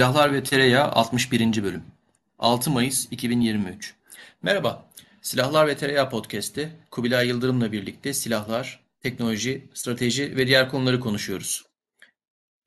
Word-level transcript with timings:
Silahlar 0.00 0.32
ve 0.32 0.42
Tereyağı 0.42 0.88
61. 0.88 1.62
Bölüm 1.62 1.82
6 2.38 2.70
Mayıs 2.70 3.06
2023 3.10 3.94
Merhaba, 4.42 4.90
Silahlar 5.22 5.66
ve 5.66 5.76
Tereyağı 5.76 6.10
Podcast'te 6.10 6.70
Kubilay 6.90 7.28
Yıldırım'la 7.28 7.72
birlikte 7.72 8.12
silahlar, 8.12 8.80
teknoloji, 9.00 9.68
strateji 9.74 10.36
ve 10.36 10.46
diğer 10.46 10.68
konuları 10.68 11.00
konuşuyoruz. 11.00 11.64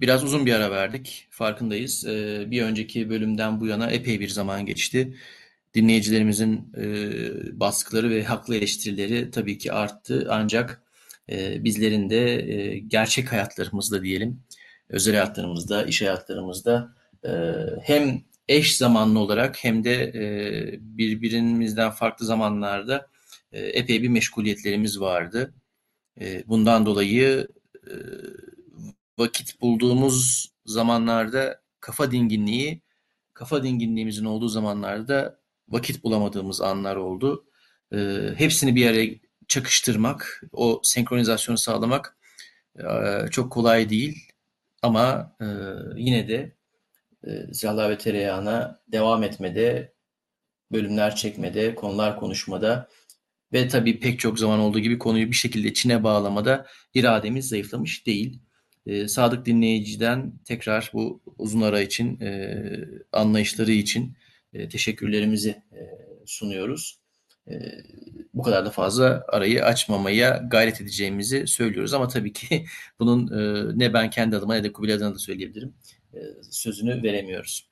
Biraz 0.01 0.23
uzun 0.23 0.45
bir 0.45 0.53
ara 0.53 0.71
verdik, 0.71 1.27
farkındayız. 1.29 2.05
Ee, 2.05 2.51
bir 2.51 2.61
önceki 2.61 3.09
bölümden 3.09 3.61
bu 3.61 3.67
yana 3.67 3.91
epey 3.91 4.19
bir 4.19 4.29
zaman 4.29 4.65
geçti. 4.65 5.17
Dinleyicilerimizin 5.73 6.71
e, 6.77 7.59
baskıları 7.59 8.09
ve 8.09 8.23
haklı 8.23 8.55
eleştirileri 8.55 9.31
tabii 9.31 9.57
ki 9.57 9.73
arttı. 9.73 10.27
Ancak 10.29 10.81
e, 11.29 11.63
bizlerin 11.63 12.09
de 12.09 12.51
e, 12.53 12.79
gerçek 12.79 13.31
hayatlarımızda 13.31 14.03
diyelim, 14.03 14.39
özel 14.89 15.13
hayatlarımızda, 15.15 15.85
iş 15.85 16.01
hayatlarımızda 16.01 17.02
hem 17.83 18.23
eş 18.47 18.77
zamanlı 18.77 19.19
olarak 19.19 19.63
hem 19.63 19.83
de 19.83 20.03
e, 20.03 20.23
birbirimizden 20.81 21.91
farklı 21.91 22.25
zamanlarda 22.25 23.09
e, 23.51 23.61
epey 23.61 24.03
bir 24.03 24.09
meşguliyetlerimiz 24.09 24.99
vardı. 24.99 25.53
E, 26.21 26.43
bundan 26.47 26.85
dolayı 26.85 27.47
vakit 29.17 29.61
bulduğumuz 29.61 30.49
zamanlarda 30.65 31.61
kafa 31.79 32.11
dinginliği, 32.11 32.81
kafa 33.33 33.63
dinginliğimizin 33.63 34.25
olduğu 34.25 34.49
zamanlarda 34.49 35.39
vakit 35.69 36.03
bulamadığımız 36.03 36.61
anlar 36.61 36.95
oldu. 36.95 37.45
Hepsini 38.35 38.75
bir 38.75 38.87
araya 38.87 39.09
çakıştırmak, 39.47 40.43
o 40.51 40.81
senkronizasyonu 40.83 41.57
sağlamak 41.57 42.17
çok 43.31 43.51
kolay 43.51 43.89
değil. 43.89 44.29
Ama 44.81 45.35
yine 45.95 46.27
de 46.27 46.55
e, 47.27 47.89
ve 47.89 47.97
tereyağına 47.97 48.81
devam 48.87 49.23
etmede, 49.23 49.93
bölümler 50.71 51.15
çekmede, 51.15 51.75
konular 51.75 52.19
konuşmada 52.19 52.89
ve 53.53 53.67
tabii 53.67 53.99
pek 53.99 54.19
çok 54.19 54.39
zaman 54.39 54.59
olduğu 54.59 54.79
gibi 54.79 54.99
konuyu 54.99 55.27
bir 55.27 55.35
şekilde 55.35 55.73
Çin'e 55.73 56.03
bağlamada 56.03 56.67
irademiz 56.93 57.49
zayıflamış 57.49 58.05
değil. 58.07 58.39
E, 58.85 59.07
sadık 59.07 59.45
dinleyiciden 59.45 60.33
tekrar 60.45 60.91
bu 60.93 61.21
uzun 61.37 61.61
ara 61.61 61.81
için, 61.81 62.19
e, 62.19 62.61
anlayışları 63.11 63.71
için 63.71 64.17
e, 64.53 64.69
teşekkürlerimizi 64.69 65.63
sunuyoruz. 66.25 66.99
Bu 68.33 68.43
kadar 68.43 68.65
da 68.65 68.69
fazla 68.69 69.23
arayı 69.27 69.65
açmamaya 69.65 70.43
gayret 70.47 70.81
edeceğimizi 70.81 71.47
söylüyoruz. 71.47 71.93
Ama 71.93 72.07
tabii 72.07 72.33
ki 72.33 72.65
bunun 72.99 73.29
ne 73.79 73.93
ben 73.93 74.09
kendi 74.09 74.37
adıma 74.37 74.55
ne 74.55 74.63
de 74.63 74.73
Kubilay 74.73 74.95
adına 74.95 75.13
da 75.13 75.19
söyleyebilirim. 75.19 75.73
E, 76.13 76.19
sözünü 76.51 77.03
veremiyoruz. 77.03 77.69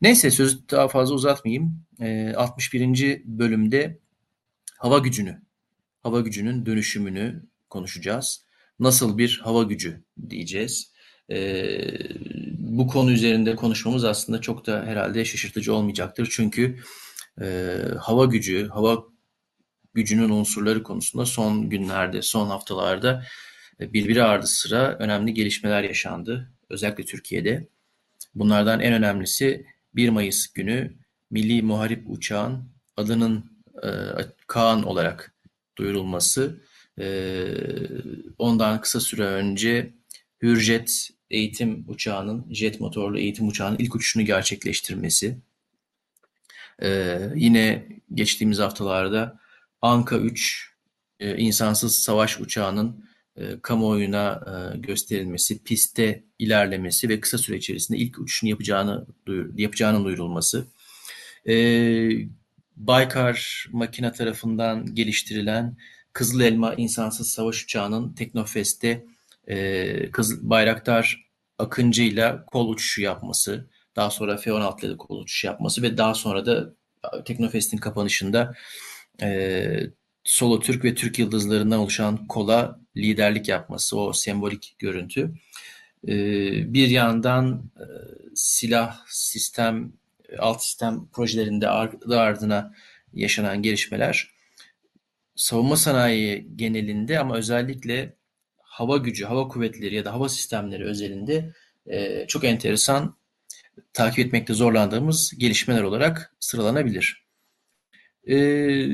Neyse 0.00 0.30
sözü 0.30 0.58
daha 0.70 0.88
fazla 0.88 1.14
uzatmayayım. 1.14 1.84
61. 2.36 3.02
E, 3.02 3.22
bölümde 3.24 3.98
hava 4.78 4.98
gücünü, 4.98 5.42
hava 6.02 6.20
gücünün 6.20 6.66
dönüşümünü 6.66 7.42
konuşacağız. 7.70 8.44
Nasıl 8.78 9.18
bir 9.18 9.40
hava 9.44 9.62
gücü 9.62 10.04
diyeceğiz. 10.30 10.92
E, 11.30 11.78
bu 12.58 12.86
konu 12.86 13.12
üzerinde 13.12 13.56
konuşmamız 13.56 14.04
aslında 14.04 14.40
çok 14.40 14.66
da 14.66 14.86
herhalde 14.86 15.24
şaşırtıcı 15.24 15.74
olmayacaktır. 15.74 16.28
Çünkü 16.30 16.78
hava 18.00 18.24
gücü, 18.24 18.68
hava 18.68 19.04
gücünün 19.94 20.30
unsurları 20.30 20.82
konusunda 20.82 21.26
son 21.26 21.70
günlerde, 21.70 22.22
son 22.22 22.46
haftalarda 22.46 23.24
birbiri 23.80 24.22
ardı 24.22 24.46
sıra 24.46 24.96
önemli 24.98 25.34
gelişmeler 25.34 25.82
yaşandı. 25.82 26.52
Özellikle 26.70 27.04
Türkiye'de. 27.04 27.68
Bunlardan 28.34 28.80
en 28.80 28.92
önemlisi 28.92 29.66
1 29.94 30.08
Mayıs 30.08 30.52
günü 30.52 30.94
Milli 31.30 31.62
Muharip 31.62 32.04
Uçağın 32.10 32.68
adının 32.96 33.44
e, 33.82 33.88
Kaan 34.46 34.82
olarak 34.82 35.34
duyurulması. 35.78 36.60
E, 36.98 37.06
ondan 38.38 38.80
kısa 38.80 39.00
süre 39.00 39.24
önce 39.24 39.94
Hürjet 40.42 41.10
eğitim 41.30 41.84
uçağının, 41.88 42.46
jet 42.50 42.80
motorlu 42.80 43.18
eğitim 43.18 43.48
uçağının 43.48 43.78
ilk 43.78 43.94
uçuşunu 43.94 44.22
gerçekleştirmesi. 44.22 45.38
E, 46.82 47.18
yine 47.34 47.88
geçtiğimiz 48.14 48.58
haftalarda 48.58 49.40
Anka 49.82 50.18
3 50.18 50.74
e, 51.20 51.36
insansız 51.36 51.98
savaş 51.98 52.40
uçağının 52.40 53.04
e, 53.36 53.60
kamuoyuna 53.62 54.40
e, 54.46 54.78
gösterilmesi, 54.78 55.62
pistte 55.64 56.24
ilerlemesi 56.38 57.08
ve 57.08 57.20
kısa 57.20 57.38
süre 57.38 57.56
içerisinde 57.56 57.98
ilk 57.98 58.18
uçuşunu 58.18 58.50
yapacağını 58.50 59.06
duyur, 59.26 59.58
yapacağının 59.58 60.04
duyurulması. 60.04 60.66
E, 61.48 61.54
Baykar 62.76 63.66
makine 63.72 64.12
tarafından 64.12 64.94
geliştirilen 64.94 65.76
Kızıl 66.12 66.40
Elma 66.40 66.74
insansız 66.74 67.28
savaş 67.28 67.64
uçağının 67.64 68.14
Teknofest'te 68.14 69.04
e, 69.46 70.10
Kız, 70.10 70.50
Bayraktar 70.50 71.24
Akıncı 71.58 72.02
ile 72.02 72.36
kol 72.46 72.68
uçuşu 72.68 73.02
yapması, 73.02 73.70
daha 73.96 74.10
sonra 74.10 74.36
F-16 74.36 74.86
ile 74.86 74.96
kol 74.96 75.20
uçuşu 75.20 75.46
yapması 75.46 75.82
ve 75.82 75.98
daha 75.98 76.14
sonra 76.14 76.46
da 76.46 76.74
Teknofest'in 77.24 77.76
kapanışında 77.76 78.54
e, 79.22 79.80
solo 80.24 80.60
Türk 80.60 80.84
ve 80.84 80.94
Türk 80.94 81.18
yıldızlarından 81.18 81.78
oluşan 81.78 82.26
kola 82.26 82.80
liderlik 82.96 83.48
yapması, 83.48 83.98
o 83.98 84.12
sembolik 84.12 84.76
görüntü. 84.78 85.34
Ee, 86.08 86.74
bir 86.74 86.88
yandan 86.88 87.70
e, 87.76 87.86
silah 88.34 89.00
sistem, 89.06 89.92
alt 90.38 90.62
sistem 90.62 91.08
projelerinde 91.12 91.68
ardı 91.68 92.18
ardına 92.20 92.74
yaşanan 93.12 93.62
gelişmeler 93.62 94.34
savunma 95.36 95.76
sanayi 95.76 96.48
genelinde 96.56 97.18
ama 97.18 97.36
özellikle 97.36 98.16
hava 98.62 98.96
gücü, 98.96 99.24
hava 99.24 99.48
kuvvetleri 99.48 99.94
ya 99.94 100.04
da 100.04 100.12
hava 100.12 100.28
sistemleri 100.28 100.84
özelinde 100.84 101.52
e, 101.86 102.26
çok 102.26 102.44
enteresan 102.44 103.16
takip 103.92 104.26
etmekte 104.26 104.54
zorlandığımız 104.54 105.32
gelişmeler 105.38 105.82
olarak 105.82 106.34
sıralanabilir. 106.40 107.24
Ee, 108.28 108.86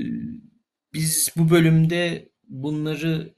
biz 0.93 1.29
bu 1.37 1.51
bölümde 1.51 2.29
bunları 2.49 3.35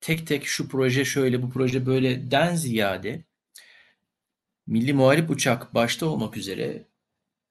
tek 0.00 0.26
tek 0.26 0.46
şu 0.46 0.68
proje 0.68 1.04
şöyle, 1.04 1.42
bu 1.42 1.50
proje 1.50 1.86
böyle 1.86 2.30
den 2.30 2.54
ziyade 2.54 3.24
Milli 4.66 4.92
Muharip 4.92 5.30
Uçak 5.30 5.74
başta 5.74 6.06
olmak 6.06 6.36
üzere 6.36 6.88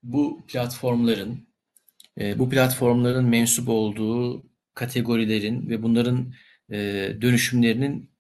bu 0.04 0.46
platformların 0.48 1.50
e, 2.20 2.40
bu 2.40 2.50
platformların 2.50 3.26
mensup 3.26 3.70
olduğu 3.70 4.46
kategorilerin 4.74 5.70
ve 5.70 5.84
bunların 5.84 6.34
e, 6.72 6.78
dönüşümlerinin 7.22 8.12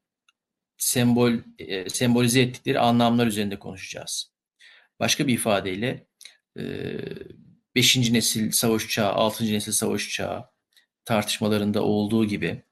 sembol 0.78 1.34
e, 1.60 1.90
sembolize 1.90 2.42
ettikleri 2.42 2.80
anlamlar 2.80 3.28
üzerinde 3.28 3.60
konuşacağız. 3.60 4.34
Başka 5.00 5.28
bir 5.28 5.34
ifadeyle 5.34 6.08
5. 7.76 7.98
nesil 7.98 8.52
savaş 8.52 8.86
uçağı, 8.86 9.12
6. 9.12 9.46
nesil 9.46 9.72
savaş 9.72 10.08
uçağı, 10.08 10.46
tartışmalarında 11.06 11.84
olduğu 11.84 12.26
gibi 12.26 12.64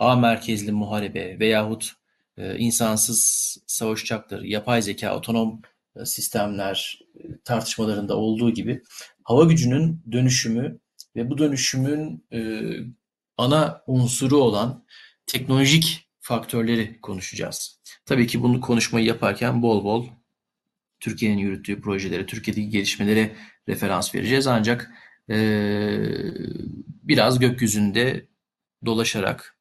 A 0.00 0.16
merkezli 0.16 0.72
muharebe 0.72 1.38
veyahut 1.38 1.92
e, 2.36 2.58
insansız 2.58 3.58
savaş 3.66 4.02
uçakları, 4.02 4.46
yapay 4.46 4.82
zeka, 4.82 5.16
otonom 5.16 5.62
e, 5.96 6.04
sistemler 6.04 7.00
e, 7.14 7.20
tartışmalarında 7.44 8.16
olduğu 8.16 8.50
gibi 8.50 8.82
hava 9.24 9.44
gücünün 9.44 10.02
dönüşümü 10.12 10.78
ve 11.16 11.30
bu 11.30 11.38
dönüşümün 11.38 12.24
e, 12.32 12.60
ana 13.38 13.82
unsuru 13.86 14.36
olan 14.36 14.84
teknolojik 15.26 16.08
faktörleri 16.20 17.00
konuşacağız. 17.00 17.80
Tabii 18.04 18.26
ki 18.26 18.42
bunu 18.42 18.60
konuşmayı 18.60 19.06
yaparken 19.06 19.62
bol 19.62 19.84
bol 19.84 20.06
Türkiye'nin 21.00 21.38
yürüttüğü 21.38 21.80
projelere, 21.80 22.26
Türkiye'deki 22.26 22.68
gelişmelere 22.68 23.36
referans 23.68 24.14
vereceğiz. 24.14 24.46
Ancak 24.46 24.90
e, 25.30 25.36
biraz 27.02 27.38
gökyüzünde 27.38 28.26
dolaşarak 28.86 29.59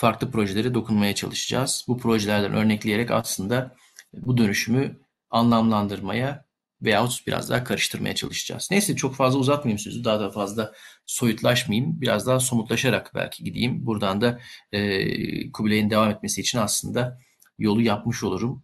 farklı 0.00 0.30
projelere 0.30 0.74
dokunmaya 0.74 1.14
çalışacağız. 1.14 1.84
Bu 1.88 1.98
projelerden 1.98 2.52
örnekleyerek 2.52 3.10
aslında 3.10 3.76
bu 4.12 4.36
dönüşümü 4.36 5.00
anlamlandırmaya 5.30 6.44
veyahut 6.82 7.26
biraz 7.26 7.50
daha 7.50 7.64
karıştırmaya 7.64 8.14
çalışacağız. 8.14 8.68
Neyse 8.70 8.96
çok 8.96 9.14
fazla 9.14 9.38
uzatmayayım 9.38 9.78
sözü. 9.78 10.04
Daha 10.04 10.20
da 10.20 10.30
fazla 10.30 10.72
soyutlaşmayayım. 11.06 12.00
Biraz 12.00 12.26
daha 12.26 12.40
somutlaşarak 12.40 13.12
belki 13.14 13.44
gideyim. 13.44 13.86
Buradan 13.86 14.20
da 14.20 14.40
e, 14.72 15.52
Kubilay'ın 15.52 15.90
devam 15.90 16.10
etmesi 16.10 16.40
için 16.40 16.58
aslında 16.58 17.18
yolu 17.58 17.82
yapmış 17.82 18.22
olurum. 18.22 18.62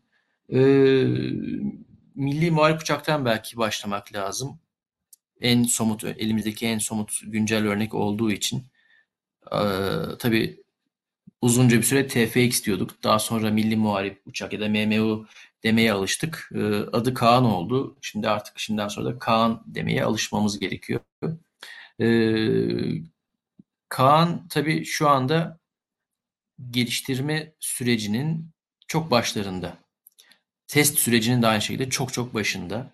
E, 0.52 0.58
Milli 2.14 2.50
Muharip 2.50 2.80
Uçak'tan 2.80 3.24
belki 3.24 3.56
başlamak 3.56 4.12
lazım 4.12 4.58
en 5.40 5.62
somut, 5.62 6.04
elimizdeki 6.04 6.66
en 6.66 6.78
somut 6.78 7.20
güncel 7.26 7.66
örnek 7.66 7.94
olduğu 7.94 8.30
için 8.30 8.64
e, 9.52 9.60
tabii 10.18 10.65
uzunca 11.42 11.78
bir 11.78 11.82
süre 11.82 12.06
TFX 12.06 12.64
diyorduk. 12.64 13.02
Daha 13.02 13.18
sonra 13.18 13.50
Milli 13.50 13.76
Muharip 13.76 14.22
Uçak 14.26 14.52
ya 14.52 14.60
da 14.60 14.68
MMU 14.68 15.26
demeye 15.64 15.92
alıştık. 15.92 16.50
E, 16.54 16.58
adı 16.92 17.14
Kaan 17.14 17.44
oldu. 17.44 17.96
Şimdi 18.00 18.28
artık 18.28 18.58
şimdiden 18.58 18.88
sonra 18.88 19.06
da 19.14 19.18
Kaan 19.18 19.62
demeye 19.66 20.04
alışmamız 20.04 20.58
gerekiyor. 20.58 21.00
E, 22.00 22.06
Kaan 23.88 24.48
tabii 24.48 24.84
şu 24.84 25.08
anda 25.08 25.58
geliştirme 26.70 27.52
sürecinin 27.60 28.50
çok 28.88 29.10
başlarında. 29.10 29.76
Test 30.68 30.98
sürecinin 30.98 31.42
de 31.42 31.46
aynı 31.46 31.62
şekilde 31.62 31.90
çok 31.90 32.12
çok 32.12 32.34
başında. 32.34 32.92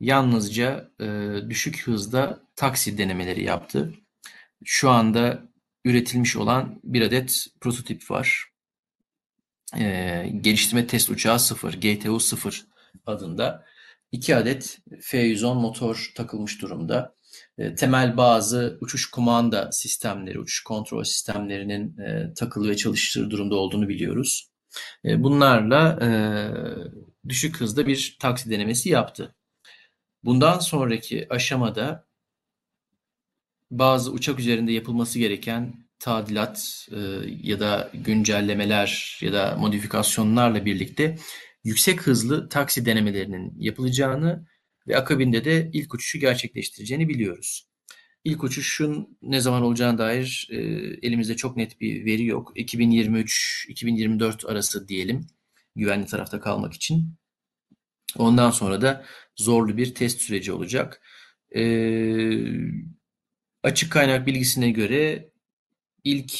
Yalnızca 0.00 0.90
e, 1.00 1.06
düşük 1.48 1.86
hızda 1.86 2.40
taksi 2.56 2.98
denemeleri 2.98 3.44
yaptı. 3.44 3.94
Şu 4.64 4.90
anda 4.90 5.49
üretilmiş 5.84 6.36
olan 6.36 6.80
bir 6.84 7.02
adet 7.02 7.46
prototip 7.60 8.10
var. 8.10 8.44
E, 9.78 10.26
geliştirme 10.40 10.86
test 10.86 11.10
uçağı 11.10 11.38
0, 11.40 11.74
GTU 11.74 12.20
0 12.20 12.66
adında. 13.06 13.64
iki 14.12 14.36
adet 14.36 14.78
F-110 15.00 15.54
motor 15.54 16.12
takılmış 16.16 16.62
durumda. 16.62 17.14
E, 17.58 17.74
temel 17.74 18.16
bazı 18.16 18.78
uçuş 18.80 19.10
kumanda 19.10 19.72
sistemleri, 19.72 20.38
uçuş 20.38 20.64
kontrol 20.64 21.04
sistemlerinin 21.04 21.98
e, 21.98 22.34
takılı 22.34 22.68
ve 22.70 22.76
çalıştırı 22.76 23.30
durumda 23.30 23.54
olduğunu 23.54 23.88
biliyoruz. 23.88 24.50
E, 25.04 25.22
bunlarla 25.22 25.98
e, 26.02 26.08
düşük 27.28 27.60
hızda 27.60 27.86
bir 27.86 28.16
taksi 28.20 28.50
denemesi 28.50 28.88
yaptı. 28.88 29.34
Bundan 30.24 30.58
sonraki 30.58 31.26
aşamada 31.30 32.06
bazı 33.70 34.12
uçak 34.12 34.40
üzerinde 34.40 34.72
yapılması 34.72 35.18
gereken 35.18 35.74
tadilat 35.98 36.86
e, 36.92 36.98
ya 37.42 37.60
da 37.60 37.90
güncellemeler 37.94 39.18
ya 39.22 39.32
da 39.32 39.56
modifikasyonlarla 39.56 40.64
birlikte 40.64 41.18
yüksek 41.64 42.06
hızlı 42.06 42.48
taksi 42.48 42.86
denemelerinin 42.86 43.52
yapılacağını 43.58 44.46
ve 44.88 44.96
akabinde 44.96 45.44
de 45.44 45.70
ilk 45.72 45.94
uçuşu 45.94 46.18
gerçekleştireceğini 46.18 47.08
biliyoruz. 47.08 47.66
İlk 48.24 48.44
uçuşun 48.44 49.18
ne 49.22 49.40
zaman 49.40 49.62
olacağına 49.62 49.98
dair 49.98 50.48
e, 50.50 50.56
elimizde 51.02 51.36
çok 51.36 51.56
net 51.56 51.80
bir 51.80 52.04
veri 52.04 52.24
yok. 52.24 52.52
2023-2024 52.56 54.46
arası 54.46 54.88
diyelim 54.88 55.26
güvenli 55.76 56.06
tarafta 56.06 56.40
kalmak 56.40 56.74
için. 56.74 57.14
Ondan 58.16 58.50
sonra 58.50 58.82
da 58.82 59.04
zorlu 59.36 59.76
bir 59.76 59.94
test 59.94 60.20
süreci 60.20 60.52
olacak. 60.52 61.02
E, 61.56 61.62
açık 63.62 63.92
kaynak 63.92 64.26
bilgisine 64.26 64.70
göre 64.70 65.28
ilk 66.04 66.32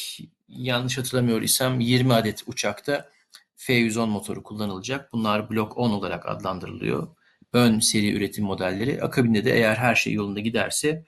yanlış 0.48 0.98
hatırlamıyor 0.98 1.42
isem 1.42 1.80
20 1.80 2.14
adet 2.14 2.42
uçakta 2.46 3.10
F-110 3.56 4.06
motoru 4.06 4.42
kullanılacak. 4.42 5.12
Bunlar 5.12 5.50
Blok 5.50 5.78
10 5.78 5.90
olarak 5.90 6.28
adlandırılıyor. 6.28 7.08
Ön 7.52 7.80
seri 7.80 8.12
üretim 8.12 8.44
modelleri. 8.44 9.02
Akabinde 9.02 9.44
de 9.44 9.52
eğer 9.52 9.76
her 9.76 9.94
şey 9.94 10.12
yolunda 10.12 10.40
giderse 10.40 11.04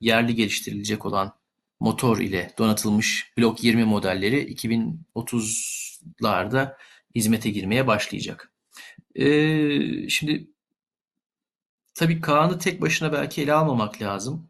yerli 0.00 0.34
geliştirilecek 0.34 1.06
olan 1.06 1.34
motor 1.80 2.18
ile 2.18 2.50
donatılmış 2.58 3.32
Blok 3.38 3.64
20 3.64 3.84
modelleri 3.84 4.54
2030'larda 4.54 6.76
hizmete 7.14 7.50
girmeye 7.50 7.86
başlayacak. 7.86 8.52
Ee, 9.14 10.08
şimdi 10.08 10.50
tabii 11.94 12.20
Kaan'ı 12.20 12.58
tek 12.58 12.80
başına 12.80 13.12
belki 13.12 13.42
ele 13.42 13.52
almamak 13.52 14.02
lazım. 14.02 14.49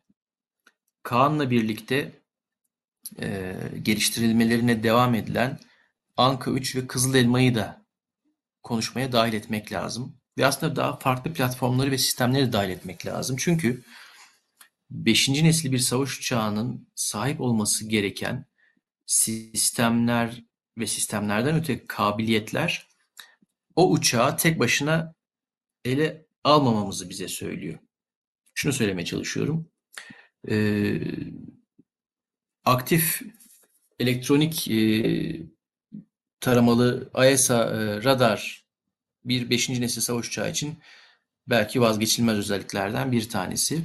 Kaan'la 1.03 1.51
birlikte 1.51 2.13
e, 3.21 3.57
geliştirilmelerine 3.83 4.83
devam 4.83 5.15
edilen 5.15 5.59
Anka 6.17 6.51
3 6.51 6.77
ve 6.77 6.87
Kızıl 6.87 7.15
Elma'yı 7.15 7.55
da 7.55 7.87
konuşmaya 8.63 9.13
dahil 9.13 9.33
etmek 9.33 9.73
lazım. 9.73 10.17
Ve 10.39 10.47
aslında 10.47 10.77
daha 10.77 10.99
farklı 10.99 11.33
platformları 11.33 11.91
ve 11.91 11.99
sistemleri 11.99 12.53
dahil 12.53 12.71
etmek 12.71 13.07
lazım. 13.07 13.37
Çünkü 13.39 13.83
5. 14.91 15.29
nesil 15.29 15.73
bir 15.73 15.79
savaş 15.79 16.19
uçağının 16.19 16.89
sahip 16.95 17.41
olması 17.41 17.89
gereken 17.89 18.47
sistemler 19.07 20.45
ve 20.79 20.87
sistemlerden 20.87 21.57
öte 21.57 21.87
kabiliyetler 21.87 22.89
o 23.77 23.91
uçağı 23.91 24.37
tek 24.37 24.59
başına 24.59 25.15
ele 25.85 26.27
almamamızı 26.45 27.11
bize 27.11 27.29
söylüyor. 27.29 27.79
Şunu 28.55 28.73
söylemeye 28.73 29.05
çalışıyorum. 29.05 29.71
Ee, 30.49 31.01
aktif 32.65 33.23
elektronik 33.99 34.69
e, 34.69 34.81
taramalı 36.41 37.11
AESA 37.15 37.65
e, 37.65 38.05
radar 38.05 38.65
bir 39.25 39.51
5. 39.51 39.69
nesil 39.69 40.01
savaş 40.01 40.29
uçağı 40.29 40.51
için 40.51 40.79
belki 41.47 41.81
vazgeçilmez 41.81 42.39
özelliklerden 42.39 43.13
bir 43.13 43.29
tanesi. 43.29 43.83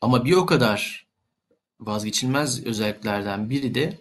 Ama 0.00 0.24
bir 0.24 0.32
o 0.32 0.46
kadar 0.46 1.08
vazgeçilmez 1.80 2.66
özelliklerden 2.66 3.50
biri 3.50 3.74
de 3.74 3.98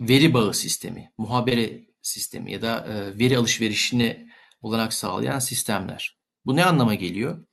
veri 0.00 0.34
bağı 0.34 0.54
sistemi, 0.54 1.12
muhabere 1.18 1.86
sistemi 2.02 2.52
ya 2.52 2.62
da 2.62 2.86
e, 2.86 3.18
veri 3.18 3.38
alışverişine 3.38 4.28
olanak 4.62 4.92
sağlayan 4.92 5.38
sistemler. 5.38 6.18
Bu 6.46 6.56
ne 6.56 6.64
anlama 6.64 6.94
geliyor? 6.94 7.45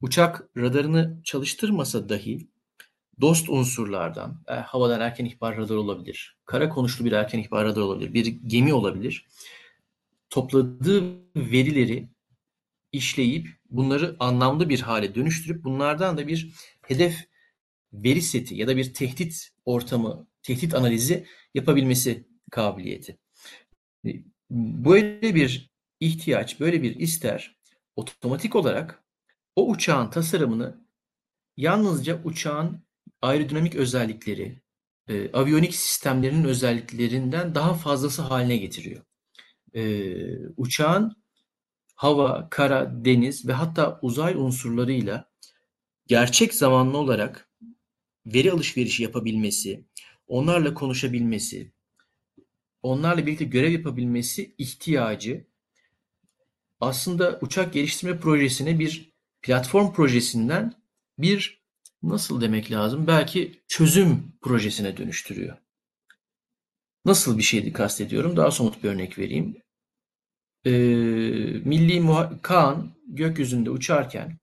Uçak 0.00 0.48
radarını 0.56 1.20
çalıştırmasa 1.24 2.08
dahi 2.08 2.48
dost 3.20 3.48
unsurlardan, 3.48 4.42
e, 4.48 4.52
havadan 4.54 5.00
erken 5.00 5.24
ihbar 5.24 5.56
radarı 5.56 5.80
olabilir, 5.80 6.36
kara 6.44 6.68
konuşlu 6.68 7.04
bir 7.04 7.12
erken 7.12 7.38
ihbar 7.38 7.64
radarı 7.64 7.84
olabilir, 7.84 8.14
bir 8.14 8.26
gemi 8.26 8.74
olabilir. 8.74 9.26
Topladığı 10.30 11.04
verileri 11.36 12.08
işleyip 12.92 13.48
bunları 13.70 14.16
anlamlı 14.20 14.68
bir 14.68 14.80
hale 14.80 15.14
dönüştürüp 15.14 15.64
bunlardan 15.64 16.18
da 16.18 16.28
bir 16.28 16.52
hedef 16.82 17.28
veri 17.92 18.22
seti 18.22 18.54
ya 18.54 18.68
da 18.68 18.76
bir 18.76 18.94
tehdit 18.94 19.50
ortamı, 19.64 20.26
tehdit 20.42 20.74
analizi 20.74 21.26
yapabilmesi 21.54 22.26
kabiliyeti. 22.50 23.18
Böyle 24.50 25.34
bir 25.34 25.70
ihtiyaç, 26.00 26.60
böyle 26.60 26.82
bir 26.82 26.96
ister 26.96 27.56
otomatik 27.96 28.56
olarak 28.56 29.05
o 29.56 29.68
uçağın 29.70 30.10
tasarımını 30.10 30.86
yalnızca 31.56 32.22
uçağın 32.24 32.86
aerodinamik 33.22 33.74
özellikleri, 33.74 34.62
e, 35.08 35.32
aviyonik 35.32 35.74
sistemlerinin 35.74 36.44
özelliklerinden 36.44 37.54
daha 37.54 37.74
fazlası 37.74 38.22
haline 38.22 38.56
getiriyor. 38.56 39.02
E, 39.74 40.12
uçağın 40.56 41.16
hava, 41.94 42.48
kara, 42.50 43.04
deniz 43.04 43.48
ve 43.48 43.52
hatta 43.52 43.98
uzay 44.02 44.34
unsurlarıyla 44.34 45.30
gerçek 46.06 46.54
zamanlı 46.54 46.98
olarak 46.98 47.50
veri 48.26 48.52
alışverişi 48.52 49.02
yapabilmesi, 49.02 49.84
onlarla 50.26 50.74
konuşabilmesi, 50.74 51.72
onlarla 52.82 53.26
birlikte 53.26 53.44
görev 53.44 53.70
yapabilmesi 53.70 54.54
ihtiyacı 54.58 55.46
aslında 56.80 57.38
uçak 57.42 57.72
geliştirme 57.72 58.20
projesine 58.20 58.78
bir 58.78 59.15
platform 59.42 59.92
projesinden 59.92 60.72
bir 61.18 61.62
nasıl 62.02 62.40
demek 62.40 62.72
lazım? 62.72 63.06
Belki 63.06 63.60
çözüm 63.68 64.32
projesine 64.42 64.96
dönüştürüyor. 64.96 65.56
Nasıl 67.04 67.38
bir 67.38 67.42
şeydi 67.42 67.72
kastediyorum? 67.72 68.36
Daha 68.36 68.50
somut 68.50 68.84
bir 68.84 68.88
örnek 68.88 69.18
vereyim. 69.18 69.56
Ee, 70.64 70.70
Milli 71.64 72.00
Muha 72.00 72.42
Kaan 72.42 72.96
gökyüzünde 73.06 73.70
uçarken 73.70 74.38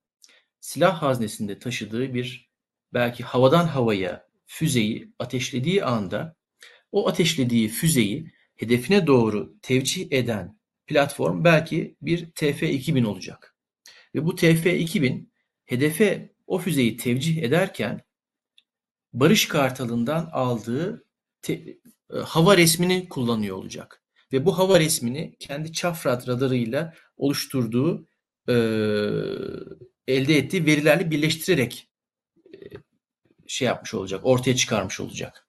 silah 0.59 1.01
haznesinde 1.01 1.59
taşıdığı 1.59 2.13
bir 2.13 2.49
belki 2.93 3.23
havadan 3.23 3.67
havaya 3.67 4.27
füzeyi 4.45 5.13
ateşlediği 5.19 5.83
anda 5.83 6.35
o 6.91 7.07
ateşlediği 7.07 7.69
füzeyi 7.69 8.31
hedefine 8.55 9.07
doğru 9.07 9.55
tevcih 9.61 10.11
eden 10.11 10.59
platform 10.87 11.43
belki 11.43 11.95
bir 12.01 12.25
TF-2000 12.25 13.05
olacak. 13.05 13.52
Ve 14.15 14.25
bu 14.25 14.35
TF-2000 14.35 15.25
hedefe 15.65 16.35
o 16.47 16.59
füzeyi 16.59 16.97
tevcih 16.97 17.43
ederken 17.43 18.01
Barış 19.13 19.47
Kartalı'ndan 19.47 20.29
aldığı 20.31 21.05
te, 21.41 21.53
e, 21.53 22.17
hava 22.17 22.57
resmini 22.57 23.09
kullanıyor 23.09 23.57
olacak. 23.57 24.03
Ve 24.33 24.45
bu 24.45 24.57
hava 24.57 24.79
resmini 24.79 25.35
kendi 25.39 25.73
çafrat 25.73 26.27
radarıyla 26.27 26.93
oluşturduğu 27.17 28.07
e, 28.49 28.53
elde 30.07 30.37
ettiği 30.37 30.65
verilerle 30.65 31.11
birleştirerek 31.11 31.89
e, 32.53 32.57
şey 33.47 33.65
yapmış 33.65 33.93
olacak, 33.93 34.21
ortaya 34.23 34.55
çıkarmış 34.55 34.99
olacak. 34.99 35.47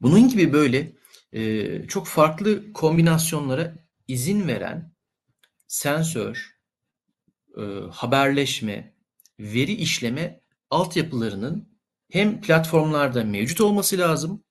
Bunun 0.00 0.28
gibi 0.28 0.52
böyle 0.52 0.92
e, 1.32 1.86
çok 1.88 2.06
farklı 2.06 2.72
kombinasyonlara 2.72 3.74
izin 4.08 4.48
veren 4.48 4.94
sensör, 5.66 6.59
e, 7.60 7.90
haberleşme, 7.90 8.94
veri 9.40 9.72
işleme 9.72 10.40
altyapılarının 10.70 11.68
hem 12.10 12.40
platformlarda 12.40 13.24
mevcut 13.24 13.60
olması 13.60 13.98
lazım 13.98 14.44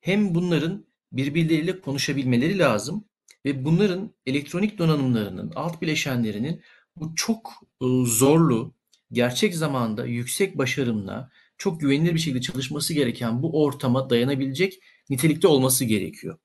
hem 0.00 0.34
bunların 0.34 0.86
birbirleriyle 1.12 1.80
konuşabilmeleri 1.80 2.58
lazım 2.58 3.04
ve 3.44 3.64
bunların 3.64 4.14
elektronik 4.26 4.78
donanımlarının, 4.78 5.52
alt 5.54 5.82
bileşenlerinin 5.82 6.62
bu 6.96 7.14
çok 7.14 7.52
e, 7.82 7.86
zorlu, 8.06 8.74
gerçek 9.12 9.54
zamanda 9.56 10.06
yüksek 10.06 10.58
başarımla 10.58 11.30
çok 11.58 11.80
güvenilir 11.80 12.14
bir 12.14 12.18
şekilde 12.18 12.40
çalışması 12.40 12.94
gereken 12.94 13.42
bu 13.42 13.62
ortama 13.62 14.10
dayanabilecek 14.10 14.78
nitelikte 15.10 15.48
olması 15.48 15.84
gerekiyor. 15.84 16.38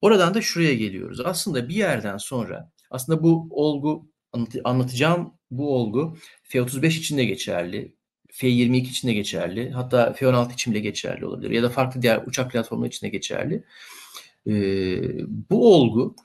Oradan 0.00 0.34
da 0.34 0.42
şuraya 0.42 0.74
geliyoruz. 0.74 1.20
Aslında 1.20 1.68
bir 1.68 1.74
yerden 1.74 2.16
sonra 2.16 2.72
aslında 2.90 3.22
bu 3.22 3.48
olgu 3.50 4.11
anlatacağım 4.64 5.34
bu 5.50 5.74
olgu 5.76 6.16
F-35 6.42 6.86
için 6.86 7.18
de 7.18 7.24
geçerli. 7.24 7.94
F-22 8.32 8.76
için 8.76 9.08
de 9.08 9.12
geçerli. 9.12 9.70
Hatta 9.70 10.12
F-16 10.12 10.52
için 10.52 10.74
de 10.74 10.80
geçerli 10.80 11.26
olabilir. 11.26 11.50
Ya 11.50 11.62
da 11.62 11.68
farklı 11.68 12.02
diğer 12.02 12.22
uçak 12.26 12.52
platformları 12.52 12.88
için 12.88 13.06
de 13.06 13.10
geçerli. 13.10 13.64
Ee, 14.46 15.00
bu 15.50 15.74
olgu 15.74 16.16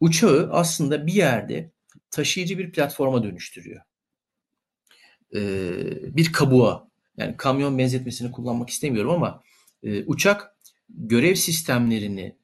uçağı 0.00 0.50
aslında 0.52 1.06
bir 1.06 1.12
yerde 1.12 1.70
taşıyıcı 2.10 2.58
bir 2.58 2.72
platforma 2.72 3.22
dönüştürüyor. 3.22 3.82
Ee, 5.34 6.16
bir 6.16 6.32
kabuğa. 6.32 6.88
Yani 7.16 7.36
kamyon 7.36 7.78
benzetmesini 7.78 8.32
kullanmak 8.32 8.70
istemiyorum 8.70 9.10
ama 9.10 9.42
e, 9.82 10.04
uçak 10.04 10.56
görev 10.88 11.34
sistemlerini 11.34 12.36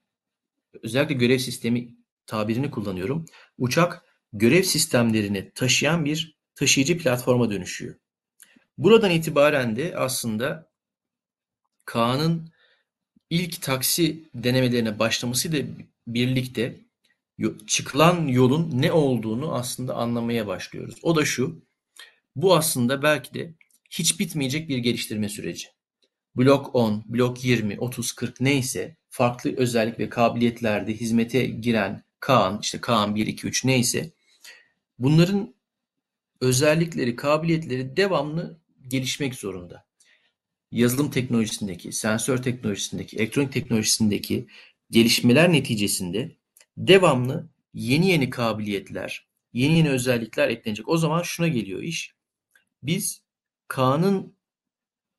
özellikle 0.82 1.14
görev 1.14 1.38
sistemi 1.38 1.94
tabirini 2.26 2.70
kullanıyorum. 2.70 3.24
Uçak 3.58 4.04
görev 4.32 4.62
sistemlerini 4.62 5.50
taşıyan 5.54 6.04
bir 6.04 6.38
taşıyıcı 6.54 6.98
platforma 6.98 7.50
dönüşüyor. 7.50 7.94
Buradan 8.78 9.10
itibaren 9.10 9.76
de 9.76 9.96
aslında 9.96 10.70
Kaan'ın 11.84 12.52
ilk 13.30 13.62
taksi 13.62 14.30
denemelerine 14.34 14.98
başlamasıyla 14.98 15.64
birlikte 16.06 16.76
çıkılan 17.66 18.26
yolun 18.26 18.70
ne 18.82 18.92
olduğunu 18.92 19.54
aslında 19.54 19.94
anlamaya 19.94 20.46
başlıyoruz. 20.46 20.94
O 21.02 21.16
da 21.16 21.24
şu, 21.24 21.64
bu 22.36 22.56
aslında 22.56 23.02
belki 23.02 23.34
de 23.34 23.54
hiç 23.90 24.20
bitmeyecek 24.20 24.68
bir 24.68 24.78
geliştirme 24.78 25.28
süreci. 25.28 25.68
Blok 26.36 26.74
10, 26.74 27.04
blok 27.06 27.44
20, 27.44 27.80
30, 27.80 28.12
40 28.12 28.40
neyse 28.40 28.96
farklı 29.08 29.56
özellik 29.56 29.98
ve 29.98 30.08
kabiliyetlerde 30.08 30.94
hizmete 30.94 31.46
giren 31.46 32.04
Kaan, 32.20 32.58
işte 32.62 32.80
Kaan 32.80 33.14
1, 33.14 33.26
2, 33.26 33.46
3 33.46 33.64
neyse 33.64 34.10
bunların 34.98 35.54
özellikleri, 36.40 37.16
kabiliyetleri 37.16 37.96
devamlı 37.96 38.60
gelişmek 38.88 39.34
zorunda. 39.34 39.86
Yazılım 40.72 41.10
teknolojisindeki, 41.10 41.92
sensör 41.92 42.42
teknolojisindeki, 42.42 43.16
elektronik 43.16 43.52
teknolojisindeki 43.52 44.46
gelişmeler 44.90 45.52
neticesinde 45.52 46.36
devamlı 46.76 47.48
yeni 47.74 48.10
yeni 48.10 48.30
kabiliyetler, 48.30 49.28
yeni 49.52 49.78
yeni 49.78 49.90
özellikler 49.90 50.48
eklenecek. 50.48 50.88
O 50.88 50.96
zaman 50.98 51.22
şuna 51.22 51.48
geliyor 51.48 51.82
iş. 51.82 52.14
Biz 52.82 53.22
Kaan'ın 53.68 54.36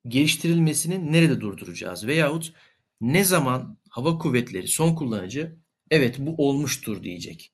geliştirilmesini 0.08 1.12
nerede 1.12 1.42
durduracağız? 1.42 2.08
Veyahut 2.08 2.54
ne 3.02 3.24
zaman 3.24 3.78
hava 3.90 4.18
kuvvetleri 4.18 4.68
son 4.68 4.96
kullanıcı 4.96 5.56
evet 5.92 6.16
bu 6.20 6.36
olmuştur 6.48 7.04
diyecek. 7.04 7.52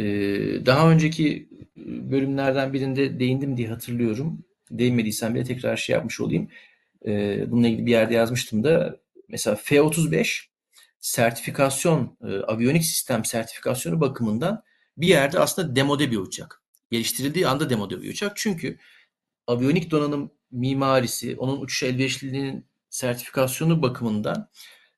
Ee, 0.00 0.66
daha 0.66 0.90
önceki 0.90 1.48
bölümlerden 1.86 2.72
birinde 2.72 3.20
değindim 3.20 3.56
diye 3.56 3.68
hatırlıyorum. 3.68 4.44
Değinmediysem 4.70 5.34
bile 5.34 5.44
tekrar 5.44 5.76
şey 5.76 5.94
yapmış 5.94 6.20
olayım. 6.20 6.48
Ee, 7.06 7.50
bununla 7.50 7.68
ilgili 7.68 7.86
bir 7.86 7.90
yerde 7.90 8.14
yazmıştım 8.14 8.64
da 8.64 8.96
mesela 9.28 9.56
F-35 9.56 10.50
sertifikasyon, 11.00 12.16
e, 12.24 12.26
aviyonik 12.26 12.84
sistem 12.84 13.24
sertifikasyonu 13.24 14.00
bakımından 14.00 14.62
bir 14.96 15.06
yerde 15.06 15.38
aslında 15.38 15.76
demode 15.76 16.10
bir 16.10 16.16
uçak. 16.16 16.62
Geliştirildiği 16.90 17.46
anda 17.46 17.70
demode 17.70 18.02
bir 18.02 18.10
uçak. 18.10 18.32
Çünkü 18.36 18.78
aviyonik 19.46 19.90
donanım 19.90 20.30
mimarisi, 20.50 21.36
onun 21.36 21.60
uçuş 21.60 21.82
elverişliliğinin 21.82 22.66
sertifikasyonu 22.90 23.82
bakımından 23.82 24.50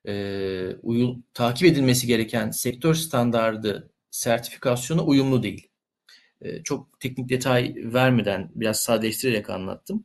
e, 0.09 0.77
uyum, 0.83 1.25
takip 1.35 1.69
edilmesi 1.69 2.07
gereken 2.07 2.51
sektör 2.51 2.95
standardı 2.95 3.92
sertifikasyona 4.13 5.03
uyumlu 5.03 5.43
değil. 5.43 5.69
E, 6.41 6.63
çok 6.63 7.01
teknik 7.01 7.29
detay 7.29 7.75
vermeden 7.77 8.51
biraz 8.55 8.81
sadeleştirerek 8.81 9.51
anlattım. 9.51 10.05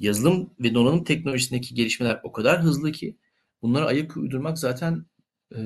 Yazılım 0.00 0.50
ve 0.60 0.74
donanım 0.74 1.04
teknolojisindeki 1.04 1.74
gelişmeler 1.74 2.20
o 2.22 2.32
kadar 2.32 2.62
hızlı 2.62 2.92
ki 2.92 3.16
bunlara 3.62 3.86
ayak 3.86 4.16
uydurmak 4.16 4.58
zaten 4.58 5.06
e, 5.56 5.58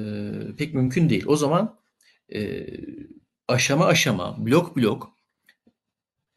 pek 0.58 0.74
mümkün 0.74 1.10
değil. 1.10 1.24
O 1.26 1.36
zaman 1.36 1.78
e, 2.34 2.66
aşama 3.48 3.86
aşama, 3.86 4.46
blok 4.46 4.76
blok 4.76 5.16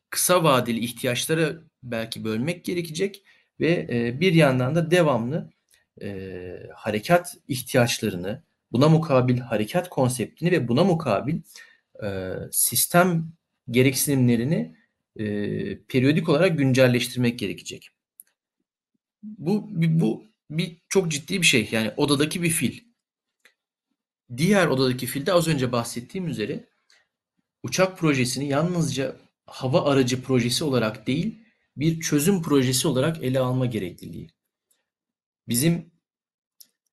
kısa 0.10 0.44
vadeli 0.44 0.80
ihtiyaçlara 0.80 1.62
belki 1.84 2.24
bölmek 2.24 2.66
gerekecek 2.66 3.24
ve 3.60 3.88
e, 3.90 4.20
bir 4.20 4.34
yandan 4.34 4.76
da 4.76 4.92
devamlı 4.92 5.50
e, 6.02 6.70
harekat 6.76 7.38
ihtiyaçlarını, 7.48 8.44
buna 8.72 8.90
mukabil 8.90 9.40
harekat 9.40 9.90
konseptini 9.90 10.52
ve 10.52 10.68
buna 10.68 10.84
mukabil 10.84 11.42
e, 12.04 12.34
sistem 12.52 13.32
gereksinimlerini 13.72 14.76
e, 15.16 15.26
periyodik 15.84 16.30
olarak 16.30 16.58
güncelleştirmek 16.58 17.40
gerekecek. 17.40 17.90
Bu, 19.24 19.68
bu 19.72 20.24
bir 20.50 20.78
çok 20.90 21.12
ciddi 21.12 21.42
bir 21.42 21.46
şey. 21.46 21.70
Yani 21.72 21.92
odadaki 21.98 22.44
bir 22.44 22.50
fil. 22.50 22.80
Diğer 24.38 24.68
odadaki 24.68 25.06
filde 25.06 25.34
az 25.34 25.48
önce 25.48 25.72
bahsettiğim 25.72 26.28
üzere 26.28 26.70
uçak 27.64 27.98
projesini 27.98 28.48
yalnızca 28.48 29.16
hava 29.46 29.86
aracı 29.92 30.24
projesi 30.24 30.64
olarak 30.64 31.08
değil, 31.08 31.40
bir 31.78 32.00
çözüm 32.00 32.42
projesi 32.42 32.88
olarak 32.88 33.24
ele 33.24 33.40
alma 33.40 33.66
gerekliliği. 33.66 34.30
Bizim 35.48 35.92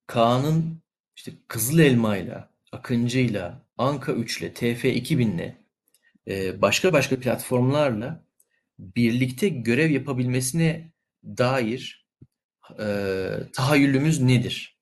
Kaan'ın 0.07 0.82
işte 1.15 1.31
Kızıl 1.47 1.79
Elma'yla, 1.79 2.49
Akıncı'yla, 2.71 3.63
Anka 3.77 4.11
3'le, 4.11 4.53
TF 4.53 4.85
2000'le 4.85 5.55
e, 6.27 6.61
başka 6.61 6.93
başka 6.93 7.19
platformlarla 7.19 8.25
birlikte 8.79 9.49
görev 9.49 9.91
yapabilmesine 9.91 10.91
dair 11.23 12.07
e, 12.79 12.85
tahayyülümüz 13.53 14.21
nedir? 14.21 14.79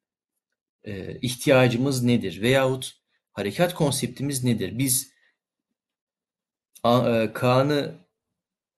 E, 0.84 1.20
ihtiyacımız 1.20 2.04
nedir? 2.04 2.42
Veyahut 2.42 3.02
harekat 3.34 3.74
konseptimiz 3.74 4.44
nedir? 4.44 4.78
Biz 4.78 5.14
e, 6.86 7.34
Kaan'ı 7.34 7.96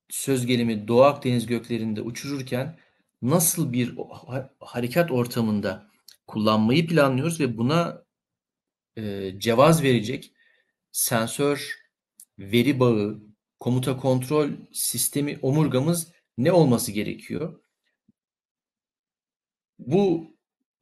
söz 0.10 0.46
gelimi 0.46 0.88
Doğu 0.88 1.04
Akdeniz 1.04 1.46
göklerinde 1.46 2.02
uçururken 2.02 2.78
nasıl 3.22 3.74
bir 3.74 3.96
harekat 4.60 5.12
ortamında 5.12 5.93
kullanmayı 6.34 6.88
planlıyoruz 6.88 7.40
ve 7.40 7.58
buna 7.58 8.06
e, 8.98 9.34
cevaz 9.40 9.84
verecek 9.84 10.34
sensör, 10.92 11.76
veri 12.40 12.80
bağı, 12.80 13.22
komuta 13.60 13.98
kontrol 13.98 14.50
sistemi 14.74 15.40
omurgamız 15.42 16.12
ne 16.38 16.52
olması 16.52 16.92
gerekiyor? 16.92 17.60
Bu 19.80 20.28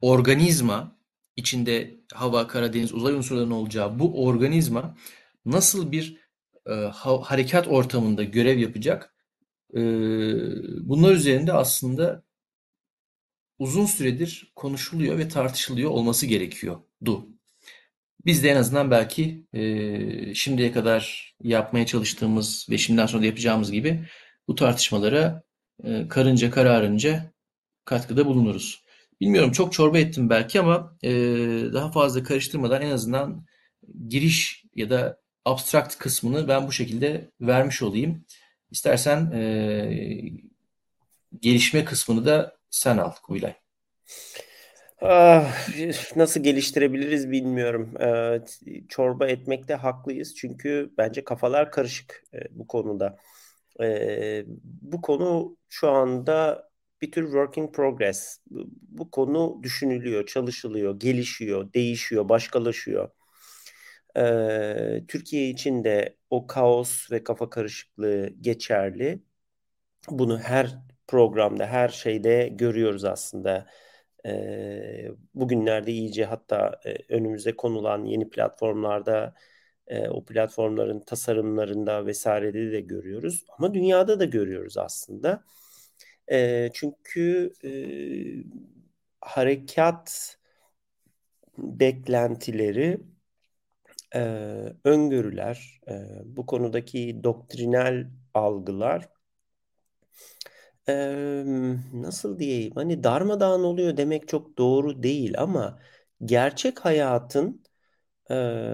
organizma 0.00 0.96
içinde 1.36 2.00
hava, 2.14 2.46
kara, 2.46 2.72
deniz, 2.72 2.94
uzay 2.94 3.14
unsurlarının 3.14 3.50
olacağı 3.50 3.98
bu 3.98 4.24
organizma 4.24 4.96
nasıl 5.44 5.92
bir 5.92 6.16
e, 6.66 6.72
ha, 6.72 7.20
harekat 7.22 7.68
ortamında 7.68 8.24
görev 8.24 8.58
yapacak? 8.58 9.14
E, 9.74 9.80
bunlar 10.88 11.12
üzerinde 11.12 11.52
aslında 11.52 12.24
uzun 13.58 13.86
süredir 13.86 14.52
konuşuluyor 14.56 15.18
ve 15.18 15.28
tartışılıyor 15.28 15.90
olması 15.90 16.26
gerekiyordu. 16.26 17.28
Biz 18.26 18.44
de 18.44 18.50
en 18.50 18.56
azından 18.56 18.90
belki 18.90 19.46
e, 19.52 20.34
şimdiye 20.34 20.72
kadar 20.72 21.34
yapmaya 21.42 21.86
çalıştığımız 21.86 22.66
ve 22.70 22.78
şimdiden 22.78 23.06
sonra 23.06 23.22
da 23.22 23.26
yapacağımız 23.26 23.72
gibi 23.72 24.08
bu 24.48 24.54
tartışmalara 24.54 25.42
e, 25.84 26.08
karınca 26.08 26.50
kararınca 26.50 27.32
katkıda 27.84 28.26
bulunuruz. 28.26 28.84
Bilmiyorum 29.20 29.52
çok 29.52 29.72
çorba 29.72 29.98
ettim 29.98 30.30
belki 30.30 30.60
ama 30.60 30.96
e, 31.02 31.10
daha 31.72 31.90
fazla 31.92 32.22
karıştırmadan 32.22 32.82
en 32.82 32.90
azından 32.90 33.46
giriş 34.08 34.64
ya 34.74 34.90
da 34.90 35.20
abstrakt 35.44 35.98
kısmını 35.98 36.48
ben 36.48 36.66
bu 36.66 36.72
şekilde 36.72 37.30
vermiş 37.40 37.82
olayım. 37.82 38.24
İstersen 38.70 39.30
e, 39.32 39.42
gelişme 41.40 41.84
kısmını 41.84 42.26
da 42.26 42.56
sen 42.72 42.98
al 42.98 43.12
Kubilay. 43.22 43.54
Ah, 45.00 45.68
nasıl 46.16 46.42
geliştirebiliriz 46.42 47.30
bilmiyorum. 47.30 47.94
Ee, 48.00 48.40
çorba 48.88 49.26
etmekte 49.26 49.74
haklıyız 49.74 50.34
çünkü 50.34 50.92
bence 50.98 51.24
kafalar 51.24 51.72
karışık 51.72 52.24
e, 52.34 52.38
bu 52.50 52.66
konuda. 52.66 53.18
E, 53.82 54.44
bu 54.82 55.02
konu 55.02 55.56
şu 55.68 55.90
anda 55.90 56.68
bir 57.02 57.12
tür 57.12 57.24
work 57.24 57.58
in 57.58 57.72
progress. 57.72 58.38
Bu, 58.50 58.66
bu 58.88 59.10
konu 59.10 59.60
düşünülüyor, 59.62 60.26
çalışılıyor, 60.26 61.00
gelişiyor, 61.00 61.72
değişiyor, 61.72 62.28
başkalaşıyor. 62.28 63.10
Ee, 64.16 65.04
Türkiye 65.08 65.48
için 65.50 65.84
de 65.84 66.16
o 66.30 66.46
kaos 66.46 67.10
ve 67.12 67.24
kafa 67.24 67.50
karışıklığı 67.50 68.28
geçerli. 68.40 69.22
Bunu 70.10 70.38
her 70.40 70.78
programda, 71.06 71.66
her 71.66 71.88
şeyde 71.88 72.48
görüyoruz 72.52 73.04
aslında. 73.04 73.66
Ee, 74.26 75.08
bugünlerde 75.34 75.92
iyice 75.92 76.24
hatta 76.24 76.80
e, 76.84 77.14
önümüze 77.14 77.56
konulan 77.56 78.04
yeni 78.04 78.30
platformlarda 78.30 79.34
e, 79.86 80.08
o 80.08 80.24
platformların 80.24 81.00
tasarımlarında 81.00 82.06
vesairede 82.06 82.72
de 82.72 82.80
görüyoruz. 82.80 83.44
Ama 83.58 83.74
dünyada 83.74 84.20
da 84.20 84.24
görüyoruz 84.24 84.78
aslında. 84.78 85.44
E, 86.32 86.70
çünkü 86.74 87.52
e, 87.64 87.70
harekat 89.20 90.36
beklentileri, 91.58 93.00
e, 94.14 94.20
öngörüler, 94.84 95.80
e, 95.88 95.92
bu 96.24 96.46
konudaki 96.46 97.20
doktrinal 97.24 98.06
algılar 98.34 99.08
nasıl 101.92 102.38
diyeyim 102.38 102.72
hani 102.74 103.04
darmadağın 103.04 103.64
oluyor 103.64 103.96
demek 103.96 104.28
çok 104.28 104.58
doğru 104.58 105.02
değil 105.02 105.34
ama 105.38 105.78
gerçek 106.24 106.84
hayatın 106.84 107.62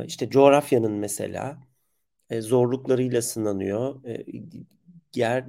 işte 0.06 0.30
coğrafyanın 0.30 0.92
mesela 0.92 1.58
e, 2.30 2.40
zorluklarıyla 2.40 3.22
sınanıyor. 3.22 4.04
E, 4.04 4.24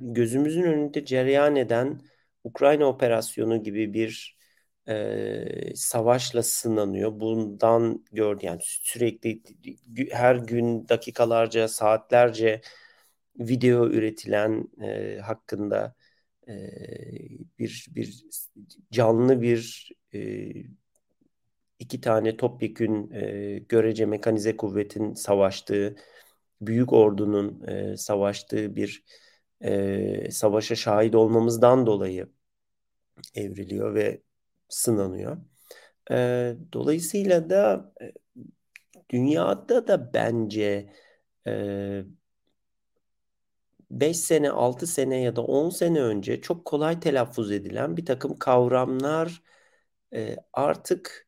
gözümüzün 0.01 0.63
önünde 0.63 1.05
cereyan 1.05 1.55
eden 1.55 2.01
Ukrayna 2.43 2.85
operasyonu 2.85 3.63
gibi 3.63 3.93
bir 3.93 4.39
savaşla 5.75 6.43
sınanıyor. 6.43 7.19
Bundan 7.19 8.05
gördü 8.11 8.45
yani 8.45 8.59
sürekli 8.63 9.41
her 10.11 10.35
gün 10.35 10.89
dakikalarca, 10.89 11.67
saatlerce 11.67 12.61
video 13.39 13.87
üretilen 13.87 14.67
hakkında 15.21 15.95
bir 17.59 17.87
bir 17.95 18.23
canlı 18.91 19.41
bir 19.41 19.91
e, 20.13 20.51
iki 21.79 22.01
tane 22.01 22.37
topyekün 22.37 23.11
e, 23.11 23.59
görece 23.59 24.05
mekanize 24.05 24.57
kuvvetin 24.57 25.13
savaştığı, 25.13 25.95
büyük 26.61 26.93
ordunun 26.93 27.67
e, 27.67 27.97
savaştığı 27.97 28.75
bir 28.75 29.03
e, 29.61 30.31
savaşa 30.31 30.75
şahit 30.75 31.15
olmamızdan 31.15 31.85
dolayı 31.85 32.29
evriliyor 33.35 33.95
ve 33.95 34.21
sınanıyor. 34.69 35.37
E, 36.11 36.55
dolayısıyla 36.73 37.49
da 37.49 37.93
dünyada 39.09 39.87
da 39.87 40.13
bence 40.13 40.93
e, 41.47 42.03
5 43.91 44.17
sene, 44.17 44.49
6 44.51 44.87
sene 44.87 45.21
ya 45.21 45.35
da 45.35 45.43
10 45.43 45.69
sene 45.69 46.01
önce 46.01 46.41
çok 46.41 46.65
kolay 46.65 46.99
telaffuz 46.99 47.51
edilen 47.51 47.97
bir 47.97 48.05
takım 48.05 48.37
kavramlar 48.39 49.43
e, 50.15 50.35
artık 50.53 51.27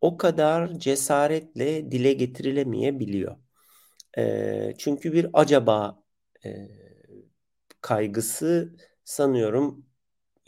o 0.00 0.16
kadar 0.18 0.78
cesaretle 0.78 1.90
dile 1.92 2.12
getirilemeyebiliyor. 2.12 3.36
E, 4.18 4.74
çünkü 4.78 5.12
bir 5.12 5.26
acaba 5.34 6.02
e, 6.44 6.50
kaygısı 7.80 8.76
sanıyorum 9.04 9.86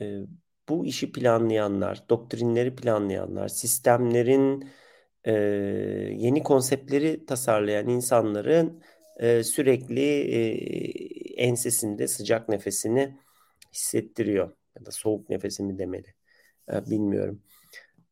e, 0.00 0.20
bu 0.68 0.86
işi 0.86 1.12
planlayanlar, 1.12 2.08
doktrinleri 2.10 2.76
planlayanlar, 2.76 3.48
sistemlerin 3.48 4.70
e, 5.24 5.32
yeni 6.16 6.42
konseptleri 6.42 7.26
tasarlayan 7.26 7.88
insanların 7.88 8.82
e, 9.16 9.44
sürekli 9.44 10.02
e, 10.02 10.38
ensesinde 11.44 12.08
sıcak 12.08 12.48
nefesini 12.48 13.18
hissettiriyor. 13.72 14.56
Ya 14.78 14.86
da 14.86 14.90
soğuk 14.90 15.30
nefesimi 15.30 15.78
demeli. 15.78 16.14
E, 16.72 16.90
bilmiyorum. 16.90 17.42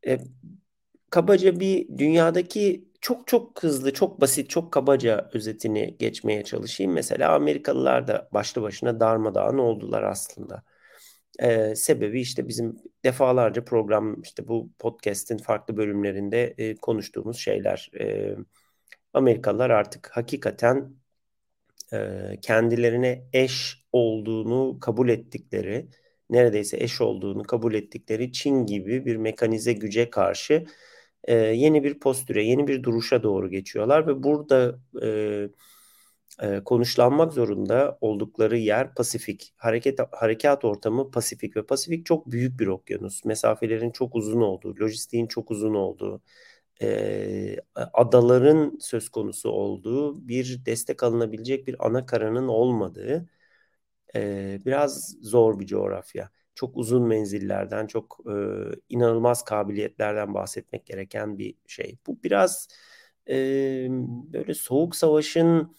E, 0.07 0.19
kabaca 1.11 1.61
bir 1.61 1.99
dünyadaki 1.99 2.89
çok 3.01 3.27
çok 3.27 3.63
hızlı, 3.63 3.93
çok 3.93 4.21
basit, 4.21 4.51
çok 4.51 4.73
kabaca 4.73 5.31
özetini 5.35 5.97
geçmeye 5.99 6.45
çalışayım. 6.45 6.93
Mesela 6.93 7.35
Amerikalılar 7.35 8.09
da 8.09 8.29
başlı 8.33 8.63
başına 8.63 9.01
darmadağın 9.01 9.59
oldular 9.59 10.03
aslında. 10.03 10.63
Ee, 11.39 11.75
sebebi 11.77 12.21
işte 12.21 12.49
bizim 12.49 12.77
defalarca 13.05 13.65
program 13.65 14.21
işte 14.23 14.49
bu 14.49 14.71
podcast'in 14.79 15.39
farklı 15.39 15.77
bölümlerinde 15.77 16.55
e, 16.59 16.77
konuştuğumuz 16.77 17.39
şeyler. 17.39 17.91
E, 18.01 18.37
Amerikalılar 19.15 19.71
artık 19.71 20.11
hakikaten 20.13 20.95
e, 21.93 22.31
kendilerine 22.43 23.25
eş 23.33 23.85
olduğunu 23.93 24.81
kabul 24.81 25.09
ettikleri, 25.09 25.89
neredeyse 26.31 26.77
eş 26.81 27.01
olduğunu 27.01 27.43
kabul 27.43 27.75
ettikleri 27.75 28.33
Çin 28.33 28.67
gibi 28.67 29.07
bir 29.07 29.17
mekanize 29.17 29.73
güce 29.73 30.11
karşı 30.11 30.67
e, 31.25 31.35
yeni 31.35 31.85
bir 31.85 32.01
postüre, 32.01 32.45
yeni 32.45 32.69
bir 32.69 32.83
duruşa 32.83 33.23
doğru 33.23 33.51
geçiyorlar 33.51 34.07
ve 34.07 34.23
burada 34.23 34.79
e, 35.03 35.49
e, 36.43 36.61
konuşlanmak 36.65 37.33
zorunda 37.33 37.99
oldukları 38.01 38.59
yer 38.59 38.95
Pasifik. 38.95 39.55
Hareket 39.57 39.99
harekat 40.13 40.65
ortamı 40.65 41.11
Pasifik 41.11 41.57
ve 41.57 41.67
Pasifik 41.67 42.07
çok 42.07 42.31
büyük 42.31 42.61
bir 42.61 42.67
okyanus. 42.67 43.25
Mesafelerin 43.25 43.91
çok 43.91 44.15
uzun 44.17 44.41
olduğu, 44.41 44.77
lojistiğin 44.81 45.27
çok 45.27 45.51
uzun 45.51 45.75
olduğu, 45.75 46.23
e, 46.85 47.57
adaların 47.95 48.79
söz 48.81 49.09
konusu 49.09 49.51
olduğu, 49.51 50.29
bir 50.29 50.67
destek 50.67 51.03
alınabilecek 51.03 51.67
bir 51.67 51.87
ana 51.87 52.07
karanın 52.07 52.49
olmadığı 52.49 53.29
e, 54.15 54.59
biraz 54.67 55.17
zor 55.23 55.61
bir 55.61 55.67
coğrafya 55.67 56.31
çok 56.55 56.77
uzun 56.77 57.03
menzillerden, 57.07 57.87
çok 57.87 58.21
e, 58.27 58.33
inanılmaz 58.89 59.45
kabiliyetlerden 59.45 60.35
bahsetmek 60.35 60.87
gereken 60.87 61.39
bir 61.39 61.55
şey. 61.67 61.99
Bu 62.07 62.23
biraz 62.25 62.69
e, 63.29 63.35
böyle 64.33 64.55
soğuk 64.55 64.97
savaşın 64.97 65.77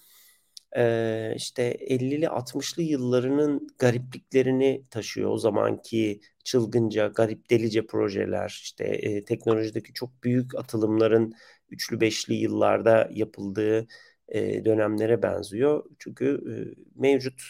e, 0.77 1.33
işte 1.35 1.63
50'li 1.63 2.29
60'lı 2.29 2.83
yıllarının 2.83 3.67
garipliklerini 3.79 4.83
taşıyor. 4.89 5.31
O 5.31 5.37
zamanki 5.37 6.21
çılgınca, 6.43 7.07
garip 7.07 7.49
delice 7.49 7.85
projeler, 7.87 8.49
işte 8.63 8.83
e, 8.85 9.25
teknolojideki 9.25 9.93
çok 9.93 10.23
büyük 10.23 10.55
atılımların 10.55 11.33
üçlü 11.69 12.01
beşli 12.01 12.33
yıllarda 12.33 13.09
yapıldığı 13.11 13.87
e, 14.27 14.65
dönemlere 14.65 15.21
benziyor. 15.21 15.83
Çünkü 15.99 16.41
e, 16.51 16.55
mevcut 17.01 17.41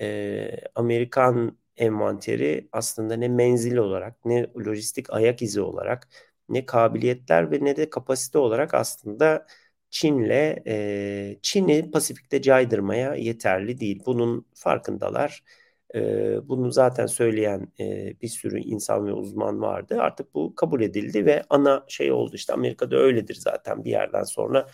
e, 0.00 0.60
Amerikan 0.74 1.58
envanteri 1.76 2.68
aslında 2.72 3.16
ne 3.16 3.28
menzil 3.28 3.76
olarak 3.76 4.24
ne 4.24 4.46
lojistik 4.66 5.12
ayak 5.12 5.42
izi 5.42 5.60
olarak 5.60 6.08
ne 6.48 6.66
kabiliyetler 6.66 7.50
ve 7.50 7.64
ne 7.64 7.76
de 7.76 7.90
kapasite 7.90 8.38
olarak 8.38 8.74
aslında 8.74 9.46
Çin'le 9.96 10.62
e, 10.66 11.38
Çin'i 11.42 11.90
Pasifik'te 11.90 12.42
caydırmaya 12.42 13.14
yeterli 13.14 13.80
değil. 13.80 14.02
Bunun 14.06 14.46
farkındalar. 14.54 15.44
E, 15.94 16.00
bunu 16.48 16.72
zaten 16.72 17.06
söyleyen 17.06 17.68
e, 17.80 18.14
bir 18.22 18.28
sürü 18.28 18.60
insan 18.60 19.06
ve 19.06 19.12
uzman 19.12 19.60
vardı. 19.60 19.96
Artık 20.00 20.34
bu 20.34 20.54
kabul 20.54 20.80
edildi 20.82 21.26
ve 21.26 21.44
ana 21.50 21.84
şey 21.88 22.12
oldu 22.12 22.36
işte 22.36 22.52
Amerika'da 22.52 22.96
öyledir 22.96 23.34
zaten 23.34 23.84
bir 23.84 23.90
yerden 23.90 24.22
sonra 24.22 24.66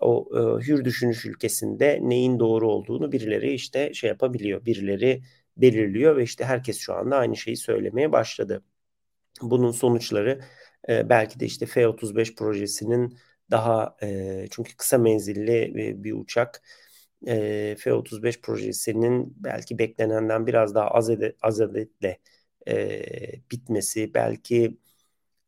o 0.00 0.28
e, 0.34 0.66
hür 0.66 0.84
düşünüş 0.84 1.26
ülkesinde 1.26 1.98
neyin 2.02 2.38
doğru 2.38 2.68
olduğunu 2.68 3.12
birileri 3.12 3.52
işte 3.52 3.94
şey 3.94 4.08
yapabiliyor. 4.08 4.64
Birileri 4.66 5.22
belirliyor 5.56 6.16
ve 6.16 6.22
işte 6.22 6.44
herkes 6.44 6.78
şu 6.78 6.94
anda 6.94 7.16
aynı 7.16 7.36
şeyi 7.36 7.56
söylemeye 7.56 8.12
başladı. 8.12 8.64
Bunun 9.42 9.70
sonuçları 9.70 10.40
e, 10.88 11.08
belki 11.08 11.40
de 11.40 11.46
işte 11.46 11.66
F-35 11.66 12.34
projesinin 12.34 13.18
daha 13.50 13.96
e, 14.02 14.46
çünkü 14.50 14.76
kısa 14.76 14.98
menzilli 14.98 15.74
bir 16.04 16.12
uçak 16.12 16.62
e, 17.26 17.76
F-35 17.78 18.40
projesinin 18.40 19.34
belki 19.36 19.78
beklenenden 19.78 20.46
biraz 20.46 20.74
daha 20.74 20.88
az, 20.88 21.10
ede, 21.10 21.36
az 21.42 21.60
adetle 21.60 22.18
e, 22.68 23.02
bitmesi 23.50 24.14
belki 24.14 24.78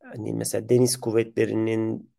hani 0.03 0.33
mesela 0.33 0.69
deniz 0.69 0.97
kuvvetlerinin 1.01 2.13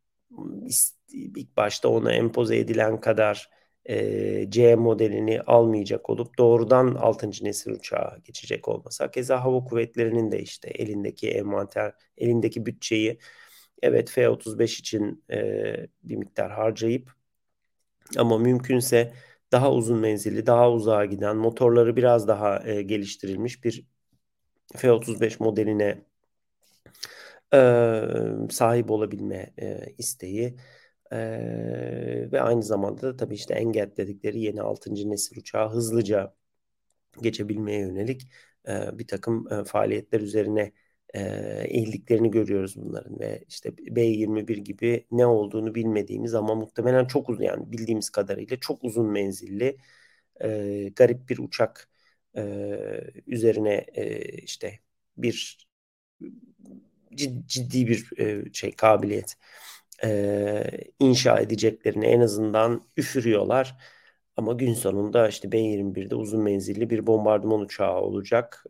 ilk 1.13 1.57
başta 1.57 1.89
ona 1.89 2.13
empoze 2.13 2.57
edilen 2.57 2.99
kadar 2.99 3.49
e, 3.85 4.49
C 4.49 4.75
modelini 4.75 5.41
almayacak 5.41 6.09
olup 6.09 6.37
doğrudan 6.37 6.95
6. 6.95 7.45
nesil 7.45 7.71
uçağa 7.71 8.17
geçecek 8.25 8.67
olması. 8.67 9.11
Keza 9.11 9.43
hava 9.43 9.63
kuvvetlerinin 9.63 10.31
de 10.31 10.39
işte 10.41 10.69
elindeki 10.69 11.31
envanter, 11.31 11.93
elindeki 12.17 12.65
bütçeyi 12.65 13.19
evet 13.83 14.09
F-35 14.09 14.79
için 14.79 15.23
e, 15.31 15.87
bir 16.03 16.15
miktar 16.15 16.51
harcayıp 16.51 17.13
ama 18.17 18.37
mümkünse 18.37 19.13
daha 19.51 19.73
uzun 19.73 19.99
menzilli, 19.99 20.45
daha 20.45 20.71
uzağa 20.71 21.05
giden, 21.05 21.37
motorları 21.37 21.95
biraz 21.95 22.27
daha 22.27 22.67
e, 22.67 22.81
geliştirilmiş 22.81 23.63
bir 23.63 23.87
F-35 24.75 25.43
modeline 25.43 26.01
e, 27.53 28.49
sahip 28.51 28.91
olabilme 28.91 29.53
e, 29.61 29.93
isteği 29.97 30.55
e, 31.11 31.17
ve 32.31 32.41
aynı 32.41 32.63
zamanda 32.63 33.01
da 33.01 33.17
tabii 33.17 33.35
işte 33.35 33.53
Enget 33.53 33.97
dedikleri 33.97 34.39
yeni 34.39 34.61
6. 34.61 35.09
nesil 35.09 35.37
uçağı 35.39 35.69
hızlıca 35.69 36.33
geçebilmeye 37.21 37.79
yönelik 37.79 38.31
e, 38.67 38.99
bir 38.99 39.07
takım 39.07 39.53
e, 39.53 39.63
faaliyetler 39.63 40.21
üzerine 40.21 40.71
e, 41.15 41.19
eğildiklerini 41.69 42.31
görüyoruz 42.31 42.75
bunların 42.77 43.19
ve 43.19 43.43
işte 43.49 43.77
B-21 43.77 44.57
gibi 44.57 45.05
ne 45.11 45.25
olduğunu 45.25 45.75
bilmediğimiz 45.75 46.35
ama 46.35 46.55
muhtemelen 46.55 47.05
çok 47.05 47.29
uzun 47.29 47.43
yani 47.43 47.71
bildiğimiz 47.71 48.09
kadarıyla 48.09 48.57
çok 48.59 48.83
uzun 48.83 49.05
menzilli 49.11 49.77
e, 50.43 50.89
garip 50.95 51.29
bir 51.29 51.37
uçak 51.39 51.89
e, 52.37 52.43
üzerine 53.27 53.73
e, 53.95 54.21
işte 54.43 54.79
bir 55.17 55.67
ciddi 57.47 57.87
bir 57.87 58.19
e, 58.19 58.53
şey 58.53 58.71
kabiliyet 58.71 59.35
e, 60.03 60.63
inşa 60.99 61.39
edeceklerini 61.39 62.05
en 62.05 62.19
azından 62.21 62.87
üfürüyorlar. 62.97 63.75
Ama 64.37 64.53
gün 64.53 64.73
sonunda 64.73 65.27
işte 65.27 65.51
B-21'de 65.51 66.15
uzun 66.15 66.41
menzilli 66.43 66.89
bir 66.89 67.07
bombardıman 67.07 67.59
uçağı 67.61 68.01
olacak. 68.01 68.65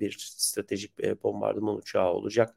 Bir 0.00 0.16
stratejik 0.18 1.22
bombardıman 1.24 1.76
uçağı 1.76 2.12
olacak. 2.12 2.54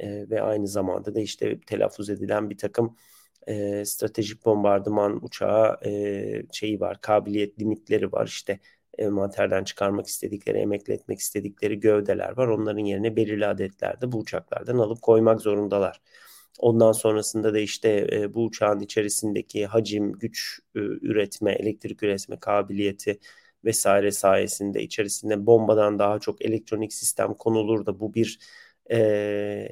Ve 0.00 0.42
aynı 0.42 0.68
zamanda 0.68 1.14
da 1.14 1.20
işte 1.20 1.60
telaffuz 1.60 2.10
edilen 2.10 2.50
bir 2.50 2.58
takım 2.58 2.96
stratejik 3.84 4.44
bombardıman 4.44 5.24
uçağı 5.24 5.80
şeyi 6.52 6.80
var, 6.80 7.00
kabiliyet 7.00 7.60
limitleri 7.60 8.12
var. 8.12 8.26
İşte 8.26 8.60
envanterden 8.98 9.64
çıkarmak 9.64 10.06
istedikleri, 10.06 10.58
emekli 10.58 10.92
etmek 10.94 11.18
istedikleri 11.18 11.80
gövdeler 11.80 12.36
var. 12.36 12.48
Onların 12.48 12.84
yerine 12.84 13.16
belirli 13.16 13.46
adetlerde 13.46 14.12
bu 14.12 14.18
uçaklardan 14.18 14.78
alıp 14.78 15.02
koymak 15.02 15.40
zorundalar. 15.40 16.00
Ondan 16.58 16.92
sonrasında 16.92 17.54
da 17.54 17.58
işte 17.58 18.08
e, 18.12 18.34
bu 18.34 18.44
uçağın 18.44 18.80
içerisindeki 18.80 19.66
hacim, 19.66 20.12
güç 20.12 20.60
e, 20.76 20.78
üretme, 20.78 21.52
elektrik 21.52 22.02
üretme 22.02 22.38
kabiliyeti 22.40 23.20
vesaire 23.64 24.12
sayesinde 24.12 24.82
içerisinde 24.82 25.46
bombadan 25.46 25.98
daha 25.98 26.18
çok 26.18 26.42
elektronik 26.44 26.92
sistem 26.92 27.34
konulur 27.34 27.86
da 27.86 28.00
bu 28.00 28.14
bir 28.14 28.38
e, 28.90 29.68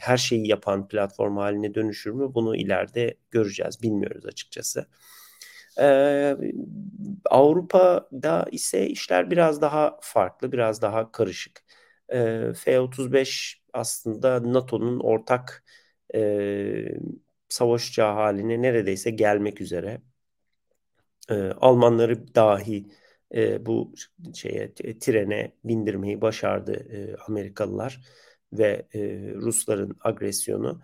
her 0.00 0.16
şeyi 0.16 0.48
yapan 0.48 0.88
platform 0.88 1.36
haline 1.36 1.74
dönüşür 1.74 2.10
mü? 2.10 2.34
Bunu 2.34 2.56
ileride 2.56 3.14
göreceğiz. 3.30 3.82
Bilmiyoruz 3.82 4.26
açıkçası. 4.26 4.86
Ee, 5.80 6.36
Avrupa'da 7.30 8.46
ise 8.52 8.86
işler 8.86 9.30
biraz 9.30 9.60
daha 9.62 9.98
farklı, 10.02 10.52
biraz 10.52 10.82
daha 10.82 11.12
karışık. 11.12 11.64
Ee, 12.12 12.52
F-35 12.56 13.56
aslında 13.72 14.52
NATO'nun 14.52 15.00
ortak 15.00 15.64
e, 16.14 16.98
savaş 17.48 17.88
uçağı 17.90 18.14
haline 18.14 18.62
neredeyse 18.62 19.10
gelmek 19.10 19.60
üzere. 19.60 20.00
E, 21.30 21.34
Almanları 21.34 22.34
dahi 22.34 22.86
e, 23.34 23.66
bu 23.66 23.94
şeye 24.34 24.74
trene 24.74 25.52
bindirmeyi 25.64 26.20
başardı 26.20 26.72
e, 26.72 27.16
Amerikalılar 27.28 28.00
ve 28.52 28.86
e, 28.94 29.00
Rusların 29.34 29.96
agresyonu. 30.04 30.82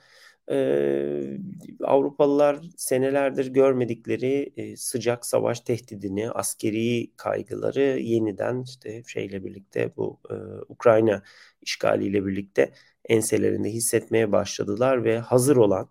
E, 0.51 1.39
Avrupalılar 1.85 2.59
senelerdir 2.77 3.47
görmedikleri 3.47 4.53
e, 4.57 4.77
sıcak 4.77 5.27
savaş 5.27 5.61
tehdidini, 5.61 6.31
askeri 6.31 7.11
kaygıları 7.17 7.81
yeniden 8.01 8.63
işte 8.63 9.03
şeyle 9.07 9.45
birlikte 9.45 9.97
bu 9.97 10.21
e, 10.31 10.35
Ukrayna 10.69 11.23
işgaliyle 11.63 12.27
birlikte 12.27 12.73
enselerinde 13.09 13.71
hissetmeye 13.71 14.33
başladılar 14.33 15.05
ve 15.05 15.19
hazır 15.19 15.57
olan, 15.57 15.91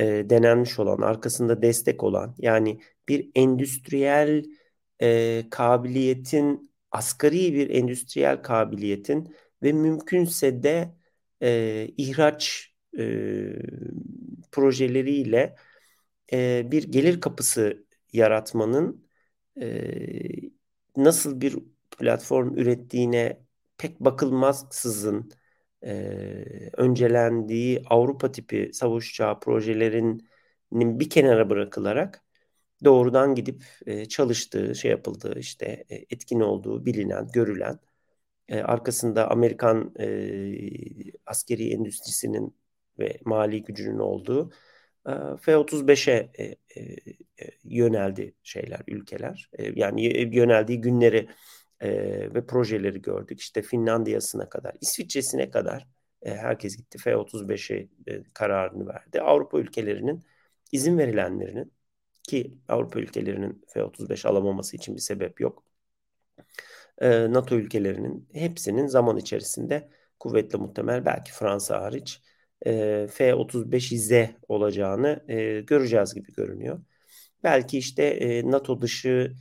e, 0.00 0.04
denenmiş 0.30 0.78
olan, 0.78 1.00
arkasında 1.00 1.62
destek 1.62 2.04
olan 2.04 2.34
yani 2.38 2.80
bir 3.08 3.30
endüstriyel 3.34 4.44
e, 5.02 5.44
kabiliyetin, 5.50 6.72
asgari 6.90 7.54
bir 7.54 7.70
endüstriyel 7.70 8.42
kabiliyetin 8.42 9.36
ve 9.62 9.72
mümkünse 9.72 10.62
de 10.62 10.94
e, 11.42 11.88
ihraç 11.96 12.69
e, 12.98 13.02
projeleriyle 14.52 15.56
e, 16.32 16.72
bir 16.72 16.84
gelir 16.92 17.20
kapısı 17.20 17.86
yaratmanın 18.12 19.08
e, 19.60 20.50
nasıl 20.96 21.40
bir 21.40 21.56
platform 21.98 22.56
ürettiğine 22.58 23.40
pek 23.78 24.00
bakılmazsızın 24.00 25.32
e, 25.84 25.90
öncelendiği 26.76 27.82
Avrupa 27.90 28.32
tipi 28.32 28.70
savaş 28.72 29.10
uçağı 29.10 29.40
projelerinin 29.40 30.28
bir 30.72 31.10
kenara 31.10 31.50
bırakılarak 31.50 32.24
doğrudan 32.84 33.34
gidip 33.34 33.64
e, 33.86 34.06
çalıştığı, 34.06 34.74
şey 34.74 34.90
yapıldığı, 34.90 35.38
işte 35.38 35.84
e, 35.90 35.96
etkin 35.96 36.40
olduğu 36.40 36.86
bilinen, 36.86 37.28
görülen, 37.32 37.78
e, 38.48 38.60
arkasında 38.60 39.30
Amerikan 39.30 39.94
e, 40.00 41.12
askeri 41.26 41.70
endüstrisinin 41.74 42.54
ve 43.00 43.18
mali 43.24 43.62
gücünün 43.62 43.98
olduğu 43.98 44.50
e, 45.06 45.12
F-35'e 45.40 46.30
e, 46.38 46.44
e, 46.80 46.96
yöneldi 47.64 48.34
şeyler, 48.42 48.80
ülkeler. 48.86 49.50
E, 49.58 49.72
yani 49.80 50.02
yöneldiği 50.36 50.80
günleri 50.80 51.28
e, 51.80 51.90
ve 52.34 52.46
projeleri 52.46 53.02
gördük. 53.02 53.40
İşte 53.40 53.62
Finlandiya'sına 53.62 54.48
kadar, 54.48 54.74
İsviçre'sine 54.80 55.50
kadar 55.50 55.88
e, 56.22 56.34
herkes 56.34 56.76
gitti 56.76 56.98
F-35'e 56.98 57.88
e, 58.12 58.22
kararını 58.34 58.86
verdi. 58.88 59.20
Avrupa 59.20 59.58
ülkelerinin 59.58 60.24
izin 60.72 60.98
verilenlerinin 60.98 61.72
ki 62.22 62.58
Avrupa 62.68 63.00
ülkelerinin 63.00 63.64
F-35 63.68 64.28
alamaması 64.28 64.76
için 64.76 64.96
bir 64.96 65.00
sebep 65.00 65.40
yok. 65.40 65.64
E, 66.98 67.32
NATO 67.32 67.54
ülkelerinin 67.56 68.28
hepsinin 68.32 68.86
zaman 68.86 69.16
içerisinde 69.16 69.90
kuvvetle 70.18 70.58
muhtemel 70.58 71.04
belki 71.04 71.32
Fransa 71.32 71.82
hariç 71.82 72.22
e, 72.66 73.06
F-35Z 73.10 74.28
olacağını 74.48 75.24
e, 75.28 75.60
göreceğiz 75.60 76.14
gibi 76.14 76.32
görünüyor. 76.32 76.80
Belki 77.42 77.78
işte 77.78 78.04
e, 78.04 78.50
NATO 78.50 78.80
dışı 78.80 79.34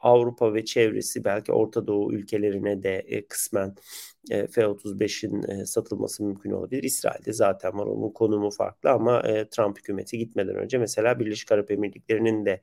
Avrupa 0.00 0.54
ve 0.54 0.64
çevresi 0.64 1.24
belki 1.24 1.52
Orta 1.52 1.86
Doğu 1.86 2.12
ülkelerine 2.14 2.82
de 2.82 2.98
e, 2.98 3.26
kısmen 3.26 3.74
e, 4.30 4.46
F-35'in 4.46 5.42
e, 5.42 5.66
satılması 5.66 6.24
mümkün 6.24 6.50
olabilir. 6.50 6.82
İsrail'de 6.82 7.32
zaten 7.32 7.78
var 7.78 7.86
onun 7.86 8.10
konumu 8.12 8.50
farklı 8.50 8.90
ama 8.90 9.20
e, 9.20 9.48
Trump 9.48 9.78
hükümeti 9.78 10.18
gitmeden 10.18 10.54
önce 10.56 10.78
mesela 10.78 11.20
Birleşik 11.20 11.52
Arap 11.52 11.70
Emirlikleri'nin 11.70 12.44
de 12.46 12.62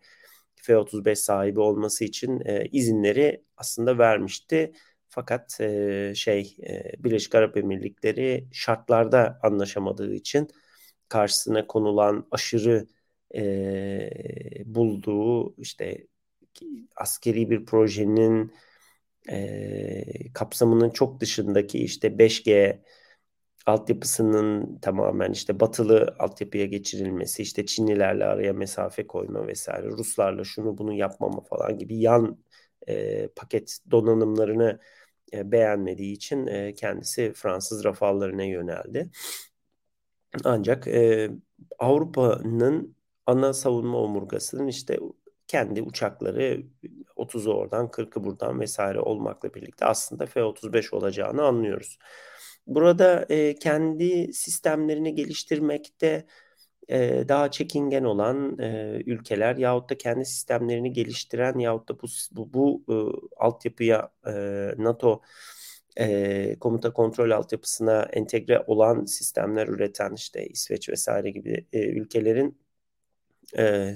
F-35 0.56 1.16
sahibi 1.16 1.60
olması 1.60 2.06
için 2.06 2.42
e, 2.46 2.66
izinleri 2.72 3.44
aslında 3.58 3.98
vermişti. 3.98 4.74
Fakat 5.16 5.62
e, 5.62 6.14
şey 6.16 6.58
e, 6.68 7.04
Birleşik 7.04 7.36
Arap 7.36 7.58
Emirlikleri 7.58 8.48
şartlarda 8.52 9.40
anlaşamadığı 9.44 10.14
için 10.14 10.48
karşısına 11.10 11.68
konulan 11.68 12.28
aşırı 12.32 12.88
e, 13.36 14.64
bulduğu 14.66 15.56
işte 15.62 16.08
askeri 16.96 17.50
bir 17.50 17.66
projenin 17.66 18.54
e, 19.30 20.34
kapsamının 20.34 20.90
çok 20.90 21.20
dışındaki 21.22 21.80
işte 21.80 22.20
5G 22.20 22.84
altyapısının 23.66 24.80
tamamen 24.80 25.32
işte 25.32 25.60
batılı 25.60 26.16
altyapıya 26.20 26.66
geçirilmesi, 26.66 27.44
işte 27.44 27.66
Çinlilerle 27.66 28.26
araya 28.26 28.54
mesafe 28.54 29.08
koyma 29.08 29.48
vesaire, 29.48 29.88
Ruslarla 29.88 30.44
şunu 30.44 30.78
bunu 30.78 30.94
yapmama 30.94 31.42
falan 31.42 31.78
gibi 31.78 31.98
yan 31.98 32.40
e, 32.88 33.28
paket 33.28 33.78
donanımlarını 33.92 34.80
e, 35.36 35.52
beğenmediği 35.52 36.14
için 36.14 36.48
e, 36.48 36.74
kendisi 36.74 37.34
Fransız 37.36 37.84
rafallarına 37.84 38.44
yöneldi. 38.44 39.10
Ancak 40.44 40.88
e, 40.88 41.30
Avrupa'nın 41.80 42.96
ana 43.26 43.54
savunma 43.54 43.98
omurgasının 43.98 44.68
işte 44.68 45.00
kendi 45.48 45.82
uçakları 45.82 46.64
30'u 47.16 47.54
oradan 47.54 47.88
40'ı 47.88 48.24
buradan 48.24 48.60
vesaire 48.60 49.00
olmakla 49.00 49.54
birlikte 49.54 49.86
aslında 49.86 50.26
F-35 50.26 50.96
olacağını 50.96 51.44
anlıyoruz. 51.44 51.98
Burada 52.68 53.28
kendi 53.60 54.34
sistemlerini 54.34 55.16
geliştirmekte 55.16 56.26
daha 57.28 57.52
çekingen 57.52 58.04
olan 58.04 58.58
ülkeler 59.06 59.56
yahut 59.58 59.90
da 59.90 59.98
kendi 59.98 60.26
sistemlerini 60.26 60.94
geliştiren 60.94 61.60
yahut 61.60 61.90
da 61.90 62.00
bu, 62.00 62.08
bu, 62.32 62.54
bu 62.54 62.84
altyapıya 63.38 64.12
NATO 64.78 65.22
komuta 66.60 66.94
kontrol 66.94 67.32
altyapısına 67.32 68.04
entegre 68.04 68.64
olan 68.68 69.06
sistemler 69.06 69.68
üreten 69.68 70.14
işte 70.16 70.48
İsveç 70.48 70.90
vesaire 70.90 71.30
gibi 71.30 71.68
ülkelerin 71.74 72.58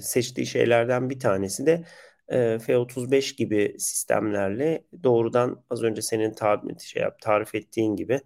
seçtiği 0.00 0.46
şeylerden 0.46 1.10
bir 1.10 1.20
tanesi 1.20 1.66
de 1.66 1.84
e, 2.30 2.58
F-35 2.58 3.36
gibi 3.36 3.76
sistemlerle 3.78 4.84
doğrudan 5.02 5.64
az 5.70 5.82
önce 5.82 6.02
senin 6.02 6.32
tarif, 6.34 6.80
şey 6.80 7.02
yap, 7.02 7.20
tarif 7.20 7.54
ettiğin 7.54 7.96
gibi 7.96 8.20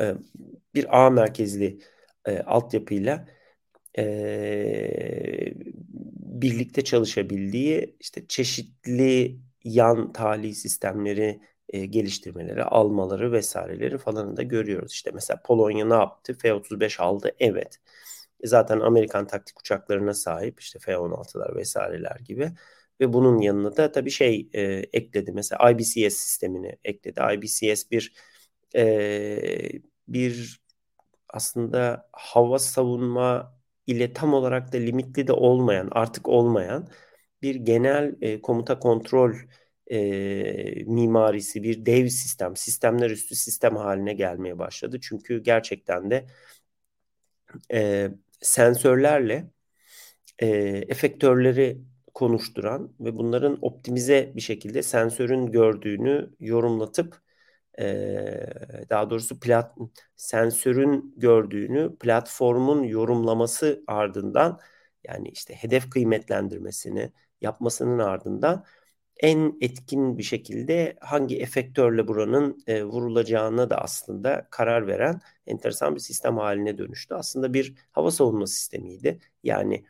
e, 0.00 0.14
bir 0.74 1.06
ağ 1.06 1.10
merkezli 1.10 1.78
e, 2.26 2.38
altyapıyla 2.38 3.26
e, 3.98 5.52
birlikte 6.42 6.84
çalışabildiği 6.84 7.96
işte 8.00 8.26
çeşitli 8.28 9.40
yan 9.64 10.12
tali 10.12 10.54
sistemleri 10.54 11.40
e, 11.68 11.86
geliştirmeleri, 11.86 12.64
almaları 12.64 13.32
vesaireleri 13.32 13.98
falanı 13.98 14.36
da 14.36 14.42
görüyoruz. 14.42 14.92
İşte 14.92 15.10
mesela 15.14 15.42
Polonya 15.44 15.86
ne 15.86 15.94
yaptı? 15.94 16.34
F-35 16.38 17.00
aldı. 17.02 17.32
Evet. 17.40 17.80
Zaten 18.44 18.80
Amerikan 18.80 19.26
taktik 19.26 19.60
uçaklarına 19.60 20.14
sahip 20.14 20.60
işte 20.60 20.78
F-16'lar 20.78 21.56
vesaireler 21.56 22.16
gibi. 22.24 22.52
Ve 23.00 23.12
bunun 23.12 23.38
yanına 23.40 23.76
da 23.76 23.92
tabii 23.92 24.10
şey 24.10 24.48
e, 24.52 24.62
ekledi. 24.92 25.32
Mesela 25.32 25.70
IBCS 25.70 26.14
sistemini 26.16 26.78
ekledi. 26.84 27.20
IBCS 27.34 27.90
bir 27.90 28.12
e, 28.76 29.72
bir 30.08 30.60
aslında 31.28 32.08
hava 32.12 32.58
savunma 32.58 33.56
ile 33.86 34.12
tam 34.12 34.34
olarak 34.34 34.72
da 34.72 34.76
limitli 34.78 35.26
de 35.26 35.32
olmayan, 35.32 35.88
artık 35.92 36.28
olmayan 36.28 36.88
bir 37.42 37.54
genel 37.54 38.16
e, 38.20 38.42
komuta 38.42 38.78
kontrol 38.78 39.34
e, 39.90 40.84
mimarisi, 40.84 41.62
bir 41.62 41.86
dev 41.86 42.08
sistem, 42.08 42.56
sistemler 42.56 43.10
üstü 43.10 43.34
sistem 43.34 43.76
haline 43.76 44.14
gelmeye 44.14 44.58
başladı. 44.58 44.98
Çünkü 45.02 45.42
gerçekten 45.42 46.10
de 46.10 46.26
e, 47.72 48.10
sensörlerle 48.40 49.50
e, 50.38 50.46
efektörleri 50.88 51.78
konuşturan 52.14 52.92
ve 53.00 53.16
bunların 53.16 53.58
optimize 53.62 54.32
bir 54.36 54.40
şekilde 54.40 54.82
sensörün 54.82 55.46
gördüğünü 55.52 56.30
yorumlatıp 56.40 57.25
daha 58.90 59.10
doğrusu 59.10 59.40
plat, 59.40 59.76
sensörün 60.16 61.14
gördüğünü 61.16 61.96
platformun 61.96 62.82
yorumlaması 62.82 63.84
ardından 63.86 64.60
yani 65.04 65.28
işte 65.28 65.54
hedef 65.54 65.90
kıymetlendirmesini 65.90 67.12
yapmasının 67.40 67.98
ardından 67.98 68.64
en 69.20 69.56
etkin 69.60 70.18
bir 70.18 70.22
şekilde 70.22 70.96
hangi 71.00 71.40
efektörle 71.40 72.08
buranın 72.08 72.62
e, 72.66 72.84
vurulacağına 72.84 73.70
da 73.70 73.78
aslında 73.78 74.48
karar 74.50 74.86
veren 74.86 75.20
enteresan 75.46 75.94
bir 75.94 76.00
sistem 76.00 76.36
haline 76.36 76.78
dönüştü. 76.78 77.14
Aslında 77.14 77.54
bir 77.54 77.74
hava 77.92 78.10
savunma 78.10 78.46
sistemiydi. 78.46 79.20
Yani 79.42 79.84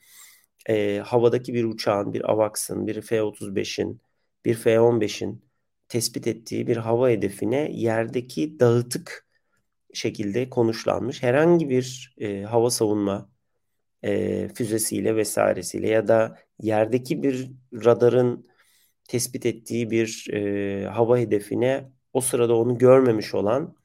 e, 0.68 0.98
havadaki 0.98 1.54
bir 1.54 1.64
uçağın, 1.64 2.12
bir 2.12 2.32
AVAX'ın, 2.32 2.86
bir 2.86 3.02
F-35'in, 3.02 4.00
bir 4.44 4.54
F-15'in 4.54 5.45
tespit 5.88 6.26
ettiği 6.26 6.66
bir 6.66 6.76
hava 6.76 7.08
hedefine 7.10 7.70
yerdeki 7.72 8.60
dağıtık 8.60 9.26
şekilde 9.94 10.50
konuşlanmış. 10.50 11.22
Herhangi 11.22 11.68
bir 11.70 12.14
e, 12.18 12.42
hava 12.42 12.70
savunma 12.70 13.30
e, 14.02 14.48
füzesiyle 14.48 15.16
vesairesiyle 15.16 15.88
ya 15.88 16.08
da 16.08 16.38
yerdeki 16.60 17.22
bir 17.22 17.50
radarın 17.72 18.48
tespit 19.08 19.46
ettiği 19.46 19.90
bir 19.90 20.28
e, 20.32 20.86
hava 20.86 21.18
hedefine 21.18 21.90
o 22.12 22.20
sırada 22.20 22.56
onu 22.56 22.78
görmemiş 22.78 23.34
olan 23.34 23.76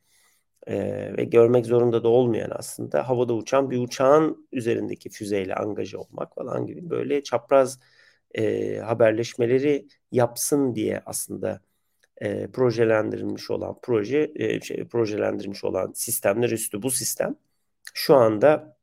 e, 0.68 0.78
ve 1.18 1.24
görmek 1.24 1.66
zorunda 1.66 2.04
da 2.04 2.10
olmayan 2.10 2.52
aslında 2.56 3.10
havada 3.10 3.34
uçan 3.34 3.72
bir 3.72 3.80
uçağın 3.80 4.48
üzerindeki 4.52 5.10
füzeyle 5.10 5.56
angaje 5.56 5.98
olmak 5.98 6.36
falan 6.36 6.66
gibi 6.66 6.90
böyle 6.90 7.24
çapraz 7.24 7.80
e, 8.36 8.78
haberleşmeleri 8.78 9.88
yapsın 10.12 10.76
diye 10.76 11.02
aslında 11.06 11.62
e, 12.22 12.48
projelendirilmiş 12.52 13.52
olan 13.52 13.76
proje 13.82 14.32
e, 14.36 14.62
şey, 14.62 14.86
projelendirilmiş 14.88 15.64
olan 15.64 15.92
sistemler 15.96 16.50
üstü 16.50 16.82
bu 16.82 16.92
sistem. 16.92 17.36
Şu 17.94 18.16
anda 18.16 18.78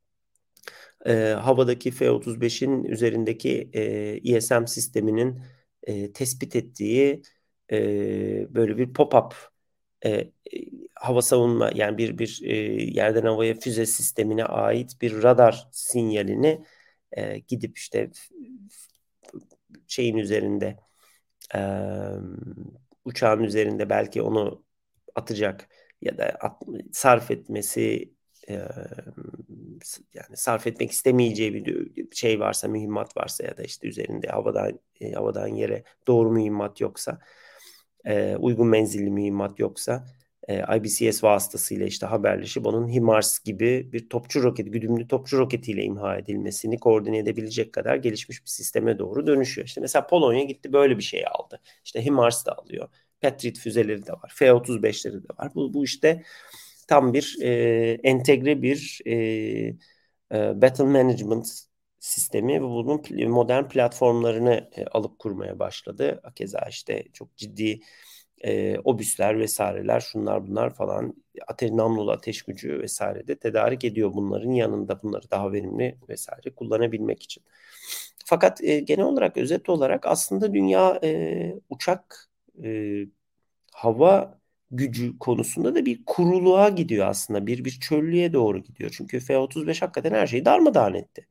e, 1.05 1.13
havadaki 1.13 1.91
F-35'in 1.91 2.83
üzerindeki 2.83 3.69
e, 3.73 4.17
ISM 4.17 4.65
sisteminin 4.65 5.41
e, 5.83 6.13
tespit 6.13 6.55
ettiği 6.55 7.21
e, 7.71 7.77
böyle 8.55 8.77
bir 8.77 8.93
pop-up 8.93 9.33
e, 10.05 10.31
hava 10.95 11.21
savunma 11.21 11.71
yani 11.75 11.97
bir 11.97 12.17
bir 12.17 12.41
e, 12.43 12.55
yerden 12.83 13.23
havaya 13.25 13.53
füze 13.55 13.85
sistemine 13.85 14.45
ait 14.45 15.01
bir 15.01 15.23
radar 15.23 15.67
sinyalini 15.71 16.65
e, 17.11 17.39
gidip 17.39 17.77
işte 17.77 18.11
şeyin 19.87 20.17
üzerinde 20.17 20.77
e, 21.55 21.59
uçağın 23.09 23.43
üzerinde 23.43 23.89
belki 23.89 24.21
onu 24.21 24.63
atacak 25.15 25.69
ya 26.01 26.17
da 26.17 26.25
at, 26.25 26.61
sarf 26.91 27.31
etmesi 27.31 28.13
e, 28.49 28.53
yani 30.13 30.37
sarf 30.37 30.67
etmek 30.67 30.91
istemeyeceği 30.91 31.53
bir 31.53 32.15
şey 32.15 32.39
varsa 32.39 32.67
mühimmat 32.67 33.17
varsa 33.17 33.43
ya 33.43 33.57
da 33.57 33.63
işte 33.63 33.87
üzerinde 33.87 34.27
havadan 34.27 34.79
e, 35.01 35.11
havadan 35.11 35.47
yere 35.47 35.83
doğru 36.07 36.31
mühimmat 36.31 36.81
yoksa 36.81 37.19
e, 38.05 38.35
uygun 38.35 38.67
menzilli 38.67 39.11
mühimmat 39.11 39.59
yoksa 39.59 40.05
e, 40.49 40.77
IBCS 40.77 41.23
vasıtasıyla 41.23 41.85
işte 41.85 42.05
haberleşip 42.05 42.65
onun 42.65 42.89
HIMARS 42.89 43.39
gibi 43.39 43.89
bir 43.93 44.09
topçu 44.09 44.43
roketi, 44.43 44.71
güdümlü 44.71 45.07
topçu 45.07 45.37
roketiyle 45.37 45.83
imha 45.83 46.17
edilmesini 46.17 46.79
koordine 46.79 47.17
edebilecek 47.17 47.73
kadar 47.73 47.95
gelişmiş 47.95 48.41
bir 48.41 48.49
sisteme 48.49 48.99
doğru 48.99 49.27
dönüşüyor. 49.27 49.67
İşte 49.67 49.81
mesela 49.81 50.07
Polonya 50.07 50.43
gitti 50.43 50.73
böyle 50.73 50.97
bir 50.97 51.03
şey 51.03 51.23
aldı. 51.27 51.61
İşte 51.85 52.05
HIMARS 52.05 52.45
da 52.45 52.57
alıyor. 52.57 52.89
Patriot 53.21 53.57
füzeleri 53.57 54.07
de 54.07 54.11
var. 54.11 54.31
F-35'leri 54.35 55.23
de 55.23 55.27
var. 55.39 55.51
Bu, 55.55 55.73
bu 55.73 55.83
işte 55.85 56.23
tam 56.87 57.13
bir 57.13 57.37
e, 57.41 57.51
entegre 58.03 58.61
bir 58.61 59.01
e, 59.05 59.13
e, 60.33 60.61
battle 60.61 60.83
management 60.83 61.47
sistemi 61.99 62.53
ve 62.53 62.61
bunun 62.61 63.29
modern 63.29 63.67
platformlarını 63.67 64.69
e, 64.75 64.85
alıp 64.85 65.19
kurmaya 65.19 65.59
başladı. 65.59 66.21
Keza 66.35 66.59
işte 66.69 67.03
çok 67.13 67.37
ciddi 67.37 67.79
e, 68.41 68.79
obüsler 68.83 69.39
vesaireler 69.39 69.99
şunlar 69.99 70.47
bunlar 70.47 70.73
falan 70.75 71.13
ateş, 71.47 71.71
namlulu 71.71 72.11
ateş 72.11 72.41
gücü 72.41 72.79
vesaire 72.81 73.27
de 73.27 73.35
tedarik 73.39 73.83
ediyor 73.83 74.13
bunların 74.13 74.51
yanında 74.51 75.03
bunları 75.03 75.31
daha 75.31 75.51
verimli 75.51 75.97
vesaire 76.09 76.49
kullanabilmek 76.55 77.23
için. 77.23 77.43
Fakat 78.25 78.63
e, 78.63 78.79
genel 78.79 79.05
olarak 79.05 79.37
özet 79.37 79.69
olarak 79.69 80.07
aslında 80.07 80.53
dünya 80.53 80.99
e, 81.03 81.53
uçak 81.69 82.29
e, 82.63 82.99
hava 83.73 84.39
gücü 84.71 85.19
konusunda 85.19 85.75
da 85.75 85.85
bir 85.85 86.05
kuruluğa 86.05 86.69
gidiyor 86.69 87.07
aslında. 87.07 87.47
Bir 87.47 87.65
bir 87.65 87.79
çöllüğe 87.79 88.33
doğru 88.33 88.59
gidiyor. 88.59 88.91
Çünkü 88.97 89.19
F-35 89.19 89.81
hakikaten 89.81 90.13
her 90.13 90.27
şeyi 90.27 90.45
darmadağın 90.45 90.93
etti. 90.93 91.27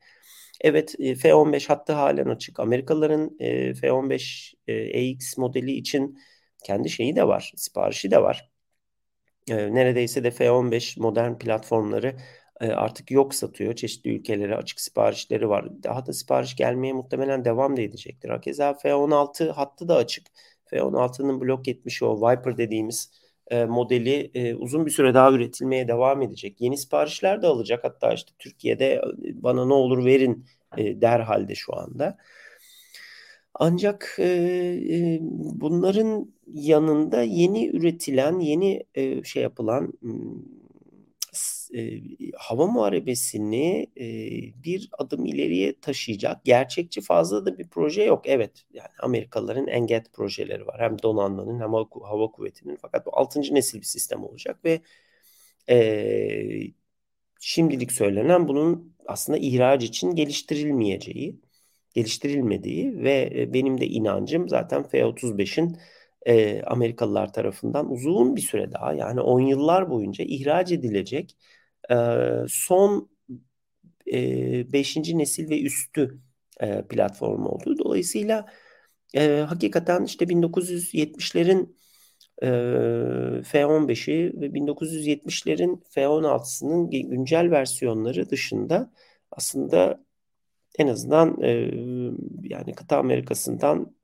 Evet 0.61 0.95
e, 0.99 1.15
F-15 1.15 1.69
hattı 1.69 1.93
halen 1.93 2.27
açık. 2.27 2.61
Amerikalıların 2.61 3.37
e, 3.41 3.75
F-15 3.75 4.55
e, 4.67 4.73
EX 4.75 5.39
modeli 5.39 5.73
için 5.73 6.19
kendi 6.65 6.91
şeyi 6.91 7.17
de 7.17 7.29
var, 7.29 7.53
siparişi 7.57 8.11
de 8.11 8.23
var. 8.23 8.51
E, 9.49 9.75
neredeyse 9.75 10.25
de 10.25 10.31
F-15 10.31 11.01
modern 11.01 11.35
platformları 11.39 12.17
e, 12.61 12.69
artık 12.69 13.11
yok 13.11 13.35
satıyor. 13.35 13.75
Çeşitli 13.75 14.11
ülkelere 14.11 14.57
açık 14.57 14.81
siparişleri 14.81 15.49
var. 15.49 15.83
Daha 15.83 16.07
da 16.07 16.13
sipariş 16.13 16.57
gelmeye 16.57 16.93
muhtemelen 16.93 17.45
devam 17.45 17.77
da 17.77 17.81
edecektir. 17.83 18.29
Hakeza 18.29 18.75
F-16 18.75 19.51
hattı 19.51 19.89
da 19.89 19.97
açık. 19.97 20.27
F-16'nın 20.67 21.41
blok 21.41 21.69
etmiş 21.69 22.03
o 22.03 22.17
Viper 22.17 22.59
dediğimiz 22.59 23.11
e, 23.51 23.65
modeli 23.65 24.31
e, 24.35 24.55
uzun 24.55 24.87
bir 24.87 24.91
süre 24.91 25.15
daha 25.15 25.33
üretilmeye 25.33 25.89
devam 25.89 26.23
edecek. 26.23 26.61
Yeni 26.61 26.77
siparişler 26.77 27.43
de 27.43 27.47
alacak. 27.47 27.85
Hatta 27.85 28.13
işte 28.13 28.33
Türkiye'de 28.39 28.93
e, 28.95 29.03
bana 29.43 29.67
ne 29.67 29.75
olur 29.75 30.05
verin 30.05 30.47
e, 30.77 31.01
derhalde 31.01 31.55
şu 31.55 31.77
anda. 31.77 32.19
Ancak 33.61 34.17
e, 34.19 34.25
e, 34.91 35.19
bunların 35.61 36.35
yanında 36.47 37.23
yeni 37.23 37.69
üretilen, 37.69 38.41
yeni 38.41 38.85
e, 38.95 39.25
şey 39.25 39.43
yapılan 39.43 39.93
e, 41.75 42.01
hava 42.37 42.67
muharebesini 42.67 43.87
e, 43.97 44.05
bir 44.65 44.89
adım 44.99 45.25
ileriye 45.27 45.81
taşıyacak 45.81 46.45
gerçekçi 46.45 47.01
fazla 47.01 47.47
da 47.47 47.59
bir 47.59 47.69
proje 47.69 48.03
yok. 48.03 48.23
Evet 48.27 48.65
yani 48.73 48.89
Amerikalıların 48.99 49.67
Enget 49.67 50.13
projeleri 50.13 50.67
var. 50.67 50.81
Hem 50.81 51.03
donanmanın 51.03 51.61
hem 51.61 51.73
hava, 52.03 52.31
kuvvetinin 52.33 52.77
fakat 52.83 53.07
bu 53.07 53.11
6. 53.19 53.55
nesil 53.55 53.79
bir 53.81 53.85
sistem 53.85 54.25
olacak 54.25 54.65
ve 54.65 54.81
e, 55.71 56.73
şimdilik 57.41 57.93
söylenen 57.93 58.49
bunun 58.49 58.95
aslında 59.07 59.39
ihraç 59.39 59.85
için 59.85 60.15
geliştirilmeyeceği, 60.15 61.41
geliştirilmediği 61.99 62.99
ve 63.05 63.49
benim 63.53 63.81
de 63.81 63.87
inancım 63.87 64.49
zaten 64.49 64.83
F-35'in 64.83 65.79
e, 66.27 66.63
Amerikalılar 66.63 67.33
tarafından 67.33 67.91
uzun 67.93 68.37
bir 68.37 68.41
süre 68.41 68.73
daha 68.73 68.93
yani 68.95 69.21
10 69.21 69.41
yıllar 69.41 69.91
boyunca 69.91 70.25
ihraç 70.29 70.73
edilecek 70.73 71.37
e, 71.91 71.97
son 72.49 73.11
5. 74.07 74.97
E, 74.97 75.19
nesil 75.19 75.51
ve 75.51 75.63
üstü 75.63 76.19
e, 76.61 76.83
platform 76.83 77.47
oldu. 77.47 77.79
Dolayısıyla 77.79 78.47
e, 79.15 79.45
hakikaten 79.49 80.05
işte 80.05 80.29
1970'lerin 80.29 81.77
e, 82.43 82.49
F-15'i 83.43 84.41
ve 84.41 84.55
1970'lerin 84.55 85.83
F-16'sının 85.91 86.91
güncel 86.91 87.51
versiyonları 87.51 88.31
dışında 88.31 88.93
aslında 89.31 90.08
en 90.79 90.89
azından 90.89 91.43
e, 91.43 91.71
yani 92.43 92.75
kıta 92.75 92.99
Amerika'sından 92.99 93.97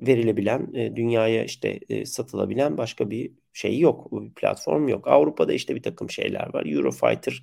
verilebilen, 0.00 0.74
e, 0.74 0.96
dünyaya 0.96 1.44
işte 1.44 1.80
e, 1.88 2.06
satılabilen 2.06 2.78
başka 2.78 3.10
bir 3.10 3.32
şey 3.52 3.78
yok. 3.80 4.12
Bir 4.12 4.34
platform 4.34 4.88
yok. 4.88 5.08
Avrupa'da 5.08 5.52
işte 5.52 5.74
bir 5.76 5.82
takım 5.82 6.10
şeyler 6.10 6.54
var. 6.54 6.66
Eurofighter 6.66 7.42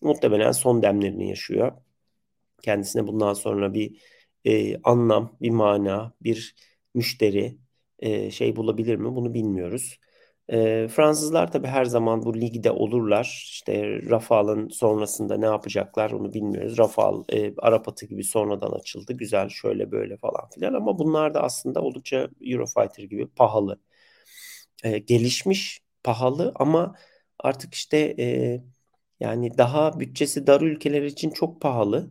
muhtemelen 0.00 0.52
son 0.52 0.82
demlerini 0.82 1.30
yaşıyor. 1.30 1.72
Kendisine 2.62 3.06
bundan 3.06 3.34
sonra 3.34 3.74
bir 3.74 4.02
e, 4.44 4.76
anlam, 4.82 5.36
bir 5.42 5.50
mana, 5.50 6.12
bir 6.22 6.56
müşteri 6.94 7.58
e, 7.98 8.30
şey 8.30 8.56
bulabilir 8.56 8.96
mi? 8.96 9.16
Bunu 9.16 9.34
bilmiyoruz. 9.34 9.98
E, 10.52 10.88
Fransızlar 10.88 11.52
tabii 11.52 11.66
her 11.66 11.84
zaman 11.84 12.22
bu 12.22 12.40
ligde 12.40 12.70
olurlar. 12.70 13.24
İşte 13.52 14.02
Rafale'ın 14.10 14.68
sonrasında 14.68 15.36
ne 15.38 15.46
yapacaklar 15.46 16.10
onu 16.10 16.34
bilmiyoruz. 16.34 16.78
Rafale 16.78 17.22
e, 17.28 17.54
Arap 17.58 17.88
atı 17.88 18.06
gibi 18.06 18.24
sonradan 18.24 18.70
açıldı. 18.72 19.12
Güzel 19.12 19.48
şöyle 19.48 19.90
böyle 19.92 20.16
falan 20.16 20.48
filan 20.54 20.74
ama 20.74 20.98
bunlar 20.98 21.34
da 21.34 21.42
aslında 21.42 21.80
oldukça 21.82 22.28
Eurofighter 22.42 23.04
gibi 23.04 23.26
pahalı. 23.28 23.78
E, 24.84 24.98
gelişmiş, 24.98 25.80
pahalı 26.04 26.52
ama 26.54 26.94
artık 27.38 27.74
işte 27.74 28.14
e, 28.18 28.60
yani 29.20 29.58
daha 29.58 30.00
bütçesi 30.00 30.46
dar 30.46 30.60
ülkeler 30.60 31.02
için 31.02 31.30
çok 31.30 31.60
pahalı. 31.60 32.10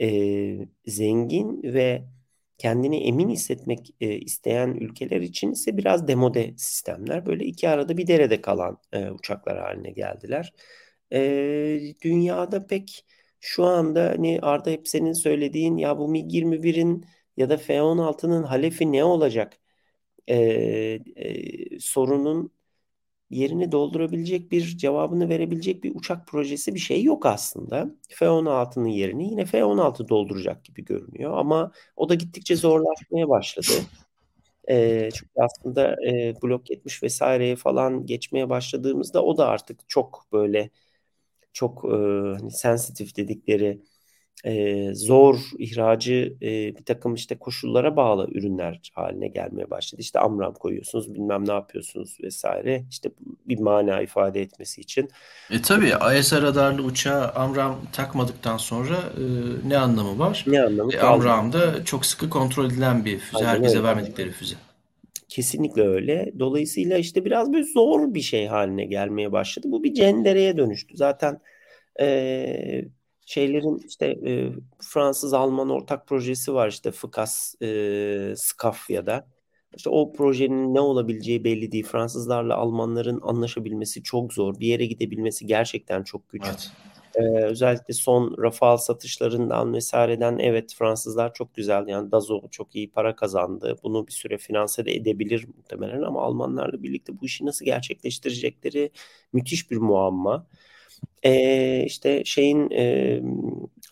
E, 0.00 0.68
zengin 0.86 1.62
ve 1.62 2.04
kendini 2.62 2.96
emin 3.08 3.28
hissetmek 3.28 3.94
e, 4.00 4.18
isteyen 4.18 4.68
ülkeler 4.68 5.20
için 5.20 5.52
ise 5.52 5.76
biraz 5.76 6.08
demode 6.08 6.54
sistemler. 6.56 7.26
Böyle 7.26 7.44
iki 7.44 7.68
arada 7.68 7.96
bir 7.96 8.06
derede 8.06 8.40
kalan 8.40 8.78
e, 8.92 9.10
uçaklar 9.10 9.58
haline 9.58 9.90
geldiler. 9.90 10.52
E, 11.12 11.20
dünyada 12.02 12.66
pek 12.66 13.06
şu 13.40 13.64
anda 13.64 14.04
hani 14.10 14.38
Arda 14.42 14.70
hep 14.70 14.88
senin 14.88 15.12
söylediğin 15.12 15.76
ya 15.76 15.98
bu 15.98 16.08
MiG-21'in 16.08 17.04
ya 17.36 17.50
da 17.50 17.56
F-16'nın 17.56 18.42
halefi 18.42 18.92
ne 18.92 19.04
olacak 19.04 19.58
e, 20.28 20.36
e, 21.16 21.80
sorunun 21.80 22.52
yerini 23.32 23.72
doldurabilecek 23.72 24.52
bir 24.52 24.62
cevabını 24.78 25.28
verebilecek 25.28 25.84
bir 25.84 25.94
uçak 25.94 26.26
projesi 26.26 26.74
bir 26.74 26.80
şey 26.80 27.02
yok 27.02 27.26
aslında. 27.26 27.90
F-16'nın 28.08 28.88
yerini 28.88 29.30
yine 29.30 29.44
F-16 29.44 30.08
dolduracak 30.08 30.64
gibi 30.64 30.84
görünüyor 30.84 31.38
ama 31.38 31.72
o 31.96 32.08
da 32.08 32.14
gittikçe 32.14 32.56
zorlaşmaya 32.56 33.28
başladı. 33.28 33.72
E, 34.70 35.08
çünkü 35.14 35.32
aslında 35.36 35.96
e, 36.06 36.34
blok 36.42 36.70
70 36.70 37.02
vesaireye 37.02 37.56
falan 37.56 38.06
geçmeye 38.06 38.48
başladığımızda 38.50 39.24
o 39.24 39.36
da 39.38 39.48
artık 39.48 39.88
çok 39.88 40.26
böyle 40.32 40.70
çok 41.52 41.84
e, 41.84 41.88
hani 42.38 42.50
sensitif 42.50 43.16
dedikleri 43.16 43.82
e, 44.44 44.94
zor 44.94 45.38
ihracı 45.58 46.36
e, 46.42 46.76
bir 46.76 46.84
takım 46.84 47.14
işte 47.14 47.38
koşullara 47.38 47.96
bağlı 47.96 48.28
ürünler 48.32 48.80
haline 48.94 49.28
gelmeye 49.28 49.70
başladı. 49.70 50.00
İşte 50.00 50.18
amram 50.18 50.54
koyuyorsunuz 50.54 51.14
bilmem 51.14 51.48
ne 51.48 51.52
yapıyorsunuz 51.52 52.18
vesaire 52.22 52.84
işte 52.90 53.10
bir 53.46 53.58
mana 53.58 54.02
ifade 54.02 54.42
etmesi 54.42 54.80
için. 54.80 55.08
E 55.50 55.62
tabi 55.62 55.92
ISR 56.18 56.42
radarlı 56.42 56.82
uçağa 56.82 57.32
amram 57.34 57.78
takmadıktan 57.92 58.56
sonra 58.56 58.94
e, 58.94 59.24
ne 59.68 59.78
anlamı 59.78 60.18
var? 60.18 60.44
Ne 60.46 60.62
anlamı 60.62 60.92
e, 60.92 61.00
Amram 61.00 61.52
da 61.52 61.84
çok 61.84 62.06
sıkı 62.06 62.30
kontrol 62.30 62.66
edilen 62.66 63.04
bir 63.04 63.18
füze. 63.18 63.38
Aynen 63.38 63.48
herkese 63.48 63.78
öyle. 63.78 63.88
vermedikleri 63.88 64.30
füze. 64.30 64.54
Kesinlikle 65.28 65.82
öyle. 65.82 66.32
Dolayısıyla 66.38 66.98
işte 66.98 67.24
biraz 67.24 67.52
böyle 67.52 67.64
zor 67.64 68.14
bir 68.14 68.20
şey 68.20 68.46
haline 68.46 68.84
gelmeye 68.84 69.32
başladı. 69.32 69.66
Bu 69.70 69.84
bir 69.84 69.94
cendereye 69.94 70.56
dönüştü. 70.56 70.96
Zaten 70.96 71.40
e, 72.00 72.84
şeylerin 73.26 73.82
işte 73.88 74.06
e, 74.06 74.52
Fransız-Alman 74.80 75.70
ortak 75.70 76.06
projesi 76.06 76.54
var 76.54 76.68
işte 76.68 76.92
FICAS, 76.92 77.54
e, 77.62 78.34
SCAF 78.36 78.90
ya 78.90 79.06
da. 79.06 79.26
İşte 79.76 79.90
o 79.90 80.12
projenin 80.12 80.74
ne 80.74 80.80
olabileceği 80.80 81.44
belli 81.44 81.72
değil. 81.72 81.84
Fransızlarla 81.84 82.56
Almanların 82.56 83.20
anlaşabilmesi 83.22 84.02
çok 84.02 84.32
zor. 84.32 84.60
Bir 84.60 84.66
yere 84.66 84.86
gidebilmesi 84.86 85.46
gerçekten 85.46 86.02
çok 86.02 86.28
güç. 86.28 86.42
Evet. 86.46 86.72
Ee, 87.14 87.44
özellikle 87.44 87.94
son 87.94 88.42
Rafale 88.42 88.78
satışlarından 88.78 89.74
vesaireden 89.74 90.38
evet 90.38 90.74
Fransızlar 90.78 91.34
çok 91.34 91.54
güzel 91.54 91.88
yani 91.88 92.12
Dazo 92.12 92.48
çok 92.50 92.76
iyi 92.76 92.90
para 92.90 93.16
kazandı. 93.16 93.78
Bunu 93.82 94.06
bir 94.06 94.12
süre 94.12 94.38
finanse 94.38 94.84
de 94.84 94.92
edebilir 94.94 95.46
muhtemelen 95.56 96.02
ama 96.02 96.22
Almanlarla 96.22 96.82
birlikte 96.82 97.20
bu 97.20 97.24
işi 97.24 97.46
nasıl 97.46 97.64
gerçekleştirecekleri 97.64 98.90
müthiş 99.32 99.70
bir 99.70 99.76
muamma 99.76 100.46
e, 101.22 101.84
işte 101.86 102.22
şeyin 102.24 102.70
e, 102.70 103.20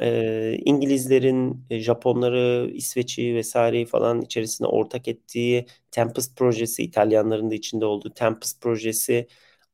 e, 0.00 0.58
İngilizlerin, 0.64 1.64
Japonları, 1.70 2.70
İsveç'i 2.74 3.34
vesaireyi 3.34 3.86
falan 3.86 4.22
içerisine 4.22 4.66
ortak 4.66 5.08
ettiği 5.08 5.66
Tempest 5.90 6.36
projesi, 6.36 6.82
İtalyanların 6.82 7.50
da 7.50 7.54
içinde 7.54 7.84
olduğu 7.84 8.14
Tempest 8.14 8.60
projesi 8.60 9.26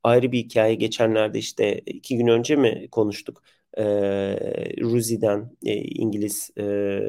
ayrı 0.03 0.31
bir 0.31 0.37
hikaye. 0.37 0.75
Geçenlerde 0.75 1.39
işte 1.39 1.79
iki 1.85 2.17
gün 2.17 2.27
önce 2.27 2.55
mi 2.55 2.87
konuştuk? 2.91 3.43
E, 3.77 3.83
Rusi'den, 4.81 5.51
e, 5.65 5.75
İngiliz 5.75 6.51
e, 6.57 6.99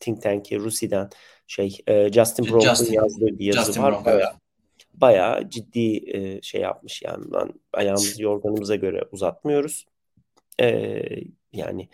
think 0.00 0.22
tank'i 0.22 0.58
Rusi'den 0.58 1.10
şey 1.46 1.78
e, 1.86 2.12
Justin 2.12 2.46
Brown'un 2.46 2.92
yazdığı 2.92 3.38
bir 3.38 3.44
yazı 3.44 3.66
Justin 3.66 3.82
var. 3.82 3.92
Brown, 3.92 4.10
evet 4.10 4.24
bayağı 4.94 5.50
ciddi 5.50 6.16
e, 6.16 6.42
şey 6.42 6.60
yapmış 6.60 7.02
yani 7.02 7.24
ben 7.32 7.52
ayağımızı 7.72 8.22
yorganımıza 8.22 8.76
göre 8.76 9.02
uzatmıyoruz. 9.12 9.86
E, 10.60 11.00
yani 11.52 11.88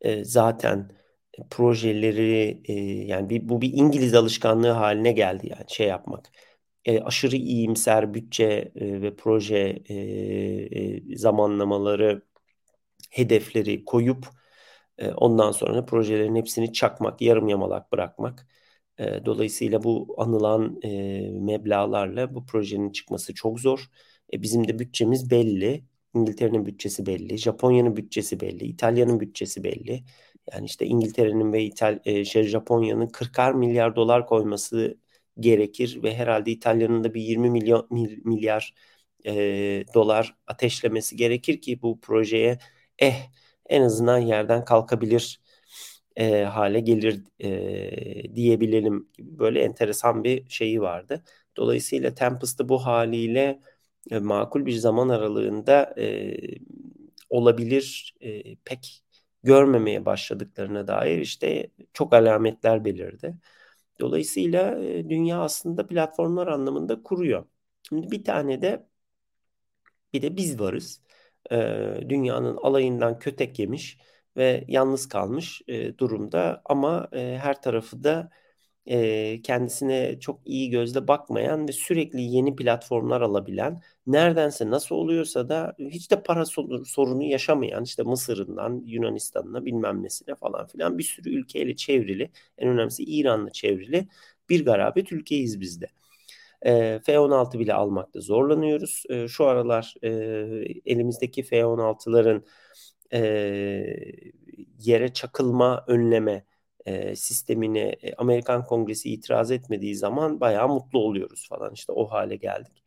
e, 0.00 0.24
zaten 0.24 0.90
projeleri 1.50 2.62
e, 2.64 2.72
yani 3.06 3.30
bir, 3.30 3.48
bu 3.48 3.60
bir 3.60 3.72
İngiliz 3.72 4.14
alışkanlığı 4.14 4.70
haline 4.70 5.12
geldi 5.12 5.48
yani 5.50 5.64
şey 5.68 5.88
yapmak. 5.88 6.26
E, 6.84 7.00
aşırı 7.00 7.36
iyimser 7.36 8.14
bütçe 8.14 8.72
e, 8.76 9.02
ve 9.02 9.16
proje 9.16 9.82
e, 9.88 9.94
e, 9.94 11.16
zamanlamaları 11.16 12.22
hedefleri 13.10 13.84
koyup 13.84 14.26
e, 14.98 15.10
ondan 15.12 15.52
sonra 15.52 15.84
projelerin 15.86 16.36
hepsini 16.36 16.72
çakmak, 16.72 17.22
yarım 17.22 17.48
yamalak 17.48 17.92
bırakmak 17.92 18.46
e, 18.98 19.24
dolayısıyla 19.26 19.82
bu 19.82 20.14
anılan 20.18 20.80
e, 20.82 20.88
meblalarla 21.32 22.34
bu 22.34 22.46
projenin 22.46 22.90
çıkması 22.92 23.34
çok 23.34 23.60
zor. 23.60 23.90
E, 24.32 24.42
bizim 24.42 24.68
de 24.68 24.78
bütçemiz 24.78 25.30
belli. 25.30 25.84
İngiltere'nin 26.14 26.66
bütçesi 26.66 27.06
belli, 27.06 27.38
Japonya'nın 27.38 27.96
bütçesi 27.96 28.40
belli, 28.40 28.64
İtalya'nın 28.64 29.20
bütçesi 29.20 29.64
belli. 29.64 30.04
Yani 30.52 30.66
işte 30.66 30.86
İngiltere'nin 30.86 31.52
ve 31.52 31.64
İtal 31.64 32.00
e, 32.04 32.24
şey 32.24 32.42
Japonya'nın 32.44 33.06
40'ar 33.06 33.52
milyar 33.54 33.96
dolar 33.96 34.26
koyması 34.26 34.98
gerekir 35.40 36.02
ve 36.02 36.14
herhalde 36.14 36.50
İtalya'nın 36.50 37.04
da 37.04 37.14
bir 37.14 37.20
20 37.22 37.50
milyon 37.50 37.86
milyar 38.24 38.74
e, 39.26 39.84
dolar 39.94 40.36
ateşlemesi 40.46 41.16
gerekir 41.16 41.60
ki 41.60 41.82
bu 41.82 42.00
projeye 42.00 42.58
eh 42.98 43.30
en 43.68 43.82
azından 43.82 44.18
yerden 44.18 44.64
kalkabilir 44.64 45.40
e, 46.16 46.44
hale 46.44 46.80
gelir 46.80 47.24
e, 47.40 48.34
diyebilelim 48.34 49.08
böyle 49.18 49.60
enteresan 49.62 50.24
bir 50.24 50.48
şeyi 50.48 50.80
vardı. 50.80 51.22
Dolayısıyla 51.56 52.14
Tempest'ı 52.14 52.68
bu 52.68 52.86
haliyle 52.86 53.60
e, 54.10 54.18
makul 54.18 54.66
bir 54.66 54.72
zaman 54.72 55.08
aralığında 55.08 55.94
e, 55.98 56.36
olabilir 57.30 58.14
e, 58.20 58.56
pek 58.56 59.02
görmemeye 59.42 60.04
başladıklarına 60.06 60.88
dair 60.88 61.18
işte 61.18 61.70
çok 61.92 62.14
alametler 62.14 62.84
belirdi. 62.84 63.36
Dolayısıyla 64.00 64.78
e, 64.84 65.08
dünya 65.10 65.40
aslında 65.40 65.86
platformlar 65.86 66.46
anlamında 66.46 67.02
kuruyor. 67.02 67.46
Şimdi 67.88 68.10
bir 68.10 68.24
tane 68.24 68.62
de 68.62 68.86
bir 70.12 70.22
de 70.22 70.36
biz 70.36 70.60
varız. 70.60 71.02
E, 71.52 71.56
dünyanın 72.08 72.56
alayından 72.56 73.18
kötek 73.18 73.58
yemiş 73.58 73.98
ve 74.36 74.64
yalnız 74.68 75.08
kalmış 75.08 75.62
e, 75.68 75.98
durumda 75.98 76.62
ama 76.64 77.08
e, 77.12 77.38
her 77.42 77.62
tarafı 77.62 78.04
da 78.04 78.30
e, 78.86 79.42
kendisine 79.42 80.20
çok 80.20 80.40
iyi 80.44 80.70
gözle 80.70 81.08
bakmayan 81.08 81.68
ve 81.68 81.72
sürekli 81.72 82.22
yeni 82.22 82.56
platformlar 82.56 83.20
alabilen, 83.20 83.80
neredense 84.06 84.70
nasıl 84.70 84.94
oluyorsa 84.94 85.48
da 85.48 85.76
hiç 85.78 86.10
de 86.10 86.22
para 86.22 86.44
sorunu 86.84 87.22
yaşamayan 87.22 87.84
işte 87.84 88.02
Mısır'ından 88.02 88.82
Yunanistan'ına 88.86 89.64
bilmem 89.64 90.02
nesine 90.02 90.34
falan 90.34 90.66
filan 90.66 90.98
bir 90.98 91.02
sürü 91.02 91.30
ülkeyle 91.30 91.76
çevrili, 91.76 92.30
en 92.58 92.68
önemlisi 92.68 93.04
İran'la 93.04 93.50
çevrili 93.50 94.08
bir 94.48 94.64
garabet 94.64 95.12
ülkeyiz 95.12 95.60
bizde. 95.60 95.86
E, 96.62 97.00
F-16 97.06 97.58
bile 97.58 97.74
almakta 97.74 98.20
zorlanıyoruz. 98.20 99.04
E, 99.08 99.28
şu 99.28 99.44
aralar 99.46 99.94
e, 100.02 100.08
elimizdeki 100.86 101.42
F-16'ların 101.42 102.42
e, 103.12 103.20
yere 104.78 105.12
çakılma 105.12 105.84
önleme 105.88 106.44
e, 106.86 107.16
sistemine 107.16 107.80
e, 107.80 108.14
Amerikan 108.14 108.64
Kongresi 108.64 109.10
itiraz 109.12 109.50
etmediği 109.50 109.96
zaman 109.96 110.40
bayağı 110.40 110.68
mutlu 110.68 110.98
oluyoruz 110.98 111.48
falan 111.48 111.72
işte 111.74 111.92
o 111.92 112.06
hale 112.06 112.36
geldik. 112.36 112.84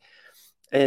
E, 0.73 0.79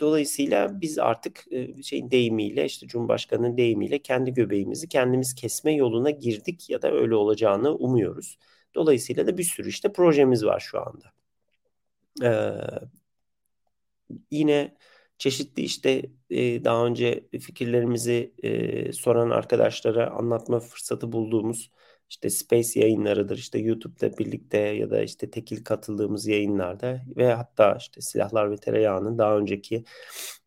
dolayısıyla 0.00 0.80
biz 0.80 0.98
artık 0.98 1.44
e, 1.52 1.82
şeyin 1.82 2.10
deyimiyle 2.10 2.64
işte 2.64 2.86
Cumhurbaşkanı'nın 2.86 3.56
deyimiyle 3.56 3.98
kendi 3.98 4.34
göbeğimizi 4.34 4.88
kendimiz 4.88 5.34
kesme 5.34 5.74
yoluna 5.74 6.10
girdik 6.10 6.70
ya 6.70 6.82
da 6.82 6.92
öyle 6.92 7.14
olacağını 7.14 7.74
umuyoruz. 7.74 8.38
Dolayısıyla 8.74 9.26
da 9.26 9.38
bir 9.38 9.44
sürü 9.44 9.68
işte 9.68 9.92
projemiz 9.92 10.44
var 10.44 10.60
şu 10.60 10.80
anda. 10.80 11.12
E, 12.22 12.30
yine 14.30 14.76
çeşitli 15.18 15.62
işte 15.62 16.02
e, 16.30 16.64
daha 16.64 16.86
önce 16.86 17.28
fikirlerimizi 17.40 18.34
e, 18.42 18.92
soran 18.92 19.30
arkadaşlara 19.30 20.10
anlatma 20.10 20.60
fırsatı 20.60 21.12
bulduğumuz 21.12 21.70
işte 22.10 22.30
Space 22.30 22.80
yayınlarıdır. 22.80 23.38
işte 23.38 23.58
YouTube'da 23.58 24.18
birlikte 24.18 24.58
ya 24.58 24.90
da 24.90 25.02
işte 25.02 25.30
tekil 25.30 25.64
katıldığımız 25.64 26.26
yayınlarda 26.26 27.02
ve 27.16 27.34
hatta 27.34 27.76
işte 27.80 28.00
Silahlar 28.00 28.50
ve 28.50 28.56
Tereyağı'nın 28.56 29.18
daha 29.18 29.38
önceki 29.38 29.84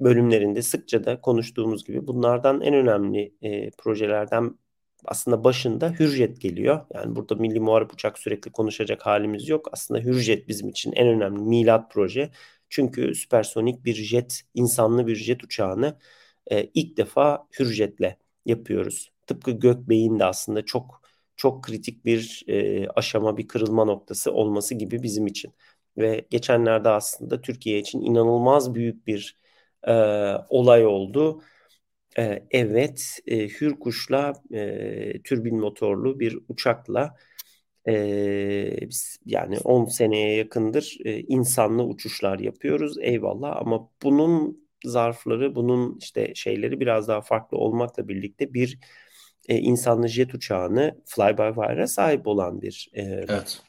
bölümlerinde 0.01 0.61
sıkça 0.61 1.03
da 1.05 1.22
konuştuğumuz 1.22 1.86
gibi 1.86 2.07
bunlardan 2.07 2.61
en 2.61 2.74
önemli 2.74 3.36
e, 3.41 3.72
projelerden 3.72 4.57
aslında 5.05 5.43
başında 5.43 5.89
Hürjet 5.99 6.41
geliyor. 6.41 6.86
Yani 6.93 7.15
burada 7.15 7.36
Milli 7.36 7.59
Muharip 7.59 7.93
Uçak 7.93 8.19
sürekli 8.19 8.51
konuşacak 8.51 9.05
halimiz 9.05 9.49
yok. 9.49 9.69
Aslında 9.72 9.99
Hürjet 10.01 10.47
bizim 10.47 10.69
için 10.69 10.91
en 10.93 11.07
önemli 11.07 11.41
milat 11.41 11.91
proje. 11.91 12.32
Çünkü 12.72 13.15
süpersonik 13.15 13.86
bir 13.86 13.95
jet, 13.95 14.41
insanlı 14.55 15.07
bir 15.07 15.15
jet 15.15 15.43
uçağını 15.43 15.99
e, 16.51 16.63
ilk 16.74 16.97
defa 16.97 17.47
Hürjet'le 17.59 18.17
yapıyoruz. 18.45 19.11
Tıpkı 19.28 19.51
Gökbey'in 19.51 20.19
de 20.19 20.26
aslında 20.26 20.65
çok 20.65 21.01
çok 21.36 21.63
kritik 21.63 22.05
bir 22.05 22.43
e, 22.47 22.88
aşama, 22.89 23.38
bir 23.38 23.47
kırılma 23.47 23.86
noktası 23.86 24.32
olması 24.34 24.76
gibi 24.76 25.03
bizim 25.03 25.28
için. 25.28 25.53
Ve 25.97 26.28
geçenlerde 26.30 26.89
aslında 26.89 27.41
Türkiye 27.41 27.80
için 27.80 28.01
inanılmaz 28.01 28.76
büyük 28.76 29.07
bir 29.07 29.38
e, 29.88 29.93
olay 30.49 30.86
oldu. 30.86 31.41
E, 32.17 32.43
evet, 32.51 33.19
e, 33.28 33.47
Hürkuş'la 33.49 34.34
e, 34.53 35.22
türbin 35.24 35.59
motorlu 35.59 36.19
bir 36.19 36.39
uçakla 36.49 37.15
e, 37.88 38.89
biz 38.89 39.19
yani 39.25 39.59
10 39.59 39.86
seneye 39.86 40.36
yakındır 40.36 40.97
e, 41.05 41.19
insanlı 41.19 41.84
uçuşlar 41.84 42.39
yapıyoruz. 42.39 42.97
Eyvallah 43.01 43.57
ama 43.57 43.89
bunun 44.03 44.61
zarfları, 44.86 45.55
bunun 45.55 45.97
işte 45.97 46.36
şeyleri 46.36 46.79
biraz 46.79 47.07
daha 47.07 47.21
farklı 47.21 47.57
olmakla 47.57 48.07
birlikte 48.07 48.53
bir 48.53 48.79
e, 49.49 49.57
insanlı 49.57 50.07
jet 50.07 50.34
uçağını 50.34 51.01
fly-by-wire'a 51.05 51.88
sahip 51.88 52.27
olan 52.27 52.61
bir 52.61 52.89
e, 52.93 53.01
evet. 53.01 53.61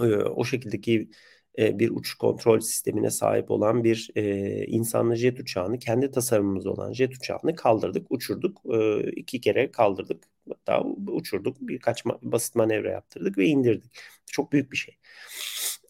e, 0.00 0.04
o 0.14 0.44
şekildeki 0.44 1.10
e, 1.58 1.78
bir 1.78 1.90
uçuş 1.90 2.14
kontrol 2.14 2.60
sistemine 2.60 3.10
sahip 3.10 3.50
olan 3.50 3.84
bir 3.84 4.10
e, 4.16 4.66
insanlı 4.66 5.16
jet 5.16 5.40
uçağını 5.40 5.78
kendi 5.78 6.10
tasarımımız 6.10 6.66
olan 6.66 6.92
jet 6.92 7.16
uçağını 7.16 7.56
kaldırdık, 7.56 8.06
uçurduk. 8.10 8.62
E, 8.74 9.10
iki 9.10 9.40
kere 9.40 9.70
kaldırdık. 9.70 10.35
Hatta 10.48 10.82
uçurduk. 11.08 11.56
Birkaç 11.60 12.02
ma- 12.02 12.18
basit 12.22 12.54
manevra 12.54 12.90
yaptırdık 12.90 13.38
ve 13.38 13.46
indirdik. 13.46 13.92
Çok 14.26 14.52
büyük 14.52 14.72
bir 14.72 14.76
şey. 14.76 14.96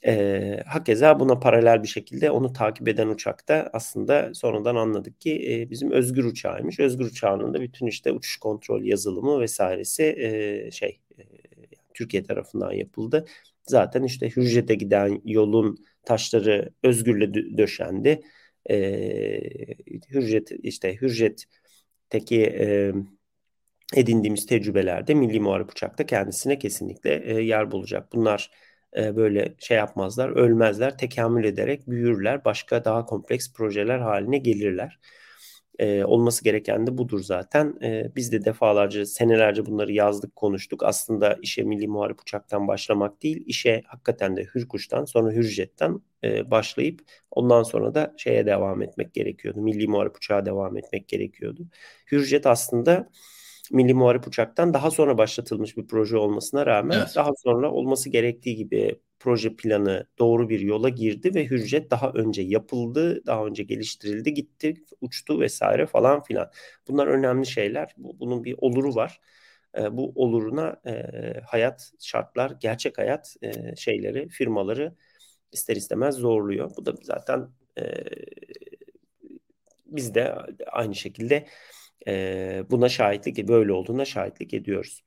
E, 0.06 0.60
hakeza 0.66 1.20
buna 1.20 1.38
paralel 1.38 1.82
bir 1.82 1.88
şekilde 1.88 2.30
onu 2.30 2.52
takip 2.52 2.88
eden 2.88 3.08
uçakta 3.08 3.70
aslında 3.72 4.34
sonradan 4.34 4.76
anladık 4.76 5.20
ki 5.20 5.52
e, 5.52 5.70
bizim 5.70 5.90
özgür 5.90 6.24
uçağıymış. 6.24 6.80
Özgür 6.80 7.04
uçağının 7.04 7.54
da 7.54 7.60
bütün 7.60 7.86
işte 7.86 8.12
uçuş 8.12 8.36
kontrol 8.36 8.82
yazılımı 8.84 9.40
vesairesi 9.40 10.02
e, 10.02 10.70
şey 10.70 11.00
e, 11.18 11.22
Türkiye 11.94 12.22
tarafından 12.22 12.72
yapıldı. 12.72 13.26
Zaten 13.68 14.02
işte 14.02 14.30
Hürjet'e 14.36 14.74
giden 14.74 15.20
yolun 15.24 15.78
taşları 16.04 16.70
özgürle 16.82 17.34
döşendi. 17.58 18.22
E, 18.70 18.76
Hürjet 20.10 20.50
işte 20.62 20.96
Hürjet'teki 21.00 22.42
e, 22.42 22.92
edindiğimiz 23.94 24.46
tecrübelerde 24.46 25.14
Milli 25.14 25.40
Muharip 25.40 25.70
Uçak'ta 25.70 26.06
kendisine 26.06 26.58
kesinlikle 26.58 27.22
e, 27.24 27.42
yer 27.42 27.70
bulacak. 27.70 28.12
Bunlar 28.12 28.50
e, 28.96 29.16
böyle 29.16 29.54
şey 29.58 29.76
yapmazlar, 29.76 30.28
ölmezler, 30.28 30.98
tekamül 30.98 31.44
ederek 31.44 31.88
büyürler, 31.90 32.44
başka 32.44 32.84
daha 32.84 33.04
kompleks 33.06 33.52
projeler 33.52 33.98
haline 33.98 34.38
gelirler. 34.38 34.98
E, 35.78 36.04
olması 36.04 36.44
gereken 36.44 36.86
de 36.86 36.98
budur 36.98 37.20
zaten. 37.20 37.78
E, 37.82 38.12
biz 38.16 38.32
de 38.32 38.44
defalarca, 38.44 39.06
senelerce 39.06 39.66
bunları 39.66 39.92
yazdık, 39.92 40.36
konuştuk. 40.36 40.82
Aslında 40.84 41.38
işe 41.42 41.62
Milli 41.62 41.88
Muharip 41.88 42.20
Uçak'tan 42.20 42.68
başlamak 42.68 43.22
değil, 43.22 43.44
işe 43.46 43.82
hakikaten 43.86 44.36
de 44.36 44.46
Hürkuş'tan, 44.54 45.04
sonra 45.04 45.32
Hürjet'ten 45.32 46.00
e, 46.24 46.50
başlayıp 46.50 47.00
ondan 47.30 47.62
sonra 47.62 47.94
da 47.94 48.14
şeye 48.16 48.46
devam 48.46 48.82
etmek 48.82 49.14
gerekiyordu. 49.14 49.60
Milli 49.60 49.86
Muharip 49.86 50.16
Uçak'a 50.16 50.46
devam 50.46 50.76
etmek 50.76 51.08
gerekiyordu. 51.08 51.66
Hürjet 52.12 52.46
aslında 52.46 53.10
Milli 53.72 53.94
Muharip 53.94 54.26
Uçak'tan 54.26 54.74
daha 54.74 54.90
sonra 54.90 55.18
başlatılmış 55.18 55.76
bir 55.76 55.86
proje 55.86 56.16
olmasına 56.16 56.66
rağmen 56.66 56.98
evet. 56.98 57.12
daha 57.16 57.30
sonra 57.44 57.72
olması 57.72 58.10
gerektiği 58.10 58.56
gibi 58.56 59.00
proje 59.18 59.56
planı 59.56 60.06
doğru 60.18 60.48
bir 60.48 60.60
yola 60.60 60.88
girdi 60.88 61.34
ve 61.34 61.44
Hürjet 61.50 61.90
daha 61.90 62.10
önce 62.10 62.42
yapıldı, 62.42 63.26
daha 63.26 63.46
önce 63.46 63.62
geliştirildi, 63.62 64.34
gitti, 64.34 64.74
uçtu 65.00 65.40
vesaire 65.40 65.86
falan 65.86 66.22
filan. 66.22 66.50
Bunlar 66.88 67.06
önemli 67.06 67.46
şeyler. 67.46 67.94
Bunun 67.96 68.44
bir 68.44 68.54
oluru 68.58 68.94
var. 68.94 69.20
E, 69.78 69.96
bu 69.96 70.12
oluruna 70.14 70.80
e, 70.86 71.02
hayat 71.46 71.92
şartlar, 72.00 72.52
gerçek 72.60 72.98
hayat 72.98 73.36
e, 73.42 73.76
şeyleri, 73.76 74.28
firmaları 74.28 74.94
ister 75.52 75.76
istemez 75.76 76.14
zorluyor. 76.14 76.70
Bu 76.76 76.86
da 76.86 76.94
zaten 77.02 77.48
e, 77.78 77.84
biz 79.86 80.14
de 80.14 80.34
aynı 80.72 80.94
şekilde 80.94 81.46
buna 82.70 82.88
şahitlik, 82.88 83.48
böyle 83.48 83.72
olduğuna 83.72 84.04
şahitlik 84.04 84.54
ediyoruz. 84.54 85.02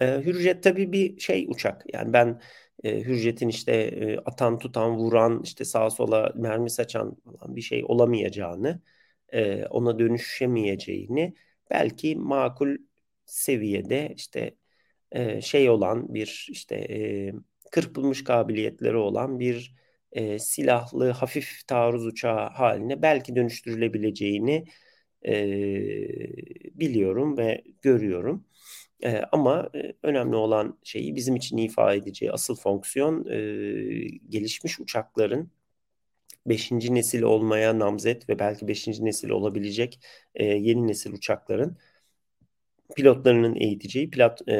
Hürjet 0.00 0.62
tabii 0.62 0.92
bir 0.92 1.20
şey 1.20 1.46
uçak. 1.48 1.84
Yani 1.92 2.12
ben 2.12 2.40
Hürjet'in 2.84 3.48
işte 3.48 3.92
atan 4.24 4.58
tutan 4.58 4.96
vuran 4.96 5.40
işte 5.44 5.64
sağa 5.64 5.90
sola 5.90 6.32
mermi 6.36 6.70
saçan 6.70 7.16
falan 7.24 7.56
bir 7.56 7.60
şey 7.60 7.84
olamayacağını 7.84 8.82
ona 9.70 9.98
dönüşemeyeceğini 9.98 11.34
belki 11.70 12.16
makul 12.16 12.76
seviyede 13.26 14.12
işte 14.16 14.54
şey 15.40 15.70
olan 15.70 16.14
bir 16.14 16.46
işte 16.50 16.86
kırpılmış 17.72 18.24
kabiliyetleri 18.24 18.96
olan 18.96 19.40
bir 19.40 19.74
silahlı 20.38 21.10
hafif 21.10 21.66
taarruz 21.66 22.06
uçağı 22.06 22.48
haline 22.50 23.02
belki 23.02 23.36
dönüştürülebileceğini 23.36 24.64
e, 25.26 25.34
biliyorum 26.74 27.36
ve 27.38 27.64
görüyorum. 27.82 28.44
E, 29.02 29.22
ama 29.32 29.70
e, 29.74 29.94
önemli 30.02 30.36
olan 30.36 30.78
şeyi 30.84 31.16
bizim 31.16 31.36
için 31.36 31.56
ifade 31.56 31.96
edeceği 31.96 32.32
asıl 32.32 32.56
fonksiyon 32.56 33.26
e, 33.30 33.38
gelişmiş 34.28 34.80
uçakların 34.80 35.50
5. 36.46 36.72
nesil 36.90 37.22
olmaya 37.22 37.78
namzet 37.78 38.28
ve 38.28 38.38
belki 38.38 38.68
5. 38.68 38.88
nesil 38.88 39.30
olabilecek 39.30 40.00
e, 40.34 40.44
yeni 40.46 40.86
nesil 40.88 41.12
uçakların 41.12 41.78
pilotlarının 42.96 43.54
eğiteceği, 43.54 44.10
pilot, 44.10 44.48
e, 44.48 44.54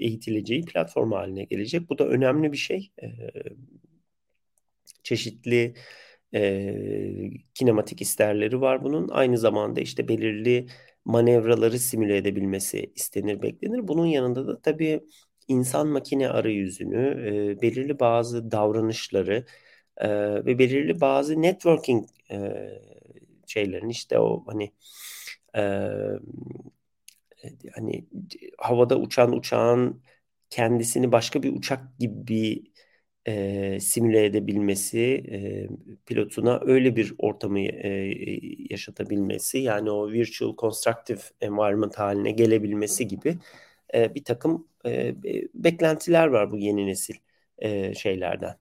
eğitileceği 0.00 0.64
platform 0.64 1.12
haline 1.12 1.44
gelecek. 1.44 1.90
Bu 1.90 1.98
da 1.98 2.08
önemli 2.08 2.52
bir 2.52 2.56
şey. 2.56 2.92
E, 3.02 3.06
çeşitli 5.02 5.74
e, 6.36 7.30
kinematik 7.54 8.02
isterleri 8.02 8.60
var 8.60 8.84
bunun. 8.84 9.08
Aynı 9.08 9.38
zamanda 9.38 9.80
işte 9.80 10.08
belirli 10.08 10.66
manevraları 11.04 11.78
simüle 11.78 12.16
edebilmesi 12.16 12.92
istenir, 12.96 13.42
beklenir. 13.42 13.88
Bunun 13.88 14.06
yanında 14.06 14.46
da 14.46 14.60
tabii 14.62 15.00
insan 15.48 15.88
makine 15.88 16.28
arayüzünü, 16.28 16.98
e, 17.58 17.62
belirli 17.62 18.00
bazı 18.00 18.50
davranışları 18.50 19.46
e, 19.96 20.08
ve 20.46 20.58
belirli 20.58 21.00
bazı 21.00 21.42
networking 21.42 22.06
e, 22.30 22.38
şeylerin 23.46 23.88
işte 23.88 24.18
o 24.18 24.44
hani 24.46 24.72
e, 25.56 25.62
hani 27.74 28.06
havada 28.58 28.98
uçan 28.98 29.32
uçağın 29.32 30.02
kendisini 30.50 31.12
başka 31.12 31.42
bir 31.42 31.56
uçak 31.56 31.98
gibi 31.98 32.62
e, 33.26 33.80
simüle 33.80 34.24
edebilmesi, 34.24 35.00
e, 35.30 35.68
pilotuna 36.06 36.60
öyle 36.64 36.96
bir 36.96 37.14
ortamı 37.18 37.60
e, 37.60 37.88
yaşatabilmesi, 38.70 39.58
yani 39.58 39.90
o 39.90 40.12
virtual 40.12 40.56
constructive 40.56 41.20
environment 41.40 41.94
haline 41.98 42.30
gelebilmesi 42.30 43.08
gibi 43.08 43.38
e, 43.94 44.14
bir 44.14 44.24
takım 44.24 44.68
e, 44.86 45.14
beklentiler 45.54 46.26
var 46.26 46.50
bu 46.50 46.58
yeni 46.58 46.86
nesil 46.86 47.14
e, 47.58 47.94
şeylerden, 47.94 48.56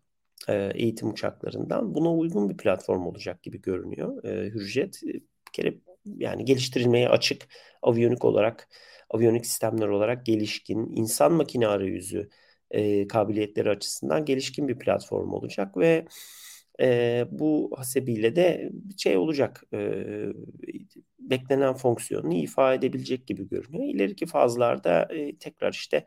e, 0.49 0.71
eğitim 0.75 1.09
uçaklarından. 1.09 1.95
Buna 1.95 2.13
uygun 2.13 2.49
bir 2.49 2.57
platform 2.57 3.05
olacak 3.05 3.43
gibi 3.43 3.61
görünüyor. 3.61 4.23
E, 4.23 4.49
Hürjet 4.49 5.01
bir 5.03 5.21
kere 5.53 5.75
yani 6.17 6.45
geliştirilmeye 6.45 7.09
açık 7.09 7.47
aviyonik 7.81 8.25
olarak 8.25 8.67
aviyonik 9.09 9.45
sistemler 9.45 9.87
olarak 9.87 10.25
gelişkin 10.25 10.95
insan 10.95 11.33
makine 11.33 11.67
arayüzü 11.67 12.29
e, 12.71 13.07
kabiliyetleri 13.07 13.69
açısından 13.69 14.25
gelişkin 14.25 14.67
bir 14.67 14.79
platform 14.79 15.33
olacak 15.33 15.77
ve 15.77 16.05
e, 16.81 17.25
bu 17.31 17.71
hasebiyle 17.77 18.35
de 18.35 18.71
şey 18.97 19.17
olacak 19.17 19.63
e, 19.73 19.77
beklenen 21.19 21.73
fonksiyonunu 21.73 22.33
ifade 22.33 22.75
edebilecek 22.75 23.27
gibi 23.27 23.49
görünüyor. 23.49 23.95
İleriki 23.95 24.25
fazlarda 24.25 25.07
e, 25.13 25.37
tekrar 25.37 25.73
işte 25.73 26.05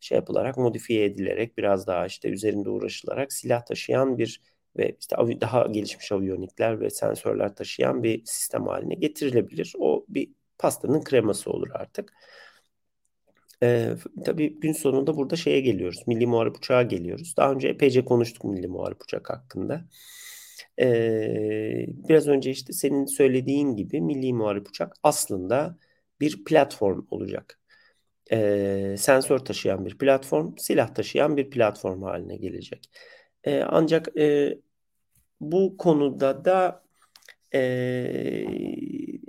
şey 0.00 0.16
yapılarak 0.16 0.56
modifiye 0.58 1.04
edilerek 1.04 1.58
biraz 1.58 1.86
daha 1.86 2.06
işte 2.06 2.28
üzerinde 2.28 2.70
uğraşılarak 2.70 3.32
silah 3.32 3.64
taşıyan 3.66 4.18
bir 4.18 4.40
ve 4.76 4.96
işte 5.00 5.16
daha 5.40 5.66
gelişmiş 5.66 6.12
aviyonikler 6.12 6.80
ve 6.80 6.90
sensörler 6.90 7.54
taşıyan 7.54 8.02
bir 8.02 8.22
sistem 8.24 8.66
haline 8.66 8.94
getirilebilir. 8.94 9.72
O 9.78 10.04
bir 10.08 10.30
pastanın 10.58 11.04
kreması 11.04 11.50
olur 11.50 11.68
artık. 11.74 12.12
Ee, 13.62 13.94
tabii 14.24 14.60
gün 14.60 14.72
sonunda 14.72 15.16
burada 15.16 15.36
şeye 15.36 15.60
geliyoruz. 15.60 16.02
Milli 16.06 16.26
Muharip 16.26 16.56
Uçağı 16.56 16.88
geliyoruz. 16.88 17.34
Daha 17.36 17.52
önce 17.52 17.68
epeyce 17.68 18.04
konuştuk 18.04 18.44
Milli 18.44 18.68
Muharip 18.68 19.02
Uçak 19.02 19.30
hakkında. 19.30 19.84
Ee, 20.80 21.86
biraz 21.88 22.28
önce 22.28 22.50
işte 22.50 22.72
senin 22.72 23.06
söylediğin 23.06 23.76
gibi 23.76 24.00
Milli 24.00 24.32
Muharip 24.32 24.68
Uçak 24.68 24.94
aslında 25.02 25.78
bir 26.20 26.44
platform 26.44 27.06
olacak. 27.10 27.60
Ee, 28.32 28.94
sensör 28.98 29.38
taşıyan 29.38 29.86
bir 29.86 29.98
platform, 29.98 30.56
silah 30.56 30.94
taşıyan 30.94 31.36
bir 31.36 31.50
platform 31.50 32.02
haline 32.02 32.36
gelecek. 32.36 32.90
Ee, 33.44 33.62
ancak 33.62 34.16
e, 34.18 34.58
bu 35.40 35.76
konuda 35.76 36.44
da 36.44 36.84
e, 37.54 37.60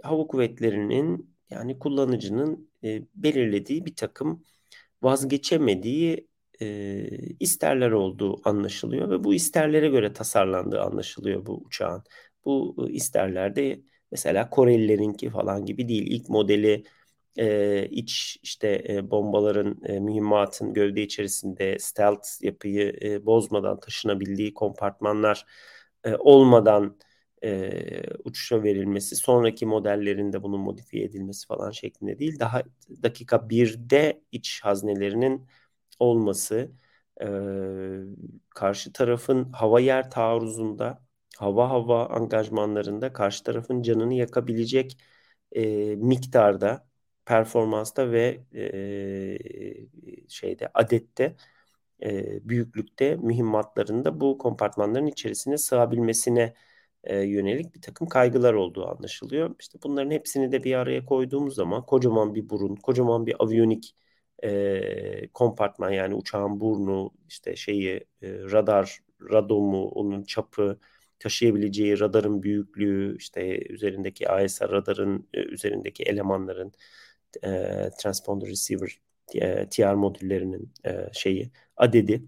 hava 0.04 0.28
kuvvetlerinin 0.28 1.36
yani 1.50 1.80
kullanıcının 1.80 2.71
e, 2.84 3.02
belirlediği 3.16 3.86
bir 3.86 3.96
takım 3.96 4.44
vazgeçemediği 5.02 6.28
e, 6.62 7.08
isterler 7.40 7.92
olduğu 7.92 8.50
anlaşılıyor 8.50 9.10
ve 9.10 9.24
bu 9.24 9.34
isterlere 9.34 9.90
göre 9.90 10.14
tasarlandığı 10.14 10.82
anlaşılıyor 10.82 11.46
bu 11.46 11.64
uçağın. 11.66 12.04
Bu 12.46 12.76
e, 12.90 12.92
isterlerde 12.92 13.82
mesela 14.12 14.50
Korelilerinki 14.50 15.30
falan 15.30 15.66
gibi 15.66 15.88
değil. 15.88 16.08
İlk 16.08 16.30
modeli 16.30 16.84
e, 17.38 17.88
iç 17.92 18.38
işte 18.44 18.84
e, 18.90 19.12
bombaların 19.12 19.82
e, 19.86 20.00
mühimmatın 20.00 20.74
gövde 20.74 21.02
içerisinde 21.02 21.80
stealth 21.80 22.44
yapıyı 22.44 22.98
e, 23.02 23.26
bozmadan 23.26 23.80
taşınabildiği 23.80 24.54
kompartmanlar 24.54 25.46
e, 26.04 26.16
olmadan 26.16 26.98
e, 27.44 28.04
uçuşa 28.24 28.64
verilmesi, 28.64 29.16
sonraki 29.16 29.66
modellerinde 29.66 30.44
bunun 30.44 30.60
modifiye 30.62 31.04
edilmesi 31.06 31.48
falan 31.48 31.72
şeklinde 31.72 32.20
değil. 32.20 32.40
Daha 32.40 32.64
dakika 33.04 33.50
birde 33.50 34.22
iç 34.32 34.62
haznelerinin 34.64 35.48
olması, 36.00 36.72
e, 37.22 37.26
karşı 38.50 38.94
tarafın 38.94 39.52
hava 39.54 39.80
yer 39.80 40.12
taarruzunda, 40.12 41.02
hava 41.38 41.70
hava 41.70 42.06
angajmanlarında 42.10 43.14
karşı 43.14 43.44
tarafın 43.44 43.82
canını 43.82 44.14
yakabilecek 44.14 44.98
e, 45.52 45.96
miktarda, 45.96 46.88
performansta 47.26 48.12
ve 48.12 48.42
e, 48.56 50.28
şeyde 50.30 50.70
adette 50.74 51.36
e, 52.04 52.50
büyüklükte 52.50 53.16
mühimmatlarında 53.16 54.20
bu 54.22 54.38
kompartmanların 54.38 55.08
içerisine 55.08 55.58
sığabilmesine 55.58 56.54
e, 57.04 57.22
yönelik 57.22 57.76
bir 57.76 57.82
takım 57.82 58.08
kaygılar 58.08 58.54
olduğu 58.54 58.88
anlaşılıyor. 58.88 59.56
İşte 59.60 59.80
bunların 59.84 60.12
hepsini 60.12 60.52
de 60.52 60.64
bir 60.64 60.74
araya 60.76 61.06
koyduğumuz 61.06 61.56
zaman 61.56 61.86
kocaman 61.86 62.36
bir 62.36 62.50
burun, 62.50 62.76
kocaman 62.76 63.26
bir 63.26 63.36
aviyonik 63.40 63.96
e, 64.44 65.28
kompartman 65.34 65.92
yani 65.92 66.16
uçağın 66.16 66.60
burnu, 66.60 67.12
işte 67.30 67.56
şeyi 67.56 67.96
e, 68.22 68.30
radar, 68.34 69.00
radomu, 69.32 69.88
onun 69.90 70.24
çapı, 70.24 70.80
taşıyabileceği 71.20 72.00
radarın 72.00 72.44
büyüklüğü, 72.44 73.18
işte 73.18 73.68
üzerindeki 73.74 74.30
AESA 74.30 74.70
radarın 74.70 75.28
e, 75.34 75.40
üzerindeki 75.42 76.04
elemanların 76.04 76.74
e, 77.44 77.50
transponder 78.00 78.50
receiver 78.50 79.00
e, 79.36 79.70
TR 79.70 79.94
modüllerinin 79.94 80.74
e, 80.86 81.10
şeyi 81.14 81.52
adedi 81.78 82.24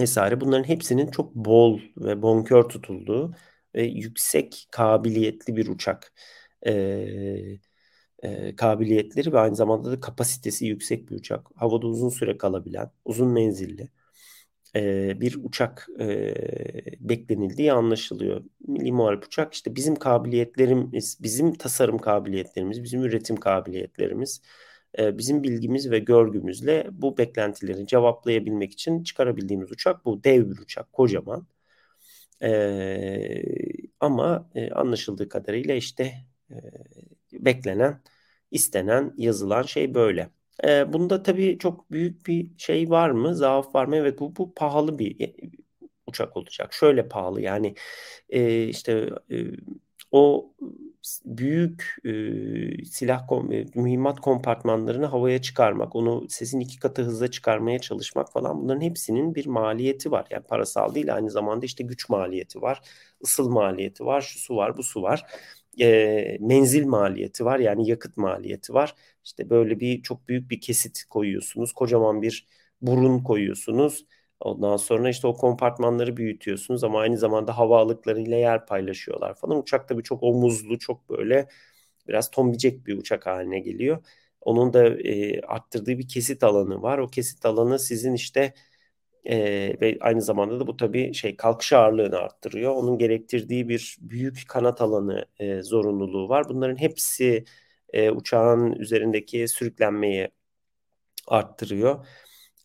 vesaire 0.00 0.40
bunların 0.40 0.68
hepsinin 0.68 1.10
çok 1.10 1.34
bol 1.34 1.80
ve 1.96 2.22
bonkör 2.22 2.62
tutulduğu 2.62 3.34
ve 3.76 3.82
yüksek 3.84 4.68
kabiliyetli 4.70 5.56
bir 5.56 5.68
uçak 5.68 6.12
e, 6.66 6.72
e, 8.22 8.56
kabiliyetleri 8.56 9.32
ve 9.32 9.38
aynı 9.38 9.56
zamanda 9.56 9.90
da 9.90 10.00
kapasitesi 10.00 10.66
yüksek 10.66 11.10
bir 11.10 11.16
uçak. 11.16 11.46
Havada 11.56 11.86
uzun 11.86 12.08
süre 12.08 12.38
kalabilen, 12.38 12.90
uzun 13.04 13.28
menzilli 13.28 13.88
e, 14.76 15.20
bir 15.20 15.38
uçak 15.44 15.88
e, 16.00 16.34
beklenildiği 17.00 17.72
anlaşılıyor. 17.72 18.44
Milli 18.68 18.92
Muharip 18.92 19.24
Uçak 19.24 19.54
işte 19.54 19.76
bizim 19.76 19.96
kabiliyetlerimiz, 19.96 21.18
bizim 21.22 21.54
tasarım 21.54 21.98
kabiliyetlerimiz, 21.98 22.82
bizim 22.82 23.04
üretim 23.04 23.36
kabiliyetlerimiz, 23.36 24.42
e, 24.98 25.18
bizim 25.18 25.42
bilgimiz 25.42 25.90
ve 25.90 25.98
görgümüzle 25.98 26.88
bu 26.92 27.18
beklentileri 27.18 27.86
cevaplayabilmek 27.86 28.72
için 28.72 29.02
çıkarabildiğimiz 29.02 29.72
uçak 29.72 30.04
bu. 30.04 30.24
Dev 30.24 30.50
bir 30.50 30.58
uçak, 30.58 30.92
kocaman. 30.92 31.46
E, 32.42 33.42
ama 34.00 34.50
e, 34.54 34.70
anlaşıldığı 34.70 35.28
kadarıyla 35.28 35.74
işte 35.74 36.14
e, 36.50 36.54
beklenen, 37.32 38.02
istenen, 38.50 39.14
yazılan 39.16 39.62
şey 39.62 39.94
böyle. 39.94 40.30
E, 40.64 40.92
bunda 40.92 41.22
tabii 41.22 41.58
çok 41.58 41.90
büyük 41.90 42.26
bir 42.26 42.50
şey 42.58 42.90
var 42.90 43.10
mı? 43.10 43.34
Zaaf 43.36 43.74
var 43.74 43.84
mı? 43.86 43.96
Evet 43.96 44.18
bu, 44.20 44.36
bu 44.36 44.54
pahalı 44.54 44.98
bir 44.98 45.34
uçak 46.06 46.36
olacak. 46.36 46.72
Şöyle 46.74 47.08
pahalı 47.08 47.40
yani 47.42 47.74
e, 48.30 48.64
işte 48.68 49.10
e, 49.32 49.36
o 50.12 50.52
büyük 51.24 51.96
e, 52.04 52.84
silah 52.84 53.26
kom 53.28 53.50
mühimmat 53.74 54.20
kompartmanlarını 54.20 55.06
havaya 55.06 55.42
çıkarmak, 55.42 55.96
onu 55.96 56.26
sesin 56.28 56.60
iki 56.60 56.78
katı 56.78 57.02
hızla 57.02 57.30
çıkarmaya 57.30 57.78
çalışmak 57.78 58.32
falan 58.32 58.62
bunların 58.62 58.80
hepsinin 58.80 59.34
bir 59.34 59.46
maliyeti 59.46 60.10
var. 60.10 60.26
Yani 60.30 60.42
parasal 60.44 60.94
değil 60.94 61.14
aynı 61.14 61.30
zamanda 61.30 61.66
işte 61.66 61.84
güç 61.84 62.08
maliyeti 62.08 62.62
var, 62.62 62.80
ısıl 63.24 63.48
maliyeti 63.48 64.04
var, 64.06 64.20
şu 64.20 64.38
su 64.38 64.56
var, 64.56 64.76
bu 64.76 64.82
su 64.82 65.02
var. 65.02 65.26
E, 65.80 66.38
menzil 66.40 66.86
maliyeti 66.86 67.44
var 67.44 67.58
yani 67.58 67.88
yakıt 67.90 68.16
maliyeti 68.16 68.74
var. 68.74 68.94
İşte 69.24 69.50
böyle 69.50 69.80
bir 69.80 70.02
çok 70.02 70.28
büyük 70.28 70.50
bir 70.50 70.60
kesit 70.60 71.04
koyuyorsunuz, 71.10 71.72
kocaman 71.72 72.22
bir 72.22 72.46
burun 72.82 73.22
koyuyorsunuz 73.22 74.06
Ondan 74.40 74.76
sonra 74.76 75.08
işte 75.10 75.26
o 75.26 75.34
kompartmanları 75.34 76.16
büyütüyorsunuz 76.16 76.84
ama 76.84 77.00
aynı 77.00 77.18
zamanda 77.18 77.58
hava 77.58 77.80
alıklarıyla 77.80 78.36
yer 78.36 78.66
paylaşıyorlar 78.66 79.34
falan. 79.34 79.58
Uçak 79.58 79.88
tabii 79.88 80.02
çok 80.02 80.22
omuzlu, 80.22 80.78
çok 80.78 81.08
böyle 81.10 81.48
biraz 82.08 82.30
tombicek 82.30 82.86
bir 82.86 82.98
uçak 82.98 83.26
haline 83.26 83.60
geliyor. 83.60 84.04
Onun 84.40 84.72
da 84.72 84.88
e, 84.88 85.40
arttırdığı 85.40 85.98
bir 85.98 86.08
kesit 86.08 86.44
alanı 86.44 86.82
var. 86.82 86.98
O 86.98 87.08
kesit 87.08 87.46
alanı 87.46 87.78
sizin 87.78 88.14
işte 88.14 88.54
e, 89.24 89.36
ve 89.80 89.98
aynı 90.00 90.22
zamanda 90.22 90.60
da 90.60 90.66
bu 90.66 90.76
tabii 90.76 91.14
şey 91.14 91.36
kalkış 91.36 91.72
ağırlığını 91.72 92.16
arttırıyor. 92.18 92.72
Onun 92.74 92.98
gerektirdiği 92.98 93.68
bir 93.68 93.96
büyük 94.00 94.44
kanat 94.48 94.80
alanı 94.80 95.26
e, 95.38 95.62
zorunluluğu 95.62 96.28
var. 96.28 96.48
Bunların 96.48 96.76
hepsi 96.80 97.44
e, 97.92 98.10
uçağın 98.10 98.72
üzerindeki 98.72 99.48
sürüklenmeyi 99.48 100.28
arttırıyor 101.28 102.06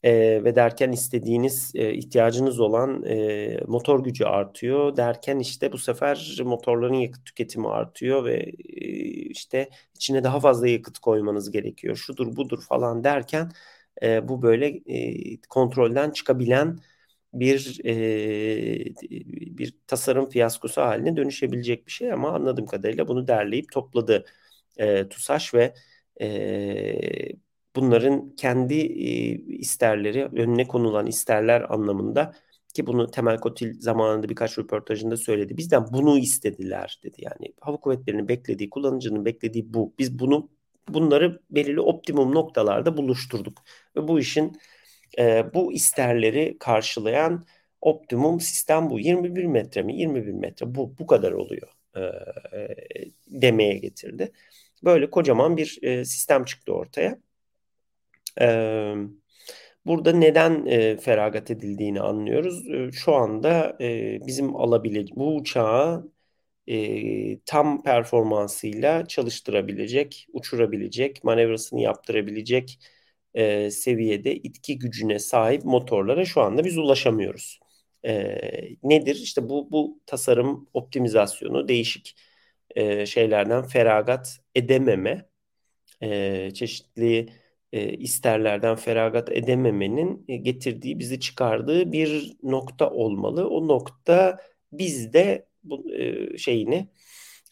e, 0.03 0.43
ve 0.43 0.55
derken 0.55 0.91
istediğiniz 0.91 1.71
e, 1.75 1.93
ihtiyacınız 1.93 2.59
olan 2.59 3.03
e, 3.05 3.59
motor 3.67 4.03
gücü 4.03 4.25
artıyor 4.25 4.97
derken 4.97 5.39
işte 5.39 5.71
bu 5.71 5.77
sefer 5.77 6.37
motorların 6.45 6.93
yakıt 6.93 7.25
tüketimi 7.25 7.67
artıyor 7.69 8.25
ve 8.25 8.35
e, 8.59 8.87
işte 9.29 9.69
içine 9.95 10.23
daha 10.23 10.39
fazla 10.39 10.67
yakıt 10.67 10.99
koymanız 10.99 11.51
gerekiyor. 11.51 11.95
Şudur 11.95 12.35
budur 12.35 12.61
falan 12.69 13.03
derken 13.03 13.51
e, 14.03 14.27
bu 14.27 14.41
böyle 14.41 14.67
e, 14.67 15.41
kontrolden 15.49 16.11
çıkabilen 16.11 16.79
bir 17.33 17.79
e, 17.85 18.95
bir 19.57 19.75
tasarım 19.87 20.29
fiyaskosu 20.29 20.81
haline 20.81 21.17
dönüşebilecek 21.17 21.87
bir 21.87 21.91
şey 21.91 22.13
ama 22.13 22.31
anladığım 22.31 22.65
kadarıyla 22.65 23.07
bunu 23.07 23.27
derleyip 23.27 23.71
topladı 23.71 24.25
e, 24.77 25.09
TUSAŞ 25.09 25.53
ve 25.53 25.73
e, 26.21 27.31
bunların 27.75 28.35
kendi 28.35 28.75
e, 28.75 29.09
isterleri, 29.57 30.25
önüne 30.25 30.67
konulan 30.67 31.07
isterler 31.07 31.73
anlamında 31.73 32.33
ki 32.73 32.87
bunu 32.87 33.11
Temel 33.11 33.37
Kotil 33.39 33.81
zamanında 33.81 34.29
birkaç 34.29 34.57
röportajında 34.57 35.17
söyledi. 35.17 35.57
Bizden 35.57 35.85
bunu 35.93 36.17
istediler 36.17 36.99
dedi. 37.03 37.15
Yani 37.17 37.53
hava 37.61 37.77
kuvvetlerinin 37.77 38.27
beklediği, 38.27 38.69
kullanıcının 38.69 39.25
beklediği 39.25 39.73
bu. 39.73 39.93
Biz 39.99 40.19
bunu 40.19 40.49
bunları 40.89 41.41
belirli 41.51 41.81
optimum 41.81 42.35
noktalarda 42.35 42.97
buluşturduk. 42.97 43.63
Ve 43.95 44.07
bu 44.07 44.19
işin 44.19 44.57
e, 45.19 45.53
bu 45.53 45.73
isterleri 45.73 46.57
karşılayan 46.59 47.45
optimum 47.81 48.39
sistem 48.39 48.89
bu. 48.89 48.99
21 48.99 49.45
metre 49.45 49.81
mi? 49.83 49.95
21 49.97 50.33
metre 50.33 50.75
bu 50.75 50.97
bu 50.99 51.07
kadar 51.07 51.31
oluyor. 51.31 51.67
e, 51.95 52.01
demeye 53.27 53.77
getirdi. 53.77 54.31
Böyle 54.83 55.09
kocaman 55.09 55.57
bir 55.57 55.79
e, 55.81 56.05
sistem 56.05 56.45
çıktı 56.45 56.73
ortaya. 56.73 57.17
Burada 59.85 60.11
neden 60.11 60.65
feragat 60.97 61.51
edildiğini 61.51 62.01
anlıyoruz. 62.01 62.63
Şu 62.93 63.15
anda 63.15 63.77
bizim 64.27 64.55
alabilecek 64.55 65.15
bu 65.15 65.35
uçağı 65.35 66.11
tam 67.45 67.83
performansıyla 67.83 69.05
çalıştırabilecek, 69.07 70.27
uçurabilecek, 70.33 71.23
manevrasını 71.23 71.81
yaptırabilecek 71.81 72.79
e, 73.33 73.71
seviyede 73.71 74.35
itki 74.35 74.79
gücüne 74.79 75.19
sahip 75.19 75.65
motorlara 75.65 76.25
şu 76.25 76.41
anda 76.41 76.65
biz 76.65 76.77
ulaşamıyoruz. 76.77 77.59
Nedir? 78.83 79.15
İşte 79.15 79.49
bu 79.49 79.71
bu 79.71 79.99
tasarım 80.05 80.69
optimizasyonu 80.73 81.67
değişik 81.67 82.15
şeylerden 83.05 83.63
feragat 83.63 84.39
edememe, 84.55 85.29
e, 86.01 86.51
çeşitli 86.53 87.29
e, 87.71 87.93
isterlerden 87.93 88.75
feragat 88.75 89.31
edememenin 89.31 90.25
e, 90.27 90.35
getirdiği, 90.37 90.99
bizi 90.99 91.19
çıkardığı 91.19 91.91
bir 91.91 92.33
nokta 92.43 92.89
olmalı. 92.89 93.49
O 93.49 93.67
nokta 93.67 94.37
bizde 94.71 95.47
bu 95.63 95.93
e, 95.93 96.37
şeyini 96.37 96.89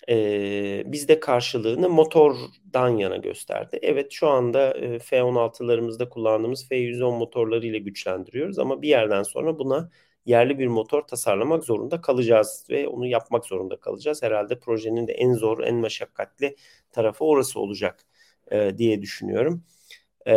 e, 0.09 0.83
bizde 0.85 1.19
karşılığını 1.19 1.89
motordan 1.89 2.89
yana 2.89 3.17
gösterdi. 3.17 3.79
Evet 3.81 4.11
şu 4.11 4.27
anda 4.27 4.73
e, 4.77 4.99
F-16'larımızda 4.99 6.09
kullandığımız 6.09 6.67
F-110 6.69 7.17
motorları 7.17 7.67
ile 7.67 7.79
güçlendiriyoruz 7.79 8.59
ama 8.59 8.81
bir 8.81 8.89
yerden 8.89 9.23
sonra 9.23 9.59
buna 9.59 9.89
yerli 10.25 10.59
bir 10.59 10.67
motor 10.67 11.01
tasarlamak 11.01 11.63
zorunda 11.63 12.01
kalacağız 12.01 12.67
ve 12.69 12.87
onu 12.87 13.07
yapmak 13.07 13.45
zorunda 13.45 13.79
kalacağız. 13.79 14.23
Herhalde 14.23 14.59
projenin 14.59 15.07
de 15.07 15.13
en 15.13 15.33
zor, 15.33 15.63
en 15.63 15.75
meşakkatli 15.75 16.55
tarafı 16.91 17.25
orası 17.25 17.59
olacak 17.59 18.05
e, 18.51 18.77
diye 18.77 19.01
düşünüyorum. 19.01 19.63
E, 20.27 20.33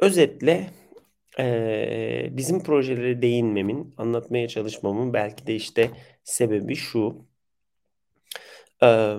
özetle 0.00 0.70
e, 1.38 2.28
bizim 2.32 2.62
projelere 2.62 3.22
değinmemin, 3.22 3.94
anlatmaya 3.96 4.48
çalışmamın 4.48 5.12
belki 5.12 5.46
de 5.46 5.54
işte 5.54 5.90
sebebi 6.24 6.76
şu. 6.76 7.26
E, 8.82 9.16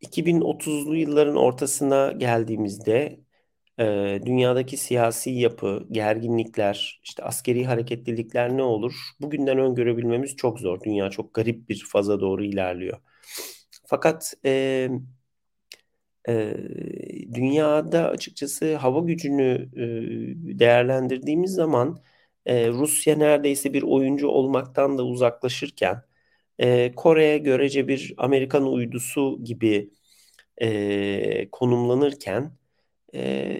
2030'lu 0.00 0.96
yılların 0.96 1.36
ortasına 1.36 2.12
geldiğimizde 2.12 3.20
e, 3.80 3.84
dünyadaki 4.26 4.76
siyasi 4.76 5.30
yapı, 5.30 5.86
gerginlikler, 5.90 7.00
işte 7.04 7.22
askeri 7.24 7.64
hareketlilikler 7.64 8.56
ne 8.56 8.62
olur? 8.62 8.94
Bugünden 9.20 9.58
öngörebilmemiz 9.58 10.36
çok 10.36 10.60
zor. 10.60 10.80
Dünya 10.84 11.10
çok 11.10 11.34
garip 11.34 11.68
bir 11.68 11.84
faza 11.92 12.20
doğru 12.20 12.44
ilerliyor. 12.44 12.98
Fakat 13.94 14.34
e, 14.44 14.88
e, 16.28 16.56
dünyada 17.34 18.08
açıkçası 18.08 18.76
hava 18.76 19.00
gücünü 19.00 19.68
e, 19.76 19.84
değerlendirdiğimiz 20.58 21.52
zaman 21.52 22.00
e, 22.46 22.68
Rusya 22.68 23.16
neredeyse 23.16 23.72
bir 23.74 23.82
oyuncu 23.82 24.28
olmaktan 24.28 24.98
da 24.98 25.04
uzaklaşırken 25.04 26.02
e, 26.58 26.92
Kore'ye 26.96 27.38
görece 27.38 27.88
bir 27.88 28.14
Amerikan 28.18 28.66
uydusu 28.72 29.44
gibi 29.44 29.90
e, 30.62 31.48
konumlanırken 31.52 32.52
e, 33.14 33.58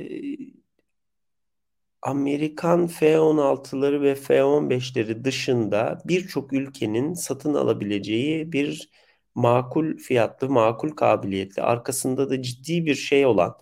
Amerikan 2.02 2.86
F-16'ları 2.86 4.02
ve 4.02 4.14
F-15'leri 4.14 5.24
dışında 5.24 5.98
birçok 6.04 6.52
ülkenin 6.52 7.14
satın 7.14 7.54
alabileceği 7.54 8.52
bir 8.52 8.90
makul 9.34 9.96
fiyatlı, 9.96 10.50
makul 10.50 10.90
kabiliyetli, 10.90 11.62
arkasında 11.62 12.30
da 12.30 12.42
ciddi 12.42 12.86
bir 12.86 12.94
şey 12.94 13.26
olan, 13.26 13.58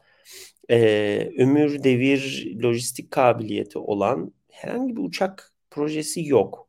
e, 0.70 1.30
ömür 1.38 1.84
devir 1.84 2.54
lojistik 2.62 3.10
kabiliyeti 3.10 3.78
olan 3.78 4.32
herhangi 4.50 4.96
bir 4.96 5.02
uçak 5.02 5.52
projesi 5.70 6.28
yok. 6.28 6.68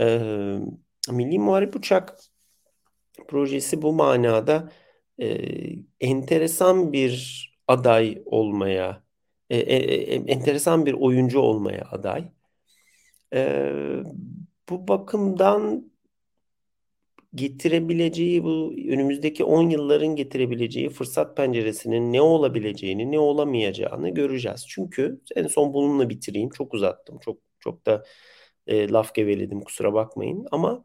E, 0.00 0.18
Milli 1.10 1.38
Muharip 1.38 1.76
Uçak 1.76 2.18
projesi 3.28 3.82
bu 3.82 3.92
manada 3.92 4.72
e, 5.18 5.38
enteresan 6.00 6.92
bir 6.92 7.44
aday 7.68 8.22
olmaya, 8.26 9.02
e, 9.50 9.56
e, 9.58 9.76
e, 9.76 10.14
enteresan 10.14 10.86
bir 10.86 10.92
oyuncu 10.92 11.40
olmaya 11.40 11.88
aday. 11.92 12.24
E, 13.34 13.72
bu 14.68 14.88
bakımdan 14.88 15.92
getirebileceği 17.34 18.44
bu 18.44 18.74
önümüzdeki 18.88 19.44
10 19.44 19.70
yılların 19.70 20.16
getirebileceği 20.16 20.90
fırsat 20.90 21.36
penceresinin 21.36 22.12
ne 22.12 22.20
olabileceğini, 22.22 23.12
ne 23.12 23.18
olamayacağını 23.18 24.10
göreceğiz. 24.10 24.66
Çünkü 24.68 25.20
en 25.36 25.46
son 25.46 25.74
bununla 25.74 26.08
bitireyim. 26.10 26.50
Çok 26.50 26.74
uzattım. 26.74 27.18
Çok 27.18 27.38
çok 27.60 27.86
da 27.86 28.04
e, 28.66 28.88
laf 28.88 29.14
geveledim 29.14 29.60
kusura 29.60 29.94
bakmayın 29.94 30.46
ama 30.52 30.84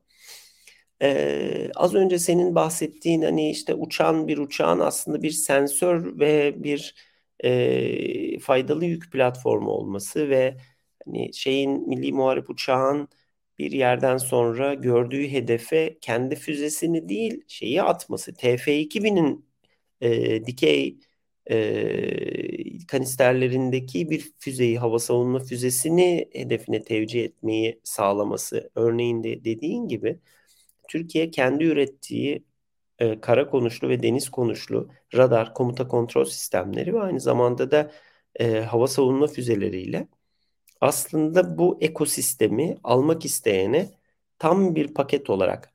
ee, 1.01 1.71
az 1.75 1.95
önce 1.95 2.19
senin 2.19 2.55
bahsettiğin 2.55 3.21
hani 3.21 3.51
işte 3.51 3.73
uçan 3.73 4.27
bir 4.27 4.37
uçağın 4.37 4.79
aslında 4.79 5.21
bir 5.23 5.31
sensör 5.31 6.19
ve 6.19 6.63
bir 6.63 6.95
e, 7.43 8.39
faydalı 8.39 8.85
yük 8.85 9.11
platformu 9.11 9.69
olması 9.71 10.29
ve 10.29 10.57
hani 11.05 11.33
şeyin 11.33 11.89
milli 11.89 12.13
muharip 12.13 12.49
uçağın 12.49 13.09
bir 13.59 13.71
yerden 13.71 14.17
sonra 14.17 14.73
gördüğü 14.73 15.27
hedefe 15.27 15.97
kendi 16.01 16.35
füzesini 16.35 17.09
değil 17.09 17.43
şeyi 17.47 17.83
atması. 17.83 18.31
TF2000'in 18.31 19.45
e, 20.01 20.45
dikey 20.45 20.99
e, 21.51 22.85
kanisterlerindeki 22.87 24.09
bir 24.09 24.31
füzeyi, 24.39 24.79
hava 24.79 24.99
savunma 24.99 25.39
füzesini 25.39 26.29
hedefine 26.33 26.83
tevcih 26.83 27.23
etmeyi 27.23 27.79
sağlaması. 27.83 28.71
Örneğin 28.75 29.23
de 29.23 29.45
dediğin 29.45 29.87
gibi 29.87 30.19
Türkiye 30.89 31.31
kendi 31.31 31.63
ürettiği 31.63 32.43
e, 32.99 33.21
kara 33.21 33.49
konuşlu 33.49 33.89
ve 33.89 34.03
deniz 34.03 34.29
konuşlu 34.29 34.89
radar, 35.15 35.53
komuta 35.53 35.87
kontrol 35.87 36.25
sistemleri 36.25 36.93
ve 36.93 36.99
aynı 37.01 37.19
zamanda 37.19 37.71
da 37.71 37.91
e, 38.39 38.61
hava 38.61 38.87
savunma 38.87 39.27
füzeleriyle 39.27 40.07
aslında 40.83 41.57
bu 41.57 41.77
ekosistemi 41.81 42.77
almak 42.83 43.25
isteyene 43.25 43.89
tam 44.39 44.75
bir 44.75 44.93
paket 44.93 45.29
olarak 45.29 45.73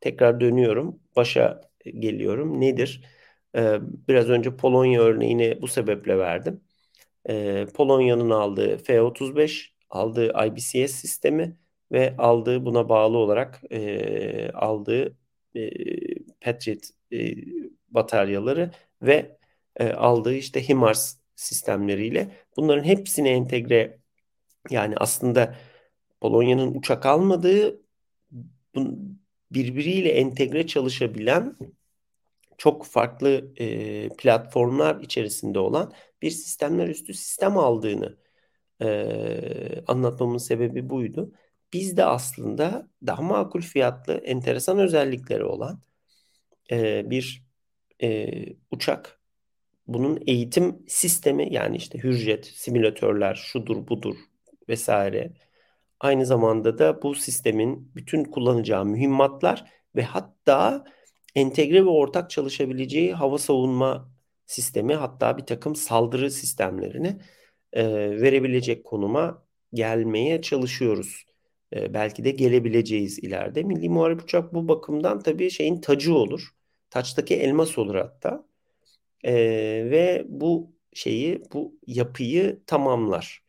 tekrar 0.00 0.40
dönüyorum, 0.40 1.00
başa 1.16 1.70
geliyorum. 1.84 2.60
Nedir? 2.60 3.04
Ee, 3.56 3.78
biraz 4.08 4.28
önce 4.30 4.56
Polonya 4.56 5.02
örneğini 5.02 5.58
bu 5.62 5.68
sebeple 5.68 6.18
verdim. 6.18 6.60
Ee, 7.28 7.66
Polonya'nın 7.74 8.30
aldığı 8.30 8.78
F-35, 8.78 9.72
aldığı 9.90 10.32
IBCS 10.46 10.92
sistemi 10.92 11.56
ve 11.92 12.14
aldığı 12.18 12.64
buna 12.66 12.88
bağlı 12.88 13.18
olarak 13.18 13.62
e, 13.70 14.50
aldığı 14.52 15.16
e, 15.56 15.70
Patriot 16.40 16.84
e, 17.12 17.34
bataryaları 17.88 18.70
ve 19.02 19.38
e, 19.76 19.92
aldığı 19.92 20.34
işte 20.34 20.68
HIMARS 20.68 21.18
sistemleriyle 21.36 22.30
bunların 22.56 22.84
hepsini 22.84 23.28
entegre 23.28 23.98
yani 24.70 24.94
aslında 24.96 25.56
Polonya'nın 26.20 26.74
uçak 26.74 27.06
almadığı 27.06 27.80
birbiriyle 29.50 30.08
entegre 30.12 30.66
çalışabilen 30.66 31.56
çok 32.58 32.86
farklı 32.86 33.52
e, 33.56 34.08
platformlar 34.08 35.00
içerisinde 35.00 35.58
olan 35.58 35.92
bir 36.22 36.30
sistemler 36.30 36.88
üstü 36.88 37.14
sistem 37.14 37.58
aldığını 37.58 38.16
e, 38.82 39.84
anlatmamın 39.86 40.38
sebebi 40.38 40.90
buydu. 40.90 41.32
Biz 41.72 41.96
de 41.96 42.04
aslında 42.04 42.88
daha 43.06 43.22
makul 43.22 43.60
fiyatlı, 43.60 44.14
enteresan 44.14 44.78
özellikleri 44.78 45.44
olan 45.44 45.82
e, 46.70 47.10
bir 47.10 47.46
e, 48.02 48.28
uçak. 48.70 49.20
Bunun 49.86 50.22
eğitim 50.26 50.84
sistemi 50.88 51.54
yani 51.54 51.76
işte 51.76 51.98
hürjet, 51.98 52.46
simülatörler, 52.46 53.34
şudur 53.34 53.88
budur 53.88 54.16
vesaire. 54.68 55.32
Aynı 56.00 56.26
zamanda 56.26 56.78
da 56.78 57.02
bu 57.02 57.14
sistemin 57.14 57.92
bütün 57.96 58.24
kullanacağı 58.24 58.84
mühimmatlar 58.84 59.72
ve 59.96 60.02
hatta 60.02 60.84
entegre 61.34 61.84
ve 61.84 61.88
ortak 61.88 62.30
çalışabileceği 62.30 63.14
hava 63.14 63.38
savunma 63.38 64.10
sistemi 64.46 64.94
hatta 64.94 65.38
bir 65.38 65.46
takım 65.46 65.76
saldırı 65.76 66.30
sistemlerini 66.30 67.20
e, 67.72 67.84
verebilecek 68.20 68.84
konuma 68.84 69.46
gelmeye 69.74 70.42
çalışıyoruz. 70.42 71.26
E, 71.74 71.94
belki 71.94 72.24
de 72.24 72.30
gelebileceğiz 72.30 73.18
ileride. 73.18 73.62
Milli 73.62 73.88
Muharip 73.88 74.22
Uçak 74.22 74.54
bu 74.54 74.68
bakımdan 74.68 75.20
tabii 75.20 75.50
şeyin 75.50 75.80
tacı 75.80 76.14
olur. 76.14 76.48
Taçtaki 76.90 77.34
elmas 77.36 77.78
olur 77.78 77.94
hatta. 77.94 78.46
E, 79.24 79.34
ve 79.90 80.24
bu 80.28 80.72
şeyi, 80.94 81.42
bu 81.52 81.78
yapıyı 81.86 82.62
tamamlar. 82.66 83.44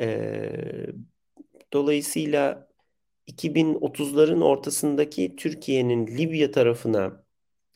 E, 0.00 0.86
Dolayısıyla 1.72 2.68
2030'ların 3.26 4.42
ortasındaki 4.44 5.36
Türkiye'nin 5.36 6.06
Libya 6.06 6.50
tarafına 6.50 7.24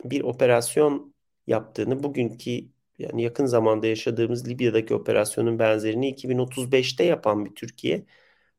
bir 0.05 0.21
operasyon 0.23 1.15
yaptığını 1.47 2.03
bugünkü 2.03 2.51
yani 2.99 3.23
yakın 3.23 3.47
zamanda 3.47 3.87
yaşadığımız 3.87 4.49
Libya'daki 4.49 4.95
operasyonun 4.95 5.59
benzerini 5.59 6.09
2035'te 6.09 7.05
yapan 7.05 7.45
bir 7.45 7.55
Türkiye 7.55 8.07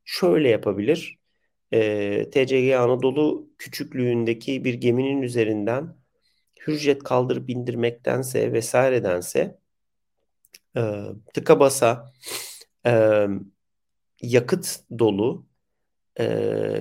şöyle 0.06 0.50
yapabilir. 0.50 1.20
E, 1.74 2.30
TCG 2.32 2.76
Anadolu 2.76 3.50
küçüklüğündeki 3.58 4.66
bir 4.66 4.74
geminin 4.74 5.22
üzerinden 5.22 5.96
hürjet 6.68 7.04
kaldırıp 7.04 7.50
indirmektense 7.50 8.54
vesairedense 8.54 9.58
e, 10.78 10.82
tıka 11.34 11.60
basa 11.60 12.14
e, 12.86 13.28
yakıt 14.22 14.80
dolu 15.00 15.46
e, 16.20 16.26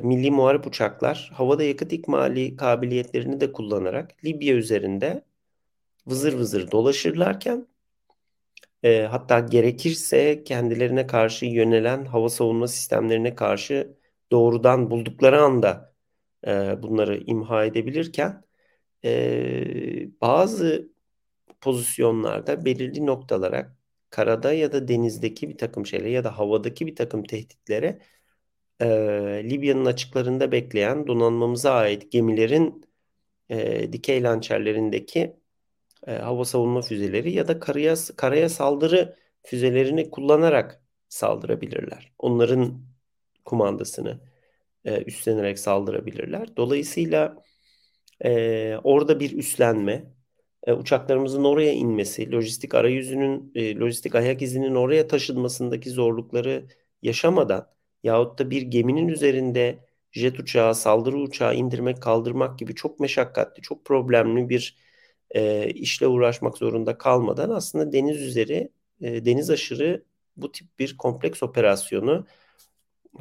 milli 0.03 0.31
muharip 0.31 0.67
uçaklar 0.67 1.31
havada 1.35 1.63
yakıt 1.63 1.93
ikmali 1.93 2.57
kabiliyetlerini 2.57 3.41
de 3.41 3.53
kullanarak 3.53 4.25
Libya 4.25 4.55
üzerinde 4.55 5.25
vızır 6.07 6.35
vızır 6.35 6.71
dolaşırlarken 6.71 7.67
e, 8.83 9.03
hatta 9.03 9.41
gerekirse 9.41 10.45
kendilerine 10.45 11.07
karşı 11.07 11.47
yönelen 11.47 12.05
hava 12.05 12.29
savunma 12.29 12.69
sistemlerine 12.69 13.35
karşı 13.35 13.97
doğrudan 14.33 14.91
buldukları 14.91 15.43
anda 15.43 15.95
e, 16.47 16.83
bunları 16.83 17.17
imha 17.27 17.65
edebilirken 17.65 18.43
e, 19.05 20.21
bazı 20.21 20.91
pozisyonlarda 21.61 22.65
belirli 22.65 23.07
noktalara 23.07 23.77
karada 24.11 24.53
ya 24.53 24.73
da 24.73 24.89
denizdeki 24.89 25.49
bir 25.49 25.59
takım 25.59 25.87
şeylere 25.87 26.11
ya 26.11 26.25
da 26.25 26.39
havadaki 26.39 26.87
bir 26.87 26.97
takım 26.97 27.25
tehditlere 27.25 27.99
e, 28.81 28.87
Libya'nın 29.51 29.85
açıklarında 29.87 30.53
bekleyen 30.53 31.07
donanmamıza 31.07 31.73
ait 31.75 32.13
gemilerin 32.13 32.85
e, 33.51 33.93
dikey 33.93 34.23
lançerlerindeki 34.23 35.37
e, 36.07 36.13
hava 36.13 36.45
savunma 36.45 36.83
füzeleri 36.83 37.33
ya 37.33 37.49
da 37.49 37.61
karaya 37.61 37.95
karaya 38.17 38.49
saldırı 38.49 39.17
füzelerini 39.43 40.11
kullanarak 40.11 40.83
saldırabilirler. 41.09 42.13
Onların 42.19 42.83
kumandasını 43.45 44.21
e, 44.85 45.03
üstlenerek 45.03 45.59
saldırabilirler. 45.59 46.57
Dolayısıyla 46.57 47.43
e, 48.25 48.77
orada 48.85 49.21
bir 49.21 49.39
üstlenme, 49.39 50.05
e, 50.67 50.73
uçaklarımızın 50.73 51.45
oraya 51.45 51.73
inmesi, 51.73 52.33
lojistik 52.33 52.75
arayüzünün, 52.75 53.53
e, 53.55 53.77
lojistik 53.77 54.15
ayak 54.15 54.43
izinin 54.43 54.75
oraya 54.75 55.09
taşınmasındaki 55.09 55.91
zorlukları 55.91 56.69
yaşamadan 57.03 57.67
yahut 58.03 58.39
da 58.39 58.51
bir 58.51 58.63
geminin 58.63 59.09
üzerinde 59.09 59.79
jet 60.13 60.41
uçağı, 60.41 60.75
saldırı 60.75 61.17
uçağı 61.19 61.55
indirmek, 61.55 62.03
kaldırmak 62.03 62.59
gibi 62.59 62.75
çok 62.75 63.01
meşakkatli, 63.01 63.63
çok 63.63 63.85
problemli 63.85 64.49
bir 64.49 64.77
e, 65.31 65.71
işle 65.71 66.07
uğraşmak 66.07 66.59
zorunda 66.59 66.99
kalmadan 66.99 67.51
aslında 67.51 67.93
deniz 67.93 68.23
üzeri, 68.23 68.71
e, 69.01 69.25
deniz 69.25 69.51
aşırı 69.51 70.05
bu 70.37 70.53
tip 70.53 70.79
bir 70.79 70.97
kompleks 70.97 71.43
operasyonu 71.43 72.27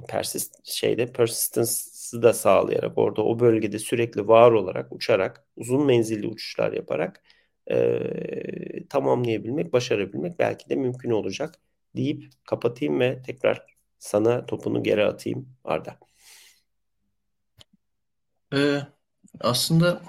persist 0.08 0.66
şeyde 0.66 1.08
persistence'ı 2.10 2.22
da 2.22 2.34
sağlayarak 2.34 2.98
orada 2.98 3.22
o 3.22 3.40
bölgede 3.40 3.80
sürekli 3.80 4.28
var 4.28 4.52
olarak 4.52 4.92
uçarak 4.92 5.46
uzun 5.56 5.86
menzilli 5.86 6.28
uçuşlar 6.28 6.74
yaparak 6.74 7.22
e, 7.72 8.88
tamamlayabilmek, 8.90 9.74
başarabilmek 9.74 10.40
belki 10.40 10.70
de 10.70 10.76
mümkün 10.76 11.12
olacak 11.12 11.56
deyip 11.96 12.24
kapatayım 12.46 13.00
ve 13.00 13.22
tekrar 13.22 13.66
sana 14.00 14.46
topunu 14.46 14.84
geri 14.84 15.06
atayım 15.06 15.48
Arda. 15.64 15.98
Ee, 18.54 18.82
aslında 19.40 20.02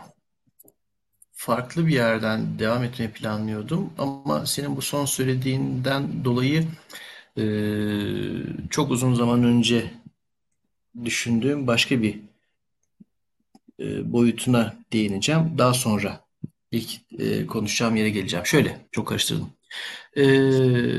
farklı 1.32 1.86
bir 1.86 1.94
yerden 1.94 2.58
devam 2.58 2.84
etmeyi 2.84 3.10
planlıyordum 3.10 3.92
ama 3.98 4.46
senin 4.46 4.76
bu 4.76 4.82
son 4.82 5.04
söylediğinden 5.04 6.24
dolayı 6.24 6.64
e, 7.36 7.44
çok 8.70 8.90
uzun 8.90 9.14
zaman 9.14 9.44
önce 9.44 9.99
düşündüğüm 11.04 11.66
başka 11.66 12.02
bir 12.02 12.20
e, 13.80 14.12
boyutuna 14.12 14.76
değineceğim. 14.92 15.58
Daha 15.58 15.74
sonra 15.74 16.24
ilk 16.70 17.00
e, 17.18 17.46
konuşacağım 17.46 17.96
yere 17.96 18.10
geleceğim. 18.10 18.46
Şöyle, 18.46 18.86
çok 18.92 19.08
karıştırdım. 19.08 19.50
E, 20.16 20.22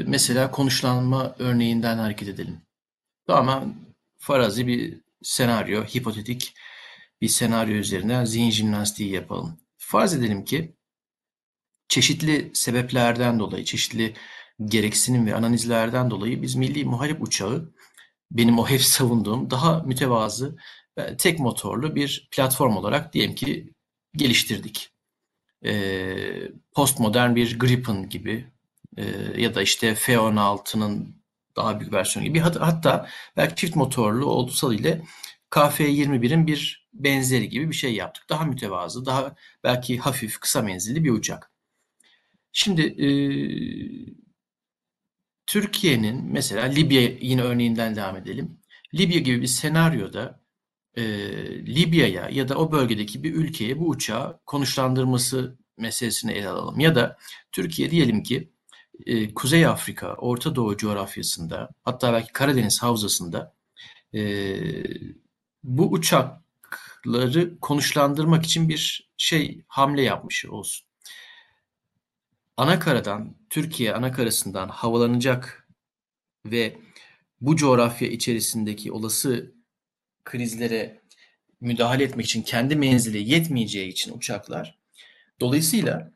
mesela 0.07 0.51
konuşlanma 0.51 1.35
örneğinden 1.39 1.97
hareket 1.97 2.27
edelim. 2.27 2.61
Tamamen 3.27 3.75
farazi 4.17 4.67
bir 4.67 5.01
senaryo, 5.21 5.83
hipotetik 5.83 6.53
bir 7.21 7.27
senaryo 7.27 7.73
üzerinden 7.73 8.25
zihin 8.25 8.51
jimnastiği 8.51 9.11
yapalım. 9.11 9.57
Farz 9.77 10.13
edelim 10.13 10.45
ki 10.45 10.75
çeşitli 11.87 12.51
sebeplerden 12.53 13.39
dolayı, 13.39 13.65
çeşitli 13.65 14.13
gereksinim 14.65 15.25
ve 15.25 15.35
analizlerden 15.35 16.11
dolayı 16.11 16.41
biz 16.41 16.55
milli 16.55 16.85
muharip 16.85 17.21
uçağı 17.21 17.73
benim 18.31 18.59
o 18.59 18.69
hep 18.69 18.81
savunduğum 18.81 19.49
daha 19.49 19.79
mütevazı 19.79 20.57
tek 21.17 21.39
motorlu 21.39 21.95
bir 21.95 22.27
platform 22.31 22.77
olarak 22.77 23.13
diyelim 23.13 23.35
ki 23.35 23.73
geliştirdik. 24.15 24.89
Ee, 25.65 26.51
postmodern 26.75 27.35
bir 27.35 27.59
Gripen 27.59 28.09
gibi 28.09 28.51
e, 28.97 29.03
ya 29.37 29.55
da 29.55 29.61
işte 29.61 29.95
F-16'nın 29.95 31.21
daha 31.55 31.79
büyük 31.79 31.93
versiyonu 31.93 32.27
gibi 32.27 32.39
hatta 32.39 33.07
belki 33.37 33.55
çift 33.55 33.75
motorlu 33.75 34.25
oldusal 34.25 34.73
ile 34.73 35.01
KF-21'in 35.51 36.47
bir 36.47 36.89
benzeri 36.93 37.49
gibi 37.49 37.69
bir 37.69 37.75
şey 37.75 37.93
yaptık. 37.93 38.25
Daha 38.29 38.45
mütevazı, 38.45 39.05
daha 39.05 39.35
belki 39.63 39.97
hafif, 39.97 40.39
kısa 40.39 40.61
menzilli 40.61 41.03
bir 41.03 41.11
uçak. 41.11 41.51
Şimdi 42.51 42.81
e, 42.81 43.07
Türkiye'nin 45.51 46.23
mesela 46.31 46.65
Libya 46.65 47.01
yine 47.01 47.41
örneğinden 47.41 47.95
devam 47.95 48.17
edelim. 48.17 48.59
Libya 48.93 49.19
gibi 49.19 49.41
bir 49.41 49.47
senaryoda 49.47 50.39
e, 50.95 51.03
Libya'ya 51.65 52.29
ya 52.29 52.49
da 52.49 52.55
o 52.55 52.71
bölgedeki 52.71 53.23
bir 53.23 53.33
ülkeye 53.33 53.79
bu 53.79 53.89
uçağı 53.89 54.39
konuşlandırması 54.45 55.57
meselesini 55.77 56.31
ele 56.31 56.49
alalım. 56.49 56.79
Ya 56.79 56.95
da 56.95 57.17
Türkiye 57.51 57.91
diyelim 57.91 58.23
ki 58.23 58.51
e, 59.05 59.33
Kuzey 59.33 59.65
Afrika, 59.65 60.13
Orta 60.13 60.55
Doğu 60.55 60.77
coğrafyasında 60.77 61.69
hatta 61.83 62.13
belki 62.13 62.33
Karadeniz 62.33 62.83
havzasında 62.83 63.55
e, 64.13 64.21
bu 65.63 65.91
uçakları 65.91 67.59
konuşlandırmak 67.61 68.45
için 68.45 68.69
bir 68.69 69.11
şey 69.17 69.63
hamle 69.67 70.01
yapmış 70.01 70.45
olsun. 70.45 70.90
Anakaradan, 72.61 73.37
Türkiye 73.49 73.93
anakarasından 73.93 74.69
havalanacak 74.69 75.67
ve 76.45 76.77
bu 77.41 77.55
coğrafya 77.55 78.07
içerisindeki 78.07 78.91
olası 78.91 79.55
krizlere 80.23 81.01
müdahale 81.61 82.03
etmek 82.03 82.25
için 82.25 82.41
kendi 82.41 82.75
menzili 82.75 83.29
yetmeyeceği 83.31 83.89
için 83.89 84.17
uçaklar 84.17 84.79
dolayısıyla 85.39 86.11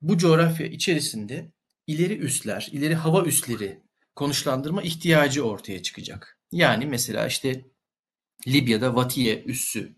bu 0.00 0.18
coğrafya 0.18 0.66
içerisinde 0.66 1.52
ileri 1.86 2.18
üsler, 2.18 2.68
ileri 2.72 2.94
hava 2.94 3.24
üsleri 3.24 3.80
konuşlandırma 4.14 4.82
ihtiyacı 4.82 5.42
ortaya 5.42 5.82
çıkacak. 5.82 6.40
Yani 6.52 6.86
mesela 6.86 7.26
işte 7.26 7.64
Libya'da 8.46 8.96
Vatiye 8.96 9.42
üssü 9.42 9.96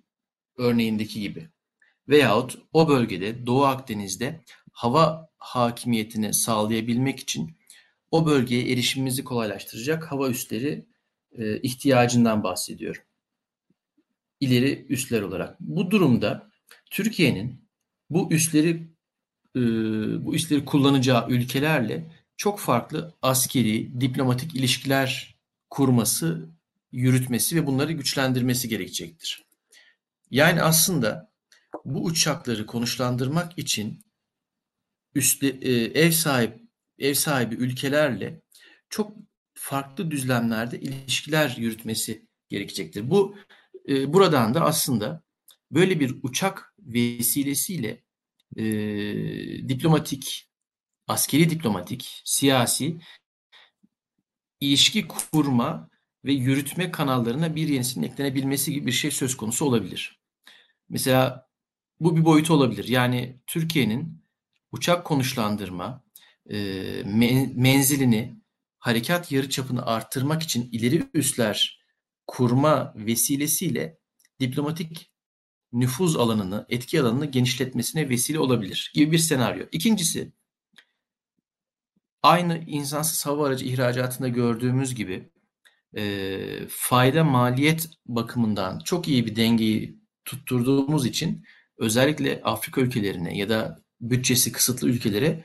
örneğindeki 0.56 1.20
gibi 1.20 1.48
veyahut 2.08 2.58
o 2.72 2.88
bölgede 2.88 3.46
Doğu 3.46 3.64
Akdeniz'de 3.64 4.44
hava 4.72 5.31
hakimiyetini 5.42 6.34
sağlayabilmek 6.34 7.20
için 7.20 7.56
o 8.10 8.26
bölgeye 8.26 8.72
erişimimizi 8.72 9.24
kolaylaştıracak 9.24 10.12
hava 10.12 10.28
üsleri 10.28 10.86
e, 11.38 11.60
ihtiyacından 11.60 12.42
bahsediyorum. 12.42 13.02
İleri 14.40 14.86
üsler 14.88 15.22
olarak. 15.22 15.60
Bu 15.60 15.90
durumda 15.90 16.50
Türkiye'nin 16.90 17.68
bu 18.10 18.32
üsleri 18.32 18.88
e, 19.56 19.60
bu 20.24 20.34
üsleri 20.34 20.64
kullanacağı 20.64 21.30
ülkelerle 21.30 22.12
çok 22.36 22.60
farklı 22.60 23.14
askeri, 23.22 24.00
diplomatik 24.00 24.54
ilişkiler 24.54 25.36
kurması, 25.70 26.48
yürütmesi 26.92 27.56
ve 27.56 27.66
bunları 27.66 27.92
güçlendirmesi 27.92 28.68
gerekecektir. 28.68 29.44
Yani 30.30 30.62
aslında 30.62 31.32
bu 31.84 32.04
uçakları 32.04 32.66
konuşlandırmak 32.66 33.58
için 33.58 34.04
üstte, 35.14 35.46
e, 35.46 35.70
ev 35.74 36.10
sahip 36.10 36.62
ev 36.98 37.14
sahibi 37.14 37.54
ülkelerle 37.54 38.42
çok 38.88 39.16
farklı 39.54 40.10
düzlemlerde 40.10 40.80
ilişkiler 40.80 41.54
yürütmesi 41.58 42.26
gerekecektir. 42.48 43.10
Bu 43.10 43.36
e, 43.88 44.12
buradan 44.12 44.54
da 44.54 44.60
aslında 44.60 45.22
böyle 45.70 46.00
bir 46.00 46.16
uçak 46.22 46.74
vesilesiyle 46.78 48.02
e, 48.56 48.64
diplomatik, 49.68 50.50
askeri 51.08 51.50
diplomatik, 51.50 52.22
siyasi 52.24 53.00
ilişki 54.60 55.08
kurma 55.08 55.90
ve 56.24 56.32
yürütme 56.32 56.90
kanallarına 56.90 57.56
bir 57.56 57.68
yenisinin 57.68 58.06
eklenebilmesi 58.06 58.72
gibi 58.72 58.86
bir 58.86 58.92
şey 58.92 59.10
söz 59.10 59.36
konusu 59.36 59.64
olabilir. 59.64 60.20
Mesela 60.88 61.48
bu 62.00 62.16
bir 62.16 62.24
boyutu 62.24 62.54
olabilir. 62.54 62.88
Yani 62.88 63.40
Türkiye'nin 63.46 64.21
uçak 64.72 65.04
konuşlandırma 65.04 66.04
e, 66.50 66.56
menzilini, 67.54 68.36
harekat 68.78 69.32
yarıçapını 69.32 69.86
arttırmak 69.86 70.42
için 70.42 70.68
ileri 70.72 71.10
üsler 71.14 71.82
kurma 72.26 72.94
vesilesiyle 72.96 73.98
diplomatik 74.40 75.12
nüfuz 75.72 76.16
alanını, 76.16 76.66
etki 76.68 77.00
alanını 77.00 77.26
genişletmesine 77.26 78.08
vesile 78.08 78.38
olabilir 78.38 78.92
gibi 78.94 79.12
bir 79.12 79.18
senaryo. 79.18 79.66
İkincisi, 79.72 80.32
aynı 82.22 82.64
insansız 82.66 83.26
hava 83.26 83.46
aracı 83.46 83.64
ihracatında 83.64 84.28
gördüğümüz 84.28 84.94
gibi 84.94 85.30
e, 85.96 86.66
fayda 86.68 87.24
maliyet 87.24 87.90
bakımından 88.06 88.78
çok 88.78 89.08
iyi 89.08 89.26
bir 89.26 89.36
dengeyi 89.36 90.02
tutturduğumuz 90.24 91.06
için 91.06 91.44
özellikle 91.78 92.40
Afrika 92.44 92.80
ülkelerine 92.80 93.38
ya 93.38 93.48
da 93.48 93.81
bütçesi 94.02 94.52
kısıtlı 94.52 94.88
ülkelere 94.88 95.44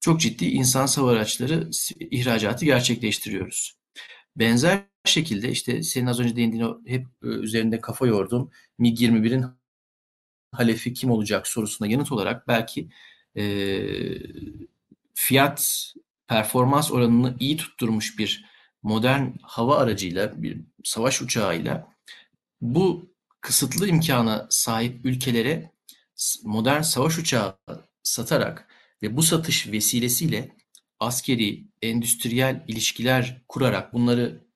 çok 0.00 0.20
ciddi 0.20 0.44
insan 0.44 0.86
hava 0.86 1.12
araçları 1.12 1.70
ihracatı 2.00 2.64
gerçekleştiriyoruz. 2.64 3.78
Benzer 4.36 4.84
şekilde 5.04 5.50
işte 5.50 5.82
senin 5.82 6.06
az 6.06 6.20
önce 6.20 6.36
değindiğin 6.36 6.86
hep 6.86 7.06
e, 7.24 7.26
üzerinde 7.26 7.80
kafa 7.80 8.06
yorduğum 8.06 8.50
MiG-21'in 8.78 9.46
halefi 10.52 10.94
kim 10.94 11.10
olacak 11.10 11.46
sorusuna 11.46 11.88
yanıt 11.88 12.12
olarak 12.12 12.48
belki 12.48 12.88
e, 13.36 13.44
fiyat 15.14 15.92
performans 16.26 16.92
oranını 16.92 17.36
iyi 17.40 17.56
tutturmuş 17.56 18.18
bir 18.18 18.44
modern 18.82 19.26
hava 19.42 19.78
aracıyla 19.78 20.42
bir 20.42 20.60
savaş 20.84 21.22
uçağıyla 21.22 21.92
bu 22.60 23.12
kısıtlı 23.40 23.88
imkana 23.88 24.46
sahip 24.50 25.04
ülkelere 25.04 25.72
modern 26.44 26.82
savaş 26.82 27.18
uçağı 27.18 27.58
satarak 28.02 28.68
ve 29.02 29.16
bu 29.16 29.22
satış 29.22 29.72
vesilesiyle 29.72 30.56
askeri, 31.00 31.66
endüstriyel 31.82 32.64
ilişkiler 32.68 33.42
kurarak 33.48 33.92
bunları 33.92 34.46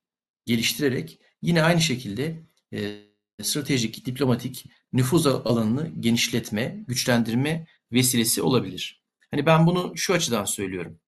geliştirerek 0.47 1.21
yine 1.43 1.63
aynı 1.63 1.81
şekilde 1.81 2.47
e, 2.75 3.03
stratejik, 3.43 4.07
diplomatik 4.07 4.65
nüfuz 4.93 5.27
alanını 5.27 5.93
genişletme, 6.01 6.85
güçlendirme 6.89 7.67
vesilesi 7.93 8.43
olabilir. 8.43 9.03
Hani 9.31 9.47
ben 9.47 9.67
bunu 9.67 9.93
şu 9.97 10.15
açıdan 10.15 10.45
söylüyorum. 10.45 11.01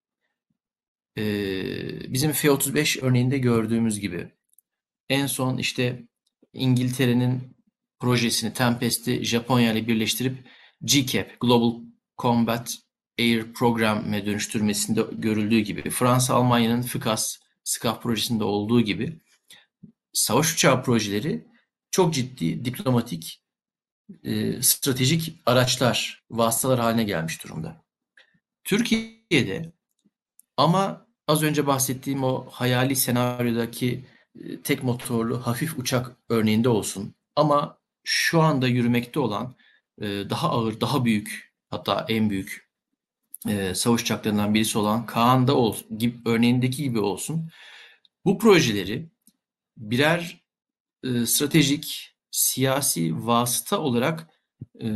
Ee, 1.18 2.12
bizim 2.12 2.32
F-35 2.32 3.00
örneğinde 3.00 3.38
gördüğümüz 3.38 4.00
gibi 4.00 4.32
en 5.08 5.26
son 5.26 5.58
işte 5.58 6.08
İngiltere'nin 6.52 7.53
projesini 8.00 8.52
Tempest'i 8.52 9.24
Japonya 9.24 9.72
ile 9.72 9.86
birleştirip 9.86 10.46
GCAP, 10.80 11.40
Global 11.40 11.80
Combat 12.18 12.74
Air 13.18 13.52
Program'e 13.52 14.26
dönüştürmesinde 14.26 15.04
görüldüğü 15.12 15.60
gibi, 15.60 15.90
Fransa 15.90 16.34
Almanya'nın 16.34 16.82
FICAS, 16.82 17.36
SCAF 17.64 18.02
projesinde 18.02 18.44
olduğu 18.44 18.80
gibi 18.80 19.20
savaş 20.12 20.54
uçağı 20.54 20.82
projeleri 20.82 21.46
çok 21.90 22.14
ciddi 22.14 22.64
diplomatik, 22.64 23.44
e, 24.24 24.62
stratejik 24.62 25.42
araçlar, 25.46 26.24
vasıtalar 26.30 26.80
haline 26.80 27.04
gelmiş 27.04 27.44
durumda. 27.44 27.84
Türkiye'de 28.64 29.72
ama 30.56 31.06
az 31.28 31.42
önce 31.42 31.66
bahsettiğim 31.66 32.24
o 32.24 32.46
hayali 32.50 32.96
senaryodaki 32.96 34.04
e, 34.40 34.60
tek 34.62 34.82
motorlu 34.82 35.46
hafif 35.46 35.78
uçak 35.78 36.16
örneğinde 36.28 36.68
olsun 36.68 37.14
ama 37.36 37.78
şu 38.04 38.40
anda 38.42 38.68
yürümekte 38.68 39.20
olan 39.20 39.54
e, 40.00 40.06
daha 40.06 40.50
ağır, 40.50 40.80
daha 40.80 41.04
büyük 41.04 41.54
hatta 41.70 42.06
en 42.08 42.30
büyük 42.30 42.70
e, 43.48 43.74
savaş 43.74 44.02
uçaklarından 44.02 44.54
birisi 44.54 44.78
olan 44.78 45.06
Kaan'da 45.06 45.56
olsun, 45.56 45.98
gibi, 45.98 46.18
örneğindeki 46.24 46.82
gibi 46.82 46.98
olsun. 46.98 47.50
Bu 48.24 48.38
projeleri 48.38 49.10
birer 49.76 50.44
e, 51.04 51.26
stratejik, 51.26 52.16
siyasi 52.30 53.26
vasıta 53.26 53.80
olarak 53.80 54.30
e, 54.82 54.88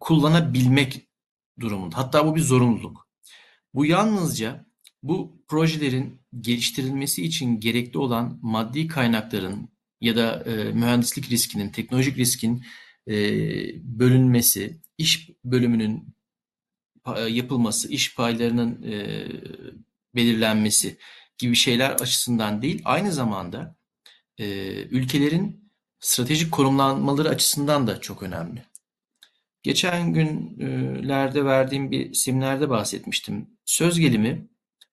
kullanabilmek 0.00 1.08
durumunda. 1.60 1.96
Hatta 1.96 2.26
bu 2.26 2.36
bir 2.36 2.40
zorunluluk. 2.40 3.08
Bu 3.74 3.86
yalnızca 3.86 4.66
bu 5.02 5.44
projelerin 5.48 6.20
geliştirilmesi 6.40 7.24
için 7.24 7.60
gerekli 7.60 7.98
olan 7.98 8.38
maddi 8.42 8.86
kaynakların 8.86 9.71
ya 10.02 10.16
da 10.16 10.44
e, 10.46 10.72
mühendislik 10.72 11.30
riskinin, 11.30 11.70
teknolojik 11.70 12.18
riskin 12.18 12.64
e, 13.08 13.14
bölünmesi, 13.98 14.80
iş 14.98 15.30
bölümünün 15.44 16.14
yapılması, 17.28 17.88
iş 17.88 18.14
paylarının 18.14 18.82
e, 18.82 19.26
belirlenmesi 20.14 20.98
gibi 21.38 21.56
şeyler 21.56 21.90
açısından 21.90 22.62
değil, 22.62 22.82
aynı 22.84 23.12
zamanda 23.12 23.76
e, 24.38 24.44
ülkelerin 24.82 25.72
stratejik 26.00 26.52
konumlanmaları 26.52 27.28
açısından 27.28 27.86
da 27.86 28.00
çok 28.00 28.22
önemli. 28.22 28.64
Geçen 29.62 30.12
günlerde 30.12 31.44
verdiğim 31.44 31.90
bir 31.90 32.14
seminerde 32.14 32.70
bahsetmiştim. 32.70 33.50
Söz 33.64 33.98
gelimi 33.98 34.48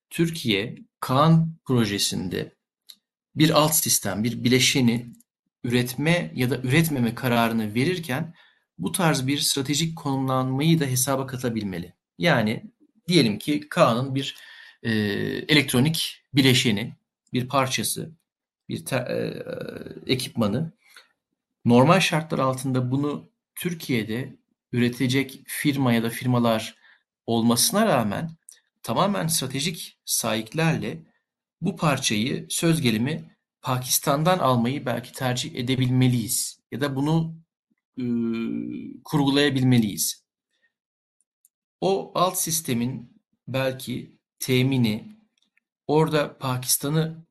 Türkiye 0.10 0.76
Kaan 1.00 1.58
projesinde 1.66 2.59
bir 3.40 3.50
alt 3.50 3.76
sistem, 3.76 4.24
bir 4.24 4.44
bileşeni 4.44 5.14
üretme 5.64 6.32
ya 6.36 6.50
da 6.50 6.58
üretmeme 6.58 7.16
kararını 7.16 7.76
verirken 7.76 8.34
bu 8.78 8.92
tarz 8.92 9.28
bir 9.28 9.38
stratejik 9.38 9.98
konumlanmayı 9.98 10.80
da 10.80 10.86
hesaba 10.86 11.28
katabilmeli. 11.28 11.94
Yani 12.18 12.64
diyelim 13.08 13.40
ki 13.40 13.70
Kaan'ın 13.70 14.16
bir 14.16 14.38
e, 14.84 14.92
elektronik 15.48 16.24
bileşeni, 16.34 16.96
bir 17.34 17.48
parçası, 17.48 18.12
bir 18.70 18.86
te, 18.86 18.96
e, 18.96 19.34
ekipmanı 20.14 20.72
normal 21.66 22.00
şartlar 22.00 22.40
altında 22.40 22.92
bunu 22.92 23.30
Türkiye'de 23.56 24.36
üretecek 24.72 25.42
firma 25.48 25.94
ya 25.94 26.04
da 26.04 26.10
firmalar 26.10 26.76
olmasına 27.26 27.86
rağmen 27.86 28.38
tamamen 28.84 29.28
stratejik 29.28 30.00
sahiplerle 30.06 31.09
bu 31.62 31.76
parçayı 31.76 32.46
söz 32.50 32.82
gelimi 32.82 33.36
Pakistan'dan 33.62 34.40
almayı 34.40 34.86
belki 34.86 35.12
tercih 35.12 35.56
edebilmeliyiz 35.56 36.60
ya 36.72 36.82
da 36.82 36.96
bunu 36.96 37.36
e, 37.98 38.04
kurgulayabilmeliyiz. 39.04 40.26
O 41.82 42.12
alt 42.16 42.38
sistemin 42.38 43.22
belki 43.48 44.20
temini 44.40 45.18
orada 45.88 46.38
Pakistan'ı 46.38 47.26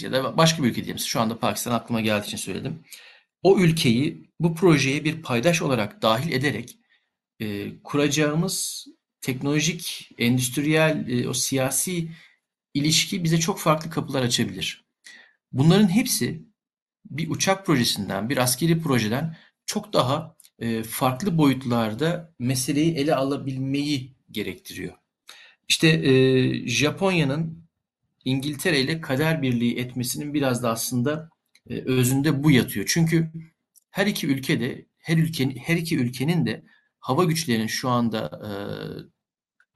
ya 0.00 0.12
da 0.12 0.36
başka 0.36 0.62
bir 0.62 0.68
ülke 0.68 0.84
diyeyim. 0.84 0.98
Şu 0.98 1.20
anda 1.20 1.38
Pakistan 1.38 1.72
aklıma 1.72 2.00
geldiği 2.00 2.26
için 2.26 2.36
söyledim. 2.36 2.84
O 3.42 3.58
ülkeyi 3.58 4.30
bu 4.40 4.54
projeye 4.54 5.04
bir 5.04 5.22
paydaş 5.22 5.62
olarak 5.62 6.02
dahil 6.02 6.32
ederek 6.32 6.78
e, 7.40 7.78
kuracağımız 7.82 8.86
teknolojik, 9.20 10.10
endüstriyel, 10.18 11.08
e, 11.08 11.28
o 11.28 11.34
siyasi 11.34 12.08
ilişki 12.74 13.24
bize 13.24 13.38
çok 13.38 13.58
farklı 13.60 13.90
kapılar 13.90 14.22
açabilir. 14.22 14.84
Bunların 15.52 15.88
hepsi 15.88 16.44
bir 17.04 17.30
uçak 17.30 17.66
projesinden, 17.66 18.28
bir 18.28 18.36
askeri 18.36 18.80
projeden 18.80 19.36
çok 19.66 19.92
daha 19.92 20.36
e, 20.58 20.82
farklı 20.82 21.38
boyutlarda 21.38 22.34
meseleyi 22.38 22.94
ele 22.94 23.14
alabilmeyi 23.14 24.16
gerektiriyor. 24.30 24.94
İşte 25.68 25.88
e, 25.88 26.68
Japonya'nın 26.68 27.64
İngiltere 28.24 28.80
ile 28.80 29.00
kader 29.00 29.42
birliği 29.42 29.78
etmesinin 29.78 30.34
biraz 30.34 30.62
da 30.62 30.70
aslında 30.70 31.30
e, 31.70 31.80
özünde 31.80 32.44
bu 32.44 32.50
yatıyor. 32.50 32.86
Çünkü 32.88 33.32
her 33.90 34.06
iki 34.06 34.26
ülkede, 34.26 34.86
her 34.98 35.16
ülkenin, 35.16 35.56
her 35.56 35.76
iki 35.76 35.98
ülkenin 35.98 36.46
de 36.46 36.64
hava 37.00 37.24
güçlerinin 37.24 37.66
şu 37.66 37.88
anda 37.88 38.40
e, 38.44 38.50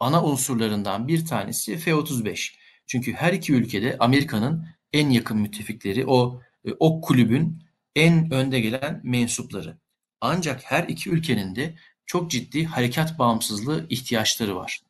ana 0.00 0.24
unsurlarından 0.24 1.08
bir 1.08 1.26
tanesi 1.26 1.76
F-35. 1.76 2.54
Çünkü 2.88 3.12
her 3.12 3.32
iki 3.32 3.52
ülkede 3.52 3.96
Amerika'nın 4.00 4.66
en 4.92 5.10
yakın 5.10 5.38
müttefikleri, 5.38 6.06
o 6.06 6.42
e, 6.64 6.70
o 6.78 7.00
kulübün 7.00 7.62
en 7.96 8.30
önde 8.30 8.60
gelen 8.60 9.00
mensupları. 9.04 9.78
Ancak 10.20 10.62
her 10.64 10.84
iki 10.84 11.10
ülkenin 11.10 11.56
de 11.56 11.74
çok 12.06 12.30
ciddi 12.30 12.64
harekat 12.64 13.18
bağımsızlığı 13.18 13.86
ihtiyaçları 13.88 14.56
var. 14.56 14.80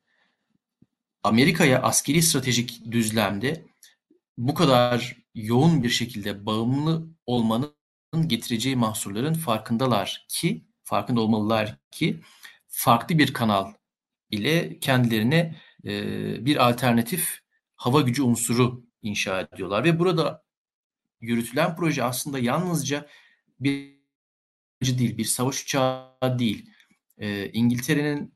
Amerika'ya 1.23 1.83
askeri 1.83 2.23
stratejik 2.23 2.93
düzlemde 2.93 3.65
bu 4.39 4.55
kadar 4.55 5.17
yoğun 5.35 5.83
bir 5.83 5.91
şekilde 5.91 6.47
bağımlı 6.47 7.07
olmanın 7.27 7.75
getireceği 8.27 8.77
mahsurların 8.77 9.35
farkındalar 9.35 10.27
ki, 10.29 10.65
farkında 10.83 11.21
olmalılar 11.21 11.79
ki 11.91 12.21
farklı 12.69 13.19
bir 13.19 13.33
kanal 13.33 13.73
ile 14.31 14.79
kendilerine 14.81 15.57
e, 15.85 15.91
bir 16.47 16.69
alternatif 16.69 17.41
hava 17.79 18.01
gücü 18.01 18.23
unsuru 18.23 18.85
inşa 19.03 19.41
ediyorlar 19.41 19.85
ve 19.85 19.99
burada 19.99 20.45
yürütülen 21.21 21.77
proje 21.77 22.05
aslında 22.05 22.39
yalnızca 22.39 23.07
bir 23.61 23.99
değil, 24.83 25.19
bir 25.19 25.25
savaş 25.25 25.63
uçağı 25.63 26.39
değil. 26.39 26.71
E, 27.19 27.51
İngiltere'nin 27.53 28.35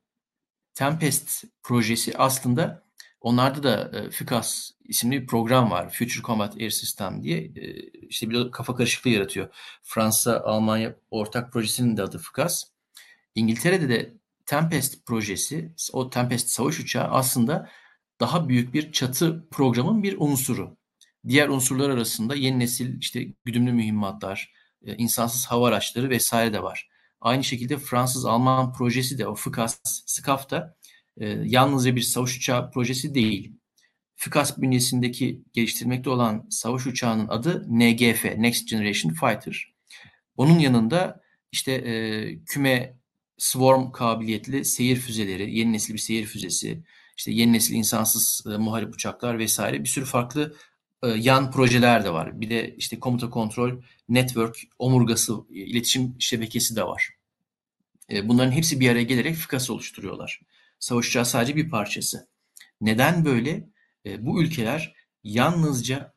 Tempest 0.75 1.45
projesi 1.63 2.19
aslında 2.19 2.83
onlarda 3.21 3.63
da 3.63 3.99
e, 3.99 4.11
FICAS 4.11 4.71
isimli 4.85 5.23
bir 5.23 5.27
program 5.27 5.71
var. 5.71 5.91
Future 5.91 6.23
Combat 6.23 6.57
Air 6.57 6.71
System 6.71 7.23
diye. 7.23 7.39
E, 7.39 7.91
işte 7.91 8.31
bir 8.31 8.51
kafa 8.51 8.77
karışıklığı 8.77 9.11
yaratıyor. 9.11 9.49
Fransa, 9.83 10.41
Almanya 10.41 10.97
ortak 11.11 11.53
projesinin 11.53 11.97
de 11.97 12.03
adı 12.03 12.19
FICAS. 12.19 12.65
İngiltere'de 13.35 13.89
de 13.89 14.15
Tempest 14.47 15.07
projesi, 15.07 15.75
o 15.93 16.11
Tempest 16.11 16.49
savaş 16.49 16.81
uçağı 16.81 17.09
aslında 17.09 17.71
daha 18.23 18.49
büyük 18.49 18.75
bir 18.75 18.93
çatı 18.93 19.49
programın 19.51 20.03
bir 20.03 20.17
unsuru. 20.19 20.77
Diğer 21.29 21.49
unsurlar 21.49 21.91
arasında 21.91 22.35
yeni 22.35 22.59
nesil 22.59 22.99
işte 23.01 23.29
güdümlü 23.45 23.73
mühimmatlar, 23.73 24.53
e, 24.87 24.97
insansız 24.97 25.47
hava 25.47 25.69
araçları 25.69 26.11
vesaire 26.11 26.53
de 26.53 26.63
var. 26.63 26.89
Aynı 27.21 27.45
şekilde 27.45 27.79
Fransız-Alman 27.79 28.73
projesi 28.73 29.19
de 29.19 29.27
o 29.27 29.35
FICAS, 29.35 29.81
SCAF 29.85 30.51
da 30.51 30.77
e, 31.21 31.27
yalnızca 31.45 31.97
bir 31.97 32.01
savaş 32.01 32.37
uçağı 32.37 32.71
projesi 32.71 33.15
değil. 33.15 33.53
FICAS 34.15 34.59
bünyesindeki 34.59 35.43
geliştirmekte 35.53 36.11
olan 36.11 36.47
savaş 36.51 36.87
uçağının 36.87 37.29
adı 37.29 37.67
NGF, 37.69 38.25
Next 38.25 38.69
Generation 38.69 39.13
Fighter. 39.13 39.75
Onun 40.37 40.59
yanında 40.59 41.21
işte 41.53 41.73
e, 41.73 42.45
küme 42.45 42.97
swarm 43.39 43.93
kabiliyetli 43.93 44.65
seyir 44.65 44.97
füzeleri, 44.97 45.59
yeni 45.59 45.73
nesil 45.73 45.95
bir 45.95 45.99
seyir 45.99 46.27
füzesi, 46.27 46.83
işte 47.17 47.33
yeni 47.33 47.53
nesil 47.53 47.75
insansız 47.75 48.47
e, 48.47 48.57
muharip 48.57 48.95
uçaklar 48.95 49.39
vesaire 49.39 49.81
bir 49.81 49.89
sürü 49.89 50.05
farklı 50.05 50.55
e, 51.03 51.09
yan 51.09 51.51
projeler 51.51 52.05
de 52.05 52.13
var. 52.13 52.41
Bir 52.41 52.51
de 52.51 52.75
işte 52.77 53.01
komuta 53.01 53.31
kontrol, 53.31 53.83
network, 54.09 54.57
omurgası, 54.79 55.37
iletişim 55.51 56.17
şebekesi 56.19 56.77
de 56.77 56.85
var. 56.85 57.09
E, 58.13 58.29
bunların 58.29 58.53
hepsi 58.53 58.81
bir 58.81 58.91
araya 58.91 59.03
gelerek 59.03 59.37
FIKAS 59.37 59.71
oluşturuyorlar. 59.71 60.41
Savaş 60.79 61.09
uçağı 61.09 61.27
sadece 61.27 61.57
bir 61.57 61.71
parçası. 61.71 62.29
Neden 62.81 63.25
böyle? 63.25 63.69
E, 64.07 64.27
bu 64.27 64.43
ülkeler 64.43 64.95
yalnızca 65.25 66.15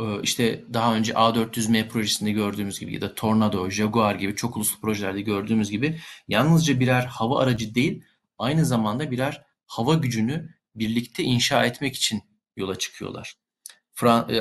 e, 0.00 0.22
işte 0.22 0.64
daha 0.72 0.96
önce 0.96 1.12
A400M 1.12 1.88
projesinde 1.88 2.30
gördüğümüz 2.30 2.80
gibi 2.80 2.94
ya 2.94 3.00
da 3.00 3.14
Tornado, 3.14 3.70
Jaguar 3.70 4.14
gibi 4.14 4.36
çok 4.36 4.56
uluslu 4.56 4.80
projelerde 4.80 5.20
gördüğümüz 5.20 5.70
gibi 5.70 6.00
yalnızca 6.28 6.80
birer 6.80 7.04
hava 7.04 7.40
aracı 7.40 7.74
değil, 7.74 8.04
aynı 8.38 8.64
zamanda 8.64 9.10
birer 9.10 9.44
hava 9.74 9.94
gücünü 9.94 10.54
birlikte 10.74 11.22
inşa 11.22 11.64
etmek 11.64 11.96
için 11.96 12.22
yola 12.56 12.78
çıkıyorlar. 12.78 13.34
Fran 13.92 14.28
e, 14.28 14.40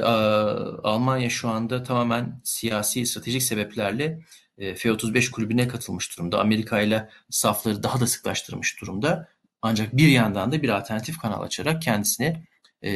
Almanya 0.84 1.30
şu 1.30 1.50
anda 1.50 1.84
tamamen 1.84 2.42
siyasi 2.44 3.06
stratejik 3.06 3.44
sebeplerle 3.44 4.20
e, 4.58 4.76
F-35 4.76 5.32
kulübüne 5.32 5.68
katılmış 5.68 6.18
durumda. 6.18 6.40
Amerika 6.40 6.82
ile 6.82 7.10
safları 7.30 7.84
daha 7.84 8.00
da 8.00 8.08
sıklaştırmış 8.08 8.82
durumda. 8.82 9.30
Ancak 9.62 9.98
bir 9.98 10.08
yandan 10.08 10.52
da 10.52 10.62
bir 10.62 10.70
alternatif 10.70 11.18
kanal 11.18 11.42
açarak 11.42 11.82
kendisine 11.82 12.48
e, 12.84 12.90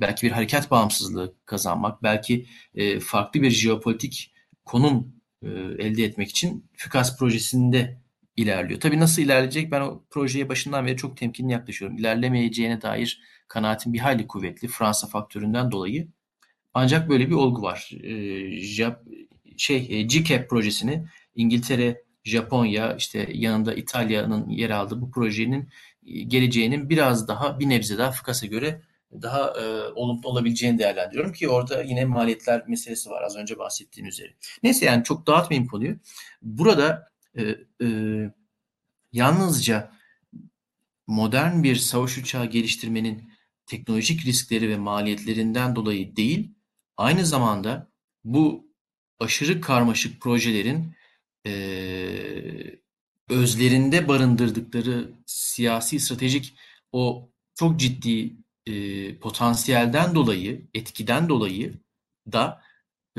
belki 0.00 0.26
bir 0.26 0.32
harekat 0.32 0.70
bağımsızlığı 0.70 1.34
kazanmak, 1.46 2.02
belki 2.02 2.46
e, 2.74 3.00
farklı 3.00 3.42
bir 3.42 3.50
jeopolitik 3.50 4.34
konum 4.64 5.12
e, 5.42 5.48
elde 5.78 6.04
etmek 6.04 6.30
için 6.30 6.70
FÜKAS 6.76 7.18
projesinde 7.18 8.00
ilerliyor. 8.36 8.80
Tabii 8.80 9.00
nasıl 9.00 9.22
ilerleyecek 9.22 9.72
ben 9.72 9.80
o 9.80 10.04
projeye 10.10 10.48
başından 10.48 10.86
beri 10.86 10.96
çok 10.96 11.16
temkinli 11.16 11.52
yaklaşıyorum. 11.52 11.98
İlerlemeyeceğine 11.98 12.82
dair 12.82 13.20
kanaatim 13.48 13.92
bir 13.92 13.98
hayli 13.98 14.26
kuvvetli 14.26 14.68
Fransa 14.68 15.06
faktöründen 15.06 15.70
dolayı. 15.70 16.08
Ancak 16.74 17.08
böyle 17.08 17.28
bir 17.28 17.34
olgu 17.34 17.62
var. 17.62 17.90
E, 18.02 18.60
Jap, 18.60 19.02
şey 19.56 19.86
e, 19.90 20.02
GCAP 20.02 20.50
projesini 20.50 21.06
İngiltere, 21.34 22.02
Japonya, 22.24 22.96
işte 22.96 23.28
yanında 23.32 23.74
İtalya'nın 23.74 24.48
yer 24.48 24.70
aldığı 24.70 25.00
bu 25.00 25.10
projenin 25.10 25.68
e, 26.06 26.22
geleceğinin 26.22 26.90
biraz 26.90 27.28
daha 27.28 27.60
bir 27.60 27.68
nebze 27.68 27.98
daha 27.98 28.10
FİKAS'a 28.10 28.46
göre 28.46 28.82
daha 29.12 29.60
e, 29.60 29.92
olumlu 29.94 30.28
olabileceğini 30.28 30.78
değerlendiriyorum 30.78 31.32
ki 31.32 31.48
orada 31.48 31.82
yine 31.82 32.04
maliyetler 32.04 32.68
meselesi 32.68 33.10
var 33.10 33.22
az 33.22 33.36
önce 33.36 33.58
bahsettiğim 33.58 34.08
üzere. 34.08 34.34
Neyse 34.62 34.86
yani 34.86 35.04
çok 35.04 35.26
dağıtmayayım 35.26 35.68
konuyu. 35.68 35.96
Burada 36.42 37.09
e, 37.38 37.56
e, 37.82 37.86
yalnızca 39.12 39.92
modern 41.06 41.62
bir 41.62 41.76
savaş 41.76 42.18
uçağı 42.18 42.46
geliştirmenin 42.46 43.32
teknolojik 43.66 44.26
riskleri 44.26 44.68
ve 44.68 44.76
maliyetlerinden 44.76 45.76
dolayı 45.76 46.16
değil, 46.16 46.54
aynı 46.96 47.26
zamanda 47.26 47.90
bu 48.24 48.70
aşırı 49.20 49.60
karmaşık 49.60 50.20
projelerin 50.20 50.94
e, 51.46 51.52
özlerinde 53.28 54.08
barındırdıkları 54.08 55.10
siyasi 55.26 56.00
stratejik 56.00 56.54
o 56.92 57.30
çok 57.54 57.80
ciddi 57.80 58.36
e, 58.66 59.18
potansiyelden 59.18 60.14
dolayı, 60.14 60.68
etkiden 60.74 61.28
dolayı 61.28 61.74
da 62.32 62.62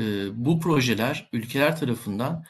e, 0.00 0.04
bu 0.44 0.60
projeler 0.60 1.28
ülkeler 1.32 1.76
tarafından 1.76 2.46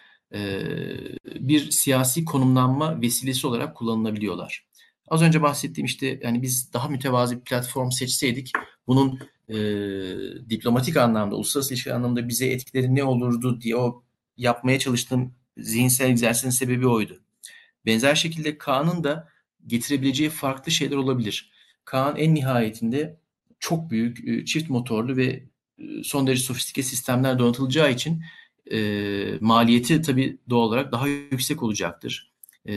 bir 1.40 1.70
siyasi 1.70 2.24
konumlanma 2.24 3.00
vesilesi 3.00 3.46
olarak 3.46 3.76
kullanılabiliyorlar. 3.76 4.66
Az 5.08 5.22
önce 5.22 5.42
bahsettiğim 5.42 5.86
işte 5.86 6.20
yani 6.22 6.42
biz 6.42 6.72
daha 6.72 6.88
mütevazi 6.88 7.36
bir 7.36 7.44
platform 7.44 7.90
seçseydik 7.90 8.52
bunun 8.86 9.18
e, 9.48 9.54
diplomatik 10.50 10.96
anlamda, 10.96 11.36
uluslararası 11.36 11.74
ilişkiler 11.74 11.94
anlamda 11.94 12.28
bize 12.28 12.46
etkileri 12.46 12.94
ne 12.94 13.04
olurdu 13.04 13.60
diye 13.60 13.76
o 13.76 14.02
yapmaya 14.36 14.78
çalıştığım 14.78 15.34
zihinsel 15.56 16.10
egzersizin 16.10 16.50
sebebi 16.50 16.88
oydu. 16.88 17.22
Benzer 17.86 18.14
şekilde 18.14 18.58
Kaan'ın 18.58 19.04
da 19.04 19.28
getirebileceği 19.66 20.30
farklı 20.30 20.72
şeyler 20.72 20.96
olabilir. 20.96 21.52
Kaan 21.84 22.16
en 22.16 22.34
nihayetinde 22.34 23.20
çok 23.60 23.90
büyük 23.90 24.46
çift 24.46 24.70
motorlu 24.70 25.16
ve 25.16 25.42
son 26.04 26.26
derece 26.26 26.42
sofistike 26.42 26.82
sistemler 26.82 27.38
donatılacağı 27.38 27.92
için 27.92 28.22
e, 28.72 29.38
maliyeti 29.40 30.02
tabii 30.02 30.38
doğal 30.50 30.68
olarak 30.68 30.92
daha 30.92 31.08
yüksek 31.08 31.62
olacaktır. 31.62 32.32
E, 32.66 32.74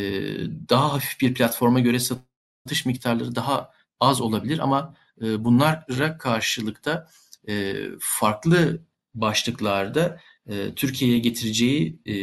daha 0.69 0.93
hafif 0.93 1.21
bir 1.21 1.33
platforma 1.33 1.79
göre 1.79 1.99
satış 1.99 2.85
miktarları 2.85 3.35
daha 3.35 3.71
az 3.99 4.21
olabilir 4.21 4.59
ama 4.59 4.95
e, 5.21 5.43
bunlara 5.43 6.17
karşılıkta 6.17 7.09
e, 7.47 7.75
farklı 7.99 8.79
başlıklarda 9.13 10.19
e, 10.49 10.75
Türkiye'ye 10.75 11.19
getireceği 11.19 11.99
e, 12.05 12.15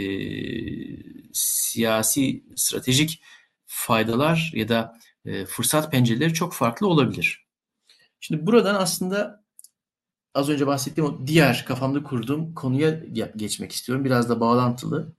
siyasi 1.32 2.44
stratejik 2.56 3.22
faydalar 3.66 4.52
ya 4.54 4.68
da 4.68 4.98
e, 5.24 5.44
fırsat 5.44 5.92
pencereleri 5.92 6.34
çok 6.34 6.54
farklı 6.54 6.86
olabilir. 6.86 7.46
Şimdi 8.20 8.46
buradan 8.46 8.74
aslında 8.74 9.41
az 10.34 10.48
önce 10.48 10.66
bahsettiğim 10.66 11.10
o 11.10 11.26
diğer 11.26 11.64
kafamda 11.64 12.02
kurduğum 12.02 12.54
konuya 12.54 12.90
geçmek 13.36 13.72
istiyorum. 13.72 14.04
Biraz 14.04 14.28
da 14.28 14.40
bağlantılı. 14.40 15.12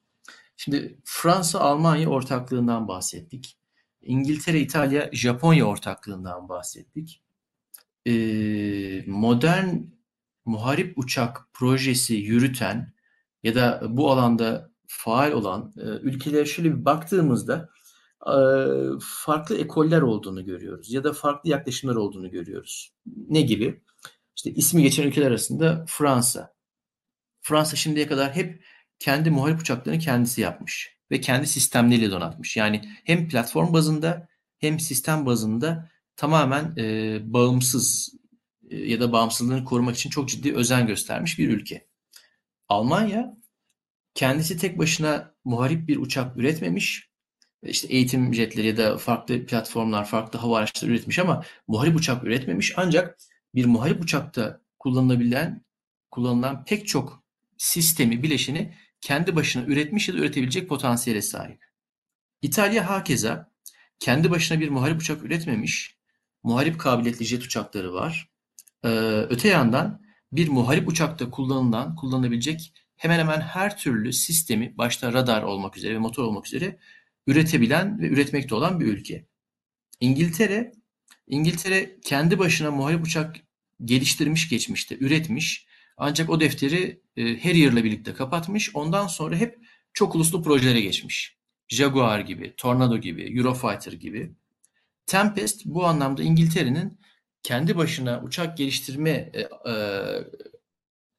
Şimdi 0.58 0.98
Fransa-Almanya 1.04 2.10
ortaklığından 2.10 2.88
bahsettik. 2.88 3.58
İngiltere, 4.02 4.60
İtalya, 4.60 5.10
Japonya 5.14 5.66
ortaklığından 5.66 6.50
bahsettik. 6.50 7.24
Ee, 8.08 9.04
modern 9.08 9.76
muharip 10.46 10.98
uçak 10.98 11.48
projesi 11.54 12.14
yürüten 12.14 12.94
ya 13.44 13.56
da 13.56 13.82
bu 13.90 14.12
alanda 14.12 14.72
faal 14.88 15.32
olan 15.32 15.74
e, 15.78 15.82
ülkelere 15.82 16.46
şöyle 16.46 16.72
bir 16.72 16.86
baktığımızda 16.86 17.70
e, 18.28 18.36
farklı 19.00 19.58
ekoller 19.58 20.02
olduğunu 20.02 20.46
görüyoruz 20.46 20.94
ya 20.94 21.04
da 21.04 21.14
farklı 21.14 21.50
yaklaşımlar 21.50 21.96
olduğunu 21.96 22.32
görüyoruz. 22.32 22.94
Ne 23.30 23.42
gibi? 23.42 23.82
İşte 24.36 24.52
ismi 24.52 24.84
geçen 24.84 25.08
ülkeler 25.08 25.28
arasında 25.28 25.86
Fransa. 25.88 26.54
Fransa 27.42 27.76
şimdiye 27.76 28.08
kadar 28.08 28.36
hep 28.36 28.66
kendi 29.00 29.30
muharip 29.30 29.62
uçaklarını 29.62 30.00
kendisi 30.00 30.42
yapmış 30.42 30.98
ve 31.12 31.22
kendi 31.22 31.48
sistemleriyle 31.48 32.12
donatmış. 32.12 32.58
Yani 32.58 32.82
hem 33.04 33.28
platform 33.28 33.74
bazında 33.74 34.28
hem 34.60 34.80
sistem 34.80 35.26
bazında 35.26 35.90
tamamen 36.16 36.74
e, 36.78 37.20
bağımsız 37.34 38.14
e, 38.70 38.78
ya 38.78 39.00
da 39.00 39.12
bağımsızlığını 39.12 39.66
korumak 39.66 39.96
için 39.96 40.10
çok 40.10 40.30
ciddi 40.30 40.54
özen 40.54 40.88
göstermiş 40.88 41.40
bir 41.40 41.50
ülke. 41.50 41.88
Almanya 42.70 43.38
kendisi 44.14 44.58
tek 44.58 44.80
başına 44.80 45.34
muharip 45.46 45.88
bir 45.88 45.98
uçak 45.98 46.38
üretmemiş. 46.38 47.10
İşte 47.64 47.88
eğitim 47.88 48.34
jetleri 48.34 48.68
ya 48.68 48.78
da 48.78 48.98
farklı 48.98 49.46
platformlar, 49.46 50.06
farklı 50.06 50.40
hava 50.40 50.58
araçları 50.58 50.92
üretmiş 50.92 51.20
ama 51.20 51.44
muharip 51.68 51.96
uçak 51.96 52.24
üretmemiş. 52.24 52.74
Ancak 52.78 53.18
bir 53.56 53.66
muharip 53.66 54.04
uçakta 54.04 54.62
kullanılabilen 54.80 55.66
kullanılan 56.12 56.66
pek 56.66 56.88
çok 56.88 57.24
sistemi, 57.58 58.24
bileşeni 58.24 58.74
kendi 59.02 59.36
başına 59.36 59.64
üretmiş 59.66 60.08
ya 60.08 60.14
da 60.14 60.18
üretebilecek 60.18 60.70
potansiyele 60.70 61.22
sahip. 61.22 61.66
İtalya 62.42 62.90
hakeza 62.90 63.52
kendi 64.00 64.32
başına 64.32 64.60
bir 64.60 64.70
muharip 64.70 65.02
uçak 65.02 65.24
üretmemiş. 65.24 65.98
Muharip 66.44 66.80
kabiliyetli 66.80 67.26
jet 67.26 67.44
uçakları 67.44 67.94
var. 67.94 68.30
Ee, 68.84 68.90
öte 69.30 69.48
yandan 69.48 70.02
bir 70.32 70.48
muharip 70.48 70.88
uçakta 70.88 71.30
kullanılan, 71.30 71.96
kullanılabilecek 71.96 72.74
hemen 72.96 73.20
hemen 73.20 73.42
her 73.42 73.78
türlü 73.78 74.14
sistemi 74.14 74.78
başta 74.78 75.14
radar 75.14 75.44
olmak 75.44 75.78
üzere 75.78 75.94
ve 75.94 75.98
motor 75.98 76.24
olmak 76.24 76.48
üzere 76.48 76.80
üretebilen 77.28 78.00
ve 78.00 78.08
üretmekte 78.08 78.56
olan 78.56 78.80
bir 78.80 78.86
ülke. 78.86 79.26
İngiltere 80.00 80.72
İngiltere 81.28 82.00
kendi 82.02 82.40
başına 82.40 82.72
muharip 82.72 83.06
uçak 83.06 83.36
geliştirmiş 83.86 84.50
geçmişte, 84.50 84.98
üretmiş. 85.00 85.68
Ancak 85.98 86.30
o 86.30 86.40
defteri 86.40 87.02
e, 87.18 87.44
Harrier'la 87.44 87.84
birlikte 87.84 88.14
kapatmış. 88.14 88.76
Ondan 88.76 89.08
sonra 89.08 89.36
hep 89.36 89.60
çok 89.94 90.16
uluslu 90.16 90.44
projelere 90.44 90.82
geçmiş. 90.82 91.38
Jaguar 91.68 92.20
gibi, 92.20 92.54
Tornado 92.58 92.98
gibi, 92.98 93.38
Eurofighter 93.38 93.94
gibi. 93.94 94.32
Tempest 95.06 95.66
bu 95.66 95.86
anlamda 95.86 96.24
İngiltere'nin 96.24 97.00
kendi 97.44 97.78
başına 97.78 98.22
uçak 98.24 98.58
geliştirme 98.58 99.10
e, 99.34 99.42
e, 99.42 99.76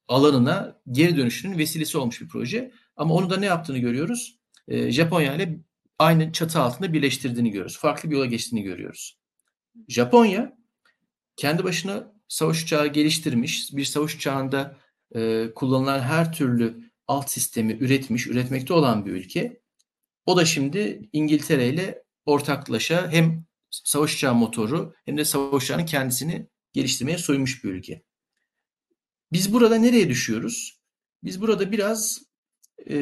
alanına 0.08 0.80
geri 0.90 1.16
dönüşünün 1.16 1.58
vesilesi 1.58 1.98
olmuş 1.98 2.20
bir 2.20 2.28
proje. 2.28 2.72
Ama 2.96 3.14
onu 3.14 3.30
da 3.30 3.36
ne 3.36 3.46
yaptığını 3.46 3.78
görüyoruz. 3.78 4.38
E, 4.68 4.90
Japonya 4.90 5.34
ile 5.34 5.58
aynı 5.98 6.32
çatı 6.32 6.60
altında 6.60 6.92
birleştirdiğini 6.92 7.50
görüyoruz. 7.50 7.78
Farklı 7.78 8.10
bir 8.10 8.16
yola 8.16 8.26
geçtiğini 8.26 8.62
görüyoruz. 8.62 9.18
Japonya 9.88 10.58
kendi 11.36 11.64
başına 11.64 12.12
savaş 12.28 12.62
uçağı 12.62 12.86
geliştirmiş. 12.86 13.68
Bir 13.72 13.84
savaş 13.84 14.14
uçağında 14.14 14.78
e, 15.14 15.50
kullanılan 15.54 16.00
her 16.00 16.32
türlü 16.32 16.90
alt 17.08 17.30
sistemi 17.30 17.72
üretmiş, 17.72 18.26
üretmekte 18.26 18.74
olan 18.74 19.06
bir 19.06 19.12
ülke. 19.12 19.60
O 20.26 20.36
da 20.36 20.44
şimdi 20.44 21.08
İngiltere 21.12 21.68
ile 21.68 22.04
ortaklaşa 22.26 23.10
hem 23.10 23.44
savaş 23.70 24.14
uçağı 24.14 24.34
motoru 24.34 24.94
hem 25.04 25.18
de 25.18 25.24
savaş 25.24 25.64
uçağının 25.64 25.86
kendisini 25.86 26.48
geliştirmeye 26.72 27.18
soymuş 27.18 27.64
bir 27.64 27.68
ülke. 27.68 28.02
Biz 29.32 29.52
burada 29.52 29.76
nereye 29.76 30.08
düşüyoruz? 30.08 30.80
Biz 31.24 31.40
burada 31.40 31.72
biraz 31.72 32.22
e, 32.90 32.96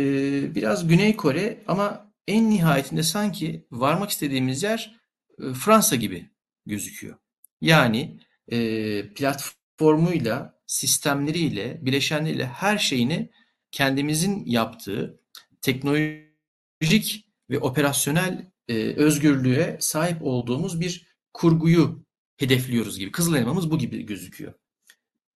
biraz 0.55 0.89
Güney 0.89 1.16
Kore 1.16 1.62
ama 1.66 2.12
en 2.27 2.51
nihayetinde 2.51 3.03
sanki 3.03 3.66
varmak 3.70 4.11
istediğimiz 4.11 4.62
yer 4.62 5.01
e, 5.39 5.53
Fransa 5.55 5.97
gibi 5.97 6.32
gözüküyor. 6.66 7.16
Yani 7.60 8.20
e, 8.48 9.08
platformuyla, 9.14 10.60
sistemleriyle, 10.66 11.78
bileşenleriyle 11.86 12.46
her 12.46 12.78
şeyini 12.78 13.30
kendimizin 13.70 14.44
yaptığı 14.46 15.20
teknolojik 15.60 17.26
ve 17.50 17.58
operasyonel 17.58 18.50
e, 18.68 18.74
özgürlüğe 18.74 19.76
sahip 19.80 20.22
olduğumuz 20.22 20.80
bir 20.80 21.06
kurguyu 21.32 22.04
hedefliyoruz 22.36 22.98
gibi. 22.98 23.12
Kızıl 23.12 23.34
elmamız 23.34 23.70
bu 23.70 23.78
gibi 23.78 24.06
gözüküyor. 24.06 24.54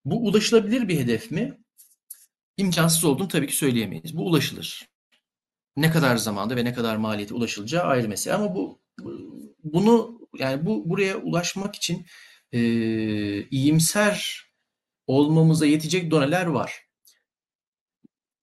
Bu 0.05 0.27
ulaşılabilir 0.27 0.89
bir 0.89 0.99
hedef 0.99 1.31
mi? 1.31 1.59
İmkansız 2.57 3.05
olduğunu 3.05 3.29
tabii 3.29 3.47
ki 3.47 3.57
söyleyemeyiz. 3.57 4.17
Bu 4.17 4.27
ulaşılır. 4.27 4.89
Ne 5.77 5.91
kadar 5.91 6.17
zamanda 6.17 6.57
ve 6.57 6.65
ne 6.65 6.73
kadar 6.73 6.97
maliyeti 6.97 7.35
ulaşılacağı 7.35 7.85
ayrı 7.85 8.09
mesele 8.09 8.35
ama 8.35 8.55
bu 8.55 8.81
bunu 9.65 10.16
yani 10.39 10.67
bu 10.67 10.91
buraya 10.91 11.17
ulaşmak 11.17 11.75
için 11.75 12.07
e, 12.53 12.61
iyimser 13.43 14.47
olmamıza 15.07 15.67
yetecek 15.67 16.11
doneler 16.11 16.47
var. 16.47 16.87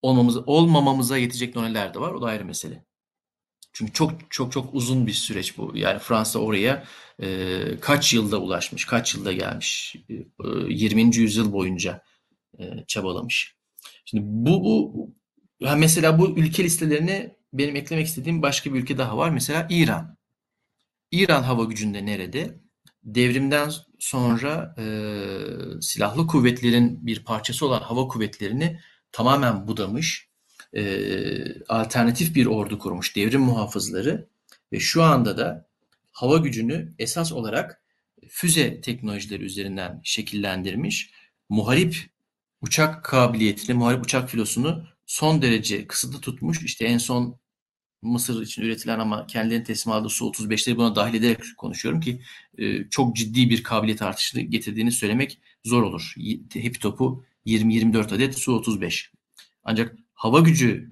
Olmamıza, 0.02 0.40
olmamamıza 0.40 1.18
yetecek 1.18 1.56
doneler 1.56 1.94
de 1.94 2.00
var. 2.00 2.12
O 2.12 2.22
da 2.22 2.26
ayrı 2.26 2.46
mesele. 2.46 2.86
Çünkü 3.74 3.94
çok 3.94 4.12
çok 4.30 4.52
çok 4.52 4.74
uzun 4.76 5.08
bir 5.08 5.14
süreç 5.14 5.58
bu. 5.58 5.72
Yani 5.76 6.00
Fransa 6.00 6.40
oraya 6.40 6.84
e, 7.22 7.60
kaç 7.82 8.14
yılda 8.14 8.42
ulaşmış, 8.42 8.86
kaç 8.86 9.16
yılda 9.16 9.34
gelmiş. 9.34 9.96
E, 10.10 10.14
20. 10.70 11.16
yüzyıl 11.16 11.54
boyunca 11.54 12.04
e, 12.60 12.64
çabalamış. 12.88 13.56
Şimdi 14.06 14.24
bu, 14.26 14.64
bu 14.64 15.16
mesela 15.78 16.20
bu 16.20 16.30
ülke 16.30 16.64
listelerine 16.64 17.36
benim 17.54 17.76
eklemek 17.76 18.08
istediğim 18.08 18.42
başka 18.42 18.74
bir 18.74 18.80
ülke 18.80 18.98
daha 18.98 19.18
var. 19.18 19.30
Mesela 19.30 19.68
İran. 19.70 20.18
İran 21.14 21.44
hava 21.44 21.64
gücünde 21.64 22.06
nerede? 22.06 22.60
Devrimden 23.04 23.72
sonra 24.00 24.76
e, 24.78 24.86
silahlı 25.82 26.28
kuvvetlerin 26.28 27.06
bir 27.08 27.24
parçası 27.24 27.66
olan 27.66 27.82
hava 27.82 28.08
kuvvetlerini 28.08 28.80
tamamen 29.12 29.68
budamış, 29.68 30.30
e, 30.76 30.84
alternatif 31.70 32.36
bir 32.36 32.46
ordu 32.46 32.80
kurmuş, 32.80 33.16
devrim 33.16 33.42
muhafızları 33.42 34.28
ve 34.72 34.80
şu 34.80 35.04
anda 35.04 35.38
da 35.38 35.68
hava 36.12 36.38
gücünü 36.38 36.94
esas 37.00 37.32
olarak 37.32 37.82
füze 38.30 38.82
teknolojileri 38.82 39.44
üzerinden 39.44 40.02
şekillendirmiş, 40.04 41.12
muharip 41.50 42.10
uçak 42.62 43.04
kabiliyetini, 43.04 43.76
muharip 43.76 44.04
uçak 44.04 44.30
filosunu 44.30 44.88
son 45.06 45.42
derece 45.42 45.88
kısıtlı 45.88 46.22
tutmuş. 46.22 46.64
İşte 46.64 46.86
en 46.86 46.98
son 46.98 47.40
Mısır 48.04 48.42
için 48.42 48.62
üretilen 48.62 49.00
ama 49.00 49.28
kendilerinin 49.28 49.64
teslim 49.64 49.94
aldığı 49.94 50.10
Su-35'leri 50.10 50.78
buna 50.78 50.96
dahil 50.96 51.14
ederek 51.14 51.40
konuşuyorum 51.58 52.02
ki 52.02 52.22
e, 52.58 52.90
çok 52.90 53.16
ciddi 53.16 53.50
bir 53.50 53.64
kabiliyet 53.64 54.02
artışını 54.02 54.42
getirdiğini 54.42 54.92
söylemek 54.92 55.40
zor 55.64 55.84
olur. 55.84 56.14
Hepi 56.54 56.80
topu 56.80 57.24
20-24 57.46 58.16
adet 58.16 58.38
Su-35. 58.40 59.10
Ancak 59.64 59.96
hava 60.14 60.40
gücü 60.40 60.90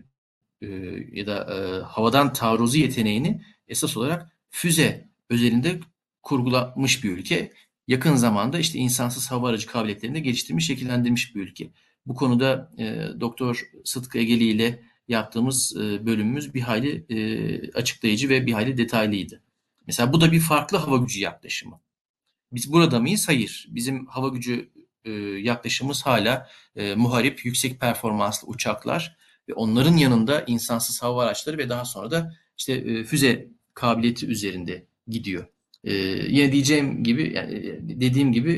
e, 0.61 0.67
ya 1.11 1.27
da 1.27 1.55
e, 1.55 1.81
havadan 1.81 2.33
taarruzu 2.33 2.77
yeteneğini 2.77 3.41
esas 3.67 3.97
olarak 3.97 4.31
füze 4.49 5.09
özelinde 5.29 5.79
kurgulamış 6.23 7.03
bir 7.03 7.11
ülke. 7.11 7.51
Yakın 7.87 8.15
zamanda 8.15 8.59
işte 8.59 8.79
insansız 8.79 9.31
hava 9.31 9.49
aracı 9.49 9.67
kabiliyetlerini 9.67 10.15
de 10.15 10.19
geliştirmiş, 10.19 10.65
şekillendirmiş 10.65 11.35
bir 11.35 11.41
ülke. 11.41 11.71
Bu 12.05 12.15
konuda 12.15 12.71
e, 12.77 13.07
Doktor 13.19 13.69
Sıtkı 13.83 14.17
Egeli 14.17 14.43
ile 14.43 14.79
yaptığımız 15.11 15.75
e, 15.77 16.05
bölümümüz 16.05 16.53
bir 16.53 16.61
hayli 16.61 17.05
e, 17.09 17.71
açıklayıcı 17.71 18.29
ve 18.29 18.45
bir 18.45 18.53
hayli 18.53 18.77
detaylıydı. 18.77 19.41
Mesela 19.87 20.13
bu 20.13 20.21
da 20.21 20.31
bir 20.31 20.39
farklı 20.39 20.77
hava 20.77 20.97
gücü 20.97 21.19
yaklaşımı. 21.19 21.81
Biz 22.51 22.71
burada 22.73 22.99
mıyız? 22.99 23.27
Hayır. 23.27 23.67
Bizim 23.69 24.05
hava 24.05 24.27
gücü 24.27 24.69
e, 25.05 25.11
yaklaşımımız 25.21 26.05
hala 26.05 26.49
e, 26.75 26.95
muharip, 26.95 27.45
yüksek 27.45 27.79
performanslı 27.79 28.47
uçaklar 28.47 29.17
ve 29.49 29.53
onların 29.53 29.97
yanında 29.97 30.43
insansız 30.47 31.03
hava 31.03 31.23
araçları 31.23 31.57
ve 31.57 31.69
daha 31.69 31.85
sonra 31.85 32.11
da 32.11 32.35
işte 32.57 33.03
füze 33.03 33.47
kabiliyeti 33.73 34.27
üzerinde 34.27 34.85
gidiyor. 35.07 35.45
Yine 36.27 36.51
diyeceğim 36.51 37.03
gibi, 37.03 37.33
yani 37.35 37.79
dediğim 37.81 38.31
gibi 38.31 38.53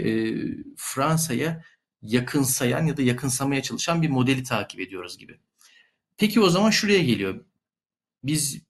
Fransa'ya 0.78 1.64
yakınsayan 2.01 2.86
ya 2.86 2.98
da 2.98 3.02
yakınsamaya 3.02 3.61
çalışan 3.61 4.02
bir 4.02 4.10
modeli 4.10 4.44
takip 4.44 4.80
ediyoruz 4.80 5.18
gibi. 5.18 5.40
Peki 6.18 6.41
o 6.41 6.49
zaman 6.49 6.69
şuraya 6.69 7.03
geliyor. 7.03 7.45
Biz 8.23 8.61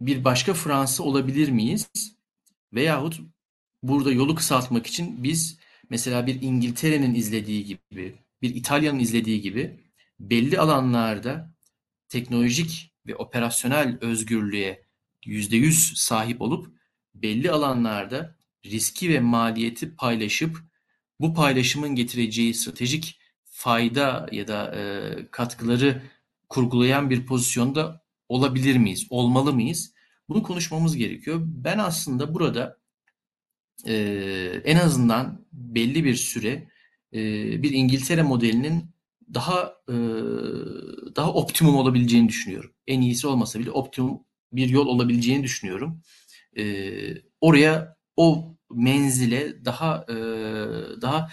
bir 0.00 0.24
başka 0.24 0.54
Fransa 0.54 1.02
olabilir 1.02 1.48
miyiz? 1.48 1.88
Veyahut 2.72 3.20
burada 3.82 4.12
yolu 4.12 4.34
kısaltmak 4.34 4.86
için 4.86 5.22
biz 5.24 5.58
mesela 5.90 6.26
bir 6.26 6.42
İngiltere'nin 6.42 7.14
izlediği 7.14 7.64
gibi, 7.64 8.14
bir 8.42 8.54
İtalya'nın 8.54 8.98
izlediği 8.98 9.40
gibi 9.40 9.80
belli 10.20 10.58
alanlarda 10.60 11.54
teknolojik 12.08 12.92
ve 13.06 13.16
operasyonel 13.16 13.98
özgürlüğe 14.00 14.86
yüzde 15.24 15.56
yüz 15.56 15.92
sahip 15.96 16.42
olup 16.42 16.76
belli 17.14 17.50
alanlarda 17.50 18.36
riski 18.64 19.10
ve 19.10 19.20
maliyeti 19.20 19.96
paylaşıp 19.96 20.58
bu 21.20 21.34
paylaşımın 21.34 21.94
getireceği 21.94 22.54
stratejik 22.54 23.20
fayda 23.44 24.28
ya 24.32 24.48
da 24.48 24.74
e, 24.76 24.80
katkıları 25.30 26.02
kurgulayan 26.48 27.10
bir 27.10 27.26
pozisyonda 27.26 28.02
olabilir 28.28 28.76
miyiz, 28.76 29.06
olmalı 29.10 29.52
mıyız? 29.52 29.94
Bunu 30.28 30.42
konuşmamız 30.42 30.96
gerekiyor. 30.96 31.40
Ben 31.44 31.78
aslında 31.78 32.34
burada 32.34 32.78
e, 33.86 33.94
en 34.64 34.76
azından 34.76 35.46
belli 35.52 36.04
bir 36.04 36.14
süre 36.14 36.68
e, 37.12 37.22
bir 37.62 37.70
İngiltere 37.70 38.22
modelinin 38.22 38.90
daha 39.34 39.74
e, 39.88 39.94
daha 41.16 41.32
optimum 41.32 41.76
olabileceğini 41.76 42.28
düşünüyorum. 42.28 42.70
En 42.86 43.00
iyisi 43.00 43.26
olmasa 43.26 43.58
bile 43.58 43.70
optimum 43.70 44.20
bir 44.52 44.68
yol 44.68 44.86
olabileceğini 44.86 45.42
düşünüyorum. 45.42 46.02
E, 46.58 46.64
oraya 47.40 47.96
o 48.16 48.56
menzile 48.70 49.64
daha 49.64 50.06
e, 50.08 50.16
daha 51.02 51.28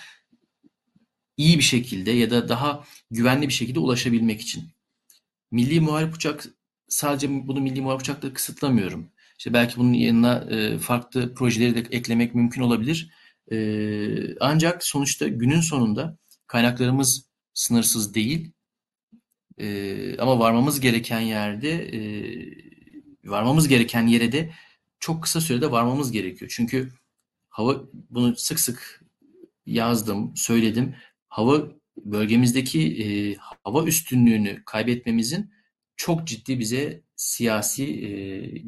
iyi 1.37 1.57
bir 1.57 1.63
şekilde 1.63 2.11
ya 2.11 2.29
da 2.29 2.49
daha 2.49 2.83
güvenli 3.11 3.47
bir 3.47 3.53
şekilde 3.53 3.79
ulaşabilmek 3.79 4.41
için. 4.41 4.63
Milli 5.53 5.79
Muharip 5.79 6.15
Uçak 6.15 6.45
sadece 6.87 7.47
bunu 7.47 7.61
Milli 7.61 7.81
Muharip 7.81 8.01
Uçak'la 8.01 8.33
kısıtlamıyorum. 8.33 9.11
İşte 9.37 9.53
belki 9.53 9.77
bunun 9.77 9.93
yanına 9.93 10.47
e, 10.49 10.77
farklı 10.77 11.33
projeleri 11.33 11.75
de 11.75 11.97
eklemek 11.97 12.35
mümkün 12.35 12.61
olabilir. 12.61 13.11
E, 13.51 13.57
ancak 14.39 14.83
sonuçta 14.83 15.27
günün 15.27 15.61
sonunda 15.61 16.17
kaynaklarımız 16.47 17.25
sınırsız 17.53 18.15
değil. 18.15 18.51
E, 19.57 20.17
ama 20.17 20.39
varmamız 20.39 20.79
gereken 20.79 21.19
yerde 21.19 21.71
e, 21.71 21.99
varmamız 23.25 23.67
gereken 23.67 24.07
yere 24.07 24.31
de 24.31 24.51
çok 24.99 25.23
kısa 25.23 25.41
sürede 25.41 25.71
varmamız 25.71 26.11
gerekiyor. 26.11 26.51
Çünkü 26.55 26.89
hava 27.49 27.83
bunu 28.09 28.35
sık 28.35 28.59
sık 28.59 29.03
yazdım, 29.65 30.37
söyledim. 30.37 30.95
Hava 31.29 31.67
bölgemizdeki 31.97 33.03
e, 33.03 33.35
hava 33.63 33.83
üstünlüğünü 33.83 34.63
kaybetmemizin 34.65 35.51
çok 35.95 36.27
ciddi 36.27 36.59
bize 36.59 37.01
siyasi 37.15 37.83
e, 37.83 38.09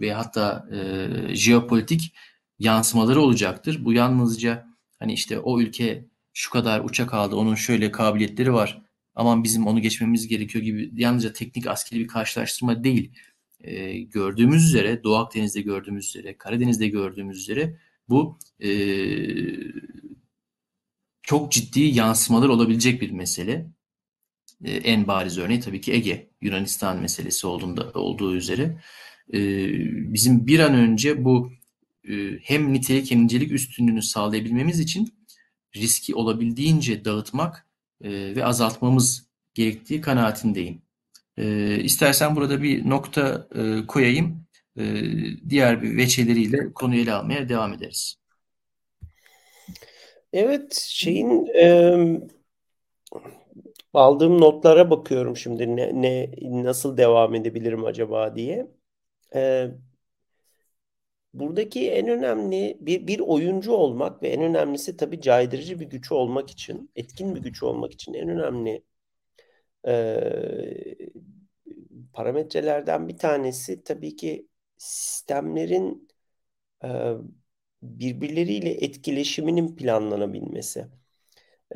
ve 0.02 0.14
hatta 0.14 0.68
e, 0.72 1.36
jeopolitik 1.36 2.14
yansımaları 2.60 3.22
olacaktır. 3.22 3.86
Bu 3.86 3.94
yalnızca 3.94 4.68
hani 5.00 5.14
işte 5.14 5.40
o 5.40 5.62
ülke 5.62 6.06
şu 6.34 6.52
kadar 6.52 6.80
uçak 6.80 7.14
aldı, 7.14 7.36
onun 7.36 7.56
şöyle 7.56 7.92
kabiliyetleri 7.92 8.54
var. 8.54 8.82
Aman 9.16 9.44
bizim 9.44 9.68
onu 9.68 9.82
geçmemiz 9.82 10.28
gerekiyor 10.28 10.64
gibi 10.64 10.92
yalnızca 10.96 11.34
teknik 11.34 11.68
askeri 11.68 12.00
bir 12.00 12.08
karşılaştırma 12.08 12.84
değil. 12.84 13.12
E, 13.62 14.00
gördüğümüz 14.00 14.66
üzere, 14.66 15.04
Doğu 15.04 15.16
Akdeniz'de 15.16 15.62
gördüğümüz 15.62 16.06
üzere, 16.08 16.38
Karadeniz'de 16.38 16.88
gördüğümüz 16.88 17.38
üzere 17.40 17.78
bu 18.10 18.40
e, 18.60 18.70
çok 21.26 21.52
ciddi 21.52 21.80
yansımalar 21.82 22.50
olabilecek 22.50 23.02
bir 23.02 23.12
mesele. 23.12 23.68
E, 24.64 24.72
en 24.72 25.08
bariz 25.08 25.38
örneği 25.38 25.60
tabii 25.60 25.82
ki 25.82 25.94
Ege, 25.94 26.30
Yunanistan 26.42 27.02
meselesi 27.02 27.48
olduğunda 27.48 27.92
olduğu 27.94 28.36
üzere. 28.36 28.82
E, 29.34 29.40
bizim 30.14 30.48
bir 30.48 30.60
an 30.60 30.74
önce 30.74 31.26
bu 31.26 31.52
e, 32.10 32.14
hem 32.44 32.74
nitelik 32.74 33.12
hem 33.12 33.24
nicelik 33.24 33.52
üstünlüğünü 33.52 34.02
sağlayabilmemiz 34.02 34.80
için 34.80 35.16
riski 35.76 36.16
olabildiğince 36.16 37.06
dağıtmak 37.06 37.68
e, 38.02 38.36
ve 38.36 38.46
azaltmamız 38.46 39.28
gerektiği 39.54 40.02
kanaatindeyim. 40.02 40.82
E, 41.38 41.78
istersen 41.84 42.36
burada 42.36 42.64
bir 42.64 42.90
nokta 42.90 43.48
e, 43.56 43.86
koyayım. 43.88 44.46
Diğer 45.50 45.82
veçeleriyle 45.82 46.74
konuyu 46.74 47.02
ele 47.02 47.14
almaya 47.14 47.50
devam 47.50 47.74
ederiz. 47.74 48.16
Evet, 50.34 50.74
şeyin 50.74 51.46
e, 51.56 51.96
aldığım 53.94 54.42
notlara 54.42 54.90
bakıyorum 54.90 55.38
şimdi 55.38 55.76
ne, 55.76 56.02
ne 56.02 56.30
nasıl 56.64 56.98
devam 56.98 57.36
edebilirim 57.36 57.86
acaba 57.86 58.36
diye. 58.36 58.68
E, 59.36 59.70
buradaki 61.34 61.92
en 61.92 62.08
önemli 62.08 62.78
bir, 62.82 63.08
bir 63.08 63.20
oyuncu 63.20 63.72
olmak 63.72 64.24
ve 64.24 64.28
en 64.30 64.42
önemlisi 64.44 64.98
tabii 64.98 65.22
caydırıcı 65.22 65.80
bir 65.80 65.86
güç 65.90 66.12
olmak 66.12 66.50
için, 66.52 66.92
etkin 66.96 67.36
bir 67.36 67.42
güç 67.42 67.64
olmak 67.64 67.94
için 67.94 68.14
en 68.14 68.30
önemli 68.30 68.84
e, 69.84 70.96
parametrelerden 72.14 73.08
bir 73.08 73.18
tanesi 73.18 73.84
tabii 73.84 74.16
ki 74.16 74.48
sistemlerin 74.78 76.08
e, 76.86 76.90
birbirleriyle 78.00 78.70
etkileşiminin 78.72 79.76
planlanabilmesi. 79.76 80.88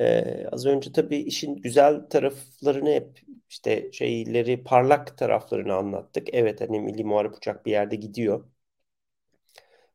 Ee, 0.00 0.46
az 0.52 0.66
önce 0.66 0.92
tabii 0.92 1.16
işin 1.18 1.56
güzel 1.56 2.08
taraflarını 2.10 2.90
hep 2.90 3.20
işte 3.48 3.92
şeyleri 3.92 4.64
parlak 4.64 5.18
taraflarını 5.18 5.74
anlattık. 5.74 6.28
Evet 6.34 6.60
hani 6.60 6.80
Milli 6.80 7.04
Muharip 7.04 7.34
Uçak 7.36 7.66
bir 7.66 7.70
yerde 7.72 7.96
gidiyor. 7.96 8.44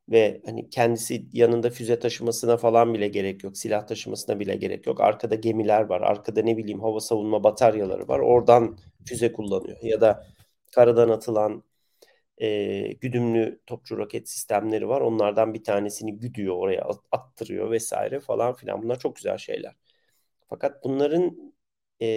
Ve 0.08 0.42
hani 0.46 0.70
kendisi 0.70 1.26
yanında 1.32 1.70
füze 1.70 1.98
taşımasına 1.98 2.56
falan 2.56 2.94
bile 2.94 3.08
gerek 3.08 3.44
yok. 3.44 3.56
Silah 3.56 3.86
taşımasına 3.86 4.40
bile 4.40 4.56
gerek 4.56 4.86
yok. 4.86 5.00
Arkada 5.00 5.34
gemiler 5.34 5.80
var. 5.82 6.00
Arkada 6.00 6.42
ne 6.42 6.56
bileyim 6.56 6.80
hava 6.80 7.00
savunma 7.00 7.44
bataryaları 7.44 8.08
var. 8.08 8.18
Oradan 8.18 8.78
füze 9.08 9.32
kullanıyor. 9.32 9.78
Ya 9.82 10.00
da 10.00 10.26
karadan 10.74 11.08
atılan 11.08 11.62
e, 12.38 12.92
güdümlü 12.92 13.60
topçu 13.66 13.96
roket 13.98 14.28
sistemleri 14.28 14.88
var. 14.88 15.00
Onlardan 15.00 15.54
bir 15.54 15.64
tanesini 15.64 16.18
güdüyor 16.18 16.56
oraya 16.56 16.88
attırıyor 17.12 17.70
vesaire 17.70 18.20
falan 18.20 18.54
filan. 18.54 18.82
Bunlar 18.82 18.98
çok 18.98 19.16
güzel 19.16 19.38
şeyler. 19.38 19.74
Fakat 20.48 20.84
bunların 20.84 21.54
e, 22.00 22.08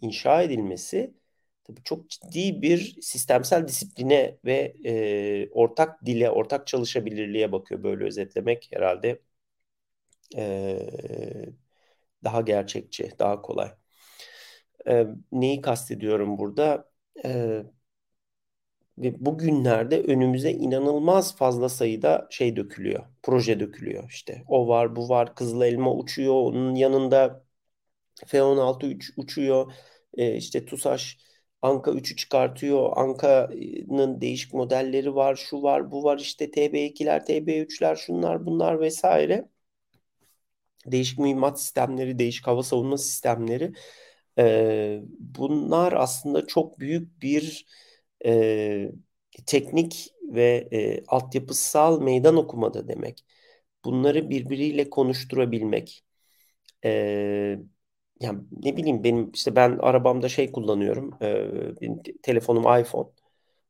inşa 0.00 0.42
edilmesi 0.42 1.14
tabii 1.64 1.82
çok 1.84 2.10
ciddi 2.10 2.62
bir 2.62 2.96
sistemsel 3.02 3.68
disipline 3.68 4.38
ve 4.44 4.74
e, 4.84 5.50
ortak 5.50 6.06
dile, 6.06 6.30
ortak 6.30 6.66
çalışabilirliğe 6.66 7.52
bakıyor. 7.52 7.82
Böyle 7.82 8.04
özetlemek 8.04 8.68
herhalde 8.72 9.20
e, 10.36 11.54
daha 12.24 12.40
gerçekçi, 12.40 13.12
daha 13.18 13.42
kolay. 13.42 13.70
E, 14.88 15.06
neyi 15.32 15.60
kastediyorum 15.60 16.38
burada? 16.38 16.90
E, 17.24 17.62
bugünlerde 19.20 20.02
önümüze 20.02 20.50
inanılmaz 20.52 21.36
fazla 21.36 21.68
sayıda 21.68 22.26
şey 22.30 22.56
dökülüyor. 22.56 23.04
Proje 23.22 23.60
dökülüyor 23.60 24.04
işte. 24.10 24.44
O 24.48 24.68
var, 24.68 24.96
bu 24.96 25.08
var. 25.08 25.34
Kızıl 25.34 25.62
elma 25.62 25.94
uçuyor. 25.94 26.34
Onun 26.34 26.74
yanında 26.74 27.44
F-16 28.26 28.86
uç, 28.86 29.10
uçuyor. 29.16 29.72
Ee, 30.16 30.36
işte 30.36 30.64
TUSAŞ 30.64 31.18
Anka 31.62 31.90
3'ü 31.90 32.16
çıkartıyor. 32.16 32.92
Anka'nın 32.96 34.20
değişik 34.20 34.54
modelleri 34.54 35.14
var. 35.14 35.36
Şu 35.36 35.62
var, 35.62 35.90
bu 35.90 36.04
var. 36.04 36.18
işte 36.18 36.50
TB2'ler, 36.50 37.24
TB3'ler, 37.26 37.96
şunlar, 37.96 38.46
bunlar 38.46 38.80
vesaire. 38.80 39.48
Değişik 40.86 41.18
mühimmat 41.18 41.60
sistemleri, 41.60 42.18
değişik 42.18 42.46
hava 42.46 42.62
savunma 42.62 42.98
sistemleri. 42.98 43.72
Ee, 44.38 45.00
bunlar 45.18 45.92
aslında 45.92 46.46
çok 46.46 46.78
büyük 46.80 47.22
bir 47.22 47.66
e, 48.26 48.92
teknik 49.46 50.14
ve 50.22 50.68
e, 50.72 51.04
altyapısal 51.08 52.00
meydan 52.02 52.36
okumada 52.36 52.88
demek. 52.88 53.24
Bunları 53.84 54.30
birbiriyle 54.30 54.90
konuşturabilmek. 54.90 56.04
E, 56.84 56.90
yani 58.20 58.40
ne 58.64 58.76
bileyim 58.76 59.04
benim 59.04 59.30
işte 59.34 59.56
ben 59.56 59.78
arabamda 59.78 60.28
şey 60.28 60.52
kullanıyorum. 60.52 61.14
E, 61.22 61.50
benim 61.80 62.02
telefonum 62.22 62.80
iPhone 62.80 63.08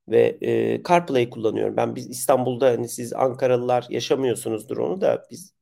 ve 0.09 0.39
e, 0.43 0.83
CarPlay 0.89 1.31
kullanıyorum. 1.31 1.77
Ben 1.77 1.97
biz 1.97 2.11
İstanbul'da 2.11 2.67
hani 2.67 2.89
siz 2.89 3.13
Ankaralılar 3.13 3.87
yaşamıyorsunuzdur 3.91 4.79
onu 4.79 5.01
da 5.01 5.25
biz 5.31 5.55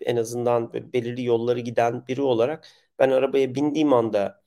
en 0.00 0.16
azından 0.16 0.72
belirli 0.72 1.24
yolları 1.24 1.60
giden 1.60 2.06
biri 2.08 2.22
olarak 2.22 2.68
ben 2.98 3.10
arabaya 3.10 3.54
bindiğim 3.54 3.92
anda 3.92 4.42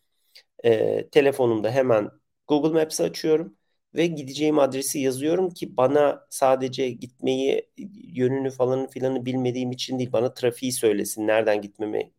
e, 0.66 1.10
telefonumda 1.10 1.72
hemen 1.72 2.12
Google 2.48 2.70
Maps'i 2.82 3.04
açıyorum 3.04 3.58
ve 3.96 4.08
gideceğim 4.08 4.60
adresi 4.60 5.00
yazıyorum 5.00 5.50
ki 5.50 5.78
bana 5.78 6.28
sadece 6.30 6.90
gitmeyi 6.90 7.70
yönünü 8.14 8.52
falan 8.52 8.88
filanı 8.88 9.26
bilmediğim 9.26 9.72
için 9.72 10.00
değil 10.00 10.12
bana 10.14 10.34
trafiği 10.34 10.72
söylesin 10.72 11.28
nereden 11.28 11.62
gitmemi 11.62 12.12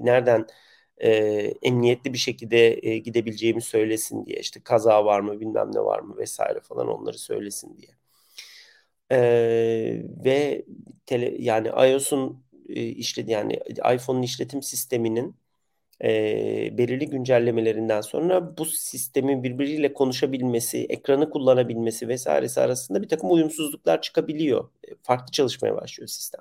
nereden 0.00 0.46
e, 0.98 1.10
emniyetli 1.62 2.12
bir 2.12 2.18
şekilde 2.18 2.88
e, 2.88 2.98
gidebileceğimi 2.98 3.62
söylesin 3.62 4.26
diye 4.26 4.40
işte 4.40 4.60
kaza 4.64 5.04
var 5.04 5.20
mı 5.20 5.40
bilmem 5.40 5.70
ne 5.74 5.80
var 5.80 6.00
mı 6.00 6.16
vesaire 6.16 6.60
falan 6.60 6.88
onları 6.88 7.18
söylesin 7.18 7.76
diye. 7.78 7.90
E, 9.10 9.18
ve 10.24 10.64
tele, 11.06 11.36
yani 11.38 11.68
iOS'un 11.68 12.44
e, 12.68 12.82
işledi 12.82 13.30
yani 13.32 13.60
iPhone'un 13.94 14.22
işletim 14.22 14.62
sisteminin 14.62 15.36
e, 16.04 16.78
belirli 16.78 17.10
güncellemelerinden 17.10 18.00
sonra 18.00 18.56
bu 18.58 18.64
sistemin 18.64 19.42
birbiriyle 19.42 19.92
konuşabilmesi, 19.92 20.86
ekranı 20.88 21.30
kullanabilmesi 21.30 22.08
vesairesi 22.08 22.60
arasında 22.60 23.02
bir 23.02 23.08
takım 23.08 23.32
uyumsuzluklar 23.32 24.02
çıkabiliyor. 24.02 24.70
Farklı 25.02 25.32
çalışmaya 25.32 25.76
başlıyor 25.76 26.08
sistem. 26.08 26.40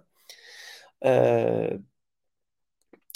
E, 1.06 1.80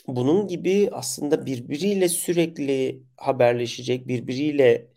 bunun 0.08 0.48
gibi 0.48 0.90
aslında 0.92 1.46
birbiriyle 1.46 2.10
sürekli 2.10 3.04
haberleşecek, 3.18 4.08
birbiriyle 4.08 4.88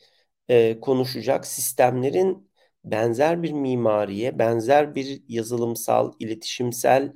e, 0.49 0.81
konuşacak 0.81 1.47
sistemlerin 1.47 2.51
benzer 2.85 3.43
bir 3.43 3.53
mimariye, 3.53 4.39
benzer 4.39 4.95
bir 4.95 5.23
yazılımsal, 5.29 6.13
iletişimsel 6.19 7.13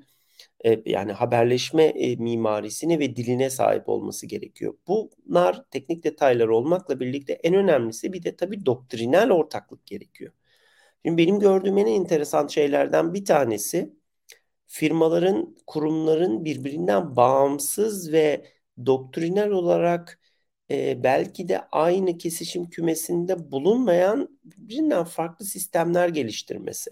e, 0.65 0.83
yani 0.87 1.13
haberleşme 1.13 1.85
e, 1.85 2.17
mimarisine 2.17 2.99
ve 2.99 3.17
diline 3.17 3.51
sahip 3.51 3.89
olması 3.89 4.27
gerekiyor. 4.27 4.75
Bunlar 4.89 5.65
teknik 5.71 6.05
detaylar 6.05 6.49
olmakla 6.49 7.01
birlikte 7.01 7.33
en 7.33 7.55
önemlisi 7.55 8.13
bir 8.13 8.23
de 8.23 8.37
tabii 8.37 8.67
doktrinal 8.67 9.31
ortaklık 9.31 9.87
gerekiyor. 9.87 10.33
Şimdi 11.05 11.23
benim 11.23 11.41
gördüğüm 11.41 11.79
en 11.79 11.87
enteresan 11.87 12.47
şeylerden 12.47 13.15
bir 13.15 13.25
tanesi 13.25 13.93
firmaların, 14.67 15.57
kurumların 15.67 16.45
birbirinden 16.45 17.17
bağımsız 17.17 18.13
ve 18.13 18.45
doktrinal 18.87 19.51
olarak 19.51 20.21
e, 20.71 21.03
belki 21.03 21.49
de 21.49 21.61
aynı 21.73 22.19
kesişim 22.19 22.71
kümesinde 22.71 23.53
bulunmayan 23.53 24.39
birbirinden 24.45 25.05
farklı 25.05 25.45
sistemler 25.45 26.09
geliştirmesi. 26.09 26.91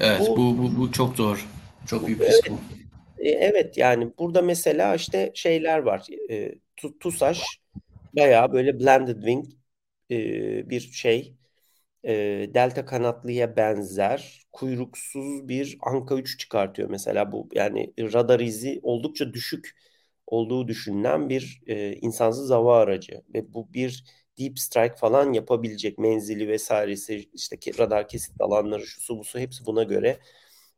Evet, 0.00 0.20
bu 0.20 0.36
bu, 0.36 0.58
bu, 0.58 0.78
bu 0.78 0.92
çok 0.92 1.18
doğru. 1.18 1.38
Çok 1.86 2.06
büyük 2.06 2.20
evet, 2.20 2.42
bu. 2.50 2.79
E, 3.20 3.28
evet 3.30 3.78
yani 3.78 4.12
burada 4.18 4.42
mesela 4.42 4.94
işte 4.94 5.32
şeyler 5.34 5.78
var. 5.78 6.06
E, 6.30 6.54
TUSAŞ 7.00 7.60
bayağı 8.16 8.52
böyle 8.52 8.80
blended 8.80 9.16
wing 9.16 9.46
e, 10.10 10.70
bir 10.70 10.80
şey. 10.80 11.34
E, 12.04 12.12
delta 12.54 12.84
kanatlıya 12.86 13.56
benzer 13.56 14.42
kuyruksuz 14.52 15.48
bir 15.48 15.78
Anka 15.82 16.16
3 16.16 16.38
çıkartıyor 16.40 16.90
mesela 16.90 17.32
bu 17.32 17.48
yani 17.54 17.94
radar 17.98 18.40
izi 18.40 18.80
oldukça 18.82 19.34
düşük 19.34 19.76
olduğu 20.26 20.68
düşünülen 20.68 21.28
bir 21.28 21.62
e, 21.66 21.92
insansız 21.96 22.50
hava 22.50 22.78
aracı 22.78 23.22
ve 23.34 23.54
bu 23.54 23.74
bir 23.74 24.04
deep 24.38 24.58
strike 24.58 24.96
falan 24.96 25.32
yapabilecek 25.32 25.98
menzili 25.98 26.48
vesairesi 26.48 27.30
işte 27.34 27.56
radar 27.78 28.08
kesit 28.08 28.40
alanları 28.40 28.86
şu 28.86 29.00
su 29.00 29.18
bu 29.18 29.24
su 29.24 29.38
hepsi 29.38 29.66
buna 29.66 29.82
göre 29.82 30.18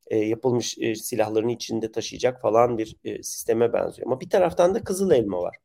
e, 0.07 0.17
yapılmış 0.19 0.79
e, 0.79 0.95
silahların 0.95 1.49
içinde 1.49 1.93
taşıyacak 1.93 2.41
falan 2.41 2.79
bir 2.79 2.97
e, 3.05 3.23
sisteme 3.23 3.73
benziyor. 3.73 4.07
Ama 4.07 4.21
bir 4.21 4.31
taraftan 4.31 4.75
da 4.75 4.85
Kızıl 4.85 5.11
Elma 5.11 5.43
var. 5.43 5.57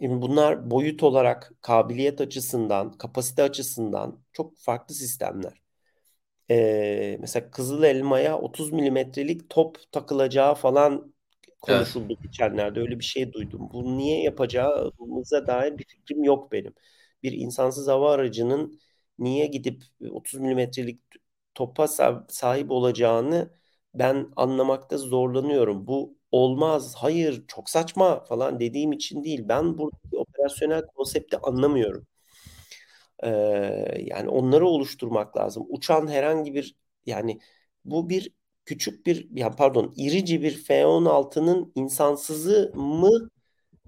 Şimdi 0.00 0.22
bunlar 0.22 0.70
boyut 0.70 1.02
olarak, 1.02 1.52
kabiliyet 1.62 2.20
açısından, 2.20 2.92
kapasite 2.92 3.42
açısından 3.42 4.20
çok 4.32 4.58
farklı 4.58 4.94
sistemler. 4.94 5.62
Ee, 6.50 7.16
mesela 7.20 7.50
Kızıl 7.50 7.82
Elma'ya 7.82 8.38
30 8.38 8.72
milimetrelik 8.72 9.50
top 9.50 9.78
takılacağı 9.92 10.54
falan 10.54 11.14
konuşuldu 11.60 12.06
evet. 12.12 12.22
geçenlerde. 12.22 12.80
Öyle 12.80 12.98
bir 12.98 13.04
şey 13.04 13.32
duydum. 13.32 13.68
Bunu 13.72 13.98
niye 13.98 14.22
yapacağımıza 14.22 15.46
dair 15.46 15.78
bir 15.78 15.84
fikrim 15.84 16.24
yok 16.24 16.52
benim. 16.52 16.74
Bir 17.22 17.32
insansız 17.32 17.88
hava 17.88 18.12
aracının 18.12 18.80
niye 19.18 19.46
gidip 19.46 19.84
30 20.10 20.40
milimetrelik 20.40 21.00
topa 21.54 21.88
sahip 22.28 22.70
olacağını 22.70 23.50
ben 23.94 24.32
anlamakta 24.36 24.98
zorlanıyorum. 24.98 25.86
Bu 25.86 26.18
olmaz, 26.32 26.94
hayır, 26.96 27.44
çok 27.48 27.70
saçma 27.70 28.24
falan 28.24 28.60
dediğim 28.60 28.92
için 28.92 29.24
değil. 29.24 29.44
Ben 29.48 29.78
buradaki 29.78 30.16
operasyonel 30.18 30.86
konsepti 30.86 31.38
anlamıyorum. 31.38 32.06
Ee, 33.24 33.28
yani 34.06 34.28
onları 34.28 34.66
oluşturmak 34.66 35.36
lazım. 35.36 35.66
Uçan 35.68 36.08
herhangi 36.08 36.54
bir 36.54 36.76
yani 37.06 37.38
bu 37.84 38.08
bir 38.10 38.32
küçük 38.64 39.06
bir 39.06 39.28
yani 39.32 39.56
pardon 39.56 39.92
irici 39.96 40.42
bir 40.42 40.64
F-16'nın 40.64 41.72
insansızı 41.74 42.72
mı 42.74 43.30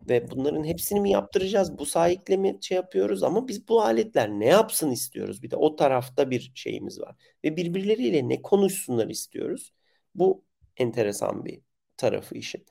ve 0.08 0.30
bunların 0.30 0.64
hepsini 0.64 1.00
mi 1.00 1.10
yaptıracağız? 1.10 1.78
Bu 1.78 1.86
sahiple 1.86 2.36
mi 2.36 2.58
şey 2.60 2.76
yapıyoruz? 2.76 3.22
Ama 3.22 3.48
biz 3.48 3.68
bu 3.68 3.82
aletler 3.82 4.30
ne 4.30 4.46
yapsın 4.46 4.90
istiyoruz? 4.90 5.42
Bir 5.42 5.50
de 5.50 5.56
o 5.56 5.76
tarafta 5.76 6.30
bir 6.30 6.52
şeyimiz 6.54 7.00
var. 7.00 7.16
Ve 7.44 7.56
birbirleriyle 7.56 8.28
ne 8.28 8.42
konuşsunlar 8.42 9.08
istiyoruz? 9.08 9.72
Bu 10.14 10.44
enteresan 10.76 11.44
bir 11.44 11.60
tarafı 11.96 12.34
işin. 12.34 12.66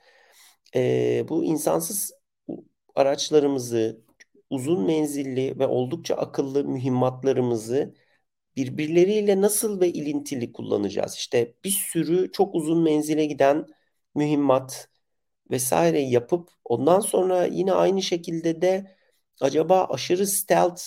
Ee, 0.76 1.26
bu 1.30 1.44
insansız 1.44 2.12
araçlarımızı, 2.96 4.02
uzun 4.50 4.86
menzilli 4.86 5.60
ve 5.60 5.68
oldukça 5.68 6.16
akıllı 6.16 6.64
mühimmatlarımızı 6.64 7.96
birbirleriyle 8.56 9.42
nasıl 9.42 9.82
ve 9.82 9.90
ilintili 9.90 10.52
kullanacağız? 10.54 11.16
İşte 11.16 11.56
bir 11.64 11.70
sürü 11.70 12.32
çok 12.32 12.56
uzun 12.56 12.84
menzile 12.84 13.26
giden 13.26 13.66
mühimmat 14.16 14.90
vesaire 15.52 16.00
yapıp 16.02 16.50
ondan 16.66 17.00
sonra 17.00 17.46
yine 17.46 17.74
aynı 17.74 18.02
şekilde 18.02 18.62
de 18.62 18.96
acaba 19.42 19.86
aşırı 19.86 20.28
stealth 20.28 20.82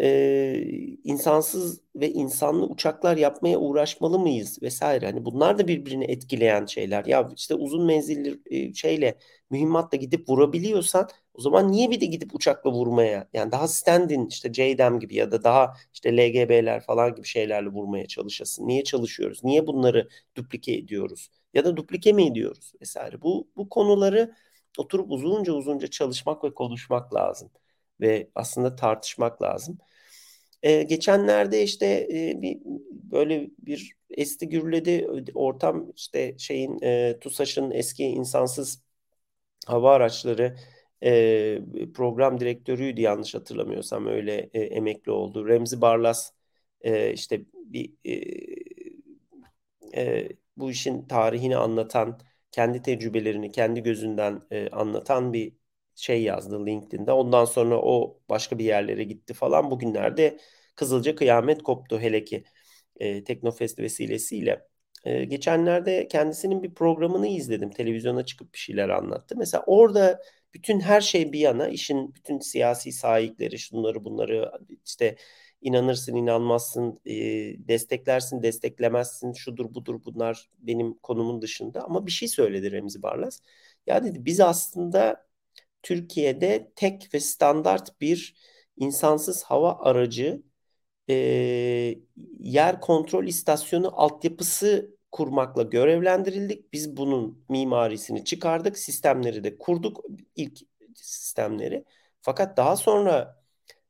e, 0.00 0.64
insansız 1.04 1.80
ve 1.96 2.10
insanlı 2.12 2.66
uçaklar 2.66 3.16
yapmaya 3.16 3.58
uğraşmalı 3.58 4.18
mıyız 4.18 4.62
vesaire. 4.62 5.06
Hani 5.06 5.24
bunlar 5.24 5.58
da 5.58 5.68
birbirini 5.68 6.04
etkileyen 6.04 6.66
şeyler. 6.66 7.04
Ya 7.04 7.28
işte 7.36 7.54
uzun 7.54 7.84
menzilli 7.86 8.40
e, 8.46 8.74
şeyle 8.74 9.18
mühimmatla 9.50 9.96
gidip 9.98 10.28
vurabiliyorsan 10.28 11.08
o 11.34 11.40
zaman 11.42 11.72
niye 11.72 11.90
bir 11.90 12.00
de 12.00 12.06
gidip 12.06 12.34
uçakla 12.34 12.70
vurmaya 12.72 13.28
yani 13.32 13.52
daha 13.52 13.68
stand-in 13.68 14.26
işte 14.26 14.52
JDAM 14.52 15.00
gibi 15.00 15.14
ya 15.14 15.32
da 15.32 15.44
daha 15.44 15.74
işte 15.94 16.16
LGB'ler 16.16 16.80
falan 16.80 17.14
gibi 17.14 17.26
şeylerle 17.26 17.68
vurmaya 17.68 18.06
çalışasın. 18.06 18.68
Niye 18.68 18.84
çalışıyoruz? 18.84 19.44
Niye 19.44 19.66
bunları 19.66 20.08
duplike 20.36 20.72
ediyoruz? 20.72 21.30
Ya 21.54 21.64
da 21.64 21.76
duplike 21.76 22.12
mi 22.12 22.26
ediyoruz 22.26 22.72
vesaire. 22.80 23.22
Bu 23.22 23.48
bu 23.56 23.68
konuları 23.68 24.34
oturup 24.78 25.10
uzunca 25.10 25.52
uzunca 25.52 25.86
çalışmak 25.88 26.44
ve 26.44 26.54
konuşmak 26.54 27.14
lazım 27.14 27.50
ve 28.00 28.30
aslında 28.34 28.76
tartışmak 28.76 29.42
lazım. 29.42 29.78
Ee, 30.62 30.82
geçenlerde 30.82 31.62
işte 31.62 31.86
e, 32.12 32.42
bir 32.42 32.58
böyle 32.92 33.50
bir 33.58 33.96
esti 34.10 34.48
gürledi 34.48 35.08
ortam 35.34 35.92
işte 35.96 36.34
şeyin 36.38 36.78
e, 36.82 37.18
TUSAŞ'ın 37.20 37.70
eski 37.70 38.04
insansız 38.04 38.82
hava 39.66 39.94
araçları 39.94 40.56
e, 41.04 41.60
program 41.94 42.40
direktörüydü 42.40 43.00
yanlış 43.00 43.34
hatırlamıyorsam 43.34 44.06
öyle 44.06 44.50
e, 44.54 44.60
emekli 44.62 45.12
oldu. 45.12 45.48
Remzi 45.48 45.80
Barlas 45.80 46.32
e, 46.82 47.12
işte 47.12 47.42
bir 47.54 47.92
e, 48.04 48.12
e, 49.92 50.28
bu 50.56 50.70
işin 50.70 51.08
tarihini 51.08 51.56
anlatan, 51.56 52.20
kendi 52.50 52.82
tecrübelerini 52.82 53.52
kendi 53.52 53.82
gözünden 53.82 54.42
e, 54.50 54.68
anlatan 54.70 55.32
bir 55.32 55.56
şey 55.94 56.22
yazdı 56.22 56.66
LinkedIn'de. 56.66 57.12
Ondan 57.12 57.44
sonra 57.44 57.80
o 57.82 58.20
başka 58.28 58.58
bir 58.58 58.64
yerlere 58.64 59.04
gitti 59.04 59.34
falan. 59.34 59.70
Bugünlerde 59.70 60.38
Kızılca 60.76 61.14
kıyamet 61.14 61.62
koptu 61.62 62.00
hele 62.00 62.24
ki 62.24 62.44
e, 62.96 63.24
Teknofest 63.24 63.78
vesilesiyle. 63.78 64.66
E, 65.04 65.24
geçenlerde 65.24 66.08
kendisinin 66.08 66.62
bir 66.62 66.74
programını 66.74 67.28
izledim. 67.28 67.70
Televizyona 67.70 68.24
çıkıp 68.24 68.52
bir 68.54 68.58
şeyler 68.58 68.88
anlattı. 68.88 69.34
Mesela 69.38 69.64
orada 69.66 70.22
bütün 70.54 70.80
her 70.80 71.00
şey 71.00 71.32
bir 71.32 71.38
yana 71.38 71.68
işin 71.68 72.14
bütün 72.14 72.38
siyasi 72.38 72.92
sahipleri 72.92 73.58
şunları 73.58 74.04
bunları 74.04 74.52
işte 74.84 75.16
inanırsın 75.62 76.14
inanmazsın 76.16 77.00
e, 77.06 77.14
desteklersin 77.68 78.42
desteklemezsin 78.42 79.32
şudur 79.32 79.74
budur 79.74 80.00
bunlar 80.04 80.50
benim 80.58 80.94
konumun 80.98 81.42
dışında 81.42 81.84
ama 81.84 82.06
bir 82.06 82.12
şey 82.12 82.28
söyledi 82.28 82.72
Remzi 82.72 83.02
Barlas. 83.02 83.40
Ya 83.86 84.04
dedi 84.04 84.24
biz 84.24 84.40
aslında 84.40 85.26
Türkiye'de 85.82 86.72
tek 86.76 87.14
ve 87.14 87.20
standart 87.20 88.00
bir 88.00 88.34
insansız 88.76 89.42
hava 89.42 89.78
aracı 89.80 90.42
e, 91.10 91.14
yer 92.40 92.80
kontrol 92.80 93.24
istasyonu 93.26 94.00
altyapısı 94.00 94.96
kurmakla 95.12 95.62
görevlendirildik. 95.62 96.72
Biz 96.72 96.96
bunun 96.96 97.44
mimarisini 97.48 98.24
çıkardık, 98.24 98.78
sistemleri 98.78 99.44
de 99.44 99.58
kurduk 99.58 100.04
ilk 100.36 100.58
sistemleri. 100.94 101.84
Fakat 102.20 102.56
daha 102.56 102.76
sonra 102.76 103.41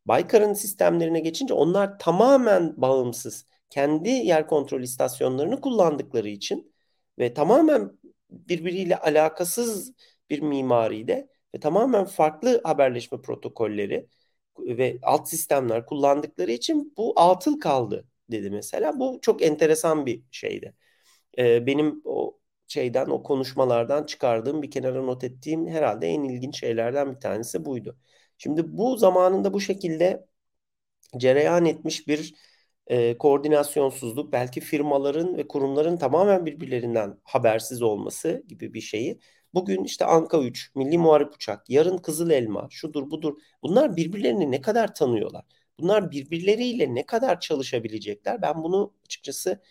Baykar'ın 0.06 0.52
sistemlerine 0.52 1.20
geçince 1.20 1.54
onlar 1.54 1.98
tamamen 1.98 2.74
bağımsız. 2.76 3.46
Kendi 3.70 4.10
yer 4.10 4.46
kontrol 4.46 4.82
istasyonlarını 4.82 5.60
kullandıkları 5.60 6.28
için 6.28 6.74
ve 7.18 7.34
tamamen 7.34 7.98
birbiriyle 8.30 8.98
alakasız 8.98 9.92
bir 10.30 10.40
mimaride 10.42 11.28
ve 11.54 11.60
tamamen 11.60 12.04
farklı 12.04 12.60
haberleşme 12.64 13.22
protokolleri 13.22 14.08
ve 14.58 14.98
alt 15.02 15.28
sistemler 15.28 15.86
kullandıkları 15.86 16.52
için 16.52 16.94
bu 16.96 17.12
atıl 17.16 17.60
kaldı 17.60 18.08
dedi 18.30 18.50
mesela. 18.50 19.00
Bu 19.00 19.18
çok 19.22 19.42
enteresan 19.42 20.06
bir 20.06 20.22
şeydi. 20.30 20.74
Ee, 21.38 21.66
benim 21.66 22.02
o 22.04 22.38
şeyden 22.68 23.06
o 23.06 23.22
konuşmalardan 23.22 24.04
çıkardığım 24.06 24.62
bir 24.62 24.70
kenara 24.70 25.02
not 25.02 25.24
ettiğim 25.24 25.66
herhalde 25.66 26.06
en 26.06 26.22
ilginç 26.24 26.60
şeylerden 26.60 27.14
bir 27.14 27.20
tanesi 27.20 27.64
buydu. 27.64 27.98
Şimdi 28.43 28.78
bu 28.78 28.97
zamanında 28.97 29.52
bu 29.52 29.60
şekilde 29.60 30.27
cereyan 31.16 31.66
etmiş 31.66 32.09
bir 32.09 32.35
e, 32.86 33.19
koordinasyonsuzluk 33.19 34.32
belki 34.32 34.60
firmaların 34.60 35.36
ve 35.36 35.48
kurumların 35.48 35.97
tamamen 35.97 36.47
birbirlerinden 36.47 37.20
habersiz 37.24 37.82
olması 37.82 38.44
gibi 38.48 38.74
bir 38.74 38.81
şeyi 38.81 39.20
Bugün 39.55 39.85
işte 39.85 40.05
Anka 40.05 40.39
3, 40.43 40.73
Milli 40.74 40.98
Muharip 40.98 41.35
Uçak, 41.35 41.70
yarın 41.70 41.98
Kızıl 41.98 42.31
Elma, 42.31 42.69
şudur 42.70 43.10
budur. 43.10 43.35
Bunlar 43.62 43.97
birbirlerini 43.97 44.51
ne 44.51 44.60
kadar 44.60 44.94
tanıyorlar? 44.94 45.44
Bunlar 45.78 46.10
birbirleriyle 46.10 46.94
ne 46.94 47.06
kadar 47.06 47.40
çalışabilecekler? 47.40 48.43
Ben 48.43 48.62
bunu 48.62 48.94
açıkçası 49.06 49.62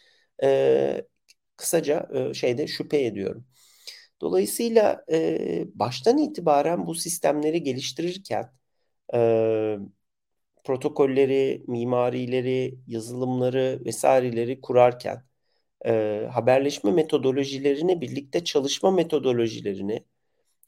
e, 0.43 1.05
kısaca 1.57 2.09
e, 2.13 2.33
şeyde 2.33 2.67
şüphe 2.67 3.05
ediyorum. 3.05 3.45
Dolayısıyla 4.21 5.05
e, 5.11 5.65
baştan 5.75 6.17
itibaren 6.17 6.87
bu 6.87 6.95
sistemleri 6.95 7.63
geliştirirken 7.63 8.51
e, 9.13 9.77
protokolleri, 10.63 11.63
mimarileri, 11.67 12.79
yazılımları 12.87 13.81
vesaireleri 13.85 14.61
kurarken 14.61 15.23
e, 15.85 16.27
haberleşme 16.33 16.91
metodolojilerini, 16.91 18.01
birlikte 18.01 18.43
çalışma 18.43 18.91
metodolojilerini, 18.91 20.05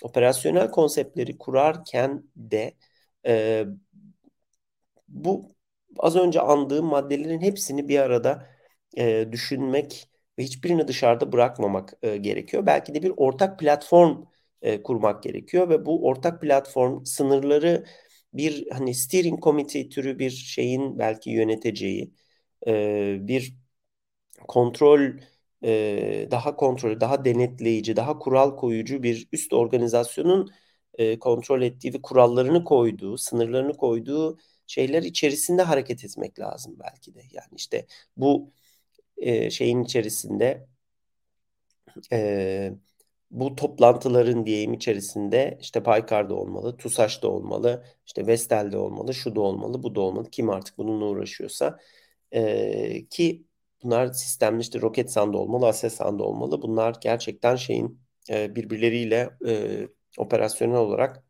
operasyonel 0.03 0.71
konseptleri 0.71 1.37
kurarken 1.37 2.23
de 2.35 2.73
e, 3.25 3.65
bu 5.07 5.55
az 5.99 6.15
önce 6.15 6.41
andığım 6.41 6.85
maddelerin 6.85 7.41
hepsini 7.41 7.87
bir 7.87 7.99
arada 7.99 8.47
e, 8.97 9.27
düşünmek 9.31 10.09
ve 10.39 10.43
hiçbirini 10.43 10.87
dışarıda 10.87 11.31
bırakmamak 11.31 11.93
e, 12.01 12.17
gerekiyor. 12.17 12.65
Belki 12.65 12.95
de 12.95 13.03
bir 13.03 13.13
ortak 13.17 13.59
platform 13.59 14.23
e, 14.61 14.83
kurmak 14.83 15.23
gerekiyor 15.23 15.69
ve 15.69 15.85
bu 15.85 16.07
ortak 16.07 16.41
platform 16.41 17.05
sınırları 17.05 17.85
bir 18.33 18.67
hani 18.71 18.95
steering 18.95 19.43
committee 19.43 19.89
türü 19.89 20.19
bir 20.19 20.29
şeyin 20.31 20.99
belki 20.99 21.29
yöneteceği 21.29 22.13
e, 22.67 23.17
bir 23.27 23.55
kontrol 24.47 25.01
e, 25.63 26.27
daha 26.31 26.55
kontrol, 26.55 26.99
daha 26.99 27.25
denetleyici, 27.25 27.95
daha 27.95 28.19
kural 28.19 28.55
koyucu 28.55 29.03
bir 29.03 29.27
üst 29.31 29.53
organizasyonun 29.53 30.51
e, 30.97 31.19
kontrol 31.19 31.61
ettiği 31.61 31.93
ve 31.93 32.01
kurallarını 32.01 32.63
koyduğu, 32.63 33.17
sınırlarını 33.17 33.73
koyduğu 33.77 34.37
şeyler 34.67 35.03
içerisinde 35.03 35.61
hareket 35.63 36.05
etmek 36.05 36.39
lazım 36.39 36.75
belki 36.79 37.15
de. 37.15 37.19
Yani 37.31 37.49
işte 37.55 37.85
bu 38.17 38.51
e, 39.17 39.49
şeyin 39.49 39.83
içerisinde 39.83 40.67
e, 42.11 42.73
bu 43.33 43.55
toplantıların 43.55 44.45
diyeyim 44.45 44.73
içerisinde 44.73 45.57
işte 45.61 45.85
Baykar'da 45.85 46.35
olmalı, 46.35 46.77
TUSAŞ'da 46.77 47.27
olmalı, 47.27 47.85
işte 48.05 48.27
Vestel'de 48.27 48.77
olmalı, 48.77 49.13
şu 49.13 49.35
da 49.35 49.41
olmalı, 49.41 49.83
bu 49.83 49.95
da 49.95 50.01
olmalı. 50.01 50.29
Kim 50.31 50.49
artık 50.49 50.77
bununla 50.77 51.05
uğraşıyorsa 51.05 51.79
e, 52.31 53.05
ki 53.09 53.43
bunlar 53.83 54.13
sistemli 54.13 54.61
işte 54.61 54.81
Roketsan'da 54.81 55.37
olmalı, 55.37 55.67
Aselsan'da 55.67 56.23
olmalı. 56.23 56.61
Bunlar 56.61 56.95
gerçekten 57.01 57.55
şeyin 57.55 57.99
e, 58.29 58.55
birbirleriyle 58.55 59.29
e, 59.47 59.87
operasyonel 60.17 60.77
olarak 60.77 61.23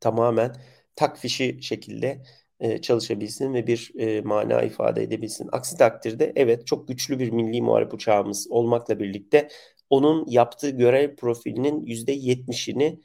tamamen 0.00 0.56
takfişi 0.96 1.62
şekilde 1.62 2.22
e, 2.60 2.80
çalışabilsin 2.80 3.54
ve 3.54 3.66
bir 3.66 3.92
e, 3.98 4.20
mana 4.20 4.62
ifade 4.62 5.02
edebilsin. 5.02 5.48
Aksi 5.52 5.76
takdirde 5.76 6.32
evet 6.36 6.66
çok 6.66 6.88
güçlü 6.88 7.18
bir 7.18 7.30
milli 7.30 7.62
muharip 7.62 7.94
uçağımız 7.94 8.46
olmakla 8.50 9.00
birlikte 9.00 9.48
onun 9.92 10.26
yaptığı 10.28 10.70
görev 10.70 11.16
profilinin 11.16 11.86
%70'ini 11.86 13.00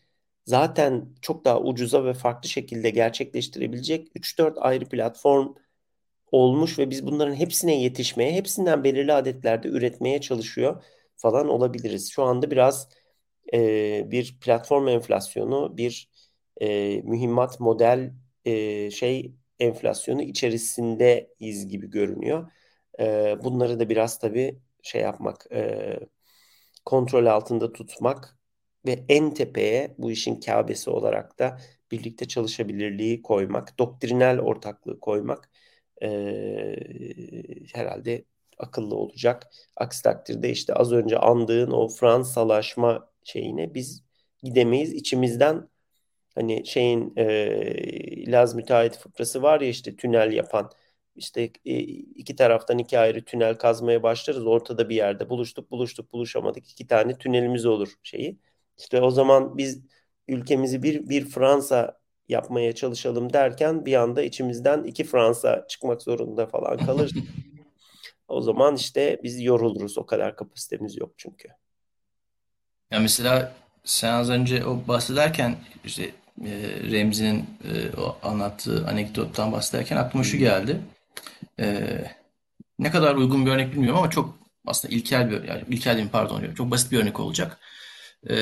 zaten 0.46 1.10
çok 1.22 1.46
daha 1.46 1.62
ucuza 1.62 2.06
ve 2.06 2.14
farklı 2.14 2.50
şekilde 2.50 2.90
gerçekleştirebilecek 2.90 4.10
3-4 4.16 4.58
ayrı 4.58 4.86
platform 4.90 5.56
olmuş 6.32 6.80
ve 6.80 6.90
biz 6.90 7.06
bunların 7.08 7.36
hepsine 7.36 7.82
yetişmeye, 7.82 8.34
hepsinden 8.34 8.84
belirli 8.84 9.14
adetlerde 9.14 9.68
üretmeye 9.68 10.22
çalışıyor 10.22 10.84
falan 11.18 11.50
olabiliriz. 11.50 12.12
Şu 12.12 12.24
anda 12.24 12.52
biraz 12.52 12.90
e, 13.54 14.12
bir 14.12 14.40
platform 14.42 14.88
enflasyonu, 14.88 15.78
bir 15.78 16.10
e, 16.62 17.02
mühimmat 17.02 17.60
model 17.60 18.14
e, 18.46 18.92
şey 18.92 19.36
enflasyonu 19.60 20.22
içerisindeyiz 20.24 21.68
gibi 21.68 21.90
görünüyor. 21.90 22.52
E, 23.00 23.36
bunları 23.44 23.80
da 23.80 23.90
biraz 23.90 24.20
tabii 24.20 24.60
şey 24.84 25.02
yapmak, 25.02 25.48
e, 25.52 26.00
kontrol 26.88 27.26
altında 27.26 27.74
tutmak 27.74 28.38
ve 28.86 29.06
en 29.10 29.34
tepeye 29.34 29.96
bu 29.98 30.12
işin 30.12 30.40
kâbesi 30.40 30.90
olarak 30.90 31.40
da 31.40 31.58
birlikte 31.92 32.28
çalışabilirliği 32.28 33.22
koymak, 33.22 33.80
doktrinal 33.80 34.40
ortaklığı 34.40 35.00
koymak 35.00 35.50
e, 36.02 36.08
herhalde 37.74 38.26
akıllı 38.58 38.96
olacak. 38.96 39.48
Aksi 39.76 40.04
takdirde 40.04 40.50
işte 40.50 40.74
az 40.74 40.92
önce 40.92 41.18
andığın 41.18 41.72
o 41.72 41.88
Fransalaşma 41.88 43.12
şeyine 43.24 43.74
biz 43.74 44.04
gidemeyiz. 44.44 44.94
İçimizden 44.94 45.70
hani 46.36 46.68
şeyin 46.68 47.14
e, 47.18 48.32
Laz 48.32 48.56
müteahhit 48.56 48.98
fıkrası 48.98 49.42
var 49.42 49.62
ya 49.62 49.68
işte 49.68 49.96
tünel 49.96 50.32
yapan 50.32 50.72
işte 51.18 51.52
e, 51.66 51.80
iki 51.80 52.36
taraftan 52.36 52.78
iki 52.78 53.00
ayrı 53.00 53.26
tünel 53.26 53.56
kazmaya 53.56 54.04
başlarız. 54.04 54.48
Ortada 54.48 54.90
bir 54.90 54.96
yerde 54.96 55.30
buluştuk, 55.30 55.72
buluştuk, 55.72 56.14
buluşamadık. 56.14 56.72
iki 56.72 56.88
tane 56.88 57.18
tünelimiz 57.18 57.66
olur 57.66 57.94
şeyi. 58.04 58.40
İşte 58.78 59.02
o 59.02 59.12
zaman 59.12 59.58
biz 59.58 59.82
ülkemizi 60.28 60.84
bir, 60.84 61.10
bir 61.10 61.26
Fransa 61.26 62.00
yapmaya 62.30 62.76
çalışalım 62.76 63.34
derken 63.34 63.86
bir 63.86 63.94
anda 63.94 64.22
içimizden 64.22 64.84
iki 64.84 65.04
Fransa 65.04 65.66
çıkmak 65.70 66.02
zorunda 66.02 66.48
falan 66.48 66.78
kalır. 66.78 67.12
o 68.28 68.42
zaman 68.42 68.76
işte 68.76 69.20
biz 69.24 69.42
yoruluruz. 69.42 69.98
O 69.98 70.06
kadar 70.06 70.36
kapasitemiz 70.36 70.98
yok 70.98 71.14
çünkü. 71.18 71.50
Ya 72.92 73.00
mesela 73.00 73.54
sen 73.84 74.14
az 74.14 74.30
önce 74.30 74.66
o 74.66 74.88
bahsederken 74.88 75.56
işte 75.86 76.04
e, 76.46 76.52
Remzi'nin 76.92 77.38
e, 77.40 78.00
o 78.02 78.18
anlattığı 78.24 78.88
anekdottan 78.88 79.52
bahsederken 79.52 79.98
aklıma 79.98 80.24
şu 80.24 80.38
geldi. 80.38 80.82
E, 81.60 81.98
ne 82.80 82.92
kadar 82.92 83.16
uygun 83.16 83.46
bir 83.46 83.52
örnek 83.52 83.74
bilmiyorum 83.74 84.00
ama 84.00 84.10
çok 84.10 84.38
aslında 84.66 84.96
ilkel 84.96 85.32
bir 85.32 85.44
yani 85.44 85.64
ilkel 85.70 85.98
değil 85.98 86.10
pardon 86.12 86.54
çok 86.54 86.72
basit 86.72 86.92
bir 86.92 87.00
örnek 87.00 87.20
olacak. 87.20 87.60
E, 88.30 88.36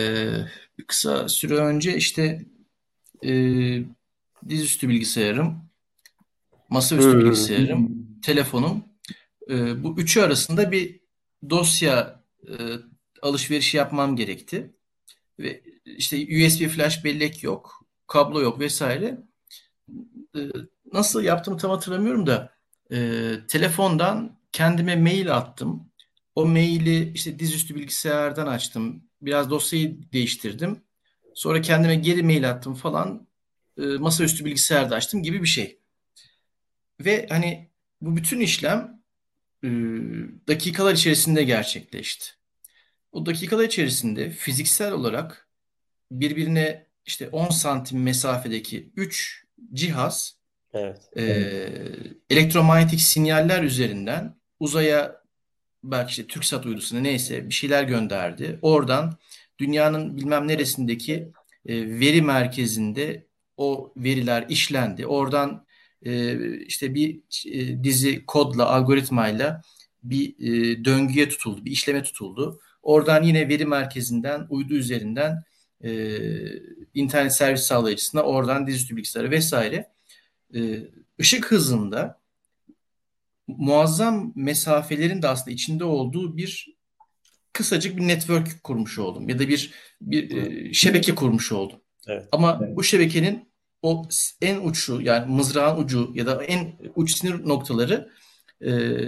bir 0.77 0.83
kısa 0.87 1.29
süre 1.29 1.55
önce 1.55 1.97
işte 1.97 2.45
e, 3.25 3.31
dizüstü 4.49 4.89
bilgisayarım, 4.89 5.61
masaüstü 6.69 7.19
bilgisayarım, 7.19 8.07
telefonum 8.21 8.85
e, 9.49 9.83
bu 9.83 9.99
üçü 9.99 10.21
arasında 10.21 10.71
bir 10.71 10.99
dosya 11.49 12.23
e, 12.47 12.53
alışverişi 13.21 13.77
yapmam 13.77 14.15
gerekti. 14.15 14.71
Ve 15.39 15.63
işte 15.85 16.17
USB 16.17 16.67
flash 16.67 17.03
bellek 17.03 17.43
yok, 17.43 17.85
kablo 18.07 18.41
yok 18.41 18.59
vesaire. 18.59 19.17
E, 20.35 20.39
nasıl 20.93 21.23
yaptığımı 21.23 21.57
tam 21.57 21.71
hatırlamıyorum 21.71 22.27
da 22.27 22.54
e, 22.91 23.31
telefondan 23.47 24.39
kendime 24.51 24.95
mail 24.95 25.35
attım. 25.35 25.91
O 26.35 26.45
maili 26.45 27.11
işte 27.13 27.39
dizüstü 27.39 27.75
bilgisayardan 27.75 28.47
açtım. 28.47 29.03
Biraz 29.21 29.49
dosyayı 29.49 30.11
değiştirdim. 30.13 30.83
Sonra 31.33 31.61
kendime 31.61 31.95
geri 31.95 32.23
mail 32.23 32.49
attım 32.49 32.75
falan. 32.75 33.27
E, 33.77 33.81
masaüstü 33.81 34.45
bilgisayarda 34.45 34.95
açtım 34.95 35.23
gibi 35.23 35.41
bir 35.41 35.47
şey. 35.47 35.79
Ve 36.99 37.25
hani 37.29 37.69
bu 38.01 38.15
bütün 38.17 38.39
işlem 38.39 39.01
e, 39.63 39.69
dakikalar 40.47 40.93
içerisinde 40.93 41.43
gerçekleşti. 41.43 42.25
O 43.11 43.25
dakikalar 43.25 43.63
içerisinde 43.63 44.29
fiziksel 44.29 44.91
olarak 44.91 45.49
birbirine 46.11 46.87
işte 47.05 47.29
10 47.29 47.49
santim 47.49 48.03
mesafedeki 48.03 48.91
3 48.95 49.45
cihaz 49.73 50.37
evet. 50.75 51.17
e, 51.17 51.23
elektromanyetik 52.29 53.01
sinyaller 53.01 53.63
üzerinden 53.63 54.35
uzaya 54.59 55.21
belki 55.83 56.09
işte 56.09 56.27
TürkSat 56.27 56.65
uydusuna 56.65 56.99
neyse 56.99 57.49
bir 57.49 57.53
şeyler 57.53 57.83
gönderdi. 57.83 58.59
Oradan 58.61 59.17
dünyanın 59.59 60.17
bilmem 60.17 60.47
neresindeki 60.47 61.31
e, 61.65 61.99
veri 61.99 62.21
merkezinde 62.21 63.27
o 63.57 63.93
veriler 63.97 64.45
işlendi. 64.49 65.07
Oradan 65.07 65.65
e, 66.05 66.37
işte 66.57 66.95
bir 66.95 67.21
e, 67.51 67.83
dizi 67.83 68.25
kodla, 68.25 68.65
algoritmayla 68.65 69.61
bir 70.03 70.35
e, 70.39 70.85
döngüye 70.85 71.29
tutuldu, 71.29 71.65
bir 71.65 71.71
işleme 71.71 72.03
tutuldu. 72.03 72.59
Oradan 72.81 73.23
yine 73.23 73.49
veri 73.49 73.65
merkezinden, 73.65 74.47
uydu 74.49 74.73
üzerinden 74.73 75.43
e, 75.83 76.19
internet 76.93 77.33
servis 77.33 77.61
sağlayıcısına, 77.61 78.23
oradan 78.23 78.67
dizüstü 78.67 78.95
bilgisayara 78.95 79.31
vesaire 79.31 79.94
ışık 81.19 81.51
hızında 81.51 82.19
muazzam 83.47 84.33
mesafelerin 84.35 85.21
de 85.21 85.27
aslında 85.27 85.51
içinde 85.51 85.83
olduğu 85.83 86.37
bir 86.37 86.75
kısacık 87.53 87.97
bir 87.97 88.07
network 88.07 88.63
kurmuş 88.63 88.99
oldum 88.99 89.29
ya 89.29 89.39
da 89.39 89.47
bir 89.47 89.73
bir 90.01 90.37
e, 90.37 90.73
şebeke 90.73 91.15
kurmuş 91.15 91.51
oldum. 91.51 91.81
Evet. 92.07 92.27
Ama 92.31 92.59
evet. 92.63 92.75
bu 92.75 92.83
şebekenin 92.83 93.49
o 93.81 94.07
en 94.41 94.59
uçu 94.59 95.01
yani 95.01 95.31
mızrağın 95.31 95.83
ucu 95.83 96.11
ya 96.15 96.25
da 96.25 96.43
en 96.43 96.75
uç 96.95 97.17
sinir 97.17 97.47
noktaları 97.47 98.11
e, 98.61 98.67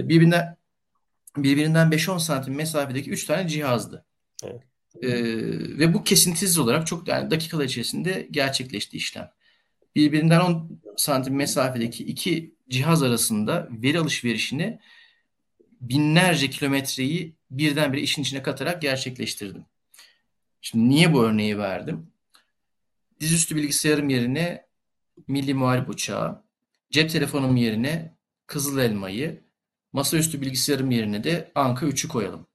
birbirinden 0.09 0.57
birbirinden 1.38 1.89
5-10 1.91 2.19
santim 2.19 2.55
mesafedeki 2.55 3.09
3 3.09 3.26
tane 3.26 3.47
cihazdı. 3.47 4.05
Evet. 4.43 4.61
E, 5.01 5.09
ve 5.80 5.93
bu 5.93 6.03
kesintisiz 6.03 6.59
olarak 6.59 6.88
çok 6.88 7.07
yani 7.07 7.31
dakikalar 7.31 7.65
içerisinde 7.65 8.27
gerçekleşti 8.31 8.97
işlem. 8.97 9.30
Birbirinden 9.98 10.40
10 10.40 10.82
santim 10.98 11.36
mesafedeki 11.36 12.03
iki 12.03 12.56
cihaz 12.69 13.03
arasında 13.03 13.68
veri 13.72 13.99
alışverişini 13.99 14.80
binlerce 15.82 16.49
kilometreyi 16.49 17.36
birdenbire 17.52 18.02
işin 18.02 18.22
içine 18.22 18.44
katarak 18.44 18.82
gerçekleştirdim. 18.82 19.65
Şimdi 20.61 20.90
niye 20.90 21.14
bu 21.14 21.24
örneği 21.24 21.57
verdim? 21.57 22.11
Dizüstü 23.19 23.56
bilgisayarım 23.56 24.10
yerine 24.10 24.65
Milli 25.28 25.53
Muharip 25.53 25.90
Uçağı, 25.90 26.44
cep 26.91 27.10
telefonum 27.10 27.56
yerine 27.56 28.18
Kızıl 28.48 28.78
Elma'yı, 28.78 29.44
masaüstü 29.94 30.41
bilgisayarım 30.41 30.91
yerine 30.91 31.24
de 31.24 31.52
Anka 31.56 31.86
3'ü 31.86 32.07
koyalım. 32.07 32.48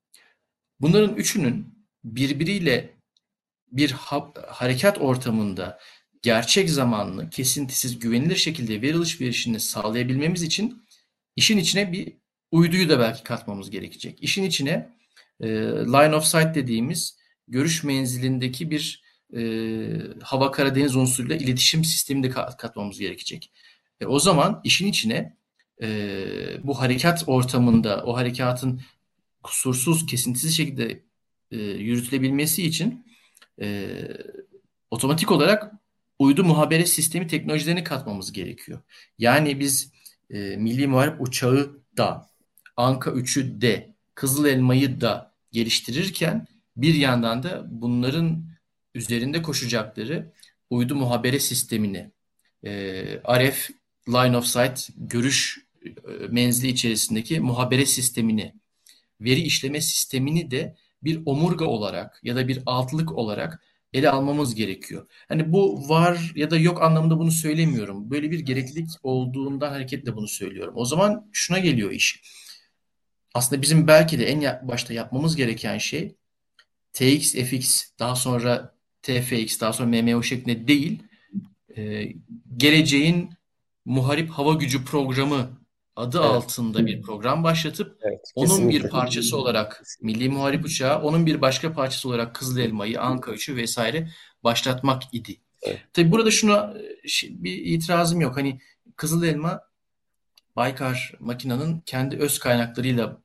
Bunların 0.81 1.17
üçünün 1.17 1.87
birbiriyle 2.05 2.95
bir 3.73 3.91
ha 3.91 4.33
harekat 4.49 4.99
ortamında 4.99 5.79
gerçek 6.23 6.71
zamanlı, 6.71 7.31
kesintisiz, 7.31 7.99
güvenilir 7.99 8.37
şekilde 8.37 8.83
veri 8.83 8.97
alışverişini 8.97 9.61
sağlayabilmemiz 9.61 10.43
için 10.43 10.83
işin 11.37 11.59
içine 11.59 11.93
bir 11.93 12.13
uyduyu 12.51 12.89
da 12.89 13.01
belki 13.01 13.23
katmamız 13.23 13.71
gerekecek. 13.71 14.19
İşin 14.23 14.45
içine 14.45 14.89
e, 15.41 15.49
line 15.67 16.17
of 16.17 16.25
sight 16.25 16.55
dediğimiz 16.55 17.17
görüş 17.49 17.85
menzilindeki 17.85 18.71
bir 18.71 19.03
e, 19.37 19.43
hava 20.23 20.51
Karadeniz 20.51 20.97
unsuruyla 20.97 21.37
iletişim 21.37 21.85
sistemini 21.85 22.25
de 22.25 22.31
katmamız 22.31 22.99
gerekecek. 22.99 23.53
E, 24.01 24.07
o 24.07 24.19
zaman 24.19 24.61
işin 24.65 24.87
içine 24.87 25.37
e, 25.83 25.87
bu 26.63 26.81
harekat 26.81 27.25
ortamında 27.27 28.05
o 28.05 28.17
harekatın 28.17 28.81
kusursuz, 29.43 30.07
kesintisiz 30.07 30.57
şekilde 30.57 31.03
e, 31.51 31.57
yürütülebilmesi 31.57 32.63
için 32.63 33.07
e, 33.61 33.99
otomatik 34.91 35.31
olarak 35.31 35.82
uydu 36.23 36.45
muhabere 36.45 36.87
sistemi 36.87 37.27
teknolojilerini 37.27 37.85
katmamız 37.85 38.33
gerekiyor. 38.33 38.81
Yani 39.19 39.61
biz 39.61 39.93
e, 40.31 40.57
Milli 40.57 40.87
Muharip 40.87 41.21
Uçağı 41.21 41.77
da, 41.97 42.31
Anka 42.77 43.11
3'ü 43.11 43.61
de, 43.61 43.95
Kızıl 44.15 44.47
Elma'yı 44.47 45.01
da 45.01 45.35
geliştirirken 45.53 46.47
bir 46.77 46.95
yandan 46.95 47.43
da 47.43 47.67
bunların 47.71 48.45
üzerinde 48.95 49.43
koşacakları 49.43 50.33
uydu 50.71 50.95
muhabere 50.95 51.41
sistemini, 51.41 52.11
e, 52.65 52.71
RF 53.17 53.71
Line 54.09 54.37
of 54.37 54.47
Sight 54.47 54.89
görüş 54.97 55.67
e, 55.85 55.91
menzili 56.29 56.71
içerisindeki 56.71 57.41
muhabere 57.41 57.87
sistemini, 57.87 58.55
veri 59.21 59.41
işleme 59.41 59.81
sistemini 59.81 60.51
de 60.51 60.77
bir 61.03 61.23
omurga 61.27 61.65
olarak 61.65 62.21
ya 62.23 62.37
da 62.37 62.49
bir 62.49 62.63
altlık 62.67 63.13
olarak 63.13 63.63
ele 63.93 64.11
almamız 64.11 64.55
gerekiyor. 64.55 65.07
Hani 65.29 65.53
bu 65.53 65.89
var 65.89 66.33
ya 66.35 66.51
da 66.51 66.59
yok 66.59 66.83
anlamında 66.83 67.19
bunu 67.19 67.31
söylemiyorum. 67.31 68.11
Böyle 68.11 68.31
bir 68.31 68.41
gereklilik 68.41 68.89
olduğundan 69.03 69.71
hareketle 69.71 70.17
bunu 70.17 70.29
söylüyorum. 70.29 70.75
O 70.77 70.85
zaman 70.85 71.29
şuna 71.33 71.59
geliyor 71.59 71.91
iş. 71.91 72.23
Aslında 73.35 73.63
bizim 73.63 73.87
belki 73.87 74.19
de 74.19 74.27
en 74.27 74.69
başta 74.69 74.95
yapmamız 74.95 75.37
gereken 75.37 75.79
şey 75.79 76.17
TX, 76.93 77.35
FX, 77.35 77.85
daha 77.99 78.17
sonra 78.17 78.75
TFX, 79.03 79.61
daha 79.61 79.73
sonra 79.73 80.03
MMO 80.03 80.23
şeklinde 80.23 80.69
değil, 80.69 81.03
e, 81.77 82.09
geleceğin 82.57 83.31
muharip 83.85 84.31
hava 84.31 84.55
gücü 84.55 84.85
programı 84.85 85.62
adı 85.97 86.19
evet. 86.19 86.31
altında 86.31 86.87
bir 86.87 87.03
program 87.03 87.45
başlatıp 87.45 87.99
evet, 88.03 88.33
onun 88.35 88.69
bir 88.69 88.89
parçası 88.89 89.37
olarak 89.37 89.83
Milli 90.01 90.29
Muharip 90.29 90.65
Uçağı, 90.65 91.03
onun 91.03 91.27
bir 91.27 91.41
başka 91.41 91.73
parçası 91.73 92.09
olarak 92.09 92.35
Kızıl 92.35 92.59
Elma'yı, 92.59 93.01
Anka 93.01 93.33
3'ü 93.33 93.57
vesaire 93.57 94.09
başlatmak 94.45 95.03
idi. 95.13 95.37
Evet. 95.63 95.81
Tabii 95.93 96.13
burada 96.13 96.31
şuna 96.31 96.75
bir 97.23 97.57
itirazım 97.57 98.21
yok. 98.21 98.37
Hani 98.37 98.61
Kızıl 98.97 99.23
Elma 99.25 99.61
Baykar 100.57 101.13
makinanın 101.21 101.83
kendi 101.87 102.17
öz 102.17 102.39
kaynaklarıyla 102.39 103.23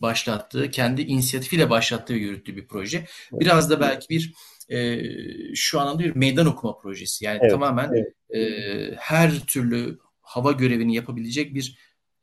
başlattığı, 0.00 0.70
kendi 0.70 1.02
inisiyatifiyle 1.02 1.70
başlattığı 1.70 2.14
ve 2.14 2.18
yürüttüğü 2.18 2.56
bir 2.56 2.66
proje. 2.66 3.06
Biraz 3.32 3.70
da 3.70 3.80
belki 3.80 4.08
bir 4.08 4.34
e, 4.68 5.00
şu 5.54 5.80
anlamda 5.80 6.04
bir 6.04 6.16
meydan 6.16 6.46
okuma 6.46 6.78
projesi. 6.78 7.24
Yani 7.24 7.38
evet, 7.42 7.50
tamamen 7.50 7.90
evet. 7.92 8.14
E, 8.30 8.94
her 8.98 9.40
türlü 9.40 9.98
hava 10.20 10.52
görevini 10.52 10.94
yapabilecek 10.94 11.54
bir 11.54 11.78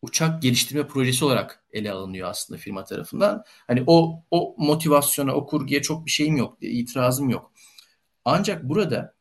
uçak 0.06 0.42
geliştirme 0.42 0.88
projesi 0.88 1.26
olarak 1.26 1.64
ele 1.74 1.92
alınıyor 1.92 2.30
aslında 2.30 2.60
firma 2.60 2.84
tarafından. 2.84 3.44
Hani 3.68 3.84
o 3.88 4.24
o 4.32 4.56
motivasyona, 4.58 5.34
o 5.34 5.46
kurguya 5.46 5.82
çok 5.82 6.06
bir 6.06 6.12
şeyim 6.12 6.38
yok, 6.38 6.58
itirazım 6.62 7.30
yok. 7.30 7.52
Ancak 8.26 8.64
burada 8.64 9.16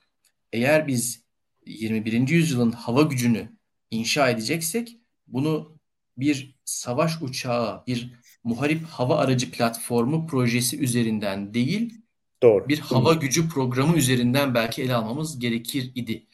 eğer 0.53 0.87
biz 0.87 1.25
21. 1.67 2.29
yüzyılın 2.29 2.73
hava 2.73 3.03
gücünü 3.03 3.49
inşa 3.91 4.31
edeceksek 4.31 4.99
bunu 5.27 5.79
bir 6.17 6.55
savaş 6.65 7.23
uçağı, 7.23 7.87
bir 7.87 8.13
muharip 8.45 8.85
hava 8.85 9.17
aracı 9.17 9.51
platformu 9.51 10.27
projesi 10.27 10.81
üzerinden 10.81 11.55
değil, 11.55 11.95
Doğru. 12.43 12.69
bir 12.69 12.79
hava 12.79 13.15
gücü 13.15 13.49
programı 13.49 13.97
üzerinden 13.97 14.55
belki 14.55 14.83
ele 14.83 14.95
almamız 14.95 15.39
gerekir 15.39 15.93
idi. 15.95 16.27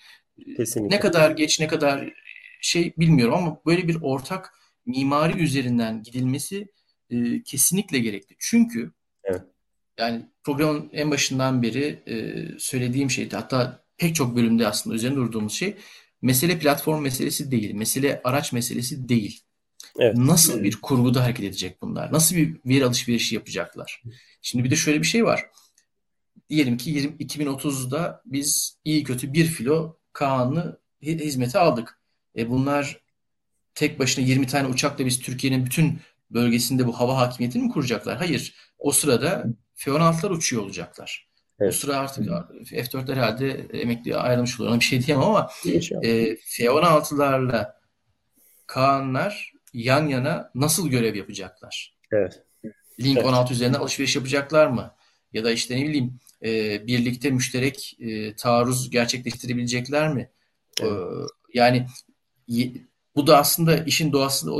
Kesinlikle. 0.57 0.97
Ne 0.97 1.01
kadar 1.01 1.31
geç, 1.31 1.61
ne 1.61 1.69
kadar 1.69 2.13
şey 2.61 2.95
bilmiyorum 2.99 3.35
ama 3.35 3.61
böyle 3.66 3.89
bir 3.89 3.99
ortak 4.03 4.55
mimari 4.87 5.43
üzerinden 5.43 6.03
gidilmesi 6.03 6.69
e, 7.11 7.43
kesinlikle 7.43 7.99
gerekli. 7.99 8.37
Çünkü 8.39 8.93
evet. 9.24 9.43
yani 9.99 10.27
programın 10.45 10.91
en 10.93 11.11
başından 11.11 11.62
beri 11.62 12.03
e, 12.07 12.47
söylediğim 12.59 13.11
şeydi. 13.11 13.37
Hatta 13.37 13.85
pek 13.99 14.15
çok 14.15 14.37
bölümde 14.37 14.69
aslında 14.69 14.97
üzerinde 14.97 15.16
durduğumuz 15.16 15.53
şey 15.53 15.77
mesele 16.23 16.59
platform 16.59 17.03
meselesi 17.03 17.51
değil. 17.51 17.74
Mesele 17.74 18.20
araç 18.24 18.53
meselesi 18.53 19.09
değil. 19.09 19.41
Evet. 19.99 20.16
Nasıl 20.16 20.62
bir 20.62 20.77
kurguda 20.77 21.24
hareket 21.24 21.45
edecek 21.45 21.82
bunlar? 21.82 22.12
Nasıl 22.12 22.37
bir 22.37 22.57
veri 22.66 22.85
alışverişi 22.85 23.35
yapacaklar? 23.35 24.03
Şimdi 24.43 24.65
bir 24.65 24.70
de 24.70 24.77
şöyle 24.77 24.99
bir 25.01 25.07
şey 25.07 25.24
var. 25.24 25.47
Diyelim 26.49 26.77
ki 26.77 26.91
20, 26.91 27.16
2030'da 27.16 28.23
biz 28.24 28.78
iyi 28.85 29.05
kötü 29.05 29.32
bir 29.32 29.45
filo 29.45 29.97
Kaan'ı 30.12 30.78
hizmete 31.03 31.59
aldık. 31.59 32.00
E 32.36 32.51
bunlar 32.51 33.01
tek 33.74 33.98
başına 33.98 34.24
20 34.24 34.47
tane 34.47 34.69
uçakla 34.69 35.07
biz 35.07 35.20
Türkiye'nin 35.20 35.66
bütün 35.66 36.01
bölgesinde 36.31 36.86
bu 36.86 37.01
hava 37.01 37.16
hakimiyetini 37.16 37.62
mi 37.62 37.70
kuracaklar? 37.70 38.16
Hayır. 38.16 38.55
O 38.78 38.93
sırada 38.93 39.44
F-16'lar 39.74 40.31
uçuyor 40.31 40.62
olacaklar. 40.62 41.31
Evet. 41.61 41.73
O 41.73 41.77
sıra 41.77 41.97
artık 41.97 42.27
F-4'ler 42.69 43.15
herhalde 43.15 43.66
emekli 43.73 44.16
ayrılmış 44.16 44.61
oluyor. 44.61 44.73
Ona 44.73 44.81
bir 44.81 44.85
şey 44.85 45.07
diyemem 45.07 45.27
ama 45.27 45.51
e, 46.02 46.36
F-16'larla 46.36 47.81
Kaanlar 48.70 49.52
yan 49.73 50.07
yana 50.07 50.51
nasıl 50.55 50.89
görev 50.89 51.15
yapacaklar? 51.15 51.97
Evet. 52.12 52.43
Link 53.01 53.19
evet. 53.19 53.27
16 53.27 53.52
üzerinden 53.52 53.78
alışveriş 53.78 54.16
yapacaklar 54.16 54.66
mı? 54.66 54.94
Ya 55.32 55.44
da 55.44 55.51
işte 55.51 55.77
ne 55.77 55.89
bileyim 55.89 56.20
e, 56.44 56.86
birlikte 56.86 57.31
müşterek 57.31 57.97
e, 58.01 58.36
taarruz 58.36 58.90
gerçekleştirebilecekler 58.90 60.15
mi? 60.15 60.31
Evet. 60.81 60.93
E, 60.93 60.97
yani 61.55 61.86
bu 63.17 63.27
da 63.27 63.39
aslında 63.39 63.85
işin 63.85 64.13
doğasında 64.13 64.53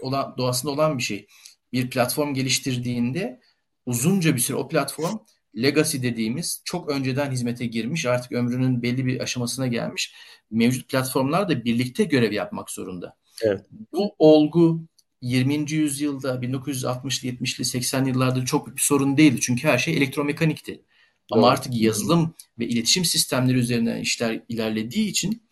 olan 0.00 0.34
doğasında 0.38 0.72
olan 0.72 0.98
bir 0.98 1.02
şey. 1.02 1.26
Bir 1.72 1.90
platform 1.90 2.34
geliştirdiğinde 2.34 3.40
uzunca 3.86 4.34
bir 4.36 4.40
süre 4.40 4.56
o 4.56 4.68
platform 4.68 5.16
legacy 5.56 6.02
dediğimiz 6.02 6.62
çok 6.64 6.90
önceden 6.90 7.30
hizmete 7.30 7.66
girmiş 7.66 8.06
artık 8.06 8.32
ömrünün 8.32 8.82
belli 8.82 9.06
bir 9.06 9.20
aşamasına 9.20 9.66
gelmiş 9.66 10.14
mevcut 10.50 10.88
platformlar 10.88 11.48
da 11.48 11.64
birlikte 11.64 12.04
görev 12.04 12.32
yapmak 12.32 12.70
zorunda. 12.70 13.16
Evet. 13.42 13.66
Bu 13.92 14.14
olgu 14.18 14.86
20. 15.20 15.72
yüzyılda 15.72 16.34
1960'lı 16.34 17.28
70'li 17.28 17.64
80'li 17.64 18.08
yıllarda 18.08 18.44
çok 18.44 18.76
bir 18.76 18.80
sorun 18.80 19.16
değildi. 19.16 19.40
Çünkü 19.40 19.68
her 19.68 19.78
şey 19.78 19.96
elektromekanikti. 19.96 20.82
Ama 21.30 21.48
artık 21.48 21.80
yazılım 21.80 22.34
ve 22.58 22.68
iletişim 22.68 23.04
sistemleri 23.04 23.58
üzerinden 23.58 24.00
işler 24.00 24.40
ilerlediği 24.48 25.08
için 25.08 25.42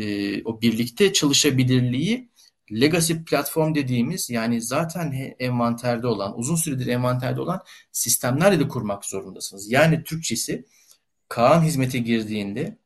e, 0.00 0.42
o 0.44 0.60
birlikte 0.60 1.12
çalışabilirliği 1.12 2.30
legacy 2.72 3.12
platform 3.26 3.74
dediğimiz 3.74 4.30
yani 4.30 4.62
zaten 4.62 5.34
envanterde 5.38 6.06
olan, 6.06 6.38
uzun 6.38 6.56
süredir 6.56 6.86
envanterde 6.86 7.40
olan 7.40 7.60
sistemlerle 7.92 8.60
de 8.60 8.68
kurmak 8.68 9.04
zorundasınız. 9.04 9.70
Yani 9.70 10.04
Türkçesi 10.04 10.64
Kaan 11.28 11.62
hizmete 11.62 11.98
girdiğinde 11.98 12.78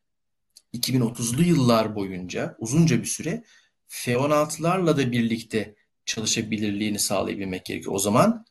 2030'lu 0.75 1.43
yıllar 1.43 1.95
boyunca 1.95 2.57
uzunca 2.59 3.01
bir 3.01 3.07
süre 3.07 3.45
F-16'larla 3.89 4.97
da 4.97 5.13
birlikte 5.13 5.75
çalışabilirliğini 6.07 6.99
sağlayabilmek 6.99 7.65
gerekiyor. 7.65 7.95
O 7.95 7.99
zaman 7.99 8.47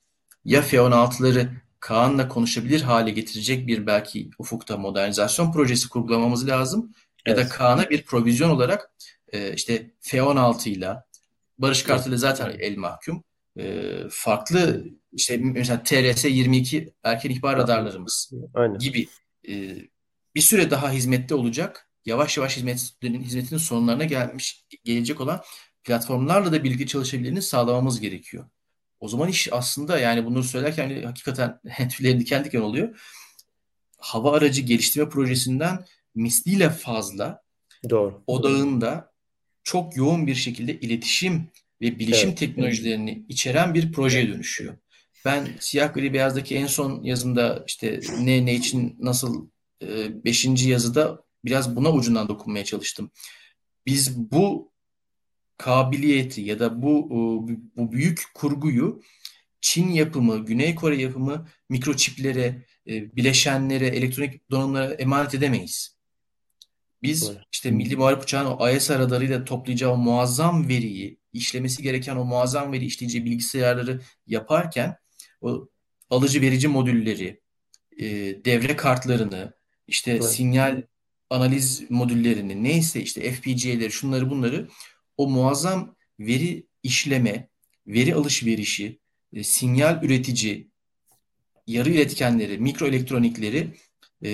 ya 0.46 0.62
F-16'ları 0.62 1.50
Kaan'la 1.80 2.28
konuşabilir 2.28 2.82
hale 2.82 3.12
getirecek 3.12 3.68
bir 3.68 3.86
belki 3.86 4.30
ufukta 4.40 4.78
modernizasyon 4.78 5.52
projesi 5.52 5.90
kurgulamamız 5.90 6.48
lazım. 6.48 6.94
Evet. 7.26 7.38
Ya 7.38 7.46
da 7.46 7.50
Kaan'a 7.50 7.90
bir 7.90 8.04
provizyon 8.04 8.50
olarak 8.50 8.92
e, 9.28 9.54
işte 9.54 9.92
F-16 10.00 10.70
ile 10.70 10.96
Barış 11.58 11.84
Kartal 11.84 12.10
ile 12.10 12.18
zaten 12.18 12.56
el 12.60 12.78
mahkum. 12.78 13.24
E, 13.60 13.94
farklı 14.10 14.86
işte 15.12 15.38
mesela 15.38 15.82
TRS-22 15.82 16.94
erken 17.04 17.30
ihbar 17.30 17.58
radarlarımız 17.58 18.32
Aynen. 18.54 18.78
gibi 18.78 19.08
e, 19.48 19.76
bir 20.36 20.42
süre 20.42 20.72
daha 20.72 20.92
hizmette 20.92 21.36
olacak. 21.36 21.90
Yavaş 22.06 22.38
yavaş 22.38 22.58
hizmetinin, 22.58 23.24
hizmetinin 23.24 23.60
sonlarına 23.60 24.04
gelmiş 24.04 24.66
gelecek 24.84 25.22
olan 25.22 25.42
platformlarla 25.84 26.52
da 26.52 26.64
birlikte 26.64 26.88
çalışabildiğini 26.88 27.42
sağlamamız 27.42 28.00
gerekiyor. 28.00 28.46
O 29.00 29.08
zaman 29.08 29.30
iş 29.30 29.54
aslında 29.54 30.00
yani 30.00 30.26
bunları 30.26 30.44
söylerken 30.44 30.90
hani 30.90 31.06
hakikaten 31.06 31.60
tüylerim 31.90 32.20
diken 32.20 32.46
diken 32.46 32.62
oluyor. 32.62 33.00
Hava 33.98 34.38
aracı 34.38 34.62
geliştirme 34.62 35.10
projesinden 35.10 35.86
misliyle 36.16 36.70
fazla 36.70 37.42
Doğru. 37.90 38.24
odağında 38.28 39.12
çok 39.64 39.98
yoğun 39.98 40.28
bir 40.28 40.36
şekilde 40.36 40.80
iletişim 40.80 41.50
ve 41.82 42.00
bilişim 42.00 42.30
evet. 42.30 42.38
teknolojilerini 42.38 43.26
içeren 43.30 43.74
bir 43.74 43.92
projeye 43.92 44.28
dönüşüyor. 44.28 44.78
Ben 45.26 45.48
siyah 45.60 45.94
gri 45.94 46.14
beyazdaki 46.14 46.56
en 46.56 46.68
son 46.68 47.04
yazımda 47.04 47.64
işte 47.68 48.00
ne 48.20 48.46
ne 48.46 48.56
için 48.56 48.96
nasıl 49.00 49.48
e, 49.82 50.24
beşinci 50.24 50.70
yazıda 50.70 51.24
biraz 51.46 51.76
buna 51.76 51.92
ucundan 51.92 52.28
dokunmaya 52.28 52.66
çalıştım. 52.66 53.12
Biz 53.86 54.18
bu 54.18 54.72
kabiliyeti 55.58 56.42
ya 56.42 56.60
da 56.60 56.82
bu 56.82 57.10
bu 57.76 57.92
büyük 57.92 58.22
kurguyu 58.34 59.02
Çin 59.64 59.90
yapımı, 59.90 60.46
Güney 60.46 60.76
Kore 60.76 61.02
yapımı 61.02 61.48
mikroçiplere, 61.70 62.66
e, 62.88 63.16
bileşenlere, 63.16 63.88
elektronik 63.88 64.52
donanımlara 64.52 64.94
emanet 64.94 65.36
edemeyiz. 65.36 65.93
Biz 67.04 67.22
Doğru. 67.22 67.38
işte 67.52 67.72
Milli 67.72 67.96
Muharip 67.96 68.24
Uçağı'nın 68.24 68.52
o 68.52 68.70
ISR 68.70 69.00
radarıyla 69.00 69.46
toplayacağı 69.46 69.92
o 69.92 69.98
muazzam 69.98 70.70
veriyi, 70.70 71.18
işlemesi 71.34 71.84
gereken 71.84 72.16
o 72.16 72.26
muazzam 72.26 72.72
veri 72.72 72.86
işleyeceği 72.86 73.26
bilgisayarları 73.26 74.02
yaparken 74.28 74.96
o 75.42 75.70
alıcı 76.10 76.42
verici 76.42 76.68
modülleri, 76.68 77.42
e, 78.00 78.06
devre 78.46 78.76
kartlarını, 78.76 79.54
işte 79.88 80.12
evet. 80.12 80.24
sinyal 80.24 80.82
analiz 81.30 81.84
modüllerini, 81.90 82.64
neyse 82.64 83.02
işte 83.02 83.32
FPGA'leri, 83.32 83.92
şunları 83.92 84.30
bunları 84.30 84.68
o 85.18 85.30
muazzam 85.30 85.96
veri 86.20 86.68
işleme, 86.84 87.50
veri 87.88 88.16
alışverişi, 88.16 89.00
e, 89.34 89.44
sinyal 89.44 90.04
üretici, 90.04 90.68
yarı 91.68 91.90
iletkenleri, 91.90 92.58
mikro 92.58 92.88
elektronikleri 92.88 93.74
e, 94.24 94.32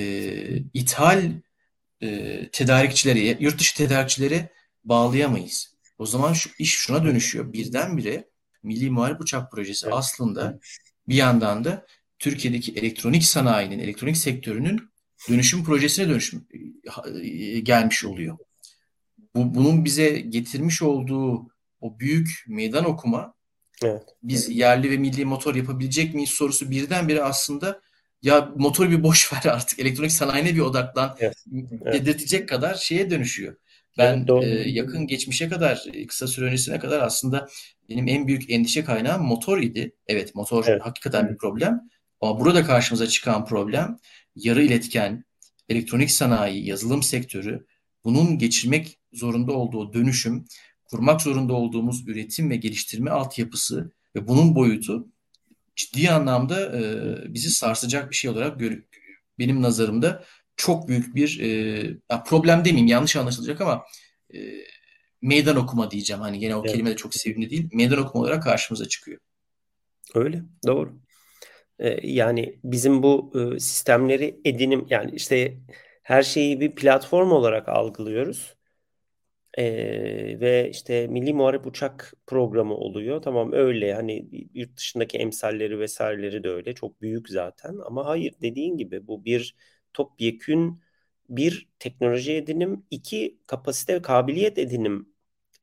ithal 0.74 1.32
e, 2.02 2.50
tedarikçilere, 2.52 3.38
yurt 3.40 3.60
dışı 3.60 3.78
tedarikçilere 3.78 4.50
bağlayamayız. 4.84 5.76
O 5.98 6.06
zaman 6.06 6.34
şu 6.34 6.50
iş 6.60 6.76
şuna 6.76 7.04
dönüşüyor. 7.04 7.54
Birdenbire 7.54 8.30
Milli 8.64 8.90
Muharip 8.90 9.22
Uçak 9.22 9.52
Projesi 9.52 9.86
evet. 9.86 9.96
aslında 9.98 10.60
bir 11.08 11.16
yandan 11.16 11.64
da 11.64 11.86
Türkiye'deki 12.20 12.72
elektronik 12.72 13.24
sanayinin, 13.24 13.80
elektronik 13.80 14.18
sektörünün 14.18 14.90
dönüşüm 15.30 15.64
projesine 15.64 16.10
dönüşüm 16.10 16.48
e, 17.24 17.60
gelmiş 17.60 18.06
oluyor. 18.06 18.38
Bu, 19.36 19.56
bunun 19.56 19.86
bize 19.86 20.10
getirmiş 20.10 20.82
olduğu 20.82 21.48
o 21.82 22.00
büyük 22.00 22.46
meydan 22.48 22.86
okuma 22.86 23.34
evet. 23.84 24.04
biz 24.24 24.50
yerli 24.50 24.92
ve 24.92 24.98
milli 24.98 25.26
motor 25.26 25.56
yapabilecek 25.56 26.14
miyiz 26.14 26.30
sorusu 26.30 26.72
birdenbire 26.72 27.24
aslında 27.24 27.82
ya 28.22 28.52
motoru 28.56 28.92
bir 28.92 29.04
boş 29.04 29.34
ver 29.46 29.52
artık 29.52 29.80
elektronik 29.80 30.12
sanayine 30.12 30.56
bir 30.56 30.60
odaklan 30.60 31.18
evet. 31.20 31.36
dedirtecek 31.94 32.50
kadar 32.50 32.76
şeye 32.76 33.10
dönüşüyor. 33.10 33.56
Ben 33.98 34.26
evet, 34.30 34.66
e, 34.66 34.70
yakın 34.70 35.08
geçmişe 35.08 35.50
kadar, 35.50 35.84
kısa 36.08 36.28
süre 36.28 36.46
öncesine 36.46 36.80
kadar 36.80 37.00
aslında 37.00 37.48
benim 37.90 38.08
en 38.08 38.28
büyük 38.28 38.50
endişe 38.50 38.84
kaynağım 38.84 39.24
motor 39.24 39.62
idi. 39.62 39.96
Evet 40.08 40.36
motor 40.36 40.66
evet. 40.68 40.82
hakikaten 40.82 41.30
bir 41.30 41.38
problem. 41.38 41.82
Ama 42.22 42.40
burada 42.40 42.64
karşımıza 42.64 43.08
çıkan 43.08 43.46
problem 43.46 43.98
yarı 44.36 44.64
iletken, 44.64 45.24
elektronik 45.70 46.12
sanayi, 46.12 46.68
yazılım 46.68 47.04
sektörü 47.04 47.66
bunun 48.04 48.38
geçirmek 48.38 49.00
zorunda 49.14 49.52
olduğu 49.52 49.94
dönüşüm, 49.94 50.46
kurmak 50.86 51.22
zorunda 51.22 51.54
olduğumuz 51.54 52.08
üretim 52.08 52.50
ve 52.50 52.56
geliştirme 52.56 53.12
altyapısı 53.12 53.92
ve 54.16 54.28
bunun 54.28 54.56
boyutu 54.56 55.08
ciddi 55.80 56.12
anlamda 56.12 56.78
e, 56.78 56.82
bizi 57.34 57.50
sarsacak 57.50 58.10
bir 58.10 58.16
şey 58.16 58.32
olarak 58.32 58.60
gör 58.60 58.84
benim 59.40 59.62
nazarımda 59.62 60.24
çok 60.58 60.88
büyük 60.88 61.16
bir 61.16 61.40
e, 61.40 62.20
problem 62.26 62.66
demeyeyim 62.66 62.88
yanlış 62.88 63.16
anlaşılacak 63.16 63.62
ama 63.62 63.86
e, 64.34 64.38
meydan 65.22 65.56
okuma 65.56 65.92
diyeceğim. 65.92 66.22
Hani 66.22 66.40
gene 66.40 66.56
o 66.56 66.62
evet. 66.62 66.72
kelime 66.72 66.90
de 66.90 66.96
çok 66.96 67.16
sevimli 67.16 67.50
değil. 67.50 67.70
Meydan 67.74 67.98
okuma 67.98 68.24
olarak 68.24 68.44
karşımıza 68.44 68.88
çıkıyor. 68.88 69.20
Öyle 70.16 70.44
doğru. 70.68 71.00
Ee, 71.80 72.08
yani 72.08 72.60
bizim 72.64 73.04
bu 73.04 73.34
e, 73.36 73.60
sistemleri 73.60 74.40
edinim 74.46 74.86
yani 74.90 75.12
işte 75.16 75.58
her 76.04 76.24
şeyi 76.24 76.60
bir 76.60 76.76
platform 76.76 77.32
olarak 77.32 77.70
algılıyoruz. 77.70 78.56
Ee, 79.60 80.40
ve 80.40 80.70
işte 80.70 81.08
Milli 81.08 81.34
Muharip 81.34 81.68
Uçak 81.68 82.14
Programı 82.28 82.76
oluyor. 82.76 83.22
Tamam 83.22 83.54
öyle 83.54 83.94
hani 83.94 84.30
yurt 84.54 84.78
dışındaki 84.78 85.18
emsalleri 85.18 85.80
vesaireleri 85.80 86.44
de 86.44 86.50
öyle. 86.50 86.76
Çok 86.76 87.02
büyük 87.02 87.30
zaten 87.30 87.78
ama 87.86 88.06
hayır 88.06 88.34
dediğin 88.42 88.78
gibi 88.78 89.08
bu 89.08 89.26
bir 89.26 89.56
topyekün 89.94 90.82
bir 91.30 91.70
teknoloji 91.80 92.34
edinim, 92.34 92.86
iki 92.92 93.40
kapasite 93.48 93.96
ve 93.96 94.02
kabiliyet 94.02 94.58
edinim 94.58 95.10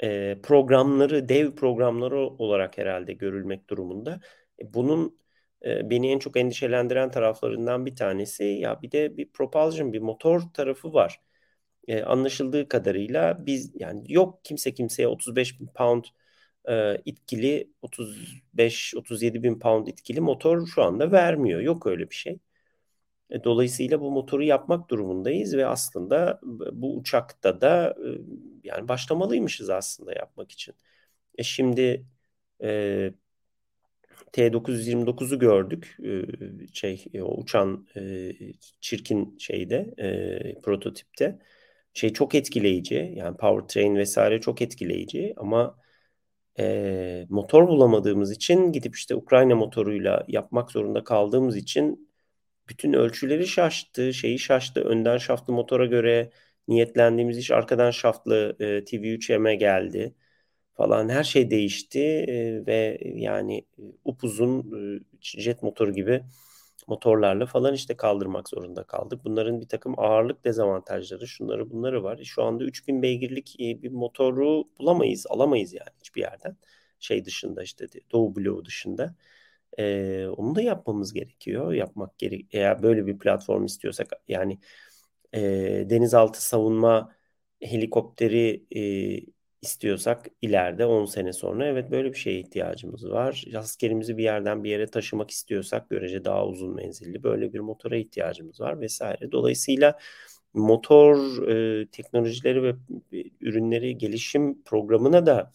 e, 0.03 0.39
programları, 0.43 1.29
dev 1.29 1.55
programları 1.55 2.19
olarak 2.19 2.79
herhalde 2.79 3.13
görülmek 3.13 3.71
durumunda. 3.71 4.21
E, 4.63 4.75
bunun 4.75 5.19
e, 5.67 5.91
beni 5.91 6.11
en 6.13 6.19
çok 6.19 6.37
endişelendiren 6.37 7.11
taraflarından 7.11 7.87
bir 7.87 7.97
tanesi 7.97 8.45
ya 8.45 8.83
bir 8.83 8.93
de 8.93 9.17
bir 9.17 9.33
propulsion, 9.33 9.93
bir 9.93 10.01
motor 10.01 10.41
tarafı 10.55 10.93
var. 10.95 11.21
E, 11.89 12.03
anlaşıldığı 12.03 12.69
kadarıyla 12.69 13.47
biz 13.47 13.73
yani 13.75 14.13
yok 14.13 14.41
kimse 14.45 14.75
kimseye 14.75 15.09
35 15.09 15.61
bin 15.61 15.67
pound 15.67 16.05
e, 16.69 16.97
itkili 17.05 17.71
35-37 17.83 19.43
bin 19.43 19.59
pound 19.59 19.87
itkili 19.87 20.21
motor 20.21 20.67
şu 20.67 20.83
anda 20.83 21.13
vermiyor. 21.13 21.61
Yok 21.61 21.87
öyle 21.87 22.11
bir 22.11 22.15
şey. 22.15 22.39
E, 23.31 23.45
dolayısıyla 23.45 24.01
bu 24.01 24.11
motoru 24.11 24.45
yapmak 24.45 24.91
durumundayız 24.91 25.57
ve 25.57 25.67
aslında 25.67 26.41
bu 26.73 26.97
uçakta 26.97 27.61
da 27.61 27.97
e, 28.07 28.09
yani 28.65 28.89
başlamalıymışız 28.89 29.71
aslında 29.71 30.13
yapmak 30.15 30.53
için. 30.53 30.75
E 31.39 31.43
şimdi 31.43 32.07
e, 32.63 33.13
T929'u 34.33 35.39
gördük. 35.39 35.97
E, 36.05 36.25
şey 36.73 37.05
o 37.23 37.37
uçan 37.41 37.87
e, 37.97 38.33
çirkin 38.81 39.39
şeyde 39.39 39.95
e, 39.99 40.61
prototipte. 40.61 41.39
Şey 41.97 42.13
çok 42.13 42.35
etkileyici. 42.35 43.13
Yani 43.17 43.37
powertrain 43.37 43.97
vesaire 43.97 44.41
çok 44.41 44.63
etkileyici 44.63 45.35
ama 45.37 45.79
e, 46.59 47.27
motor 47.31 47.69
bulamadığımız 47.69 48.33
için 48.33 48.73
gidip 48.73 48.97
işte 48.97 49.15
Ukrayna 49.15 49.55
motoruyla 49.57 50.25
yapmak 50.29 50.71
zorunda 50.73 51.05
kaldığımız 51.05 51.57
için 51.57 52.11
bütün 52.69 52.93
ölçüleri 52.93 53.47
şaştı, 53.47 54.15
şeyi 54.15 54.39
şaştı. 54.39 54.81
Önden 54.83 55.19
şaftlı 55.19 55.53
motora 55.53 55.87
göre 55.87 56.31
niyetlendiğimiz 56.69 57.39
iş 57.39 57.51
arkadan 57.51 57.91
şaftlı 57.91 58.57
e, 58.61 58.85
TV3M'e 58.85 59.57
geldi 59.57 60.15
falan 60.75 61.09
her 61.09 61.25
şey 61.25 61.51
değişti 61.51 62.01
e, 62.29 62.67
ve 62.67 63.01
yani 63.05 63.67
upuzun 64.05 64.61
e, 64.97 65.01
jet 65.21 65.63
motoru 65.63 65.95
gibi 65.95 66.23
motorlarla 66.87 67.47
falan 67.47 67.75
işte 67.75 67.97
kaldırmak 67.97 68.49
zorunda 68.49 68.83
kaldık. 68.85 69.21
Bunların 69.25 69.61
bir 69.61 69.69
takım 69.69 69.95
ağırlık 69.99 70.45
dezavantajları, 70.45 71.29
şunları 71.29 71.71
bunları 71.71 72.03
var. 72.05 72.21
Şu 72.25 72.43
anda 72.43 72.65
3000 72.65 73.03
beygirlik 73.03 73.57
bir 73.59 73.91
motoru 73.91 74.65
bulamayız, 74.79 75.27
alamayız 75.31 75.73
yani 75.73 75.91
hiçbir 76.01 76.21
yerden. 76.21 76.57
Şey 77.01 77.25
dışında 77.25 77.63
işte 77.63 77.87
Doğu 78.13 78.37
bloğu 78.37 78.65
dışında. 78.65 79.15
E, 79.79 80.27
onu 80.37 80.55
da 80.55 80.63
yapmamız 80.63 81.13
gerekiyor. 81.13 81.73
Yapmak 81.73 82.19
gerek 82.19 82.47
eğer 82.53 82.83
böyle 82.83 83.07
bir 83.07 83.19
platform 83.19 83.65
istiyorsak 83.65 84.13
yani 84.29 84.59
e, 85.35 85.41
denizaltı 85.91 86.47
savunma 86.47 87.13
helikopteri 87.63 88.67
e, 88.77 89.36
istiyorsak 89.63 90.27
ileride 90.43 90.87
10 90.87 91.05
sene 91.05 91.33
sonra 91.33 91.67
evet 91.67 91.91
böyle 91.91 92.13
bir 92.13 92.19
şeye 92.19 92.41
ihtiyacımız 92.41 93.11
var. 93.11 93.45
Askerimizi 93.57 94.17
bir 94.17 94.23
yerden 94.23 94.65
bir 94.65 94.71
yere 94.71 94.87
taşımak 94.87 95.31
istiyorsak 95.31 95.91
görece 95.91 96.25
daha 96.25 96.47
uzun 96.47 96.75
menzilli 96.75 97.23
böyle 97.23 97.53
bir 97.53 97.61
motora 97.61 97.97
ihtiyacımız 97.97 98.61
var 98.61 98.81
vesaire. 98.81 99.33
Dolayısıyla 99.33 99.99
motor 100.55 101.43
e, 101.49 101.87
teknolojileri 101.87 102.63
ve 102.63 102.75
ürünleri 103.41 103.99
gelişim 103.99 104.63
programına 104.63 105.27
da 105.27 105.53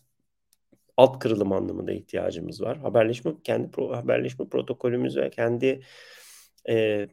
alt 0.97 1.19
kırılım 1.19 1.51
anlamında 1.51 1.91
ihtiyacımız 1.91 2.61
var. 2.61 2.77
Haberleşme 2.77 3.31
kendi 3.43 3.71
pro, 3.71 3.95
haberleşme 3.95 4.47
protokolümüz 4.49 5.17
ve 5.17 5.29
kendi 5.29 5.81
e, 6.69 7.07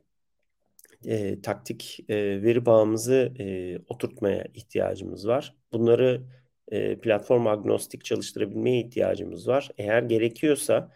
e, 1.06 1.40
taktik 1.40 2.01
e, 2.09 2.43
veri 2.43 2.66
bağımızı 2.66 3.32
e, 3.39 3.78
oturtmaya 3.89 4.44
ihtiyacımız 4.55 5.28
var. 5.28 5.55
Bunları 5.73 6.23
e, 6.70 6.99
platform 7.01 7.47
agnostik 7.47 8.05
çalıştırabilmeye 8.05 8.81
ihtiyacımız 8.81 9.49
var. 9.49 9.70
Eğer 9.78 10.03
gerekiyorsa 10.03 10.93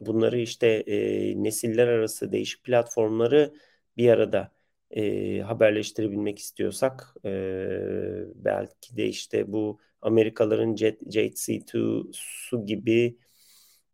bunları 0.00 0.38
işte 0.40 0.66
e, 0.68 1.42
nesiller 1.42 1.88
arası 1.88 2.32
değişik 2.32 2.64
platformları 2.64 3.54
bir 3.96 4.08
arada 4.10 4.52
e, 4.90 5.40
haberleştirebilmek 5.40 6.38
istiyorsak 6.38 7.14
e, 7.24 7.30
belki 8.34 8.96
de 8.96 9.06
işte 9.06 9.52
bu 9.52 9.80
Amerikalıların 10.02 10.76
Jet, 10.76 11.02
JC2'su 11.02 12.66
gibi 12.66 13.18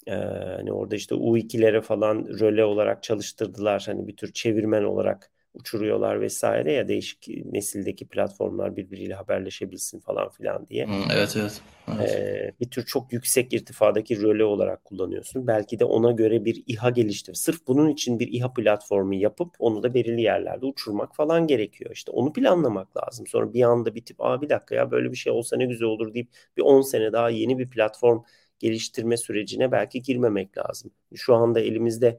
e, 0.06 0.14
hani 0.56 0.72
orada 0.72 0.96
işte 0.96 1.14
U2'lere 1.14 1.80
falan 1.82 2.26
röle 2.40 2.64
olarak 2.64 3.02
çalıştırdılar. 3.02 3.82
Hani 3.86 4.08
bir 4.08 4.16
tür 4.16 4.32
çevirmen 4.32 4.82
olarak 4.84 5.30
uçuruyorlar 5.54 6.20
vesaire 6.20 6.72
ya 6.72 6.88
değişik 6.88 7.28
nesildeki 7.52 8.08
platformlar 8.08 8.76
birbiriyle 8.76 9.14
haberleşebilsin 9.14 10.00
falan 10.00 10.28
filan 10.28 10.66
diye. 10.66 10.88
evet 11.12 11.36
evet. 11.36 11.60
evet. 11.98 12.10
Ee, 12.10 12.52
bir 12.60 12.70
tür 12.70 12.86
çok 12.86 13.12
yüksek 13.12 13.52
irtifadaki 13.52 14.22
röle 14.22 14.44
olarak 14.44 14.84
kullanıyorsun. 14.84 15.46
Belki 15.46 15.78
de 15.78 15.84
ona 15.84 16.12
göre 16.12 16.44
bir 16.44 16.62
İHA 16.66 16.90
geliştir. 16.90 17.34
Sırf 17.34 17.66
bunun 17.66 17.88
için 17.88 18.18
bir 18.18 18.28
İHA 18.32 18.52
platformu 18.52 19.14
yapıp 19.14 19.54
onu 19.58 19.82
da 19.82 19.94
belirli 19.94 20.22
yerlerde 20.22 20.66
uçurmak 20.66 21.16
falan 21.16 21.46
gerekiyor. 21.46 21.90
İşte 21.94 22.10
onu 22.10 22.32
planlamak 22.32 22.96
lazım. 22.96 23.26
Sonra 23.26 23.52
bir 23.54 23.62
anda 23.62 23.94
bitip 23.94 24.20
aa 24.20 24.42
bir 24.42 24.48
dakika 24.48 24.74
ya 24.74 24.90
böyle 24.90 25.10
bir 25.12 25.16
şey 25.16 25.32
olsa 25.32 25.56
ne 25.56 25.66
güzel 25.66 25.88
olur 25.88 26.14
deyip 26.14 26.28
bir 26.56 26.62
10 26.62 26.80
sene 26.80 27.12
daha 27.12 27.30
yeni 27.30 27.58
bir 27.58 27.70
platform 27.70 28.22
geliştirme 28.58 29.16
sürecine 29.16 29.72
belki 29.72 30.02
girmemek 30.02 30.58
lazım. 30.58 30.90
Şu 31.14 31.34
anda 31.34 31.60
elimizde 31.60 32.18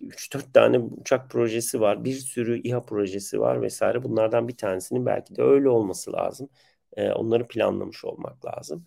3-4 0.00 0.52
tane 0.54 0.78
uçak 0.78 1.30
projesi 1.30 1.80
var. 1.80 2.04
Bir 2.04 2.14
sürü 2.14 2.62
İHA 2.62 2.84
projesi 2.84 3.40
var 3.40 3.62
vesaire. 3.62 4.02
Bunlardan 4.02 4.48
bir 4.48 4.56
tanesinin 4.56 5.06
belki 5.06 5.36
de 5.36 5.42
öyle 5.42 5.68
olması 5.68 6.12
lazım. 6.12 6.48
E, 6.96 7.10
onları 7.12 7.48
planlamış 7.48 8.04
olmak 8.04 8.46
lazım. 8.46 8.86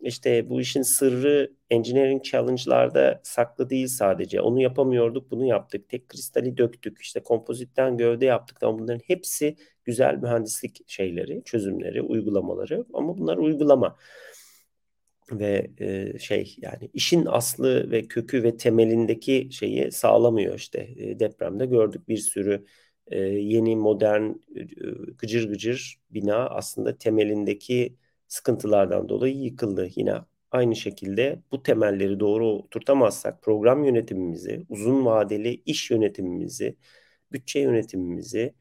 işte 0.00 0.48
bu 0.50 0.60
işin 0.60 0.82
sırrı 0.82 1.52
engineering 1.70 2.24
challenge'larda 2.24 3.20
saklı 3.24 3.70
değil 3.70 3.88
sadece. 3.88 4.40
Onu 4.40 4.60
yapamıyorduk, 4.62 5.30
bunu 5.30 5.46
yaptık. 5.46 5.88
Tek 5.88 6.08
kristali 6.08 6.56
döktük. 6.56 7.00
İşte 7.02 7.20
kompozitten 7.22 7.96
gövde 7.96 8.26
yaptık. 8.26 8.62
Ama 8.62 8.78
bunların 8.78 9.00
hepsi 9.06 9.56
güzel 9.84 10.14
mühendislik 10.16 10.90
şeyleri, 10.90 11.42
çözümleri, 11.44 12.02
uygulamaları. 12.02 12.84
Ama 12.94 13.18
bunlar 13.18 13.36
uygulama 13.36 13.96
ve 15.32 15.70
e, 15.78 16.18
şey 16.18 16.56
yani 16.58 16.90
işin 16.94 17.26
aslı 17.26 17.90
ve 17.90 18.02
kökü 18.08 18.42
ve 18.42 18.56
temelindeki 18.56 19.48
şeyi 19.52 19.92
sağlamıyor 19.92 20.54
işte 20.54 20.88
e, 20.96 21.18
depremde 21.20 21.66
gördük 21.66 22.08
bir 22.08 22.16
sürü 22.16 22.64
e, 23.06 23.18
yeni 23.20 23.76
modern 23.76 24.22
e, 24.56 24.64
gıcır 25.18 25.48
gıcır 25.48 26.00
bina 26.10 26.48
aslında 26.50 26.98
temelindeki 26.98 27.96
sıkıntılardan 28.28 29.08
dolayı 29.08 29.36
yıkıldı. 29.36 29.88
Yine 29.96 30.14
aynı 30.50 30.76
şekilde 30.76 31.42
bu 31.52 31.62
temelleri 31.62 32.20
doğru 32.20 32.48
oturtamazsak 32.48 33.42
program 33.42 33.84
yönetimimizi, 33.84 34.62
uzun 34.68 35.04
vadeli 35.04 35.62
iş 35.66 35.90
yönetimimizi, 35.90 36.76
bütçe 37.32 37.60
yönetimimizi, 37.60 38.54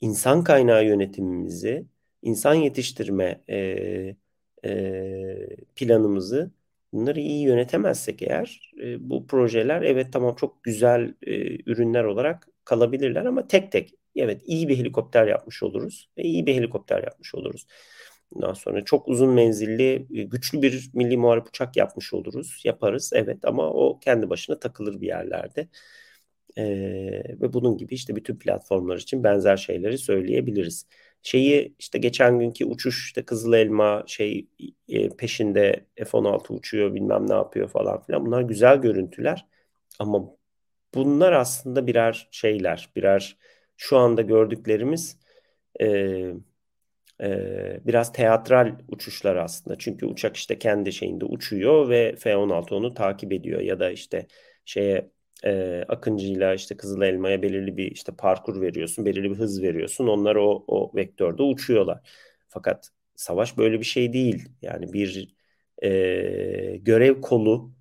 insan 0.00 0.44
kaynağı 0.44 0.84
yönetimimizi, 0.86 1.86
insan 2.22 2.54
yetiştirme 2.54 3.44
e, 3.50 4.16
e, 4.64 5.56
planımızı 5.76 6.50
bunları 6.92 7.20
iyi 7.20 7.42
yönetemezsek 7.42 8.22
eğer 8.22 8.72
e, 8.82 9.10
bu 9.10 9.26
projeler 9.26 9.82
evet 9.82 10.12
tamam 10.12 10.34
çok 10.36 10.64
güzel 10.64 11.14
e, 11.22 11.32
ürünler 11.70 12.04
olarak 12.04 12.48
kalabilirler 12.64 13.24
ama 13.24 13.46
tek 13.48 13.72
tek 13.72 13.94
evet 14.16 14.42
iyi 14.46 14.68
bir 14.68 14.78
helikopter 14.78 15.26
yapmış 15.26 15.62
oluruz 15.62 16.08
ve 16.18 16.22
iyi 16.22 16.46
bir 16.46 16.54
helikopter 16.54 17.02
yapmış 17.02 17.34
oluruz. 17.34 17.66
Bundan 18.34 18.52
sonra 18.52 18.84
çok 18.84 19.08
uzun 19.08 19.30
menzilli, 19.30 20.06
güçlü 20.10 20.62
bir 20.62 20.90
milli 20.94 21.16
muharip 21.16 21.48
uçak 21.48 21.76
yapmış 21.76 22.12
oluruz. 22.14 22.62
Yaparız 22.64 23.10
evet 23.14 23.44
ama 23.44 23.70
o 23.70 24.00
kendi 24.00 24.30
başına 24.30 24.58
takılır 24.58 25.00
bir 25.00 25.06
yerlerde. 25.06 25.68
Ee, 26.58 27.22
ve 27.40 27.52
bunun 27.52 27.76
gibi 27.76 27.94
işte 27.94 28.16
bütün 28.16 28.36
platformlar 28.38 28.96
için 28.96 29.24
benzer 29.24 29.56
şeyleri 29.56 29.98
söyleyebiliriz. 29.98 30.86
Şeyi 31.22 31.74
işte 31.78 31.98
geçen 31.98 32.38
günkü 32.38 32.64
uçuş 32.64 33.04
işte 33.06 33.24
Kızıl 33.24 33.52
Elma 33.52 34.04
şey 34.06 34.48
e, 34.88 35.08
peşinde 35.08 35.86
F-16 35.96 36.52
uçuyor 36.52 36.94
bilmem 36.94 37.30
ne 37.30 37.34
yapıyor 37.34 37.68
falan 37.68 38.02
filan. 38.02 38.26
Bunlar 38.26 38.42
güzel 38.42 38.76
görüntüler 38.76 39.46
ama 39.98 40.24
bunlar 40.94 41.32
aslında 41.32 41.86
birer 41.86 42.28
şeyler, 42.30 42.90
birer 42.96 43.38
şu 43.76 43.98
anda 43.98 44.22
gördüklerimiz 44.22 45.18
e, 45.80 45.86
e, 47.20 47.80
biraz 47.86 48.12
teatral 48.12 48.78
uçuşlar 48.88 49.36
aslında. 49.36 49.78
Çünkü 49.78 50.06
uçak 50.06 50.36
işte 50.36 50.58
kendi 50.58 50.92
şeyinde 50.92 51.24
uçuyor 51.24 51.88
ve 51.88 52.16
F-16 52.16 52.74
onu 52.74 52.94
takip 52.94 53.32
ediyor 53.32 53.60
ya 53.60 53.80
da 53.80 53.90
işte 53.90 54.26
şeye 54.64 55.10
e, 55.44 55.84
Akıncı'yla 55.88 56.54
işte 56.54 56.76
Kızıl 56.76 57.02
Elma'ya 57.02 57.42
belirli 57.42 57.76
bir 57.76 57.90
işte 57.90 58.12
parkur 58.18 58.60
veriyorsun, 58.60 59.06
belirli 59.06 59.30
bir 59.30 59.36
hız 59.36 59.62
veriyorsun. 59.62 60.06
Onlar 60.06 60.36
o, 60.36 60.64
o 60.68 60.92
vektörde 60.96 61.42
uçuyorlar. 61.42 62.00
Fakat 62.48 62.90
savaş 63.16 63.58
böyle 63.58 63.78
bir 63.80 63.84
şey 63.84 64.12
değil. 64.12 64.48
Yani 64.62 64.92
bir 64.92 65.34
e, 65.82 66.76
görev 66.82 67.20
kolu, 67.20 67.72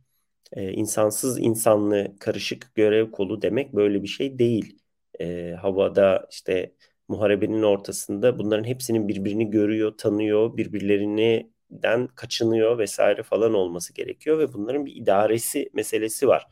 e, 0.54 0.72
insansız 0.74 1.40
insanlı 1.40 2.16
karışık 2.20 2.76
görev 2.76 3.12
kolu 3.12 3.42
demek 3.42 3.74
böyle 3.76 4.04
bir 4.04 4.08
şey 4.08 4.40
değil. 4.40 4.80
E, 5.20 5.52
havada 5.62 6.28
işte 6.32 6.74
muharebenin 7.08 7.64
ortasında 7.64 8.40
bunların 8.40 8.64
hepsinin 8.64 9.08
birbirini 9.08 9.50
görüyor, 9.52 9.98
tanıyor, 9.98 10.58
birbirlerinden 10.58 12.08
kaçınıyor 12.16 12.78
vesaire 12.78 13.24
falan 13.24 13.54
olması 13.54 13.94
gerekiyor 13.94 14.40
ve 14.40 14.54
bunların 14.54 14.86
bir 14.86 14.96
idaresi 14.96 15.70
meselesi 15.74 16.28
var. 16.28 16.48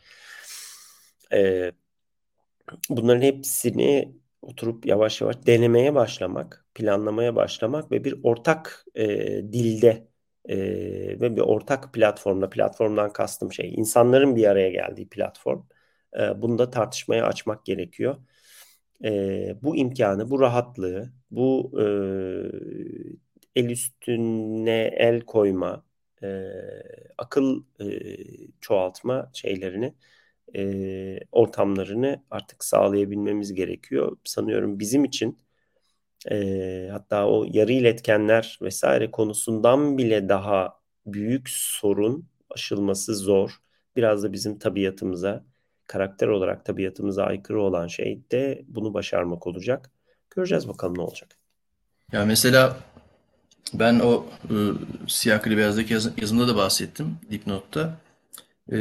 E, 1.34 1.72
bunların 2.90 3.22
hepsini 3.22 4.16
oturup 4.42 4.86
yavaş 4.86 5.22
yavaş 5.22 5.36
denemeye 5.48 5.96
başlamak, 5.96 6.66
planlamaya 6.76 7.36
başlamak 7.36 7.92
ve 7.92 8.04
bir 8.04 8.16
ortak 8.24 8.86
e, 8.96 9.08
dilde 9.54 10.08
e, 10.50 10.58
ve 11.22 11.36
bir 11.36 11.42
ortak 11.42 11.94
platformda, 11.94 12.50
platformdan 12.50 13.14
kastım 13.14 13.54
şey, 13.54 13.74
insanların 13.78 14.36
bir 14.36 14.48
araya 14.48 14.70
geldiği 14.70 15.10
platform. 15.10 15.64
E, 16.20 16.42
bunu 16.42 16.58
da 16.60 16.70
tartışmaya 16.70 17.26
açmak 17.26 17.66
gerekiyor. 17.66 18.18
E, 19.04 19.56
bu 19.64 19.76
imkanı, 19.76 20.30
bu 20.30 20.40
rahatlığı, 20.42 21.14
bu 21.32 21.72
e, 21.82 21.86
el 23.56 23.70
üstüne 23.70 24.82
el 24.98 25.22
koyma, 25.22 25.86
e, 26.24 26.48
akıl 27.18 27.64
e, 27.80 27.86
çoğaltma 28.62 29.30
şeylerini 29.34 29.94
e, 30.56 31.20
ortamlarını 31.32 32.24
artık 32.32 32.64
sağlayabilmemiz 32.64 33.54
gerekiyor. 33.54 34.18
Sanıyorum 34.24 34.80
bizim 34.80 35.06
için 35.06 35.38
e, 36.32 36.90
hatta 36.92 37.28
o 37.28 37.46
yarı 37.52 37.72
iletkenler 37.74 38.60
vesaire 38.62 39.12
konusundan 39.12 39.98
bile 39.98 40.30
daha 40.30 40.80
büyük 41.06 41.50
sorun 41.50 42.28
aşılması 42.50 43.16
zor. 43.16 43.58
Biraz 43.96 44.24
da 44.24 44.34
bizim 44.34 44.60
tabiatımıza, 44.60 45.46
karakter 45.88 46.28
olarak 46.28 46.66
tabiatımıza 46.66 47.24
aykırı 47.24 47.62
olan 47.62 47.88
şey 47.88 48.22
de 48.32 48.66
bunu 48.68 48.94
başarmak 48.94 49.48
olacak. 49.48 49.92
Göreceğiz 50.30 50.68
bakalım 50.68 50.98
ne 50.98 51.02
olacak. 51.02 51.30
Ya 52.12 52.26
mesela 52.26 52.78
ben 53.74 54.00
o 54.00 54.26
e, 54.44 54.56
siyah 55.08 55.46
beyazdaki 55.46 55.94
yazı, 55.94 56.14
yazımda 56.22 56.48
da 56.48 56.56
bahsettim 56.56 57.18
dipnotta 57.32 57.98
e, 58.72 58.78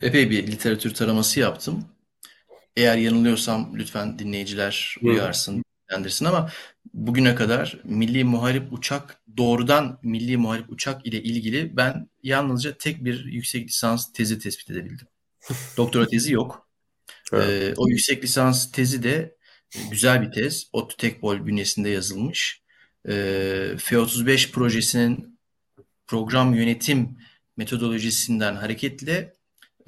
epey 0.00 0.30
bir 0.30 0.46
literatür 0.46 0.94
taraması 0.94 1.40
yaptım. 1.40 1.84
Eğer 2.76 2.96
yanılıyorsam 2.96 3.72
lütfen 3.74 4.18
dinleyiciler 4.18 4.96
uyarsın, 5.02 5.64
bilgilendirsin 5.84 6.24
ama 6.24 6.50
bugüne 6.94 7.34
kadar 7.34 7.80
milli 7.84 8.24
muharip 8.24 8.72
uçak 8.72 9.20
doğrudan 9.36 9.98
milli 10.02 10.36
muharip 10.36 10.72
uçak 10.72 11.06
ile 11.06 11.22
ilgili 11.22 11.76
ben 11.76 12.08
yalnızca 12.22 12.76
tek 12.78 13.04
bir 13.04 13.24
yüksek 13.24 13.68
lisans 13.68 14.12
tezi 14.12 14.38
tespit 14.38 14.70
edebildim. 14.70 15.06
Doktora 15.76 16.06
tezi 16.06 16.32
yok. 16.32 16.68
Ee, 17.32 17.74
o 17.76 17.88
yüksek 17.88 18.24
lisans 18.24 18.72
tezi 18.72 19.02
de 19.02 19.36
güzel 19.90 20.22
bir 20.22 20.32
tez. 20.32 20.68
ODTÜ 20.72 20.96
Tekbol 20.96 21.46
bünyesinde 21.46 21.88
yazılmış. 21.88 22.62
Ee, 23.08 23.74
F-35 23.78 24.50
projesinin 24.50 25.38
program 26.06 26.54
yönetim 26.54 27.18
metodolojisinden 27.56 28.54
hareketle 28.54 29.32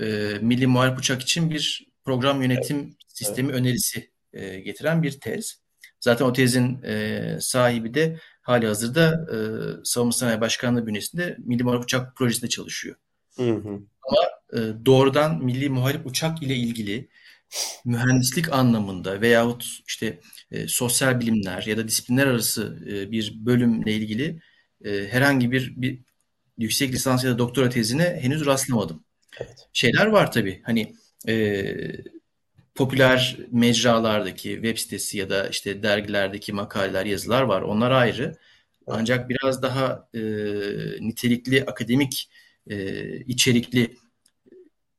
e, 0.00 0.04
Milli 0.40 0.66
Muharip 0.66 0.98
Uçak 0.98 1.22
için 1.22 1.50
bir 1.50 1.86
program 2.04 2.42
yönetim 2.42 2.78
evet. 2.78 2.94
sistemi 3.08 3.48
evet. 3.48 3.60
önerisi 3.60 4.10
e, 4.32 4.60
getiren 4.60 5.02
bir 5.02 5.20
tez. 5.20 5.60
Zaten 6.00 6.24
o 6.24 6.32
tezin 6.32 6.82
e, 6.82 7.38
sahibi 7.40 7.94
de 7.94 8.18
hali 8.42 8.66
hazırda 8.66 9.26
e, 9.32 9.36
Savunma 9.84 10.12
Sanayi 10.12 10.40
Başkanlığı 10.40 10.86
bünyesinde 10.86 11.36
Milli 11.38 11.64
Muharip 11.64 11.84
Uçak 11.84 12.16
projesinde 12.16 12.48
çalışıyor. 12.48 12.96
Hı 13.36 13.50
hı. 13.50 13.80
Ama 14.08 14.22
e, 14.52 14.86
doğrudan 14.86 15.44
Milli 15.44 15.68
Muharip 15.68 16.06
Uçak 16.06 16.42
ile 16.42 16.56
ilgili 16.56 17.08
mühendislik 17.84 18.52
anlamında 18.52 19.20
veyahut 19.20 19.80
işte 19.86 20.20
e, 20.50 20.68
sosyal 20.68 21.20
bilimler 21.20 21.62
ya 21.66 21.76
da 21.76 21.88
disiplinler 21.88 22.26
arası 22.26 22.78
e, 22.90 23.10
bir 23.10 23.32
bölümle 23.36 23.92
ilgili 23.92 24.40
e, 24.84 25.08
herhangi 25.08 25.52
bir, 25.52 25.72
bir 25.76 25.98
yüksek 26.58 26.92
lisans 26.92 27.24
ya 27.24 27.30
da 27.30 27.38
doktora 27.38 27.68
tezine 27.68 28.18
henüz 28.22 28.46
rastlamadım. 28.46 29.04
Evet. 29.40 29.68
Şeyler 29.72 30.06
var 30.06 30.32
tabii. 30.32 30.62
Hani 30.64 30.94
e, 31.28 31.66
popüler 32.74 33.38
mecralardaki 33.50 34.54
web 34.54 34.78
sitesi 34.78 35.18
ya 35.18 35.30
da 35.30 35.48
işte 35.48 35.82
dergilerdeki 35.82 36.52
makaleler, 36.52 37.06
yazılar 37.06 37.42
var. 37.42 37.62
Onlar 37.62 37.90
ayrı. 37.90 38.36
Ancak 38.86 39.28
biraz 39.28 39.62
daha 39.62 40.08
e, 40.14 40.20
nitelikli, 41.00 41.64
akademik, 41.64 42.30
e, 42.70 43.06
içerikli 43.20 43.96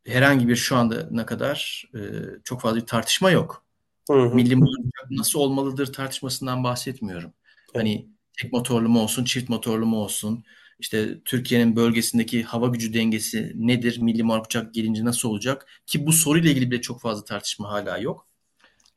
herhangi 0.07 0.47
bir 0.47 0.55
şu 0.55 0.75
anda 0.75 1.07
ne 1.11 1.25
kadar 1.25 1.85
e, 1.95 1.99
çok 2.43 2.61
fazla 2.61 2.77
bir 2.77 2.85
tartışma 2.85 3.31
yok. 3.31 3.65
Hı 4.09 4.13
hı. 4.13 4.35
Milli 4.35 4.55
motor 4.55 4.83
nasıl 5.09 5.39
olmalıdır 5.39 5.93
tartışmasından 5.93 6.63
bahsetmiyorum. 6.63 7.33
Evet. 7.73 7.75
Hani 7.75 8.07
tek 8.41 8.53
motorlu 8.53 8.89
mu 8.89 9.01
olsun, 9.01 9.23
çift 9.23 9.49
motorlu 9.49 9.85
mu 9.85 9.97
olsun, 9.97 10.43
işte 10.79 11.19
Türkiye'nin 11.25 11.75
bölgesindeki 11.75 12.43
hava 12.43 12.67
gücü 12.67 12.93
dengesi 12.93 13.53
nedir? 13.55 13.97
Milli 13.99 14.23
Muharip 14.23 14.45
Uçak 14.45 14.73
gelince 14.73 15.05
nasıl 15.05 15.29
olacak? 15.29 15.67
Ki 15.85 16.07
bu 16.07 16.13
soruyla 16.13 16.49
ilgili 16.49 16.71
bile 16.71 16.81
çok 16.81 17.01
fazla 17.01 17.23
tartışma 17.23 17.71
hala 17.71 17.97
yok. 17.97 18.27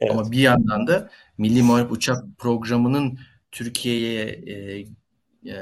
Evet. 0.00 0.12
Ama 0.12 0.32
bir 0.32 0.38
yandan 0.38 0.86
da 0.86 1.10
Milli 1.38 1.62
Muharip 1.62 1.92
Uçak 1.92 2.24
programının 2.38 3.18
Türkiye'ye 3.52 4.24
e, 4.24 4.86
e, 5.46 5.56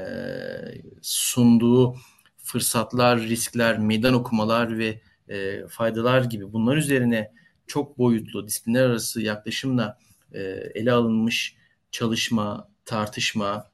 sunduğu 1.02 1.96
fırsatlar, 2.36 3.20
riskler, 3.20 3.78
meydan 3.78 4.14
okumalar 4.14 4.78
ve 4.78 5.00
e, 5.28 5.66
faydalar 5.66 6.24
gibi 6.24 6.52
bunlar 6.52 6.76
üzerine 6.76 7.32
çok 7.66 7.98
boyutlu 7.98 8.46
disiplinler 8.46 8.82
arası 8.82 9.22
yaklaşımla 9.22 9.98
e, 10.32 10.40
ele 10.74 10.92
alınmış 10.92 11.56
çalışma, 11.90 12.68
tartışma, 12.84 13.70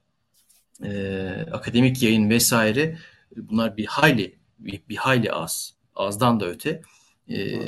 e, 0.83 1.29
akademik 1.53 2.03
yayın 2.03 2.31
vesaire 2.31 2.99
bunlar 3.37 3.77
bir 3.77 3.87
hayli 3.87 4.39
bir, 4.59 4.83
bir 4.89 4.97
hayli 4.97 5.33
az. 5.33 5.75
Azdan 5.95 6.41
da 6.41 6.47
öte. 6.47 6.83
E, 7.31 7.61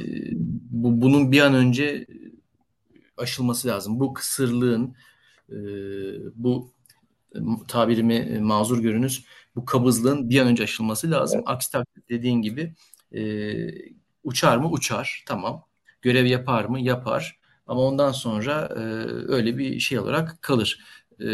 bu, 0.70 1.00
bunun 1.02 1.32
bir 1.32 1.40
an 1.40 1.54
önce 1.54 2.06
aşılması 3.16 3.68
lazım. 3.68 4.00
Bu 4.00 4.14
kısırlığın 4.14 4.96
e, 5.50 5.56
bu 6.34 6.72
tabirimi 7.68 8.38
mazur 8.40 8.82
görünüz 8.82 9.26
bu 9.56 9.64
kabızlığın 9.64 10.30
bir 10.30 10.40
an 10.40 10.46
önce 10.48 10.62
aşılması 10.62 11.10
lazım. 11.10 11.38
Evet. 11.38 11.48
Aksi 11.48 11.72
takdirde 11.72 12.08
dediğin 12.08 12.42
gibi 12.42 12.74
e, 13.14 13.22
uçar 14.24 14.56
mı? 14.56 14.70
Uçar. 14.70 15.24
Tamam. 15.26 15.64
Görev 16.02 16.26
yapar 16.26 16.64
mı? 16.64 16.80
Yapar. 16.80 17.40
Ama 17.66 17.80
ondan 17.80 18.12
sonra 18.12 18.68
e, 18.76 18.80
öyle 19.32 19.58
bir 19.58 19.80
şey 19.80 19.98
olarak 19.98 20.42
kalır. 20.42 20.80
E, 21.20 21.28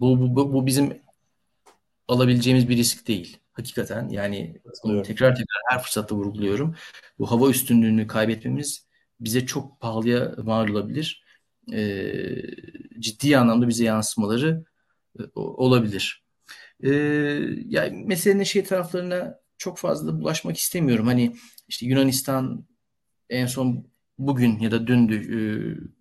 bu, 0.00 0.36
bu, 0.36 0.52
bu 0.52 0.66
bizim 0.66 1.02
alabileceğimiz 2.08 2.68
bir 2.68 2.76
risk 2.76 3.08
değil. 3.08 3.38
Hakikaten 3.52 4.08
yani 4.08 4.60
tekrar 4.82 5.36
tekrar 5.36 5.62
her 5.70 5.82
fırsatta 5.82 6.14
vurguluyorum. 6.14 6.74
Bu 7.18 7.30
hava 7.30 7.50
üstünlüğünü 7.50 8.06
kaybetmemiz 8.06 8.86
bize 9.20 9.46
çok 9.46 9.80
pahalıya 9.80 10.34
mal 10.42 10.68
olabilir. 10.68 11.24
E, 11.72 12.12
ciddi 12.98 13.38
anlamda 13.38 13.68
bize 13.68 13.84
yansımaları 13.84 14.64
e, 15.18 15.22
olabilir. 15.34 16.24
E, 16.82 16.90
yani 17.66 18.04
meselenin 18.06 18.44
şey 18.44 18.64
taraflarına 18.64 19.40
çok 19.58 19.78
fazla 19.78 20.20
bulaşmak 20.20 20.56
istemiyorum. 20.56 21.06
Hani 21.06 21.36
işte 21.68 21.86
Yunanistan 21.86 22.66
en 23.30 23.46
son 23.46 23.86
bugün 24.18 24.58
ya 24.58 24.70
da 24.70 24.86
dündü 24.86 25.14
e, 25.14 25.38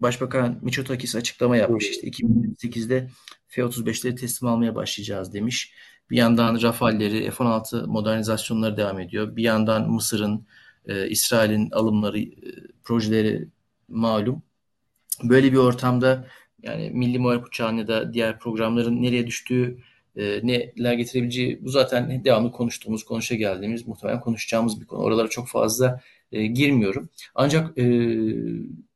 Başbakan 0.01 0.59
Mitsotakis 0.61 1.15
açıklama 1.15 1.57
yapmış. 1.57 1.89
İşte 1.89 2.07
2008'de 2.07 3.09
F-35'leri 3.47 4.15
teslim 4.15 4.49
almaya 4.49 4.75
başlayacağız 4.75 5.33
demiş. 5.33 5.73
Bir 6.09 6.17
yandan 6.17 6.61
Rafal'leri, 6.61 7.31
F-16 7.31 7.87
modernizasyonları 7.87 8.77
devam 8.77 8.99
ediyor. 8.99 9.35
Bir 9.35 9.43
yandan 9.43 9.89
Mısır'ın, 9.89 10.47
e, 10.87 11.09
İsrail'in 11.09 11.71
alımları, 11.71 12.19
e, 12.19 12.29
projeleri 12.83 13.47
malum. 13.87 14.43
Böyle 15.23 15.51
bir 15.51 15.57
ortamda 15.57 16.27
yani 16.61 16.89
Milli 16.89 17.19
Muharip 17.19 17.45
Uçağı'nın 17.45 17.77
ya 17.77 17.87
da 17.87 18.13
diğer 18.13 18.39
programların 18.39 19.01
nereye 19.01 19.27
düştüğü, 19.27 19.77
e, 20.15 20.23
neler 20.43 20.93
getirebileceği 20.93 21.65
bu 21.65 21.69
zaten 21.69 22.23
devamlı 22.25 22.51
konuştuğumuz, 22.51 23.03
konuşa 23.03 23.35
geldiğimiz, 23.35 23.87
muhtemelen 23.87 24.21
konuşacağımız 24.21 24.81
bir 24.81 24.85
konu. 24.85 25.01
Oralara 25.01 25.27
çok 25.27 25.47
fazla 25.47 26.01
e, 26.35 26.45
girmiyorum. 26.45 27.09
Ancak 27.35 27.77
e, 27.77 27.83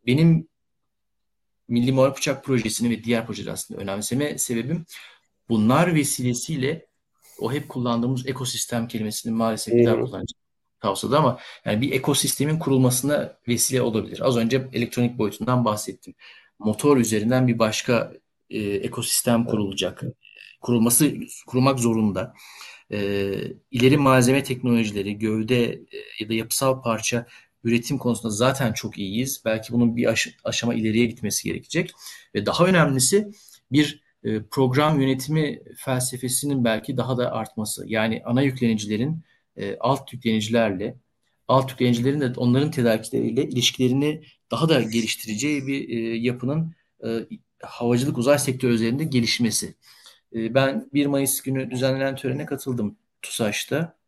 benim 0.08 0.48
Milli 1.68 1.92
Muharip 1.92 2.18
Uçak 2.18 2.44
Projesi'ni 2.44 2.90
ve 2.90 3.04
diğer 3.04 3.28
projeleri 3.28 3.54
aslında 3.54 3.82
önemseme 3.82 4.38
sebebim 4.38 4.86
bunlar 5.50 5.96
vesilesiyle 5.96 6.86
o 7.40 7.54
hep 7.54 7.70
kullandığımız 7.70 8.28
ekosistem 8.28 8.88
kelimesini 8.88 9.34
maalesef 9.34 9.74
bir 9.74 9.86
daha 9.86 9.96
kullanacağım 9.96 10.40
tavsiyede 10.80 11.18
ama 11.18 11.40
yani 11.66 11.82
bir 11.82 11.92
ekosistemin 11.92 12.60
kurulmasına 12.60 13.38
vesile 13.48 13.82
olabilir. 13.82 14.20
Az 14.28 14.38
önce 14.38 14.68
elektronik 14.74 15.18
boyutundan 15.18 15.66
bahsettim. 15.66 16.14
Motor 16.60 16.98
üzerinden 16.98 17.48
bir 17.48 17.60
başka 17.60 18.14
e, 18.50 18.60
ekosistem 18.60 19.46
kurulacak. 19.46 20.04
Kurulması 20.62 21.14
kurulmak 21.48 21.80
zorunda. 21.80 22.34
E, 22.92 23.32
ileri 23.72 23.98
malzeme 23.98 24.44
teknolojileri, 24.44 25.20
gövde 25.20 25.64
e, 25.66 25.98
ya 26.20 26.30
da 26.30 26.34
yapısal 26.34 26.82
parça 26.82 27.26
üretim 27.64 27.98
konusunda 27.98 28.30
zaten 28.30 28.74
çok 28.74 28.98
iyiyiz. 28.98 29.42
Belki 29.46 29.74
bunun 29.74 29.96
bir 29.96 30.06
aş- 30.06 30.36
aşama 30.44 30.74
ileriye 30.74 31.06
gitmesi 31.06 31.44
gerekecek. 31.44 31.92
Ve 32.36 32.46
daha 32.46 32.66
önemlisi 32.66 33.32
bir 33.72 34.02
e, 34.24 34.44
program 34.44 35.02
yönetimi 35.02 35.62
felsefesinin 35.78 36.64
belki 36.64 36.98
daha 36.98 37.18
da 37.18 37.32
artması. 37.32 37.84
Yani 37.88 38.22
ana 38.26 38.42
yüklenicilerin 38.42 39.24
e, 39.58 39.78
alt 39.80 40.14
yüklenicilerle, 40.14 40.96
alt 41.48 41.72
yüklenicilerin 41.72 42.22
de 42.22 42.34
onların 42.38 42.72
tedarikleriyle 42.72 43.44
ilişkilerini 43.44 44.24
daha 44.52 44.70
da 44.70 44.82
geliştireceği 44.82 45.68
bir 45.68 45.90
e, 45.90 46.18
yapının 46.18 46.76
e, 47.06 47.08
havacılık 47.64 48.18
uzay 48.18 48.40
sektörü 48.40 48.74
üzerinde 48.74 49.04
gelişmesi. 49.04 49.76
E, 50.36 50.54
ben 50.54 50.90
1 50.94 51.06
Mayıs 51.06 51.42
günü 51.42 51.72
düzenlenen 51.72 52.16
törene 52.16 52.46
katıldım 52.46 52.98
TUSAŞ'ta. 53.22 54.00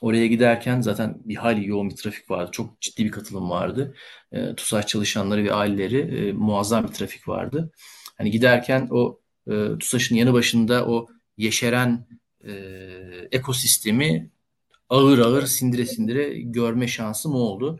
Oraya 0.00 0.26
giderken 0.26 0.80
zaten 0.80 1.18
bir 1.24 1.36
hali 1.36 1.68
yoğun 1.68 1.90
bir 1.90 1.96
trafik 1.96 2.30
vardı. 2.30 2.50
Çok 2.52 2.80
ciddi 2.80 3.04
bir 3.04 3.10
katılım 3.10 3.50
vardı. 3.50 3.94
E, 4.32 4.54
TUSAŞ 4.54 4.86
çalışanları 4.86 5.44
ve 5.44 5.52
aileleri 5.52 5.98
e, 5.98 6.32
muazzam 6.32 6.84
bir 6.84 6.92
trafik 6.92 7.28
vardı. 7.28 7.72
Hani 8.18 8.30
giderken 8.30 8.88
o 8.90 9.20
e, 9.50 9.78
TUSAŞ'ın 9.78 10.16
yanı 10.16 10.32
başında 10.32 10.86
o 10.86 11.06
yeşeren 11.36 12.06
e, 12.46 12.52
ekosistemi 13.32 14.30
ağır 14.88 15.18
ağır 15.18 15.46
sindire 15.46 15.86
sindire 15.86 16.40
görme 16.40 16.88
şansım 16.88 17.34
oldu. 17.34 17.78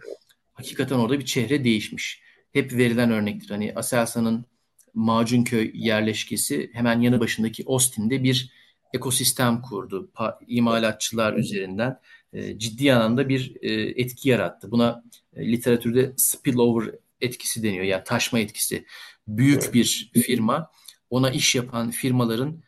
Hakikaten 0.52 0.96
orada 0.96 1.18
bir 1.18 1.24
çehre 1.24 1.64
değişmiş. 1.64 2.22
Hep 2.52 2.72
verilen 2.72 3.10
örnektir. 3.10 3.50
Hani 3.50 3.72
Aselsan'ın 3.76 4.46
Macunköy 4.94 5.70
yerleşkesi 5.74 6.70
hemen 6.72 7.00
yanı 7.00 7.20
başındaki 7.20 7.64
Austin'de 7.66 8.22
bir 8.22 8.52
ekosistem 8.94 9.62
kurdu. 9.62 10.10
Pa- 10.14 10.38
imalatçılar 10.46 11.34
üzerinden 11.34 12.00
e, 12.32 12.58
ciddi 12.58 12.94
anlamda 12.94 13.28
bir 13.28 13.56
e, 13.62 13.72
etki 14.02 14.28
yarattı. 14.28 14.70
Buna 14.70 15.04
e, 15.36 15.52
literatürde 15.52 16.12
spillover 16.16 16.94
etkisi 17.20 17.62
deniyor. 17.62 17.84
Yani 17.84 18.04
taşma 18.04 18.38
etkisi. 18.38 18.84
Büyük 19.28 19.74
bir 19.74 20.10
firma 20.14 20.70
ona 21.10 21.30
iş 21.30 21.54
yapan 21.54 21.90
firmaların 21.90 22.62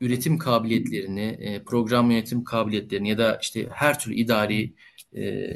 üretim 0.00 0.38
kabiliyetlerini, 0.38 1.36
e, 1.40 1.64
program 1.64 2.10
yönetim 2.10 2.44
kabiliyetlerini 2.44 3.08
ya 3.08 3.18
da 3.18 3.38
işte 3.42 3.68
her 3.72 3.98
türlü 3.98 4.14
idari 4.14 4.74
e, 5.16 5.50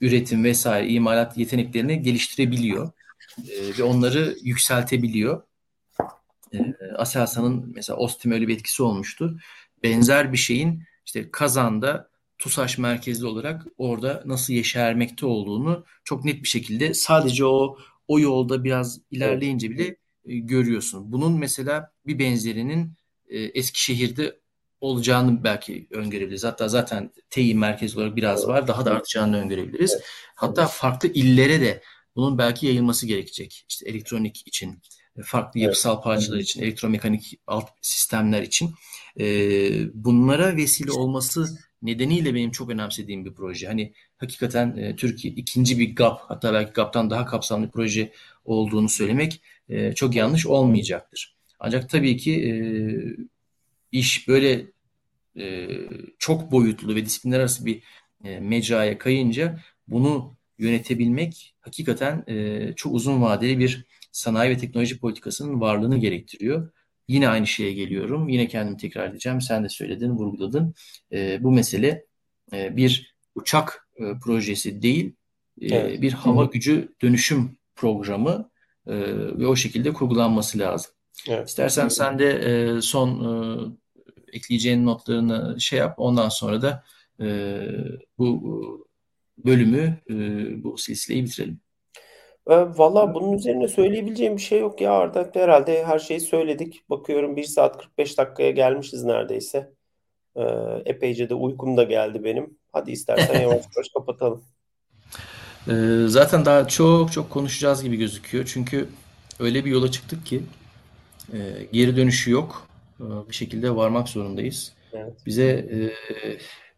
üretim 0.00 0.44
vesaire 0.44 0.88
imalat 0.88 1.38
yeteneklerini 1.38 2.02
geliştirebiliyor 2.02 2.92
e, 3.48 3.78
ve 3.78 3.82
onları 3.82 4.36
yükseltebiliyor. 4.42 5.42
E, 6.52 6.58
Aselsan'ın 6.96 7.72
mesela 7.74 7.96
Ostim 7.96 8.32
öyle 8.32 8.48
bir 8.48 8.54
etkisi 8.54 8.82
olmuştu. 8.82 9.38
Benzer 9.82 10.32
bir 10.32 10.38
şeyin 10.38 10.82
işte 11.06 11.30
Kazan'da 11.30 12.10
TUSAŞ 12.38 12.78
merkezli 12.78 13.26
olarak 13.26 13.66
orada 13.78 14.22
nasıl 14.26 14.52
yeşermekte 14.52 15.26
olduğunu 15.26 15.84
çok 16.04 16.24
net 16.24 16.42
bir 16.42 16.48
şekilde 16.48 16.94
sadece 16.94 17.44
o 17.44 17.78
o 18.08 18.20
yolda 18.20 18.64
biraz 18.64 19.00
ilerleyince 19.10 19.70
bile 19.70 19.96
e, 20.24 20.36
görüyorsun. 20.38 21.12
Bunun 21.12 21.38
mesela 21.38 21.92
bir 22.06 22.18
benzerinin 22.18 22.92
e, 23.28 23.38
Eskişehir'de 23.38 24.38
olacağını 24.80 25.44
belki 25.44 25.86
öngörebiliriz. 25.90 26.44
Hatta 26.44 26.68
zaten 26.68 27.10
TEİ 27.30 27.54
merkez 27.54 27.96
olarak 27.96 28.16
biraz 28.16 28.48
var. 28.48 28.68
Daha 28.68 28.84
da 28.84 28.90
artacağını 28.90 29.40
öngörebiliriz. 29.40 29.98
Hatta 30.34 30.66
farklı 30.66 31.08
illere 31.08 31.60
de 31.60 31.82
bunun 32.16 32.38
belki 32.38 32.66
yayılması 32.66 33.06
gerekecek. 33.06 33.64
İşte 33.68 33.88
elektronik 33.88 34.46
için, 34.46 34.82
e, 35.16 35.22
farklı 35.22 35.60
yapısal 35.60 36.02
parçalar 36.02 36.38
için, 36.38 36.62
elektromekanik 36.62 37.40
alt 37.46 37.68
sistemler 37.80 38.42
için. 38.42 38.74
E, 39.20 39.24
bunlara 39.94 40.56
vesile 40.56 40.92
olması 40.92 41.58
nedeniyle 41.82 42.34
benim 42.34 42.50
çok 42.50 42.70
önemsediğim 42.70 43.24
bir 43.24 43.34
proje. 43.34 43.66
Hani 43.66 43.92
hakikaten 44.18 44.76
e, 44.76 44.96
Türkiye 44.96 45.34
ikinci 45.34 45.78
bir 45.78 45.96
GAP, 45.96 46.20
hatta 46.20 46.52
belki 46.52 46.72
GAP'tan 46.72 47.10
daha 47.10 47.26
kapsamlı 47.26 47.66
bir 47.66 47.72
proje 47.72 48.12
olduğunu 48.44 48.88
söylemek 48.88 49.40
e, 49.68 49.92
çok 49.92 50.14
yanlış 50.14 50.46
olmayacaktır. 50.46 51.36
Ancak 51.58 51.90
tabii 51.90 52.16
ki 52.16 52.44
e, 52.44 52.52
iş 53.92 54.28
böyle 54.28 54.66
e, 55.38 55.68
çok 56.18 56.52
boyutlu 56.52 56.94
ve 56.94 57.04
disiplinler 57.04 57.40
arası 57.40 57.66
bir 57.66 57.82
e, 58.24 58.40
mecraya 58.40 58.98
kayınca 58.98 59.60
bunu 59.88 60.36
yönetebilmek 60.58 61.54
hakikaten 61.60 62.24
e, 62.28 62.72
çok 62.76 62.94
uzun 62.94 63.22
vadeli 63.22 63.58
bir 63.58 63.84
sanayi 64.12 64.50
ve 64.50 64.58
teknoloji 64.58 64.98
politikasının 64.98 65.60
varlığını 65.60 65.98
gerektiriyor. 65.98 66.70
Yine 67.08 67.28
aynı 67.28 67.46
şeye 67.46 67.72
geliyorum. 67.72 68.28
Yine 68.28 68.48
kendimi 68.48 68.76
tekrar 68.76 69.08
edeceğim. 69.08 69.40
Sen 69.40 69.64
de 69.64 69.68
söyledin, 69.68 70.10
vurguladın. 70.10 70.74
E, 71.12 71.42
bu 71.42 71.50
mesele 71.50 72.04
e, 72.52 72.76
bir 72.76 73.14
uçak 73.34 73.88
e, 73.96 74.18
projesi 74.22 74.82
değil, 74.82 75.14
e, 75.60 75.74
evet. 75.76 76.02
bir 76.02 76.12
hava 76.12 76.44
gücü 76.44 76.88
dönüşüm 77.02 77.56
programı 77.76 78.50
e, 78.86 78.94
ve 79.38 79.46
o 79.46 79.56
şekilde 79.56 79.92
kurgulanması 79.92 80.58
lazım. 80.58 80.92
Evet. 81.28 81.48
İstersen 81.48 81.88
sen 81.88 82.18
de 82.18 82.30
e, 82.30 82.80
son 82.82 83.08
e, 83.24 83.32
ekleyeceğin 84.32 84.86
notlarını 84.86 85.60
şey 85.60 85.78
yap. 85.78 85.94
Ondan 85.96 86.28
sonra 86.28 86.62
da 86.62 86.84
e, 87.20 87.58
bu 88.18 88.86
bölümü, 89.38 89.98
e, 90.10 90.14
bu 90.64 90.78
silsileyi 90.78 91.24
bitirelim. 91.24 91.60
E, 92.50 92.54
Valla 92.54 93.14
bunun 93.14 93.32
üzerine 93.32 93.68
söyleyebileceğim 93.68 94.36
bir 94.36 94.42
şey 94.42 94.60
yok 94.60 94.80
ya 94.80 94.92
Arda. 94.92 95.30
Herhalde 95.34 95.84
her 95.84 95.98
şeyi 95.98 96.20
söyledik. 96.20 96.82
Bakıyorum 96.90 97.36
1 97.36 97.44
saat 97.44 97.78
45 97.78 98.18
dakikaya 98.18 98.50
gelmişiz 98.50 99.04
neredeyse. 99.04 99.72
E, 100.36 100.42
epeyce 100.84 101.28
de 101.30 101.34
uykum 101.34 101.76
da 101.76 101.82
geldi 101.82 102.24
benim. 102.24 102.58
Hadi 102.72 102.92
istersen 102.92 103.34
yavaş 103.40 103.64
yavaş 103.76 103.88
kapatalım. 103.94 104.44
E, 105.68 105.72
zaten 106.06 106.44
daha 106.44 106.68
çok 106.68 107.12
çok 107.12 107.30
konuşacağız 107.30 107.82
gibi 107.82 107.96
gözüküyor. 107.96 108.44
Çünkü 108.52 108.88
öyle 109.40 109.64
bir 109.64 109.70
yola 109.70 109.90
çıktık 109.90 110.26
ki 110.26 110.42
e, 111.32 111.38
geri 111.72 111.96
dönüşü 111.96 112.30
yok. 112.30 112.68
E, 113.00 113.04
bir 113.28 113.34
şekilde 113.34 113.76
varmak 113.76 114.08
zorundayız. 114.08 114.72
Evet. 114.92 115.12
Bize 115.26 115.44
e, 115.44 115.76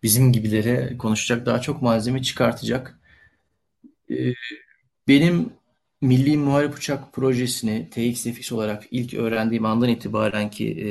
bizim 0.02 0.32
gibilere 0.32 0.98
konuşacak 0.98 1.47
daha 1.47 1.60
çok 1.60 1.82
malzeme 1.82 2.23
çıkartacak. 2.23 3.01
E, 4.10 4.32
benim 5.09 5.52
Milli 6.01 6.36
Muharip 6.36 6.74
Uçak 6.74 7.12
projesini 7.12 7.90
TXFX 7.90 8.52
olarak 8.52 8.85
ilk 8.90 9.14
öğrendiğim 9.14 9.64
andan 9.64 9.89
itibaren 9.89 10.51
ki 10.51 10.70
e, 10.70 10.89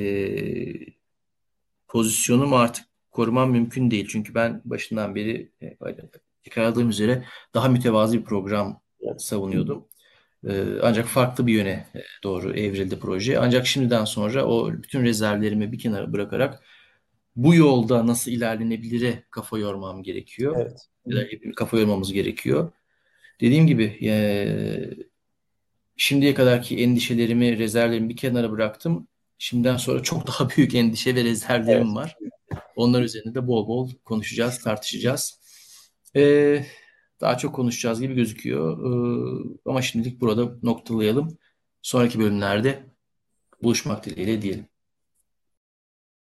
artık 2.53 2.85
korumam 3.11 3.51
mümkün 3.51 3.91
değil. 3.91 4.07
Çünkü 4.09 4.35
ben 4.35 4.61
başından 4.65 5.15
beri 5.15 5.51
e, 5.61 5.77
tekrarladığım 6.43 6.89
üzere 6.89 7.25
daha 7.53 7.67
mütevazı 7.67 8.19
bir 8.19 8.23
program 8.23 8.81
savunuyordum. 9.17 9.87
E, 10.47 10.63
ancak 10.83 11.05
farklı 11.07 11.47
bir 11.47 11.53
yöne 11.53 11.87
e, 11.95 12.01
doğru 12.23 12.53
evrildi 12.53 12.99
proje. 12.99 13.39
Ancak 13.39 13.67
şimdiden 13.67 14.05
sonra 14.05 14.45
o 14.45 14.73
bütün 14.73 15.03
rezervlerimi 15.03 15.71
bir 15.71 15.79
kenara 15.79 16.13
bırakarak 16.13 16.63
bu 17.35 17.55
yolda 17.55 18.07
nasıl 18.07 18.31
ilerlenebilire 18.31 19.23
kafa 19.31 19.57
yormam 19.57 20.03
gerekiyor. 20.03 20.55
Evet. 20.59 20.87
Ya 21.05 21.17
da 21.17 21.51
kafa 21.55 21.77
yormamız 21.77 22.13
gerekiyor. 22.13 22.71
Dediğim 23.41 23.67
gibi 23.67 23.99
e, 24.03 24.13
şimdiye 25.97 26.33
kadarki 26.33 26.77
endişelerimi, 26.77 27.57
rezervlerimi 27.57 28.09
bir 28.09 28.17
kenara 28.17 28.51
bıraktım. 28.51 29.07
Şimdiden 29.37 29.77
sonra 29.77 30.03
çok 30.03 30.27
daha 30.27 30.49
büyük 30.57 30.75
endişe 30.75 31.15
ve 31.15 31.23
rezervlerim 31.23 31.87
Evet. 31.87 31.95
var. 31.95 32.17
Onlar 32.75 33.01
üzerinde 33.01 33.35
de 33.35 33.47
bol 33.47 33.67
bol 33.67 33.89
konuşacağız, 34.05 34.63
tartışacağız. 34.63 35.39
Ee, 36.15 36.65
daha 37.21 37.37
çok 37.37 37.55
konuşacağız 37.55 38.01
gibi 38.01 38.15
gözüküyor. 38.15 38.77
Ee, 38.79 39.59
ama 39.65 39.81
şimdilik 39.81 40.21
burada 40.21 40.51
noktalayalım. 40.63 41.37
Sonraki 41.81 42.19
bölümlerde 42.19 42.83
buluşmak 43.63 44.05
dileğiyle 44.05 44.41
diyelim. 44.41 44.65